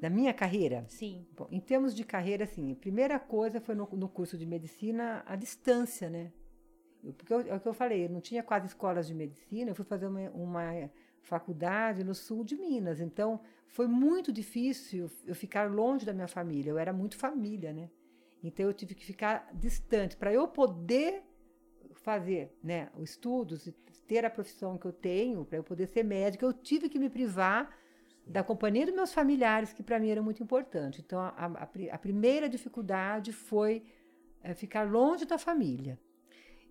Da 0.01 0.09
minha 0.09 0.33
carreira. 0.33 0.83
Sim. 0.87 1.25
Bom, 1.37 1.47
em 1.51 1.59
termos 1.59 1.93
de 1.95 2.03
carreira, 2.03 2.43
assim, 2.43 2.71
a 2.71 2.75
primeira 2.75 3.19
coisa 3.19 3.61
foi 3.61 3.75
no, 3.75 3.87
no 3.93 4.09
curso 4.09 4.35
de 4.37 4.45
medicina 4.47 5.23
à 5.27 5.35
distância, 5.35 6.09
né? 6.09 6.31
Eu- 7.03 7.13
porque 7.13 7.31
eu- 7.33 7.41
é 7.41 7.55
o 7.55 7.59
que 7.59 7.67
eu 7.67 7.73
falei, 7.73 8.05
eu 8.05 8.09
não 8.09 8.19
tinha 8.19 8.41
quase 8.41 8.65
escolas 8.65 9.07
de 9.07 9.13
medicina, 9.13 9.69
eu 9.71 9.75
fui 9.75 9.85
fazer 9.85 10.07
uma, 10.07 10.29
uma 10.31 10.89
faculdade 11.21 12.03
no 12.03 12.15
sul 12.15 12.43
de 12.43 12.55
Minas. 12.57 12.99
Então, 12.99 13.39
foi 13.67 13.87
muito 13.87 14.31
difícil 14.33 15.09
eu 15.25 15.35
ficar 15.35 15.71
longe 15.71 16.03
da 16.05 16.13
minha 16.13 16.27
família. 16.27 16.71
Eu 16.71 16.79
era 16.79 16.91
muito 16.91 17.15
família, 17.15 17.71
né? 17.71 17.89
Então, 18.43 18.65
eu 18.65 18.73
tive 18.73 18.95
que 18.95 19.05
ficar 19.05 19.49
distante. 19.53 20.17
Para 20.17 20.33
eu 20.33 20.47
poder 20.47 21.23
fazer 21.93 22.51
né, 22.63 22.89
os 22.97 23.11
estudos, 23.11 23.69
ter 24.07 24.25
a 24.25 24.29
profissão 24.31 24.79
que 24.79 24.85
eu 24.87 24.91
tenho, 24.91 25.45
para 25.45 25.59
eu 25.59 25.63
poder 25.63 25.85
ser 25.85 26.03
médica, 26.03 26.43
eu 26.43 26.51
tive 26.51 26.89
que 26.89 26.97
me 26.97 27.09
privar 27.09 27.69
da 28.25 28.43
companhia 28.43 28.85
dos 28.85 28.95
meus 28.95 29.13
familiares, 29.13 29.73
que 29.73 29.83
para 29.83 29.99
mim 29.99 30.09
era 30.09 30.21
muito 30.21 30.41
importante. 30.43 31.01
Então, 31.01 31.19
a, 31.19 31.31
a 31.37 31.69
a 31.91 31.97
primeira 31.97 32.47
dificuldade 32.49 33.31
foi 33.33 33.83
eh, 34.43 34.53
ficar 34.53 34.83
longe 34.89 35.25
da 35.25 35.37
família. 35.37 35.99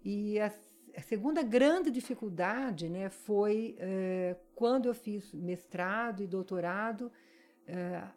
E 0.04 0.38
a, 0.40 0.50
a 0.96 1.02
segunda 1.02 1.42
grande 1.42 1.90
dificuldade 1.90 2.88
né, 2.88 3.10
foi 3.10 3.76
eh, 3.78 4.36
quando 4.54 4.86
eu 4.86 4.94
fiz 4.94 5.32
mestrado 5.34 6.22
e 6.22 6.26
doutorado, 6.26 7.10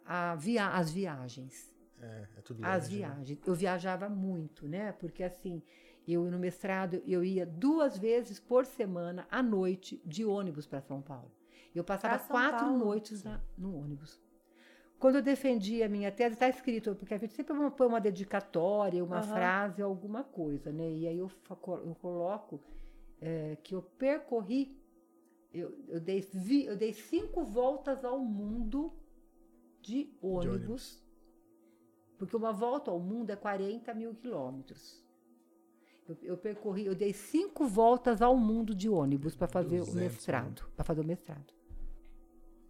a 0.04 0.34
via, 0.34 0.66
as 0.68 0.90
viagens 0.90 1.72
É, 2.00 2.26
é 2.38 2.40
tudo 2.42 2.64
as 2.64 2.84
longe, 2.84 2.98
né? 3.00 3.08
viagens. 3.08 3.38
Eu 3.46 3.54
viajava 3.54 4.08
muito, 4.08 4.66
né? 4.68 4.92
Porque 4.92 5.22
assim, 5.22 5.62
eu 6.06 6.24
no 6.30 6.38
mestrado 6.38 7.00
eu 7.06 7.22
ia 7.22 7.46
duas 7.46 7.96
vezes 7.96 8.40
por 8.40 8.66
semana 8.66 9.26
à 9.30 9.42
noite 9.42 10.02
de 10.04 10.24
ônibus 10.24 10.66
para 10.66 10.80
São 10.80 11.00
Paulo. 11.00 11.30
Eu 11.74 11.84
passava 11.84 12.18
quatro 12.18 12.66
Paulo? 12.66 12.78
noites 12.78 13.22
na- 13.24 13.40
no 13.58 13.76
ônibus. 13.76 14.20
Quando 14.98 15.16
eu 15.16 15.22
defendi 15.22 15.82
a 15.82 15.88
minha 15.88 16.10
tese, 16.10 16.34
está 16.34 16.48
escrito, 16.48 16.94
porque 16.94 17.12
a 17.14 17.18
gente 17.18 17.34
sempre 17.34 17.54
põe 17.72 17.86
uma 17.86 18.00
dedicatória, 18.00 19.04
uma 19.04 19.18
Aham. 19.18 19.34
frase, 19.34 19.82
alguma 19.82 20.22
coisa, 20.24 20.72
né? 20.72 20.88
E 20.90 21.06
aí 21.08 21.18
eu, 21.18 21.30
eu 21.84 21.94
coloco 22.00 22.60
eh, 23.20 23.56
que 23.62 23.74
eu 23.74 23.82
percorri, 23.82 24.78
eu, 25.52 25.74
eu, 25.88 26.00
dei, 26.00 26.20
vi- 26.32 26.64
eu 26.66 26.76
dei 26.76 26.92
cinco 26.92 27.42
voltas 27.44 28.04
ao 28.04 28.18
mundo 28.18 28.92
de 29.82 30.10
ônibus, 30.22 30.54
ônibus. 30.54 31.02
porque 32.16 32.36
uma 32.36 32.52
volta 32.52 32.90
ao 32.90 32.98
mundo 33.00 33.30
é 33.30 33.36
40 33.36 33.92
mil 33.94 34.14
quilômetros. 34.14 35.02
Eu, 36.08 36.16
eu 36.22 36.36
percorri, 36.36 36.86
eu 36.86 36.94
dei 36.94 37.12
cinco 37.12 37.66
voltas 37.66 38.20
ao 38.22 38.36
mundo 38.36 38.74
de 38.74 38.88
ônibus 38.88 39.34
para 39.34 39.48
fazer 39.48 39.78
200 39.78 39.94
o 39.94 39.98
mestrado, 39.98 40.64
para 40.76 40.84
fazer 40.84 41.00
o 41.00 41.04
mestrado. 41.04 41.52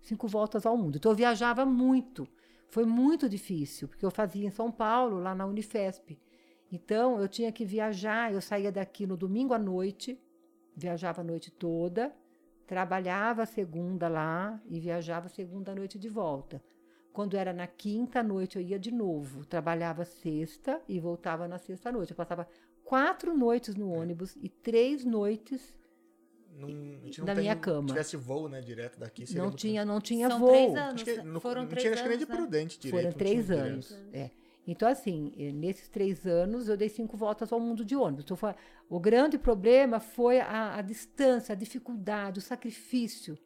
Cinco 0.04 0.28
voltas 0.28 0.66
ao 0.66 0.76
mundo. 0.76 0.98
Então 0.98 1.12
eu 1.12 1.16
viajava 1.16 1.64
muito. 1.64 2.28
Foi 2.68 2.84
muito 2.84 3.26
difícil, 3.26 3.88
porque 3.88 4.04
eu 4.04 4.10
fazia 4.10 4.46
em 4.46 4.50
São 4.50 4.70
Paulo, 4.70 5.18
lá 5.18 5.34
na 5.34 5.46
Unifesp. 5.46 6.20
Então 6.70 7.18
eu 7.18 7.26
tinha 7.26 7.50
que 7.50 7.64
viajar, 7.64 8.30
eu 8.30 8.42
saía 8.42 8.70
daqui 8.70 9.06
no 9.06 9.16
domingo 9.16 9.54
à 9.54 9.58
noite, 9.58 10.20
viajava 10.76 11.22
a 11.22 11.24
noite 11.24 11.50
toda, 11.50 12.14
trabalhava 12.66 13.46
segunda 13.46 14.06
lá 14.06 14.60
e 14.68 14.78
viajava 14.78 15.30
segunda 15.30 15.74
noite 15.74 15.98
de 15.98 16.10
volta. 16.10 16.62
Quando 17.10 17.34
era 17.34 17.54
na 17.54 17.66
quinta 17.66 18.22
noite, 18.22 18.56
eu 18.56 18.62
ia 18.62 18.78
de 18.78 18.90
novo. 18.90 19.46
Trabalhava 19.46 20.04
sexta 20.04 20.82
e 20.86 21.00
voltava 21.00 21.48
na 21.48 21.56
sexta 21.56 21.90
noite. 21.90 22.10
Eu 22.10 22.16
passava 22.16 22.46
quatro 22.84 23.34
noites 23.34 23.74
no 23.74 23.90
ônibus 23.90 24.36
e 24.36 24.50
três 24.50 25.02
noites 25.02 25.74
Não, 26.56 26.68
a 26.68 27.04
gente 27.04 27.18
não 27.18 27.26
Da 27.26 27.34
tem- 27.34 27.42
minha 27.42 27.56
cama. 27.56 27.82
Se 27.88 27.94
tivesse 27.94 28.16
voo, 28.16 28.48
né, 28.48 28.60
direto 28.60 28.98
daqui, 28.98 29.26
seria 29.26 29.42
não 29.42 29.48
muito- 29.48 29.58
tinha, 29.60 29.84
não 29.84 30.00
tinha 30.00 30.28
São 30.28 30.38
voo. 30.38 30.48
três 30.50 30.74
anos. 30.76 30.94
Acho 30.94 31.04
que 31.04 31.16
né? 31.16 31.22
não, 31.24 31.40
Foram 31.40 31.62
não 31.62 31.68
três 31.68 31.82
tinha, 31.82 31.94
acho 31.94 32.02
que 32.02 32.08
nem 32.08 32.18
de 32.18 32.24
anos, 32.24 32.36
né? 32.36 32.42
Prudente 32.42 32.78
direito. 32.78 33.02
Foram 33.02 33.16
três 33.18 33.50
anos. 33.50 33.88
direto. 33.88 34.08
É. 34.14 34.30
Então, 34.66 34.88
assim, 34.88 35.32
eh, 35.36 35.52
nesses 35.52 35.88
três 35.88 36.26
anos, 36.26 36.68
eu 36.68 36.76
dei 36.76 36.88
cinco 36.88 37.16
voltas 37.18 37.52
ao 37.52 37.60
mundo 37.60 37.84
de 37.84 37.94
ônibus. 37.94 38.24
Então, 38.24 38.36
foi- 38.36 38.54
o 38.88 38.98
grande 38.98 39.36
problema 39.36 40.00
foi 40.00 40.40
a, 40.40 40.76
a 40.76 40.80
distância, 40.80 41.52
a 41.52 41.56
dificuldade, 41.56 42.38
o 42.38 42.42
sacrifício, 42.42 43.36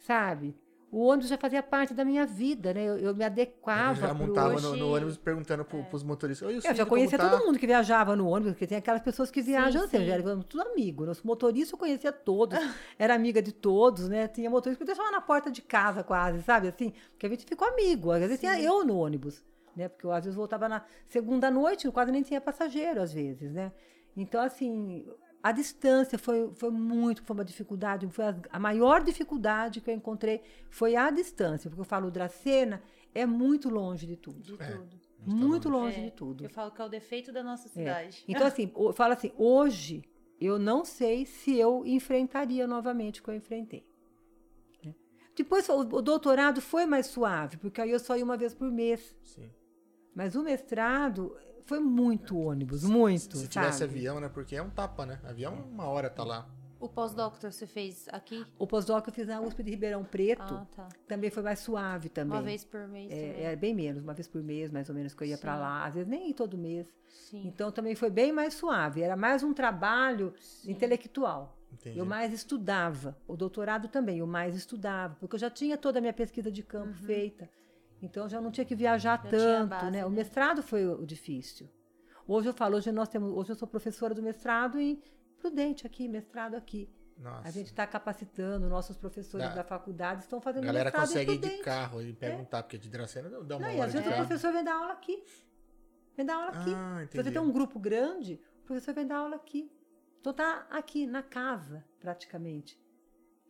sabe? 0.00 0.54
O 0.94 1.06
ônibus 1.06 1.28
já 1.28 1.36
fazia 1.36 1.60
parte 1.60 1.92
da 1.92 2.04
minha 2.04 2.24
vida, 2.24 2.72
né? 2.72 2.84
Eu, 2.84 2.96
eu 2.98 3.14
me 3.16 3.24
Eu 3.24 3.26
adequava 3.26 4.00
já 4.00 4.14
pro 4.14 4.26
montava 4.28 4.54
hoje. 4.54 4.62
no, 4.64 4.76
no 4.76 4.94
ônibus 4.94 5.16
perguntando 5.16 5.64
pro, 5.64 5.82
pros 5.82 6.04
motoristas. 6.04 6.46
Oi, 6.46 6.58
o 6.58 6.60
Eu 6.64 6.72
já 6.72 6.86
conhecia 6.86 7.18
tá? 7.18 7.28
todo 7.28 7.44
mundo 7.44 7.58
que 7.58 7.66
viajava 7.66 8.14
no 8.14 8.28
ônibus, 8.28 8.52
porque 8.52 8.64
tem 8.64 8.78
aquelas 8.78 9.02
pessoas 9.02 9.28
que 9.28 9.42
viajam 9.42 9.80
Sim, 9.82 9.86
assim, 9.88 9.98
sim. 9.98 10.06
já 10.06 10.14
éramos 10.14 10.44
tudo 10.44 10.62
amigo. 10.62 11.04
Nosso 11.04 11.26
motorista 11.26 11.74
eu 11.74 11.78
conhecia 11.80 12.12
todos, 12.12 12.56
era 12.96 13.12
amiga 13.12 13.42
de 13.42 13.50
todos, 13.50 14.08
né? 14.08 14.28
Tinha 14.28 14.48
motorista 14.48 14.84
que 14.84 14.88
eu 14.88 14.94
deixava 14.94 15.10
na 15.10 15.20
porta 15.20 15.50
de 15.50 15.62
casa 15.62 16.04
quase, 16.04 16.44
sabe? 16.44 16.68
Assim, 16.68 16.92
porque 17.10 17.26
a 17.26 17.28
gente 17.28 17.44
ficou 17.44 17.66
amigo. 17.66 18.12
Às 18.12 18.20
vezes 18.20 18.38
tinha 18.38 18.60
eu 18.60 18.84
no 18.84 18.96
ônibus, 18.96 19.42
né? 19.74 19.88
Porque 19.88 20.06
eu 20.06 20.12
às 20.12 20.22
vezes 20.24 20.36
voltava 20.36 20.68
na 20.68 20.84
segunda 21.06 21.50
noite, 21.50 21.86
eu 21.86 21.92
quase 21.92 22.12
nem 22.12 22.22
tinha 22.22 22.40
passageiro 22.40 23.02
às 23.02 23.12
vezes, 23.12 23.52
né? 23.52 23.72
Então, 24.16 24.40
assim, 24.40 25.04
a 25.48 25.52
distância 25.52 26.16
foi, 26.18 26.50
foi 26.54 26.70
muito, 26.70 27.22
foi 27.22 27.34
uma 27.36 27.44
dificuldade, 27.44 28.08
foi 28.08 28.24
a, 28.24 28.34
a 28.50 28.58
maior 28.58 29.02
dificuldade 29.04 29.80
que 29.82 29.90
eu 29.90 29.94
encontrei 29.94 30.40
foi 30.70 30.96
a 30.96 31.10
distância, 31.10 31.68
porque 31.68 31.82
eu 31.82 31.84
falo, 31.84 32.10
Dracena 32.10 32.82
é 33.14 33.26
muito 33.26 33.68
longe 33.68 34.06
de 34.06 34.16
tudo. 34.16 34.40
De 34.42 34.54
É. 34.62 34.66
tudo. 34.72 34.96
Muito 35.26 35.68
longe. 35.68 35.96
longe 35.96 36.00
É, 36.00 36.04
de 36.04 36.10
tudo. 36.16 36.44
Eu 36.44 36.50
falo 36.50 36.70
que 36.70 36.80
é 36.80 36.84
o 36.84 36.88
defeito 36.88 37.30
da 37.30 37.42
nossa 37.42 37.68
É. 37.68 37.72
cidade. 37.72 38.24
Então, 38.26 38.46
assim, 38.46 38.72
eu 38.74 38.92
falo 38.94 39.12
assim, 39.12 39.32
hoje 39.36 40.02
eu 40.40 40.58
não 40.58 40.82
sei 40.84 41.26
se 41.26 41.56
eu 41.58 41.82
enfrentaria 41.86 42.66
novamente 42.66 43.20
o 43.20 43.24
que 43.24 43.30
eu 43.30 43.34
enfrentei. 43.34 43.86
né? 44.82 44.94
Depois, 45.36 45.68
o, 45.68 45.78
o 45.80 46.02
doutorado 46.02 46.60
foi 46.62 46.86
mais 46.86 47.06
suave, 47.06 47.56
porque 47.58 47.80
aí 47.82 47.90
eu 47.90 47.98
só 47.98 48.16
ia 48.16 48.24
uma 48.24 48.36
vez 48.36 48.54
por 48.54 48.70
mês. 48.70 49.14
Sim. 49.22 49.50
Mas 50.14 50.34
o 50.36 50.42
mestrado 50.42 51.36
foi 51.64 51.80
muito 51.80 52.38
ônibus, 52.38 52.84
muito, 52.84 53.36
Se 53.38 53.48
tivesse 53.48 53.78
sabe? 53.78 53.92
avião, 53.92 54.20
né? 54.20 54.28
Porque 54.28 54.54
é 54.56 54.62
um 54.62 54.70
tapa, 54.70 55.04
né? 55.06 55.18
Avião, 55.24 55.54
uma 55.70 55.84
hora 55.86 56.10
tá 56.10 56.22
lá. 56.24 56.48
O 56.80 56.88
pós-doctor 56.88 57.50
você 57.50 57.66
fez 57.66 58.06
aqui? 58.12 58.44
O 58.58 58.66
pós-doc 58.66 59.06
eu 59.06 59.12
fiz 59.12 59.26
na 59.26 59.40
USP 59.40 59.62
de 59.62 59.70
Ribeirão 59.70 60.04
Preto, 60.04 60.42
Ah, 60.54 60.66
tá. 60.76 60.88
também 61.08 61.30
foi 61.30 61.42
mais 61.42 61.60
suave 61.60 62.10
também. 62.10 62.36
Uma 62.36 62.42
vez 62.42 62.62
por 62.62 62.86
mês. 62.86 63.10
É, 63.10 63.52
é 63.52 63.56
bem 63.56 63.74
menos, 63.74 64.02
uma 64.02 64.12
vez 64.12 64.28
por 64.28 64.42
mês, 64.42 64.70
mais 64.70 64.90
ou 64.90 64.94
menos, 64.94 65.14
que 65.14 65.22
eu 65.24 65.28
ia 65.28 65.38
para 65.38 65.54
Sim. 65.54 65.60
lá. 65.60 65.86
Às 65.86 65.94
vezes 65.94 66.08
nem 66.08 66.30
todo 66.34 66.58
mês. 66.58 66.86
Sim. 67.08 67.46
Então 67.46 67.72
também 67.72 67.94
foi 67.94 68.10
bem 68.10 68.32
mais 68.32 68.52
suave. 68.52 69.00
Era 69.00 69.16
mais 69.16 69.42
um 69.42 69.54
trabalho 69.54 70.34
intelectual. 70.66 71.56
Entendi. 71.72 71.98
Eu 71.98 72.04
mais 72.04 72.32
estudava. 72.32 73.16
O 73.26 73.36
doutorado 73.36 73.88
também, 73.88 74.18
eu 74.18 74.26
mais 74.26 74.54
estudava, 74.54 75.16
porque 75.18 75.36
eu 75.36 75.40
já 75.40 75.50
tinha 75.50 75.76
toda 75.78 75.98
a 75.98 76.00
minha 76.02 76.12
pesquisa 76.12 76.50
de 76.52 76.62
campo 76.62 76.92
feita. 76.94 77.48
Então 78.04 78.24
eu 78.24 78.28
já 78.28 78.40
não 78.40 78.50
tinha 78.50 78.64
que 78.64 78.74
viajar. 78.74 79.22
Já 79.22 79.30
tanto, 79.30 79.70
base, 79.70 79.90
né? 79.90 80.04
O 80.04 80.10
né? 80.10 80.16
mestrado 80.16 80.62
foi 80.62 80.86
o, 80.86 81.02
o 81.02 81.06
difícil. 81.06 81.68
Hoje 82.26 82.48
eu 82.48 82.54
falo, 82.54 82.76
hoje 82.76 82.90
nós 82.90 83.08
temos, 83.08 83.32
hoje 83.32 83.52
eu 83.52 83.56
sou 83.56 83.68
professora 83.68 84.14
do 84.14 84.22
mestrado 84.22 84.78
em 84.78 85.02
Prudente 85.38 85.86
aqui, 85.86 86.08
mestrado 86.08 86.54
aqui. 86.54 86.88
Nossa. 87.18 87.46
A 87.46 87.50
gente 87.50 87.66
está 87.66 87.86
capacitando, 87.86 88.68
nossos 88.68 88.96
professores 88.96 89.48
Dá. 89.48 89.56
da 89.56 89.64
faculdade 89.64 90.22
estão 90.22 90.38
A 90.38 90.42
fazendo 90.42 90.64
galera 90.64 90.84
mestrado 90.86 91.06
consegue 91.06 91.32
em 91.32 91.34
ir 91.34 91.38
de 91.38 91.62
carro 91.62 92.02
e 92.02 92.12
perguntar, 92.12 92.62
porque 92.62 92.78
de 92.78 92.88
Dracena 92.88 93.28
dá 93.28 93.56
uma 93.56 93.68
Não, 93.68 93.74
hora 93.76 93.86
às 93.86 93.92
vezes 93.92 94.08
o 94.08 94.14
professor 94.14 94.52
vem 94.52 94.64
dar 94.64 94.74
aula 94.74 94.92
aqui. 94.92 95.22
Vem 96.16 96.26
dar 96.26 96.34
aula 96.36 96.48
aqui. 96.48 96.70
Ah, 96.74 97.06
Se 97.10 97.16
você 97.22 97.30
tem 97.30 97.40
um 97.40 97.52
grupo 97.52 97.78
grande, 97.78 98.40
o 98.62 98.66
professor 98.66 98.94
vem 98.94 99.06
dar 99.06 99.18
aula 99.18 99.36
aqui. 99.36 99.70
Então 100.20 100.32
tá 100.32 100.66
aqui, 100.70 101.06
na 101.06 101.22
casa, 101.22 101.84
praticamente. 102.00 102.80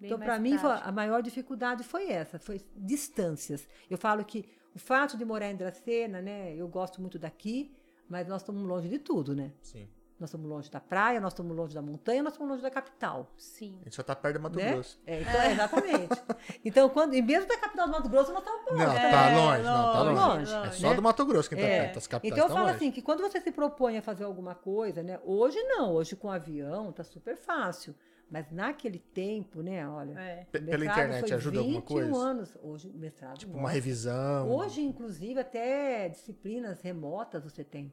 Então, 0.06 0.18
para 0.18 0.38
mim, 0.38 0.58
prático. 0.58 0.88
a 0.88 0.92
maior 0.92 1.22
dificuldade 1.22 1.82
foi 1.84 2.10
essa, 2.10 2.38
foi 2.38 2.60
distâncias. 2.76 3.68
Eu 3.90 3.98
falo 3.98 4.24
que 4.24 4.44
o 4.74 4.78
fato 4.78 5.16
de 5.16 5.24
morar 5.24 5.50
em 5.50 5.56
Dracena, 5.56 6.20
né, 6.20 6.54
eu 6.54 6.66
gosto 6.68 7.00
muito 7.00 7.18
daqui, 7.18 7.74
mas 8.08 8.26
nós 8.26 8.42
estamos 8.42 8.62
longe 8.62 8.88
de 8.88 8.98
tudo, 8.98 9.34
né? 9.34 9.52
Sim. 9.62 9.88
Nós 10.18 10.30
estamos 10.30 10.48
longe 10.48 10.70
da 10.70 10.78
praia, 10.80 11.20
nós 11.20 11.32
estamos 11.32 11.56
longe 11.56 11.74
da 11.74 11.82
montanha, 11.82 12.22
nós 12.22 12.34
estamos 12.34 12.48
longe 12.50 12.62
da 12.62 12.70
capital. 12.70 13.28
Sim. 13.36 13.76
A 13.80 13.84
gente 13.84 13.96
só 13.96 14.02
tá 14.02 14.14
perto 14.14 14.36
do 14.36 14.42
Mato 14.42 14.56
né? 14.56 14.72
Grosso. 14.72 15.00
É, 15.04 15.20
então, 15.20 15.40
é, 15.40 15.52
exatamente. 15.52 16.22
então, 16.64 16.88
quando, 16.88 17.14
e 17.14 17.20
mesmo 17.20 17.48
da 17.48 17.56
capital 17.58 17.86
do 17.86 17.92
Mato 17.92 18.08
Grosso, 18.08 18.32
nós 18.32 18.44
estamos 18.44 18.64
Não, 18.64 18.86
longe. 18.86 19.00
tá 19.00 19.02
É, 19.30 19.36
longe, 19.36 19.62
não, 19.64 19.92
tá 19.92 20.02
longe. 20.02 20.20
longe, 20.54 20.68
É 20.68 20.70
só 20.70 20.90
né? 20.90 20.94
do 20.94 21.02
Mato 21.02 21.26
Grosso 21.26 21.48
que 21.48 21.56
tá 21.56 21.62
É. 21.62 21.80
perto. 21.80 21.98
As 21.98 22.06
capitais 22.06 22.32
Então 22.38 22.48
eu 22.48 22.54
falo 22.54 22.66
longe. 22.66 22.76
assim, 22.76 22.90
que 22.92 23.02
quando 23.02 23.20
você 23.22 23.40
se 23.40 23.50
propõe 23.50 23.98
a 23.98 24.02
fazer 24.02 24.22
alguma 24.24 24.54
coisa, 24.54 25.02
né? 25.02 25.18
Hoje 25.24 25.60
não, 25.64 25.92
hoje 25.92 26.14
com 26.14 26.30
avião 26.30 26.92
tá 26.92 27.02
super 27.02 27.36
fácil. 27.36 27.92
Mas 28.30 28.50
naquele 28.50 28.98
tempo, 28.98 29.62
né, 29.62 29.88
olha. 29.88 30.18
É. 30.18 30.44
Pela 30.44 30.64
mestrado 30.64 30.82
internet 30.84 31.28
foi 31.28 31.36
ajuda 31.36 31.58
alguma 31.58 31.80
21 31.80 31.94
coisa? 31.94 32.16
anos. 32.16 32.56
Hoje 32.62 32.88
o 32.88 32.98
mestrado. 32.98 33.38
Tipo, 33.38 33.56
uma 33.56 33.70
revisão. 33.70 34.50
Hoje, 34.50 34.82
inclusive, 34.82 35.38
até 35.40 36.08
disciplinas 36.08 36.80
remotas 36.80 37.44
você 37.44 37.62
tem. 37.62 37.92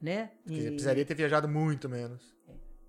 Né? 0.00 0.30
E- 0.46 0.66
precisaria 0.66 1.04
ter 1.04 1.14
viajado 1.14 1.48
muito 1.48 1.88
menos. 1.88 2.34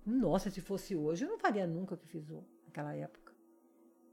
Nossa, 0.04 0.50
se 0.50 0.60
fosse 0.60 0.94
hoje, 0.94 1.24
eu 1.24 1.28
não 1.28 1.38
faria 1.38 1.66
nunca 1.66 1.94
o 1.94 1.98
que 1.98 2.06
fiz 2.06 2.24
naquela 2.64 2.94
época. 2.94 3.32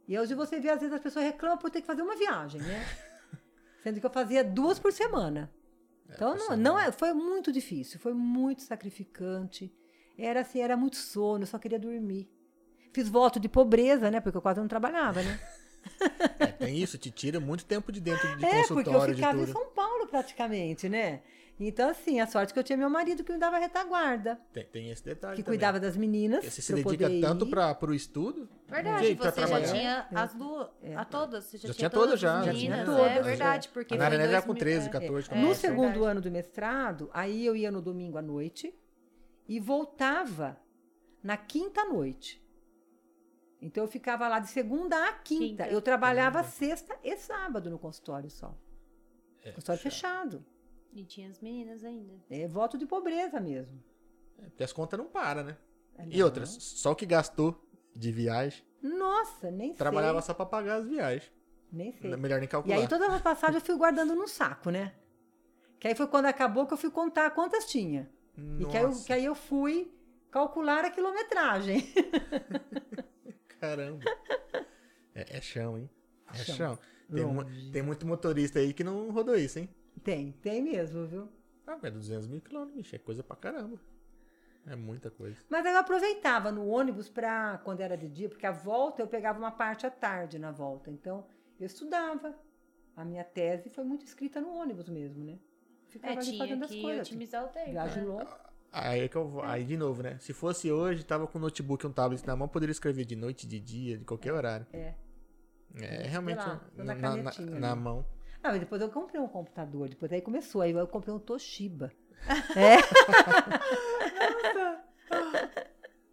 E 0.07 0.17
hoje 0.17 0.33
você 0.33 0.59
vê, 0.59 0.69
às 0.69 0.79
vezes, 0.79 0.95
as 0.95 1.01
pessoas 1.01 1.25
reclamam 1.25 1.57
por 1.57 1.69
ter 1.69 1.81
que 1.81 1.87
fazer 1.87 2.01
uma 2.01 2.15
viagem, 2.15 2.61
né? 2.61 2.83
Sendo 3.83 3.99
que 3.99 4.05
eu 4.05 4.09
fazia 4.09 4.43
duas 4.43 4.79
por 4.79 4.91
semana. 4.91 5.51
Então, 6.09 6.35
por 6.35 6.49
não, 6.49 6.57
não 6.57 6.79
é, 6.79 6.91
foi 6.91 7.13
muito 7.13 7.51
difícil, 7.51 7.99
foi 7.99 8.13
muito 8.13 8.63
sacrificante. 8.63 9.73
Era 10.17 10.41
assim, 10.41 10.59
era 10.59 10.75
muito 10.75 10.95
sono, 10.97 11.43
eu 11.43 11.47
só 11.47 11.57
queria 11.59 11.79
dormir. 11.79 12.29
Fiz 12.93 13.09
voto 13.09 13.39
de 13.39 13.49
pobreza, 13.49 14.09
né? 14.11 14.21
Porque 14.21 14.37
eu 14.37 14.41
quase 14.41 14.59
não 14.59 14.67
trabalhava, 14.67 15.21
né? 15.21 15.39
É, 16.39 16.45
tem 16.47 16.77
isso, 16.81 16.97
te 16.97 17.11
tira 17.11 17.39
muito 17.41 17.65
tempo 17.65 17.91
de 17.91 17.99
dentro 17.99 18.25
de 18.37 18.45
É, 18.45 18.49
porque 18.49 18.55
eu 18.55 18.67
consultório, 18.93 19.15
de 19.15 19.21
ficava 19.21 19.41
em. 19.41 19.47
São 19.47 19.65
Paulo 19.71 20.07
praticamente, 20.07 20.87
né? 20.87 21.21
Então, 21.59 21.89
assim, 21.89 22.19
a 22.19 22.25
sorte 22.25 22.51
que 22.51 22.57
eu 22.59 22.63
tinha 22.63 22.75
meu 22.77 22.89
marido 22.89 23.23
que 23.23 23.31
me 23.31 23.37
dava 23.37 23.57
retaguarda, 23.59 24.39
Tem, 24.51 24.65
tem 24.65 24.89
esse 24.89 25.03
detalhe 25.05 25.35
que 25.35 25.43
também. 25.43 25.57
cuidava 25.59 25.79
das 25.79 25.95
meninas. 25.95 26.39
Porque 26.39 26.49
Você 26.51 26.61
se 26.61 26.73
dedica 26.73 27.09
tanto 27.21 27.45
para 27.47 27.75
pro 27.75 27.93
estudo. 27.93 28.49
Verdade, 28.67 29.05
Jeito 29.05 29.23
você 29.23 29.47
já 29.47 29.61
tinha 29.61 30.07
É. 30.11 30.15
as 30.15 30.33
duas, 30.33 30.69
a 30.95 31.05
todas. 31.05 31.43
Você 31.43 31.57
já, 31.59 31.67
Já 31.67 31.73
tinha 31.75 31.89
todas 31.89 32.05
todas 32.05 32.19
já, 32.19 32.39
as 32.39 32.45
já 32.45 32.53
meninas, 32.53 32.79
tinha 32.85 32.97
é 32.97 33.09
todas, 33.09 33.25
verdade, 33.25 33.69
porque 33.69 33.93
A 33.93 33.97
foi 33.97 34.03
Nara 34.03 34.15
já 34.15 34.39
2000, 34.39 34.41
com 34.47 34.55
13, 34.55 34.87
é. 34.87 34.89
14. 34.89 35.31
É, 35.31 35.35
no 35.35 35.51
é 35.51 35.53
segundo 35.53 35.83
verdade. 35.91 36.05
ano 36.05 36.21
do 36.21 36.31
mestrado, 36.31 37.09
aí 37.13 37.45
eu 37.45 37.55
ia 37.55 37.71
no 37.71 37.81
domingo 37.81 38.17
à 38.17 38.21
noite 38.21 38.73
e 39.47 39.59
voltava 39.59 40.57
na 41.23 41.37
quinta 41.37 41.85
noite. 41.85 42.42
Então 43.65 43.83
eu 43.83 43.87
ficava 43.87 44.27
lá 44.27 44.39
de 44.39 44.49
segunda 44.49 45.07
a 45.07 45.13
quinta. 45.13 45.63
Quinta. 45.63 45.67
Eu 45.67 45.81
trabalhava 45.81 46.43
sexta 46.43 46.95
e 47.03 47.15
sábado 47.17 47.69
no 47.69 47.79
consultório 47.79 48.29
só. 48.29 48.53
É, 49.41 49.51
consultório 49.51 49.81
chato. 49.81 49.91
fechado. 49.91 50.45
E 50.91 51.03
tinha 51.05 51.29
as 51.29 51.39
meninas 51.39 51.83
ainda. 51.83 52.13
É 52.29 52.47
voto 52.47 52.77
de 52.77 52.85
pobreza 52.85 53.39
mesmo. 53.39 53.81
É, 54.39 54.43
porque 54.45 54.63
as 54.63 54.73
contas 54.73 54.99
não 54.99 55.07
param, 55.07 55.43
né? 55.43 55.57
É, 55.97 56.05
E 56.09 56.17
não. 56.19 56.25
outras, 56.25 56.49
só 56.49 56.91
o 56.91 56.95
que 56.95 57.05
gastou 57.05 57.63
de 57.95 58.11
viagem, 58.11 58.63
Nossa, 58.81 59.49
nem 59.51 59.73
trabalhava 59.73 60.19
sei. 60.21 60.27
só 60.27 60.33
pra 60.33 60.45
pagar 60.45 60.75
as 60.77 60.87
viagens. 60.87 61.31
Nem 61.71 61.91
sei. 61.93 62.11
É 62.11 62.17
Melhor 62.17 62.39
nem 62.39 62.45
E 62.45 62.49
calcular. 62.49 62.75
aí 62.75 62.87
todas 62.87 63.09
as 63.11 63.21
passagens 63.21 63.55
eu 63.61 63.65
fui 63.65 63.75
guardando 63.77 64.13
num 64.15 64.27
saco, 64.27 64.69
né? 64.69 64.93
Que 65.79 65.87
aí 65.87 65.95
foi 65.95 66.07
quando 66.07 66.25
acabou 66.25 66.65
que 66.67 66.73
eu 66.73 66.77
fui 66.77 66.91
contar 66.91 67.31
quantas 67.31 67.65
tinha. 67.65 68.09
E 68.59 68.65
que 68.65 68.75
aí, 68.77 68.83
eu, 68.83 68.89
Nossa, 68.89 69.05
que 69.05 69.13
aí 69.13 69.25
eu 69.25 69.35
fui 69.35 69.91
calcular 70.31 70.83
a 70.85 70.89
quilometragem. 70.89 71.83
caramba. 73.67 74.03
É, 75.15 75.37
é 75.37 75.41
chão, 75.41 75.77
hein? 75.77 75.89
É 76.33 76.37
Chão. 76.37 76.55
chão. 76.55 76.79
Tem, 77.13 77.25
mu- 77.25 77.45
tem 77.71 77.81
muito 77.81 78.05
motorista 78.05 78.59
aí 78.59 78.73
que 78.73 78.83
não 78.83 79.09
rodou 79.11 79.35
isso, 79.35 79.59
hein? 79.59 79.69
Tem, 80.03 80.31
tem 80.33 80.61
mesmo, 80.61 81.05
viu? 81.05 81.29
Ah, 81.67 81.77
é 81.83 81.89
200 81.91 82.27
mil 82.27 82.41
quilômetros, 82.41 82.75
bicho. 82.77 82.95
É 82.95 82.99
coisa 82.99 83.23
pra 83.23 83.35
caramba. 83.35 83.79
É 84.65 84.75
muita 84.75 85.11
coisa. 85.11 85.37
Mas 85.49 85.65
eu 85.65 85.77
aproveitava 85.77 86.51
no 86.51 86.67
ônibus 86.67 87.09
para 87.09 87.57
quando 87.59 87.81
era 87.81 87.95
de 87.97 88.07
dia, 88.09 88.29
porque 88.29 88.45
a 88.45 88.51
volta 88.51 89.01
eu 89.01 89.07
pegava 89.07 89.37
uma 89.37 89.51
parte 89.51 89.85
à 89.85 89.91
tarde 89.91 90.39
na 90.39 90.51
volta. 90.51 90.89
Então 90.89 91.25
eu 91.59 91.65
estudava. 91.65 92.37
A 92.95 93.03
minha 93.05 93.23
tese 93.23 93.69
foi 93.69 93.83
muito 93.83 94.05
escrita 94.05 94.39
no 94.41 94.53
ônibus 94.53 94.87
mesmo, 94.89 95.23
né? 95.23 95.37
Ficava 95.87 96.13
É, 96.13 96.17
ali 96.17 96.25
tinha 96.25 96.37
fazendo 96.39 96.63
as 96.65 96.75
coisas. 96.75 97.07
otimizar 97.07 97.45
o 97.45 97.49
tempo. 97.49 97.71
Viagem 97.71 98.03
né? 98.03 98.09
longa. 98.09 98.52
Aí 98.75 99.01
é 99.01 99.07
que 99.07 99.15
eu 99.15 99.27
vou. 99.27 99.43
Aí 99.43 99.63
de 99.63 99.77
novo, 99.77 100.01
né? 100.01 100.17
Se 100.19 100.33
fosse 100.33 100.71
hoje, 100.71 101.03
tava 101.05 101.27
com 101.27 101.37
o 101.37 101.41
notebook 101.41 101.85
e 101.85 101.87
um 101.87 101.91
tablet 101.91 102.25
na 102.25 102.35
mão, 102.35 102.47
poderia 102.47 102.71
escrever 102.71 103.05
de 103.05 103.15
noite, 103.15 103.45
de 103.47 103.59
dia, 103.59 103.99
de 103.99 104.03
qualquer 104.03 104.33
horário. 104.33 104.65
É. 104.73 104.95
É 105.79 106.07
realmente 106.07 106.37
lá, 106.37 106.59
na, 106.75 106.83
na 106.95 107.15
na, 107.17 107.31
na- 107.59 107.75
mão. 107.75 108.05
Ah, 108.43 108.49
mas 108.51 108.59
depois 108.59 108.81
eu 108.81 108.89
comprei 108.89 109.21
um 109.21 109.27
computador, 109.27 109.87
depois 109.89 110.11
aí 110.11 110.21
começou, 110.21 110.61
aí 110.61 110.71
eu 110.71 110.87
comprei 110.87 111.13
um 111.13 111.19
Toshiba. 111.19 111.91
É, 112.55 112.77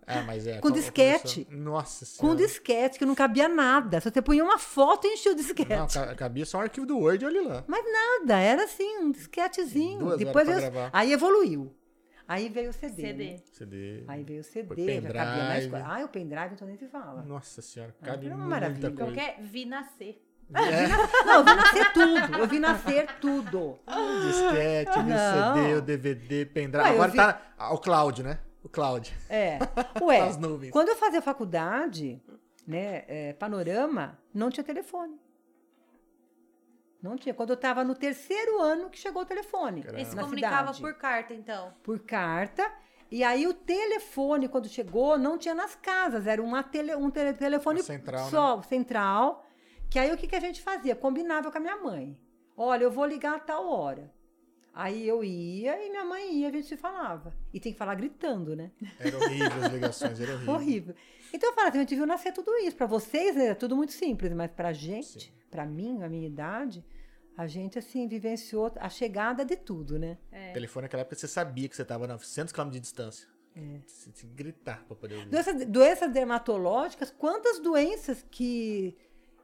Ah, 0.07 0.23
mas 0.27 0.45
é. 0.47 0.59
Com 0.59 0.69
só- 0.69 0.74
disquete. 0.74 1.45
começou- 1.45 1.65
Nossa 1.65 2.05
com 2.05 2.11
senhora. 2.11 2.37
disquete, 2.39 2.99
que 2.99 3.05
não 3.07 3.15
cabia 3.15 3.49
nada. 3.49 4.01
Só 4.01 4.11
você 4.11 4.20
punha 4.20 4.43
uma 4.43 4.59
foto 4.59 5.07
e 5.07 5.12
enchia 5.15 5.31
o 5.32 5.37
disquete. 5.37 5.69
Não, 5.70 5.87
ca- 5.87 6.15
cabia 6.16 6.45
só 6.45 6.59
um 6.59 6.62
arquivo 6.62 6.85
do 6.85 6.99
Word, 6.99 7.24
olha 7.24 7.43
lá. 7.47 7.65
Mas 7.69 7.85
nada, 7.93 8.39
era 8.41 8.65
assim, 8.65 8.99
um 8.99 9.12
disquetezinho. 9.12 10.01
Duas 10.01 10.19
Depois 10.19 10.49
gravar. 10.49 10.91
aí 10.93 11.12
evoluiu. 11.12 11.73
Aí 12.32 12.48
veio 12.48 12.70
o 12.70 12.73
CD. 12.73 12.94
CD. 13.02 13.31
né? 13.32 13.36
CD. 13.52 14.05
Aí 14.07 14.23
veio 14.23 14.40
o 14.40 14.44
CD, 14.44 14.66
Foi 14.69 15.01
já 15.02 15.12
cabia 15.12 15.44
mais 15.44 15.66
coisa. 15.66 15.85
Ah, 15.86 16.05
o 16.05 16.09
pendrive, 16.09 16.55
então 16.55 16.66
nem 16.69 16.77
se 16.77 16.86
fala. 16.86 17.23
Nossa 17.23 17.61
senhora, 17.61 17.93
Ah, 18.01 18.07
cabe 18.07 18.27
era 18.27 18.35
uma 18.36 18.44
muita 18.44 18.61
maravilha. 18.61 18.90
coisa. 18.93 19.05
Qualquer 19.12 19.40
vi 19.43 19.65
nascer. 19.65 20.27
É, 20.52 20.89
Não, 21.27 21.35
eu 21.39 21.44
vi 21.44 21.55
nascer 21.55 21.93
tudo. 21.93 22.39
Eu 22.39 22.47
vi 22.48 22.59
nascer 22.59 23.07
tudo. 23.20 23.78
disquete, 24.27 24.98
o. 24.98 25.55
CD, 25.55 25.74
o 25.74 25.82
DVD, 25.82 26.47
pendrive. 26.47 26.85
Ué, 26.89 26.90
Agora 26.94 27.11
vi- 27.11 27.16
tá 27.16 27.43
ah, 27.59 27.73
o 27.74 27.78
cloud, 27.78 28.23
né? 28.23 28.39
O 28.62 28.69
cloud. 28.69 29.12
É. 29.28 29.59
Ué, 30.02 30.20
As 30.28 30.36
nuvens. 30.36 30.70
quando 30.73 30.89
eu 30.89 30.97
fazia 30.97 31.23
faculdade, 31.23 32.20
né, 32.66 33.05
é, 33.09 33.32
panorama, 33.35 34.19
não 34.35 34.51
tinha 34.51 34.65
telefone. 34.65 35.15
Não 37.02 37.16
tinha. 37.16 37.35
Quando 37.35 37.51
eu 37.51 37.55
estava 37.55 37.82
no 37.82 37.94
terceiro 37.94 38.60
ano 38.60 38.90
que 38.90 38.98
chegou 38.98 39.22
o 39.22 39.27
telefone. 39.27 39.82
Caramba. 39.82 40.01
Ele 40.01 40.09
se 40.10 40.16
comunicava 40.16 40.72
cidade. 40.74 40.81
por 40.81 40.94
carta, 40.94 41.35
então. 41.35 41.72
por 41.82 41.98
carta. 42.01 42.70
E 43.10 43.24
aí 43.24 43.47
o 43.47 43.55
telefone, 43.55 44.48
quando 44.48 44.68
chegou, 44.68 45.18
não 45.18 45.36
tinha 45.36 45.55
nas 45.55 45.74
casas, 45.74 46.27
era 46.27 46.40
uma 46.40 46.62
tele, 46.62 46.94
um 46.94 47.10
tele- 47.10 47.32
telefone 47.32 47.82
central, 47.82 48.24
né? 48.24 48.31
só, 48.31 48.62
central. 48.62 49.47
Que 49.90 49.98
aí 49.98 50.12
o 50.12 50.16
que, 50.16 50.28
que 50.28 50.36
a 50.36 50.40
gente 50.40 50.62
fazia? 50.62 50.94
Combinava 50.94 51.51
com 51.51 51.59
a 51.59 51.60
minha 51.60 51.77
mãe. 51.77 52.16
Olha, 52.56 52.85
eu 52.85 52.90
vou 52.90 53.05
ligar 53.06 53.35
a 53.36 53.40
tal 53.40 53.68
hora. 53.68 54.12
Aí 54.72 55.06
eu 55.09 55.24
ia 55.24 55.85
e 55.85 55.90
minha 55.90 56.05
mãe 56.05 56.32
ia, 56.32 56.48
a 56.48 56.52
gente 56.52 56.68
se 56.68 56.77
falava. 56.77 57.35
E 57.52 57.59
tem 57.59 57.72
que 57.72 57.78
falar 57.78 57.97
gritando, 57.97 58.55
né? 58.55 58.70
Era 59.01 59.16
horrível 59.16 59.64
as 59.64 59.72
ligações, 59.72 60.20
era 60.20 60.32
horrível. 60.35 60.55
Horrível. 60.55 60.94
Então 61.32 61.51
eu 61.51 61.55
falo 61.55 61.69
assim, 61.69 61.78
a 61.78 61.81
gente 61.82 61.94
viu 61.94 62.07
nascer 62.07 62.32
tudo 62.32 62.52
isso. 62.59 62.77
Para 62.77 62.86
vocês 62.86 63.36
é 63.36 63.55
tudo 63.55 63.77
muito 63.77 63.93
simples, 63.93 64.32
mas 64.32 64.51
pra 64.51 64.73
gente, 64.73 65.32
pra 65.51 65.65
mim, 65.65 66.02
a 66.02 66.09
minha 66.09 66.27
idade, 66.27 66.85
a 67.36 67.47
gente 67.47 67.78
assim 67.78 68.07
vivenciou 68.07 68.73
a 68.77 68.89
chegada 68.89 69.44
de 69.44 69.57
tudo, 69.57 69.98
né? 69.98 70.19
É. 70.31 70.52
Telefone 70.52 70.85
naquela 70.85 71.02
época 71.02 71.16
você 71.16 71.28
sabia 71.28 71.69
que 71.69 71.77
você 71.77 71.85
tava 71.85 72.05
a 72.05 72.09
900 72.09 72.52
km 72.52 72.69
de 72.70 72.81
distância. 72.81 73.28
É. 73.55 73.81
Você 73.86 74.11
tinha 74.12 74.31
que 74.31 74.36
gritar 74.36 74.85
pra 74.85 74.97
poder 74.97 75.16
ouvir. 75.16 75.31
Doenças, 75.31 75.66
doenças 75.66 76.12
dermatológicas, 76.12 77.11
quantas 77.11 77.59
doenças 77.59 78.24
que, 78.31 78.97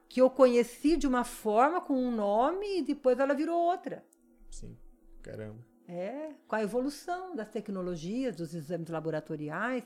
que 0.09 0.21
eu 0.21 0.31
conheci 0.31 0.97
de 0.97 1.07
uma 1.07 1.25
forma, 1.25 1.81
com 1.81 1.95
um 1.95 2.11
nome, 2.11 2.79
e 2.79 2.83
depois 2.83 3.19
ela 3.19 3.35
virou 3.35 3.59
outra. 3.59 4.05
Sim, 4.51 4.77
caramba. 5.23 5.65
É, 5.89 6.31
com 6.49 6.57
a 6.57 6.63
evolução 6.63 7.35
das 7.35 7.49
tecnologias, 7.49 8.35
dos 8.35 8.55
exames 8.55 8.89
laboratoriais, 8.89 9.85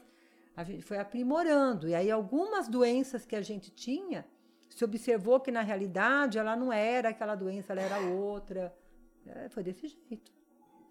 a 0.56 0.64
gente 0.64 0.82
foi 0.82 0.98
aprimorando. 0.98 1.88
E 1.88 1.94
aí 1.94 2.10
algumas 2.10 2.68
doenças 2.68 3.24
que 3.24 3.36
a 3.36 3.42
gente 3.42 3.70
tinha, 3.70 4.26
se 4.68 4.84
observou 4.84 5.40
que 5.40 5.50
na 5.50 5.62
realidade 5.62 6.38
ela 6.38 6.56
não 6.56 6.72
era 6.72 7.10
aquela 7.10 7.34
doença, 7.34 7.72
ela 7.72 7.82
era 7.82 7.98
outra. 8.00 8.74
É, 9.26 9.48
foi 9.48 9.62
desse 9.62 9.88
jeito. 9.88 10.32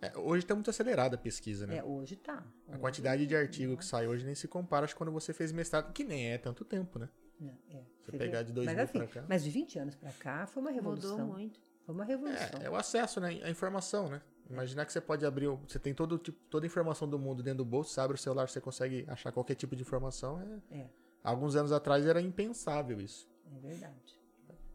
É, 0.02 0.18
hoje 0.18 0.46
tá 0.46 0.56
muito 0.56 0.70
acelerada 0.70 1.16
a 1.16 1.20
pesquisa, 1.20 1.68
né? 1.68 1.78
É, 1.78 1.84
hoje 1.84 2.16
tá. 2.16 2.46
A 2.70 2.78
quantidade 2.78 3.26
de 3.26 3.36
artigo 3.36 3.76
que 3.76 3.84
sai 3.84 4.08
hoje 4.08 4.26
nem 4.26 4.34
se 4.34 4.48
compara 4.48 4.86
acho, 4.86 4.96
quando 4.96 5.12
você 5.12 5.34
fez 5.34 5.52
mestrado, 5.52 5.92
que 5.92 6.04
nem 6.04 6.32
é 6.32 6.38
tanto 6.38 6.64
tempo, 6.64 7.00
né? 7.00 7.10
É, 7.42 7.78
é. 7.78 7.84
Você 8.06 8.18
pegar 8.18 8.44
de 8.44 8.54
2000 8.54 8.76
mas, 8.76 8.90
assim, 8.90 8.98
pra 9.00 9.08
cá. 9.08 9.26
Mas 9.28 9.44
de 9.44 9.50
20 9.50 9.80
anos 9.80 9.96
pra 9.96 10.12
cá 10.14 10.48
foi 10.48 10.62
uma 10.62 10.72
revolução. 10.72 11.18
Mudou 11.18 11.34
muito. 11.34 11.60
Foi 11.86 11.96
uma 11.96 12.06
revolução. 12.06 12.62
É, 12.62 12.66
é 12.66 12.70
o 12.70 12.76
acesso, 12.76 13.20
né? 13.20 13.40
A 13.44 13.50
informação, 13.50 14.10
né? 14.10 14.22
Imaginar 14.50 14.86
que 14.86 14.92
você 14.94 15.00
pode 15.02 15.26
abrir, 15.26 15.48
o- 15.48 15.58
você 15.68 15.78
tem 15.78 15.94
todo 15.94 16.18
tipo, 16.18 16.38
toda 16.50 16.66
a 16.66 16.68
informação 16.68 17.08
do 17.08 17.20
mundo 17.20 17.44
dentro 17.44 17.60
do 17.60 17.66
bolso, 17.66 17.92
você 17.94 18.02
abre 18.02 18.16
o 18.16 18.20
celular, 18.20 18.50
você 18.50 18.60
consegue 18.60 19.06
achar 19.08 19.32
qualquer 19.32 19.56
tipo 19.56 19.76
de 19.76 19.82
informação. 19.84 20.42
É... 20.72 20.78
É. 20.80 20.90
Alguns 21.24 21.56
anos 21.56 21.72
atrás 21.72 22.06
era 22.06 22.22
impensável 22.22 23.00
isso. 23.00 23.30
É 23.56 23.60
verdade. 23.60 24.18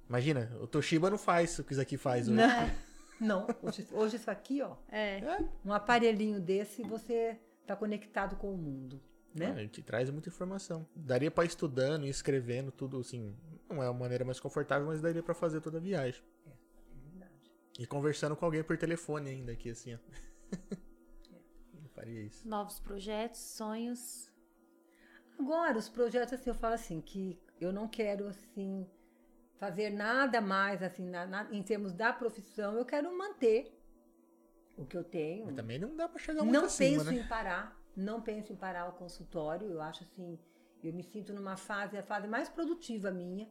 Imagina, 0.09 0.53
o 0.61 0.67
Toshiba 0.67 1.09
não 1.11 1.17
faz 1.19 1.59
o 1.59 1.65
que 1.65 1.73
isso 1.73 1.81
aqui 1.81 1.97
faz 1.97 2.29
hoje. 2.29 2.39
Não, 3.21 3.47
hoje, 3.63 3.87
hoje 3.93 4.17
isso 4.17 4.29
aqui, 4.31 4.61
ó, 4.61 4.75
É. 4.91 5.21
um 5.65 5.73
aparelhinho 5.73 6.41
desse, 6.41 6.83
você 6.83 7.39
tá 7.65 7.77
conectado 7.77 8.35
com 8.37 8.53
o 8.53 8.59
mundo, 8.59 9.01
Ah, 9.37 9.39
né? 9.39 9.55
ele 9.61 9.69
te 9.69 9.81
traz 9.83 10.11
muita 10.11 10.29
informação. 10.29 10.85
Daria 10.95 11.31
pra 11.31 11.45
ir 11.45 11.47
estudando 11.47 12.05
e 12.07 12.09
escrevendo 12.11 12.73
tudo 12.73 12.99
assim. 12.99 13.35
Não 13.71 13.81
é 13.83 13.89
uma 13.89 14.01
maneira 14.01 14.25
mais 14.25 14.41
confortável, 14.41 14.89
mas 14.89 15.01
daria 15.01 15.23
pra 15.23 15.33
fazer 15.33 15.61
toda 15.61 15.79
a 15.79 15.81
viagem. 15.81 16.23
É. 16.47 16.51
E 17.79 17.87
conversando 17.87 18.37
com 18.37 18.45
alguém 18.45 18.63
por 18.63 18.77
telefone 18.79 19.31
ainda 19.31 19.53
aqui, 19.53 19.71
assim, 19.71 19.95
ó. 19.95 19.99
Não 21.83 21.89
faria 21.91 22.23
isso. 22.23 22.47
Novos 22.49 22.79
projetos, 22.79 23.41
sonhos. 23.41 24.31
Agora, 25.39 25.77
os 25.77 25.89
projetos, 25.89 26.33
assim, 26.35 26.51
eu 26.51 26.55
falo 26.55 26.75
assim, 26.75 27.01
que 27.01 27.39
eu 27.61 27.73
não 27.73 27.89
quero, 27.89 28.29
assim, 28.29 28.87
fazer 29.59 29.91
nada 29.91 30.41
mais, 30.41 30.83
assim, 30.83 31.09
na- 31.09 31.27
na- 31.27 31.49
em 31.51 31.63
termos 31.63 31.93
da 31.93 32.13
profissão, 32.13 32.75
eu 32.77 32.85
quero 32.85 33.17
manter 33.17 33.73
o 34.77 34.85
que 34.87 34.97
eu 34.97 35.03
tenho. 35.05 35.47
Mas 35.47 35.57
também 35.57 35.79
não 35.79 35.97
dá 35.97 36.09
pra 36.09 36.19
chegar 36.21 36.43
muito 36.45 36.55
Não 36.55 36.65
acima, 36.67 37.03
penso 37.03 37.15
né? 37.15 37.21
em 37.21 37.29
parar, 37.29 37.81
não 37.97 38.21
penso 38.21 38.53
em 38.53 38.57
parar 38.57 38.89
o 38.89 38.93
consultório. 38.93 39.69
Eu 39.69 39.81
acho 39.81 40.05
assim, 40.05 40.39
eu 40.83 40.93
me 40.93 41.03
sinto 41.03 41.33
numa 41.33 41.57
fase, 41.57 41.97
a 41.97 42.03
fase 42.03 42.29
mais 42.29 42.49
produtiva 42.49 43.11
minha 43.11 43.49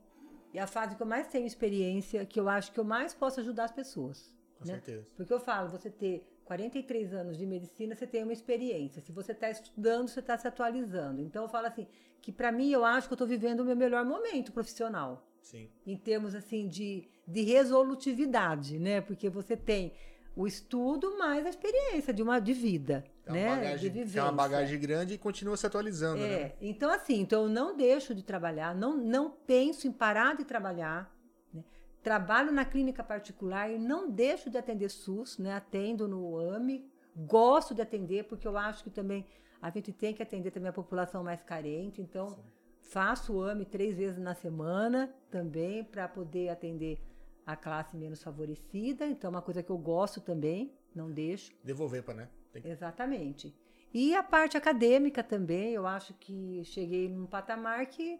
e 0.53 0.59
a 0.59 0.67
fase 0.67 0.95
que 0.95 1.01
eu 1.01 1.07
mais 1.07 1.27
tenho 1.27 1.47
experiência, 1.47 2.25
que 2.25 2.39
eu 2.39 2.47
acho 2.47 2.71
que 2.71 2.79
eu 2.79 2.83
mais 2.83 3.13
posso 3.13 3.39
ajudar 3.39 3.65
as 3.65 3.71
pessoas. 3.71 4.31
Com 4.59 4.67
né? 4.67 4.73
certeza. 4.75 5.07
Porque 5.15 5.33
eu 5.33 5.39
falo, 5.39 5.69
você 5.69 5.89
ter 5.89 6.25
43 6.45 7.13
anos 7.13 7.37
de 7.37 7.45
medicina, 7.45 7.95
você 7.95 8.05
tem 8.05 8.23
uma 8.23 8.33
experiência. 8.33 9.01
Se 9.01 9.11
você 9.11 9.31
está 9.31 9.49
estudando, 9.49 10.07
você 10.07 10.19
está 10.19 10.37
se 10.37 10.47
atualizando. 10.47 11.21
Então 11.21 11.43
eu 11.43 11.49
falo 11.49 11.67
assim, 11.67 11.87
que 12.21 12.31
para 12.31 12.51
mim 12.51 12.69
eu 12.69 12.85
acho 12.85 13.07
que 13.07 13.13
eu 13.13 13.15
estou 13.15 13.27
vivendo 13.27 13.61
o 13.61 13.65
meu 13.65 13.75
melhor 13.75 14.05
momento 14.05 14.51
profissional 14.51 15.27
Sim. 15.41 15.69
em 15.85 15.97
termos 15.97 16.35
assim 16.35 16.67
de, 16.67 17.07
de 17.27 17.41
resolutividade, 17.41 18.77
né? 18.77 19.01
Porque 19.01 19.29
você 19.29 19.57
tem 19.57 19.93
o 20.35 20.45
estudo 20.45 21.17
mais 21.17 21.45
a 21.45 21.49
experiência 21.49 22.13
de 22.13 22.21
uma 22.21 22.39
de 22.39 22.53
vida. 22.53 23.03
É 23.25 23.31
uma, 23.31 23.37
né, 23.39 23.47
de 23.47 23.55
bagagem, 23.55 23.89
vivência. 23.91 24.19
é 24.19 24.23
uma 24.23 24.31
bagagem 24.31 24.79
grande 24.79 25.13
e 25.13 25.17
continua 25.17 25.55
se 25.55 25.65
atualizando, 25.65 26.21
né? 26.21 26.33
É, 26.33 26.57
então 26.61 26.91
assim, 26.91 27.21
então 27.21 27.43
eu 27.43 27.49
não 27.49 27.75
deixo 27.75 28.13
de 28.13 28.21
trabalhar, 28.23 28.75
não, 28.75 28.97
não 28.97 29.31
penso 29.31 29.87
em 29.87 29.91
parar 29.91 30.35
de 30.35 30.43
trabalhar. 30.43 31.09
né? 31.53 31.63
Trabalho 32.01 32.51
na 32.51 32.65
clínica 32.65 33.03
particular 33.03 33.71
e 33.71 33.79
não 33.79 34.09
deixo 34.11 34.49
de 34.49 34.57
atender 34.57 34.89
SUS, 34.89 35.37
né? 35.37 35.53
Atendo 35.53 36.07
no 36.07 36.37
AME, 36.37 36.85
gosto 37.15 37.73
de 37.73 37.81
atender 37.81 38.25
porque 38.25 38.47
eu 38.47 38.57
acho 38.57 38.83
que 38.83 38.89
também 38.89 39.25
a 39.61 39.69
gente 39.69 39.93
tem 39.93 40.13
que 40.13 40.21
atender 40.21 40.51
também 40.51 40.69
a 40.69 40.73
população 40.73 41.23
mais 41.23 41.41
carente, 41.41 42.01
então 42.01 42.37
faço 42.81 43.33
o 43.33 43.41
AME 43.41 43.63
três 43.65 43.97
vezes 43.97 44.19
na 44.19 44.35
semana 44.35 45.09
também 45.31 45.85
para 45.85 46.09
poder 46.09 46.49
atender 46.49 46.99
a 47.45 47.55
classe 47.55 47.95
menos 47.95 48.21
favorecida, 48.21 49.05
então 49.05 49.29
é 49.29 49.31
uma 49.31 49.41
coisa 49.41 49.63
que 49.63 49.69
eu 49.69 49.77
gosto 49.77 50.19
também, 50.19 50.73
não 50.95 51.11
deixo. 51.11 51.51
Devolver 51.63 52.03
para, 52.03 52.13
né? 52.13 52.29
Tem 52.51 52.65
Exatamente. 52.65 53.55
E 53.93 54.15
a 54.15 54.23
parte 54.23 54.57
acadêmica 54.57 55.23
também, 55.23 55.73
eu 55.73 55.85
acho 55.85 56.13
que 56.15 56.63
cheguei 56.65 57.07
num 57.07 57.27
patamar 57.27 57.85
que, 57.85 58.19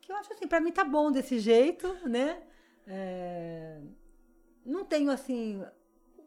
que 0.00 0.10
eu 0.10 0.16
acho 0.16 0.32
assim, 0.32 0.48
para 0.48 0.60
mim 0.60 0.72
tá 0.72 0.84
bom 0.84 1.12
desse 1.12 1.38
jeito, 1.38 1.94
né? 2.08 2.42
É, 2.86 3.80
não 4.64 4.84
tenho, 4.84 5.10
assim, 5.10 5.62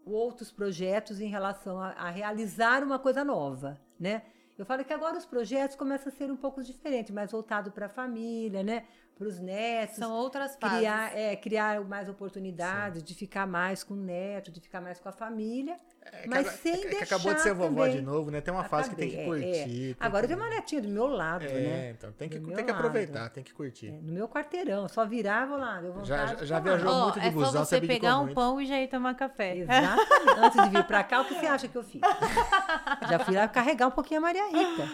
outros 0.05 0.51
projetos 0.51 1.19
em 1.19 1.27
relação 1.27 1.79
a, 1.79 1.89
a 1.91 2.09
realizar 2.09 2.83
uma 2.83 2.97
coisa 2.97 3.23
nova, 3.23 3.79
né? 3.99 4.23
Eu 4.57 4.65
falo 4.65 4.85
que 4.85 4.93
agora 4.93 5.17
os 5.17 5.25
projetos 5.25 5.75
começam 5.75 6.11
a 6.11 6.15
ser 6.15 6.31
um 6.31 6.37
pouco 6.37 6.63
diferentes, 6.63 7.11
mais 7.11 7.31
voltado 7.31 7.71
para 7.71 7.87
a 7.87 7.89
família, 7.89 8.63
né? 8.63 8.85
Para 9.21 9.27
os 9.27 9.39
netos 9.39 9.97
São 9.97 10.11
outras 10.11 10.55
fases. 10.55 10.77
criar, 10.79 11.15
é, 11.15 11.35
criar 11.35 11.79
mais 11.85 12.09
oportunidades 12.09 13.03
de 13.03 13.13
ficar 13.13 13.45
mais 13.45 13.83
com 13.83 13.93
o 13.93 13.97
neto, 13.97 14.51
de 14.51 14.59
ficar 14.59 14.81
mais 14.81 14.99
com 14.99 15.09
a 15.09 15.11
família. 15.11 15.79
É 16.03 16.21
que 16.23 16.29
mas 16.29 16.39
agora- 16.39 16.57
sem 16.57 16.73
é 16.73 16.77
que 16.77 16.87
deixar 16.89 17.03
acabou 17.15 17.33
de 17.33 17.41
ser 17.41 17.53
vovó 17.53 17.83
também. 17.83 17.95
de 17.97 18.01
novo, 18.01 18.31
né? 18.31 18.41
Tem 18.41 18.53
uma 18.53 18.63
fase 18.63 18.89
que 18.89 18.95
tem 18.95 19.09
que 19.09 19.19
Acabei, 19.19 19.43
é, 19.43 19.45
curtir. 19.63 19.91
é. 19.91 19.93
tem 19.93 19.95
Agora 19.99 20.25
eu 20.25 20.29
que- 20.29 20.35
tenho 20.35 20.45
uma 20.47 20.55
netinha 20.55 20.81
do 20.81 20.87
meu 20.89 21.07
lado, 21.07 21.45
É, 21.45 21.47
né? 21.53 21.89
então 21.97 22.11
tem 22.11 22.27
que, 22.29 22.39
Do 22.39 22.47
tem 22.47 22.65
que 22.65 22.71
lado. 22.71 22.79
aproveitar, 22.79 23.29
tem 23.29 23.43
que 23.43 23.53
curtir. 23.53 23.87
É, 23.87 23.91
no 23.91 24.11
meu 24.11 24.27
quarteirão, 24.27 24.87
só 24.87 25.05
virar, 25.05 25.45
vou 25.47 25.57
lá, 25.57 25.79
deu 25.79 26.03
Já- 26.03 26.35
já 26.43 26.59
viajou 26.59 26.89
Ó, 26.91 27.03
muito 27.05 27.19
de 27.19 27.27
é 27.27 27.31
busão, 27.31 27.51
só 27.51 27.65
você 27.65 27.81
pegar 27.81 28.17
um 28.17 28.23
muito. 28.23 28.35
pão 28.35 28.59
e 28.59 28.65
já 28.65 28.79
ir 28.81 28.87
tomar 28.87 29.13
café. 29.15 29.57
Exatamente. 29.57 30.01
Antes 30.39 30.63
de 30.63 30.69
vir 30.69 30.83
pra 30.85 31.03
cá, 31.03 31.21
o 31.21 31.25
que 31.25 31.35
você 31.35 31.45
acha 31.45 31.67
que 31.67 31.77
eu 31.77 31.83
fiz? 31.83 32.01
Já 33.09 33.19
fui 33.19 33.35
lá 33.35 33.47
carregar 33.47 33.87
um 33.87 33.91
pouquinho 33.91 34.19
a 34.19 34.21
Maria 34.21 34.45
Rita, 34.47 34.87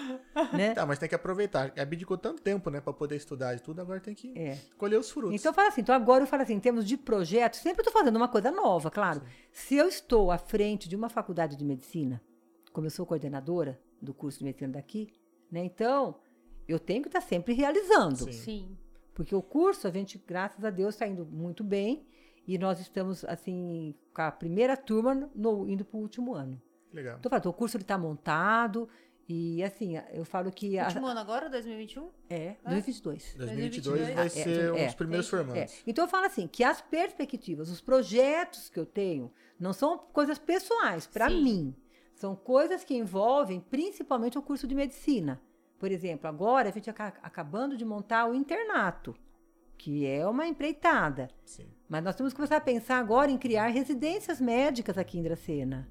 né? 0.53 0.73
Tá, 0.73 0.85
mas 0.85 0.97
tem 0.99 1.07
que 1.09 1.15
aproveitar. 1.15 1.71
Abdicou 1.79 2.17
tanto 2.17 2.41
tempo, 2.41 2.69
né? 2.69 2.79
Pra 2.81 2.93
poder 2.93 3.15
estudar 3.15 3.55
e 3.55 3.59
tudo, 3.59 3.81
agora 3.81 3.99
tem 3.99 4.13
que 4.13 4.33
É. 4.37 4.57
colher 4.77 4.97
os 4.99 5.09
frutos. 5.11 5.33
Então 5.33 5.51
eu 5.51 5.53
falo 5.53 5.67
assim, 5.67 5.81
então 5.81 5.93
agora 5.95 6.23
eu 6.23 6.27
falo 6.27 6.43
assim, 6.43 6.53
em 6.53 6.59
termos 6.59 6.85
de 6.85 6.97
projeto, 6.97 7.55
sempre 7.55 7.81
estou 7.81 7.93
fazendo 7.93 8.15
uma 8.15 8.27
coisa 8.27 8.51
nova, 8.51 8.89
claro. 8.89 9.21
Se 9.51 9.75
eu 9.75 9.87
estou 9.87 10.31
à 10.31 10.37
frente 10.37 10.87
de 10.89 10.96
uma 10.97 11.09
faculdade 11.09 11.55
de 11.55 11.63
medicina, 11.65 12.21
como 12.73 12.85
eu 12.87 12.91
sou 12.91 13.05
coordenadora 13.05 13.79
do 14.01 14.13
curso 14.13 14.39
de 14.39 14.45
medicina 14.45 14.73
daqui, 14.73 15.13
né? 15.51 15.63
Então, 15.63 16.15
eu 16.67 16.79
tenho 16.79 17.01
que 17.01 17.07
estar 17.09 17.21
sempre 17.21 17.53
realizando. 17.53 18.17
Sim. 18.25 18.31
Sim. 18.31 18.77
Porque 19.13 19.33
o 19.35 19.41
curso, 19.41 19.87
a 19.87 19.91
gente, 19.91 20.17
graças 20.27 20.63
a 20.63 20.69
Deus, 20.69 20.93
está 20.95 21.07
indo 21.07 21.25
muito 21.25 21.63
bem. 21.63 22.05
E 22.45 22.57
nós 22.57 22.79
estamos, 22.79 23.25
assim, 23.25 23.93
com 24.13 24.21
a 24.21 24.31
primeira 24.31 24.77
turma 24.77 25.29
no- 25.35 25.67
indo 25.67 25.83
para 25.83 25.97
o 25.97 26.01
último 26.01 26.33
ano. 26.33 26.61
Legal. 26.93 27.19
Então, 27.19 27.51
o 27.51 27.53
curso 27.53 27.77
está 27.77 27.97
montado. 27.97 28.87
E, 29.29 29.61
assim, 29.61 29.95
eu 30.13 30.23
falo 30.23 30.49
que... 30.51 30.79
a- 30.79 30.85
Último 30.85 31.05
ano 31.07 31.19
agora, 31.19 31.49
2021? 31.49 32.09
É, 32.29 32.55
2022. 32.63 33.35
2022 33.37 33.99
vai 33.99 34.15
2022 34.15 34.31
ser 34.31 34.71
um 34.71 34.77
é, 34.77 34.85
dos 34.85 34.95
primeiros 34.95 35.27
entendi. 35.27 35.43
formandos. 35.45 35.73
É. 35.73 35.83
Então 35.85 36.05
eu 36.05 36.09
falo 36.09 36.25
assim, 36.25 36.47
que 36.47 36.63
as 36.63 36.79
perspectivas, 36.81 37.69
os 37.69 37.81
projetos 37.81 38.69
que 38.69 38.79
eu 38.79 38.85
tenho, 38.85 39.31
não 39.59 39.73
são 39.73 39.97
coisas 39.97 40.39
pessoais 40.39 41.05
para 41.05 41.29
mim. 41.29 41.75
São 42.15 42.35
coisas 42.35 42.83
que 42.85 42.95
envolvem 42.95 43.59
principalmente 43.59 44.37
o 44.37 44.41
curso 44.41 44.65
de 44.65 44.73
medicina. 44.73 45.41
Por 45.77 45.91
exemplo, 45.91 46.27
agora 46.27 46.69
a 46.69 46.71
gente 46.71 46.89
está 46.89 47.07
acabando 47.21 47.75
de 47.77 47.83
montar 47.85 48.27
o 48.27 48.33
internato, 48.33 49.13
que 49.77 50.07
é 50.07 50.25
uma 50.25 50.47
empreitada. 50.47 51.29
Sim. 51.45 51.67
Mas 51.87 52.03
nós 52.03 52.15
temos 52.15 52.33
que 52.33 52.37
começar 52.37 52.57
a 52.57 52.61
pensar 52.61 52.97
agora 52.97 53.29
em 53.29 53.37
criar 53.37 53.67
residências 53.67 54.41
médicas 54.41 54.97
aqui 54.97 55.19
em 55.19 55.23
Dracena. 55.23 55.87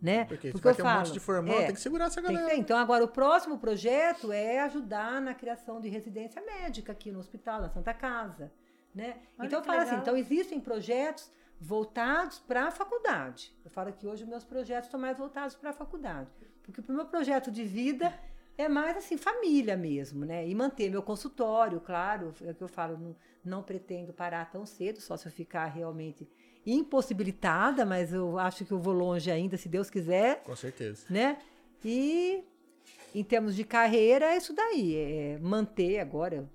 Né? 0.00 0.24
Porque, 0.24 0.50
Porque 0.50 0.64
vai 0.64 0.72
eu 0.72 0.76
ter 0.76 0.82
um 0.82 0.84
falo, 0.86 0.98
monte 1.00 1.12
de 1.12 1.52
é, 1.52 1.66
tem 1.66 1.74
que 1.74 1.80
segurar 1.80 2.06
essa 2.06 2.20
galera. 2.20 2.54
Então, 2.54 2.78
agora, 2.78 3.04
o 3.04 3.08
próximo 3.08 3.58
projeto 3.58 4.32
é 4.32 4.60
ajudar 4.60 5.20
na 5.20 5.34
criação 5.34 5.80
de 5.80 5.88
residência 5.88 6.40
médica 6.42 6.92
aqui 6.92 7.10
no 7.12 7.18
hospital, 7.18 7.60
na 7.60 7.68
Santa 7.68 7.92
Casa. 7.92 8.50
Né? 8.94 9.18
Olha 9.38 9.46
então, 9.46 9.60
eu 9.60 9.64
falo 9.64 9.78
assim, 9.78 9.90
legal. 9.90 10.02
então 10.02 10.16
existem 10.16 10.58
projetos 10.58 11.30
voltados 11.60 12.38
para 12.38 12.68
a 12.68 12.70
faculdade. 12.70 13.54
Eu 13.64 13.70
falo 13.70 13.92
que 13.92 14.06
hoje 14.06 14.24
os 14.24 14.28
meus 14.28 14.44
projetos 14.44 14.86
estão 14.86 14.98
mais 14.98 15.18
voltados 15.18 15.54
para 15.54 15.70
a 15.70 15.72
faculdade. 15.72 16.30
Porque 16.62 16.80
o 16.80 16.94
meu 16.94 17.04
projeto 17.04 17.50
de 17.50 17.64
vida 17.64 18.12
é 18.56 18.68
mais 18.68 18.96
assim, 18.96 19.16
família 19.16 19.76
mesmo, 19.76 20.24
né? 20.24 20.48
E 20.48 20.54
manter 20.54 20.90
meu 20.90 21.02
consultório, 21.02 21.80
claro, 21.80 22.32
é 22.42 22.50
o 22.50 22.54
que 22.54 22.62
eu 22.62 22.68
falo, 22.68 22.96
não, 22.96 23.16
não 23.44 23.62
pretendo 23.62 24.12
parar 24.12 24.50
tão 24.50 24.64
cedo, 24.64 25.00
só 25.00 25.16
se 25.16 25.26
eu 25.26 25.32
ficar 25.32 25.66
realmente 25.66 26.28
impossibilitada, 26.66 27.84
mas 27.84 28.12
eu 28.12 28.38
acho 28.38 28.64
que 28.64 28.72
eu 28.72 28.78
vou 28.78 28.92
longe 28.94 29.30
ainda, 29.30 29.56
se 29.56 29.68
Deus 29.68 29.88
quiser 29.90 30.42
Com 30.42 30.54
certeza. 30.56 31.04
né? 31.08 31.38
E 31.84 32.42
em 33.14 33.24
termos 33.24 33.54
de 33.56 33.64
carreira, 33.64 34.26
é 34.26 34.36
isso 34.36 34.52
daí, 34.52 34.94
é 34.96 35.38
manter 35.40 35.98
agora. 35.98 36.36
eu 36.36 36.48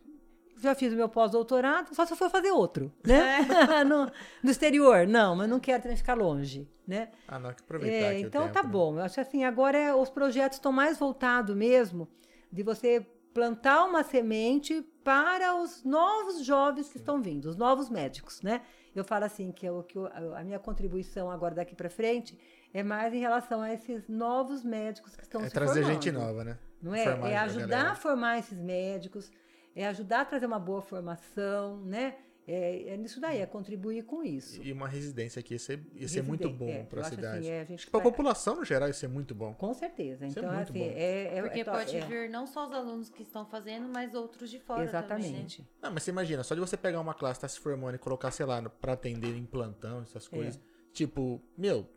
Já 0.62 0.74
fiz 0.76 0.94
o 0.94 0.96
meu 0.96 1.10
pós-doutorado, 1.10 1.94
só 1.94 2.06
se 2.06 2.14
eu 2.14 2.18
for 2.18 2.30
fazer 2.30 2.52
outro, 2.52 2.92
né? 3.06 3.40
no, 3.86 4.10
no 4.44 4.52
exterior, 4.52 5.08
não, 5.08 5.36
mas 5.36 5.50
não 5.50 5.60
quero 5.60 5.82
também 5.84 5.98
ficar 5.98 6.14
longe, 6.16 6.68
né? 6.88 7.10
Ah, 7.28 7.40
não, 7.40 7.50
tem 7.50 7.58
que 7.58 7.64
aproveitar 7.64 7.96
É, 8.06 8.12
aqui 8.12 8.26
o 8.26 8.28
então 8.28 8.42
tempo, 8.44 8.54
tá 8.54 8.64
né? 8.64 8.70
bom. 8.70 8.96
Eu 8.98 9.02
acho 9.04 9.20
assim, 9.20 9.44
agora 9.44 9.78
é- 9.78 9.94
os 9.94 10.10
projetos 10.10 10.58
estão 10.58 10.72
mais 10.72 10.98
voltados 10.98 11.56
mesmo 11.56 12.08
de 12.52 12.64
você 12.64 13.06
plantar 13.34 13.84
uma 13.84 14.02
semente 14.02 14.82
para 15.04 15.56
os 15.56 15.84
novos 15.84 16.46
jovens 16.46 16.88
que 16.90 16.98
estão 16.98 17.22
vindo, 17.22 17.48
os 17.48 17.58
novos 17.58 17.90
médicos, 17.90 18.42
né? 18.42 18.62
Eu 18.96 19.04
falo 19.04 19.26
assim 19.26 19.52
que, 19.52 19.66
eu, 19.66 19.84
que 19.84 19.98
eu- 19.98 20.08
a 20.36 20.44
minha 20.44 20.58
contribuição 20.60 21.30
agora 21.30 21.54
daqui 21.54 21.76
para 21.76 21.90
frente 21.90 22.38
é 22.74 22.82
mais 22.82 23.14
em 23.14 23.20
relação 23.20 23.62
a 23.62 23.74
esses 23.74 24.08
novos 24.08 24.64
médicos 24.64 25.16
que 25.16 25.24
estão 25.24 25.42
É 25.42 25.46
se 25.48 25.54
trazer 25.54 25.82
formando. 25.82 25.94
gente 25.94 26.12
nova, 26.12 26.44
né? 26.44 26.58
Não 26.82 26.94
é? 26.96 27.04
Formar 27.04 27.30
é 27.30 27.36
a 27.36 27.44
ajudar 27.44 27.68
galera. 27.68 27.92
a 27.92 27.96
formar 27.96 28.38
esses 28.40 28.58
médicos, 28.58 29.32
é 29.76 29.86
ajudar 29.88 30.22
a 30.22 30.26
trazer 30.26 30.46
uma 30.46 30.60
boa 30.60 30.82
formação, 30.82 31.78
né? 31.82 32.16
É, 32.48 32.90
é 32.90 32.98
nisso 32.98 33.20
daí, 33.20 33.40
é 33.42 33.46
contribuir 33.48 34.04
com 34.04 34.24
isso. 34.24 34.62
E 34.62 34.72
uma 34.72 34.88
residência 34.88 35.40
aqui 35.40 35.56
ia 35.56 35.60
ser, 35.60 35.80
ia 35.96 36.08
ser 36.08 36.22
muito 36.22 36.48
bom 36.48 36.70
é, 36.70 36.86
cidade. 37.04 37.40
assim, 37.40 37.50
é, 37.50 37.62
a 37.62 37.66
que 37.66 37.90
pra 37.90 38.00
vai- 38.00 38.12
população, 38.12 38.56
no 38.58 38.64
geral, 38.64 38.88
ia 38.88 38.94
ser 38.94 39.08
muito 39.08 39.34
bom. 39.34 39.54
Com 39.56 39.74
certeza. 39.74 40.28
Isso 40.28 40.38
é 40.38 40.42
Então, 40.44 40.54
muito 40.56 40.70
assim, 40.70 40.80
bom. 40.80 40.94
é, 40.96 41.38
é- 41.38 41.42
Porque 41.42 41.60
é 41.62 41.64
pode 41.64 41.98
é- 41.98 42.06
vir 42.06 42.30
não 42.30 42.46
só 42.46 42.68
os 42.68 42.72
alunos 42.74 43.10
que 43.10 43.24
estão 43.24 43.46
fazendo, 43.48 43.90
mas 43.92 44.14
outros 44.14 44.50
de 44.52 44.60
fora 44.60 44.84
Exatamente. 44.84 45.58
também, 45.58 45.68
né? 45.72 45.80
Não, 45.82 45.92
mas 45.92 46.04
você 46.04 46.12
imagina, 46.12 46.44
só 46.44 46.54
de 46.54 46.62
você 46.62 46.78
pegar 46.78 47.02
uma 47.02 47.16
classe, 47.16 47.40
tá 47.42 47.48
se 47.48 47.60
formando 47.60 47.96
e 47.96 47.98
colocar, 47.98 48.30
sei 48.30 48.46
lá, 48.46 48.62
pra 48.62 48.94
atender 48.94 49.36
em 49.36 49.44
plantão, 49.46 50.04
essas 50.04 50.28
coisas. 50.28 50.60
Tipo, 50.94 51.42
meu, 51.58 51.90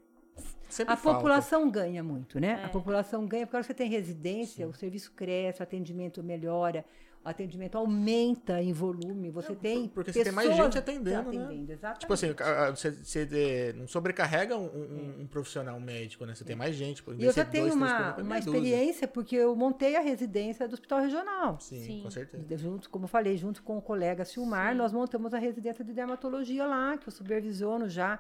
sempre. 0.68 0.94
A 0.94 0.96
falta. 0.96 1.18
população 1.18 1.70
ganha 1.70 2.02
muito, 2.02 2.40
né? 2.40 2.60
É. 2.62 2.64
A 2.64 2.68
população 2.70 3.26
ganha, 3.26 3.46
porque 3.46 3.58
quando 3.58 3.64
você 3.66 3.74
tem 3.74 3.90
residência, 3.90 4.66
o 4.66 4.72
serviço 4.72 5.12
cresce, 5.12 5.60
o 5.60 5.62
atendimento 5.62 6.22
melhora, 6.22 6.84
atendimento 7.28 7.76
aumenta 7.78 8.60
em 8.62 8.72
volume, 8.72 9.30
você 9.30 9.54
tem 9.54 9.88
porque 9.88 10.12
você 10.12 10.24
tem 10.24 10.32
mais 10.32 10.54
gente 10.56 10.76
atendendo, 10.78 11.32
né? 11.32 11.54
exatamente. 11.68 12.00
Tipo 12.00 12.12
assim, 12.14 12.34
você, 12.74 12.90
você, 12.90 13.28
é, 13.32 13.72
não 13.74 13.86
sobrecarrega 13.86 14.56
um, 14.56 14.64
um- 14.66 15.20
um 15.22 15.26
profissional 15.26 15.78
médico, 15.78 16.24
né? 16.24 16.34
Você 16.34 16.44
tem 16.44 16.56
mais 16.56 16.74
gente. 16.74 17.02
E 17.18 17.24
eu 17.24 17.32
já 17.32 17.44
ser 17.44 17.50
tenho 17.50 17.64
dois, 17.68 17.74
três 17.76 17.92
uma, 17.92 18.16
uma 18.16 18.36
é 18.36 18.40
dúzia. 18.40 18.58
experiência, 18.58 19.06
porque 19.08 19.36
eu 19.36 19.54
montei 19.54 19.94
a 19.96 20.00
residência 20.00 20.66
do 20.66 20.72
Hospital 20.74 21.00
Regional. 21.00 21.60
Sim, 21.60 21.80
Sim. 21.82 22.00
com 22.02 22.10
certeza. 22.10 22.58
Junto, 22.58 22.90
como 22.90 23.04
eu 23.04 23.08
falei, 23.08 23.36
junto 23.36 23.62
com 23.62 23.78
o 23.78 23.82
colega 23.82 24.24
Silmar, 24.24 24.72
Sim. 24.72 24.78
nós 24.78 24.92
montamos 24.92 25.32
a 25.34 25.38
residência 25.38 25.84
de 25.84 25.92
dermatologia 25.92 26.66
lá, 26.66 26.96
que 26.98 27.06
eu 27.08 27.12
supervisiono 27.12 27.88
já 27.88 28.18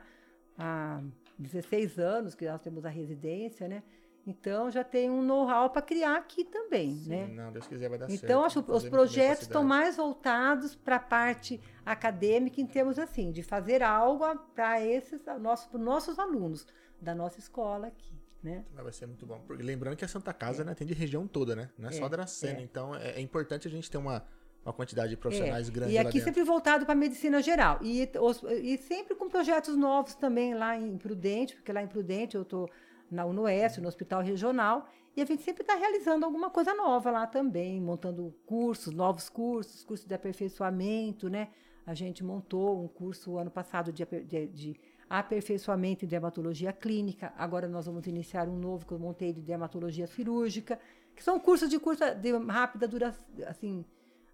há 0.58 1.00
16 1.38 1.98
anos 1.98 2.34
que 2.34 2.46
nós 2.46 2.60
temos 2.60 2.84
a 2.84 2.88
residência, 2.88 3.68
né? 3.68 3.82
Então 4.28 4.70
já 4.70 4.84
tem 4.84 5.10
um 5.10 5.22
know-how 5.22 5.70
para 5.70 5.80
criar 5.80 6.16
aqui 6.16 6.44
também, 6.44 6.94
Sim, 6.94 7.08
né? 7.08 7.26
Não, 7.28 7.50
Deus 7.50 7.66
quiser 7.66 7.88
vai 7.88 7.98
dar 7.98 8.08
certo. 8.10 8.22
Então, 8.24 8.44
acho 8.44 8.62
que 8.62 8.68
Vamos 8.68 8.84
os 8.84 8.90
projetos 8.90 9.42
estão 9.44 9.64
mais 9.64 9.96
voltados 9.96 10.74
para 10.76 10.96
a 10.96 11.00
parte 11.00 11.58
acadêmica, 11.84 12.60
em 12.60 12.66
termos 12.66 12.98
assim, 12.98 13.32
de 13.32 13.42
fazer 13.42 13.82
algo 13.82 14.24
para 14.54 14.84
esses 14.84 15.20
nossos, 15.40 15.72
nossos 15.80 16.18
alunos 16.18 16.66
da 17.00 17.14
nossa 17.14 17.38
escola 17.38 17.86
aqui, 17.86 18.12
né? 18.42 18.66
Mas 18.74 18.84
vai 18.84 18.92
ser 18.92 19.06
muito 19.06 19.24
bom. 19.24 19.40
Porque 19.46 19.62
lembrando 19.62 19.96
que 19.96 20.04
a 20.04 20.08
Santa 20.08 20.34
Casa 20.34 20.62
né, 20.62 20.72
atende 20.72 20.92
região 20.92 21.26
toda, 21.26 21.56
né? 21.56 21.70
Não 21.78 21.88
é, 21.88 21.92
só 21.92 22.04
É, 22.04 22.08
Dracena. 22.10 22.58
é. 22.60 22.62
Então 22.62 22.94
é, 22.94 23.12
é 23.12 23.20
importante 23.22 23.66
a 23.66 23.70
gente 23.70 23.90
ter 23.90 23.96
uma, 23.96 24.22
uma 24.62 24.74
quantidade 24.74 25.08
de 25.10 25.16
profissionais 25.16 25.68
É, 25.68 25.72
grande 25.72 25.92
E 25.94 25.98
aqui 25.98 26.20
sempre 26.20 26.42
voltado 26.42 26.84
para 26.84 26.92
a 26.92 26.96
medicina 26.96 27.40
geral. 27.40 27.78
E, 27.82 28.10
os- 28.20 28.42
e 28.42 28.76
sempre 28.76 29.14
com 29.14 29.26
projetos 29.26 29.74
novos 29.74 30.14
também 30.14 30.54
lá 30.54 30.76
em 30.76 30.98
Prudente, 30.98 31.54
porque 31.54 31.72
lá 31.72 31.82
em 31.82 31.88
Prudente 31.88 32.36
eu 32.36 32.42
estou 32.42 32.68
na 33.10 33.24
UNOS, 33.24 33.78
no 33.78 33.88
Hospital 33.88 34.22
Regional, 34.22 34.88
e 35.16 35.22
a 35.22 35.24
gente 35.24 35.42
sempre 35.42 35.62
está 35.62 35.74
realizando 35.74 36.24
alguma 36.24 36.48
coisa 36.50 36.72
nova 36.74 37.10
lá 37.10 37.26
também, 37.26 37.80
montando 37.80 38.32
cursos, 38.46 38.92
novos 38.94 39.28
cursos, 39.28 39.82
cursos 39.84 40.06
de 40.06 40.14
aperfeiçoamento, 40.14 41.28
né? 41.28 41.48
A 41.86 41.94
gente 41.94 42.22
montou 42.22 42.82
um 42.84 42.86
curso 42.88 43.36
ano 43.38 43.50
passado 43.50 43.90
de, 43.92 44.04
de- 44.04 44.46
de 44.48 44.80
aperfeiçoamento 45.08 46.04
em 46.04 46.08
dermatologia 46.08 46.72
clínica. 46.72 47.32
Agora 47.36 47.66
nós 47.66 47.86
vamos 47.86 48.06
iniciar 48.06 48.46
um 48.46 48.56
novo 48.58 48.86
que 48.86 48.92
eu 48.92 48.98
montei 48.98 49.32
de 49.32 49.40
dermatologia 49.40 50.06
cirúrgica, 50.06 50.78
que 51.16 51.22
são 51.24 51.40
cursos 51.40 51.68
de 51.68 51.78
curta, 51.80 52.14
de 52.14 52.30
rápida 52.46 52.86
duração, 52.86 53.24
assim, 53.46 53.84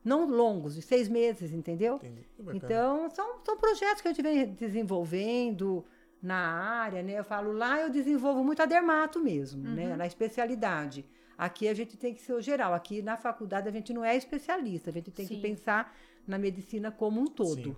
não 0.05 0.27
longos, 0.29 0.75
de 0.75 0.83
seis 0.83 1.09
meses, 1.09 1.53
entendeu? 1.53 1.95
Entendi. 1.97 2.27
Então, 2.67 3.09
são, 3.11 3.39
são 3.45 3.57
projetos 3.57 4.03
que 4.03 4.09
a 4.09 4.13
gente 4.13 4.23
vem 4.23 4.53
desenvolvendo 4.53 5.85
na 6.25 6.37
área, 6.37 7.03
né? 7.03 7.13
Eu 7.19 7.25
falo, 7.25 7.53
lá 7.53 7.79
eu 7.81 7.91
desenvolvo 7.91 8.43
muito 8.43 8.63
a 8.63 8.67
dermato 8.67 9.21
mesmo, 9.21 9.63
né? 9.63 9.95
Na 9.95 10.07
especialidade. 10.07 11.05
Aqui 11.37 11.69
a 11.69 11.75
gente 11.75 11.97
tem 11.99 12.15
que 12.15 12.23
ser 12.23 12.33
o 12.33 12.41
geral. 12.41 12.73
Aqui 12.73 13.03
na 13.03 13.17
faculdade 13.17 13.69
a 13.69 13.73
gente 13.73 13.93
não 13.93 14.03
é 14.05 14.17
especialista, 14.17 14.89
a 14.89 14.93
gente 14.93 15.11
tem 15.11 15.27
Sim. 15.27 15.35
que 15.37 15.43
pensar 15.43 15.95
na 16.27 16.39
medicina 16.39 16.91
como 16.91 17.21
um 17.21 17.27
todo, 17.27 17.63
Sim. 17.63 17.77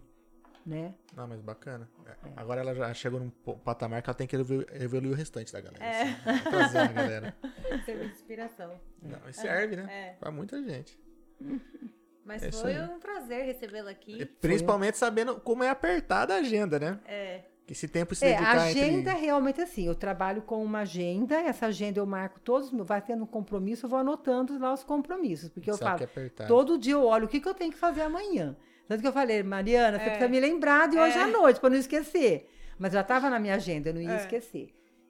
né? 0.64 0.94
Não, 1.16 1.26
mas 1.26 1.40
bacana. 1.40 1.88
É, 2.06 2.12
Agora 2.36 2.60
ela 2.60 2.72
já 2.74 2.94
chegou 2.94 3.18
num 3.18 3.30
patamar 3.56 4.00
que 4.02 4.08
ela 4.10 4.14
tem 4.16 4.26
que 4.28 4.36
evolu- 4.36 4.66
evoluir 4.74 5.12
o 5.12 5.16
restante 5.16 5.52
da 5.52 5.60
galera. 5.60 5.84
É. 5.84 6.02
assim, 6.02 6.22
vai 6.24 6.42
trazer 6.42 6.78
a 6.78 6.86
galera. 6.86 7.36
Servir 7.84 8.06
de 8.08 8.12
inspiração. 8.12 8.80
Não, 9.02 9.18
mas 9.24 9.34
serve, 9.36 9.74
né? 9.76 9.86
É. 9.90 10.12
Pra 10.20 10.30
muita 10.30 10.62
gente. 10.62 10.96
Mas 12.24 12.42
É 12.42 12.50
foi 12.50 12.76
um 12.80 12.98
prazer 12.98 13.44
recebê-la 13.44 13.92
aqui. 13.92 14.20
E 14.22 14.26
Principalmente 14.26 14.98
sabendo 14.98 15.38
como 15.40 15.62
é 15.62 15.68
apertada 15.70 16.34
a 16.34 16.38
agenda, 16.38 16.76
né? 16.76 16.98
É. 17.04 17.44
Esse 17.68 17.88
tempo 17.88 18.14
se 18.14 18.24
É, 18.24 18.28
dedicar 18.34 18.58
a 18.58 18.62
agenda 18.64 19.10
é 19.10 19.14
entre... 19.14 19.26
realmente 19.26 19.60
assim. 19.60 19.86
Eu 19.86 19.94
trabalho 19.94 20.40
com 20.42 20.62
uma 20.64 20.80
agenda, 20.80 21.34
essa 21.40 21.66
agenda 21.66 21.98
eu 21.98 22.06
marco 22.06 22.38
todos, 22.40 22.70
vai 22.86 23.02
tendo 23.02 23.24
um 23.24 23.26
compromisso, 23.26 23.86
eu 23.86 23.90
vou 23.90 23.98
anotando 23.98 24.56
lá 24.58 24.72
os 24.72 24.84
compromissos, 24.84 25.48
porque 25.48 25.68
eu 25.70 25.74
Sabe 25.76 26.06
falo, 26.06 26.28
que 26.28 26.42
é 26.42 26.46
todo 26.46 26.78
dia 26.78 26.92
eu 26.94 27.04
olho 27.04 27.24
o 27.24 27.28
que, 27.28 27.40
que 27.40 27.48
eu 27.48 27.54
tenho 27.54 27.72
que 27.72 27.78
fazer 27.78 28.02
amanhã. 28.02 28.56
Tanto 28.86 29.00
que 29.00 29.08
eu 29.08 29.12
falei, 29.12 29.42
Mariana, 29.42 29.98
você 29.98 30.04
É. 30.04 30.08
precisa 30.10 30.28
me 30.28 30.38
lembrar 30.38 30.86
de 30.88 30.96
hoje 30.96 31.18
É. 31.18 31.22
à 31.22 31.26
noite, 31.26 31.58
para 31.58 31.70
não 31.70 31.76
esquecer. 31.76 32.48
Mas 32.78 32.92
já 32.92 33.00
estava 33.00 33.28
na 33.28 33.40
minha 33.40 33.54
agenda, 33.56 33.88
eu 33.88 33.94
não 33.94 34.00
ia 34.00 34.12
É. 34.12 34.16
esquecer. 34.16 34.68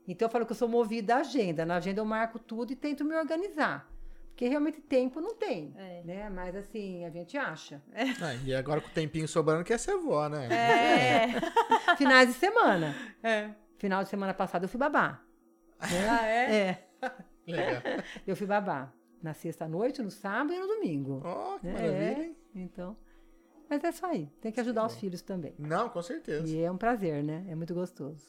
Então 0.08 0.26
eu 0.26 0.30
falo 0.32 0.46
que 0.46 0.52
eu 0.52 0.56
sou 0.56 0.68
movida 0.68 1.16
à 1.16 1.18
agenda. 1.18 1.66
Na 1.66 1.76
agenda 1.76 2.00
eu 2.00 2.04
marco 2.06 2.38
tudo 2.38 2.72
e 2.72 2.76
tento 2.76 3.04
me 3.04 3.14
organizar. 3.16 3.86
Porque 4.36 4.48
realmente 4.48 4.82
tempo 4.82 5.18
não 5.18 5.34
tem, 5.34 5.72
É. 5.78 6.02
né? 6.04 6.28
Mas 6.28 6.54
assim, 6.54 7.06
a 7.06 7.08
gente 7.10 7.38
acha. 7.38 7.80
Ah, 8.20 8.34
e 8.44 8.54
agora 8.54 8.82
com 8.82 8.88
o 8.88 8.90
tempinho 8.92 9.26
sobrando, 9.26 9.64
quer 9.64 9.78
ser 9.78 9.96
vó, 9.96 10.28
né? 10.28 10.46
É. 10.52 11.26
Finais 11.96 12.28
de 12.28 12.34
semana. 12.34 12.94
É. 13.22 13.48
Final 13.78 14.02
de 14.02 14.10
semana 14.10 14.34
passada 14.34 14.66
eu 14.66 14.68
fui 14.68 14.78
babá. 14.78 15.22
né? 15.80 16.08
Ah, 16.10 16.26
é? 16.26 16.54
É. 16.54 16.86
Legal. 17.46 17.82
Eu 18.26 18.36
fui 18.36 18.46
babá 18.46 18.92
na 19.22 19.32
sexta-noite, 19.32 20.02
no 20.02 20.10
sábado 20.10 20.52
e 20.52 20.58
no 20.60 20.66
domingo. 20.66 21.22
Ó, 21.24 21.58
que 21.58 21.68
É, 21.68 21.72
maravilha, 21.72 22.22
hein? 22.24 22.36
Então, 22.54 22.94
mas 23.70 23.82
é 23.82 23.88
isso 23.88 24.04
aí. 24.04 24.30
Tem 24.42 24.52
que 24.52 24.60
ajudar 24.60 24.84
os 24.84 24.96
filhos 24.96 25.22
também. 25.22 25.54
Não, 25.58 25.88
com 25.88 26.02
certeza. 26.02 26.46
E 26.46 26.60
é 26.62 26.70
um 26.70 26.76
prazer, 26.76 27.24
né? 27.24 27.42
É 27.48 27.54
muito 27.54 27.72
gostoso. 27.72 28.26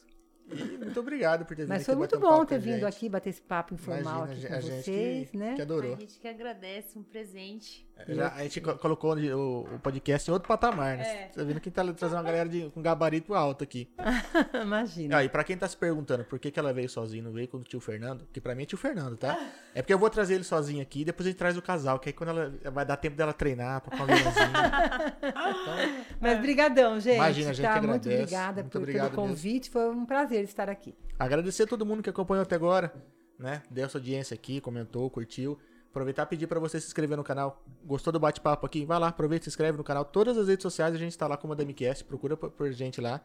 E 0.50 0.78
muito 0.78 0.98
obrigado 1.00 1.44
por 1.44 1.54
ter 1.56 1.62
vindo 1.62 1.68
Mas 1.68 1.82
aqui 1.82 1.86
foi 1.86 1.94
bater 1.96 2.16
muito 2.16 2.26
um 2.26 2.30
bom 2.30 2.38
com 2.38 2.46
ter 2.46 2.58
vindo 2.58 2.86
aqui 2.86 3.08
bater 3.08 3.30
esse 3.30 3.42
papo 3.42 3.74
informal 3.74 4.24
Imagina, 4.26 4.46
aqui 4.46 4.54
a 4.54 4.60
com 4.60 4.66
gente 4.66 4.84
vocês, 4.84 5.30
que, 5.30 5.36
né? 5.36 5.54
que 5.54 5.62
adorou. 5.62 5.94
A 5.94 5.96
gente 6.00 6.18
que 6.18 6.28
agradece 6.28 6.98
um 6.98 7.02
presente. 7.02 7.86
Já, 8.08 8.32
a 8.32 8.42
gente 8.44 8.60
co- 8.60 8.76
colocou 8.78 9.16
o, 9.16 9.62
o 9.74 9.78
podcast 9.80 10.30
em 10.30 10.32
outro 10.32 10.46
patamar, 10.48 10.96
né? 10.96 11.02
É. 11.02 11.26
Tá 11.34 11.42
vendo 11.42 11.60
que 11.60 11.68
tá 11.68 11.82
trazendo 11.92 12.16
uma 12.18 12.22
galera 12.22 12.48
de, 12.48 12.70
com 12.70 12.80
gabarito 12.80 13.34
alto 13.34 13.64
aqui. 13.64 13.90
Imagina. 14.62 15.16
Ah, 15.18 15.24
e 15.24 15.28
pra 15.28 15.42
quem 15.42 15.56
tá 15.58 15.66
se 15.66 15.76
perguntando 15.76 16.24
por 16.24 16.38
que, 16.38 16.50
que 16.52 16.60
ela 16.60 16.72
veio 16.72 16.88
sozinha 16.88 17.22
não 17.24 17.32
veio 17.32 17.48
com 17.48 17.56
o 17.56 17.62
tio 17.64 17.80
Fernando, 17.80 18.24
que 18.32 18.40
pra 18.40 18.54
mim 18.54 18.62
é 18.62 18.66
tio 18.66 18.78
Fernando, 18.78 19.16
tá? 19.16 19.36
É 19.74 19.82
porque 19.82 19.94
eu 19.94 19.98
vou 19.98 20.10
trazer 20.10 20.34
ele 20.34 20.42
sozinho 20.44 20.82
aqui 20.82 21.02
e 21.02 21.04
depois 21.04 21.24
a 21.26 21.30
gente 21.30 21.38
traz 21.38 21.56
o 21.56 21.62
casal, 21.62 22.00
que 22.00 22.08
aí 22.08 22.12
quando 22.12 22.30
ela 22.30 22.52
vai 22.72 22.84
dar 22.84 22.96
tempo 22.96 23.16
dela 23.16 23.32
treinar, 23.32 23.80
pra 23.80 23.96
comer 23.96 24.16
Então, 24.18 26.04
Mas 26.20 26.40
brigadão, 26.40 26.98
gente. 26.98 27.14
Imagina, 27.16 27.50
a 27.50 27.52
gente 27.52 27.64
tá? 27.64 27.74
que 27.80 27.86
Muito 27.86 28.08
agradece. 28.08 28.22
obrigada 28.22 28.62
Muito 28.62 28.72
por- 28.72 28.82
obrigado 28.82 29.10
pelo 29.10 29.22
convite. 29.28 29.70
Foi 29.70 29.88
um 29.90 30.04
prazer 30.04 30.37
estar 30.44 30.68
aqui. 30.68 30.94
agradecer 31.18 31.64
a 31.64 31.66
todo 31.66 31.84
mundo 31.86 32.02
que 32.02 32.10
acompanhou 32.10 32.42
até 32.42 32.54
agora, 32.54 32.92
né? 33.38 33.62
Deu 33.70 33.84
essa 33.84 33.98
audiência 33.98 34.34
aqui, 34.34 34.60
comentou, 34.60 35.08
curtiu. 35.10 35.58
Aproveitar 35.90 36.24
e 36.24 36.26
pedir 36.26 36.46
pra 36.46 36.60
você 36.60 36.78
se 36.78 36.86
inscrever 36.86 37.16
no 37.16 37.24
canal. 37.24 37.64
Gostou 37.84 38.12
do 38.12 38.20
bate-papo 38.20 38.66
aqui? 38.66 38.84
Vai 38.84 38.98
lá, 38.98 39.08
aproveita 39.08 39.44
e 39.44 39.44
se 39.44 39.50
inscreve 39.50 39.78
no 39.78 39.84
canal. 39.84 40.04
Todas 40.04 40.36
as 40.36 40.46
redes 40.46 40.62
sociais 40.62 40.94
a 40.94 40.98
gente 40.98 41.16
tá 41.16 41.26
lá 41.26 41.36
como 41.36 41.54
a 41.54 41.56
DMQS, 41.56 42.02
procura 42.02 42.36
por, 42.36 42.70
gente 42.72 43.00
lá. 43.00 43.20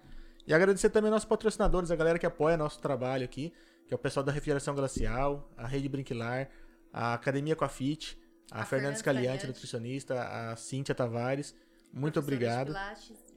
E 0.48 0.54
agradecer 0.54 0.90
também 0.90 1.10
aos 1.10 1.16
nossos 1.16 1.30
patrocinadores, 1.30 1.92
a 1.92 1.96
galera 1.96 2.18
que 2.18 2.26
apoia 2.26 2.58
nosso 2.58 2.80
trabalho 2.80 3.24
aqui, 3.24 3.54
que 3.88 3.94
é 3.94 3.96
o 3.96 4.00
pessoal 4.00 4.24
da 4.24 4.32
Refrigeração 4.32 4.74
Glacial, 4.76 5.50
a 5.58 5.68
Rede 5.68 5.90
Brinquilar, 5.90 6.50
a 6.92 7.14
Academia 7.14 7.56
Coafit, 7.56 8.18
a, 8.52 8.62
A 8.62 8.66
Fernanda 8.66 8.66
Fernanda 8.66 8.98
Scaliante, 8.98 9.26
Scaliante. 9.26 9.48
nutricionista, 9.48 10.22
a 10.22 10.56
Cíntia 10.56 10.96
Tavares. 10.96 11.56
Muito 11.94 12.20
obrigado. 12.20 12.74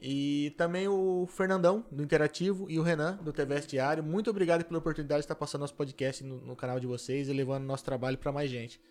E 0.01 0.51
também 0.57 0.87
o 0.87 1.27
Fernandão, 1.27 1.85
do 1.91 2.03
Interativo, 2.03 2.65
e 2.67 2.79
o 2.79 2.81
Renan, 2.81 3.15
do 3.17 3.31
TVS 3.31 3.67
Diário. 3.67 4.03
Muito 4.03 4.31
obrigado 4.31 4.65
pela 4.65 4.79
oportunidade 4.79 5.19
de 5.19 5.25
estar 5.25 5.35
passando 5.35 5.61
nosso 5.61 5.75
podcast 5.75 6.23
no, 6.23 6.41
no 6.41 6.55
canal 6.55 6.79
de 6.79 6.87
vocês 6.87 7.29
e 7.29 7.33
levando 7.33 7.65
nosso 7.65 7.85
trabalho 7.85 8.17
para 8.17 8.31
mais 8.31 8.49
gente. 8.49 8.81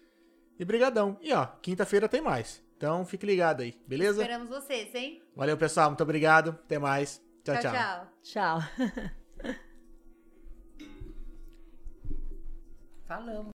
E 0.56 0.64
brigadão. 0.64 1.18
E 1.20 1.32
ó, 1.32 1.46
quinta-feira 1.60 2.08
tem 2.08 2.20
mais. 2.20 2.64
Então 2.76 3.04
fique 3.04 3.26
ligado 3.26 3.62
aí, 3.62 3.74
beleza? 3.86 4.22
Esperamos 4.22 4.48
vocês, 4.48 4.94
hein? 4.94 5.20
Valeu, 5.34 5.56
pessoal. 5.56 5.90
Muito 5.90 6.02
obrigado. 6.02 6.50
Até 6.50 6.78
mais. 6.78 7.20
tchau. 7.42 7.56
tchau. 7.56 7.72
tchau. 7.72 8.08
Tchau. 8.22 8.60
Falamos. 13.08 13.44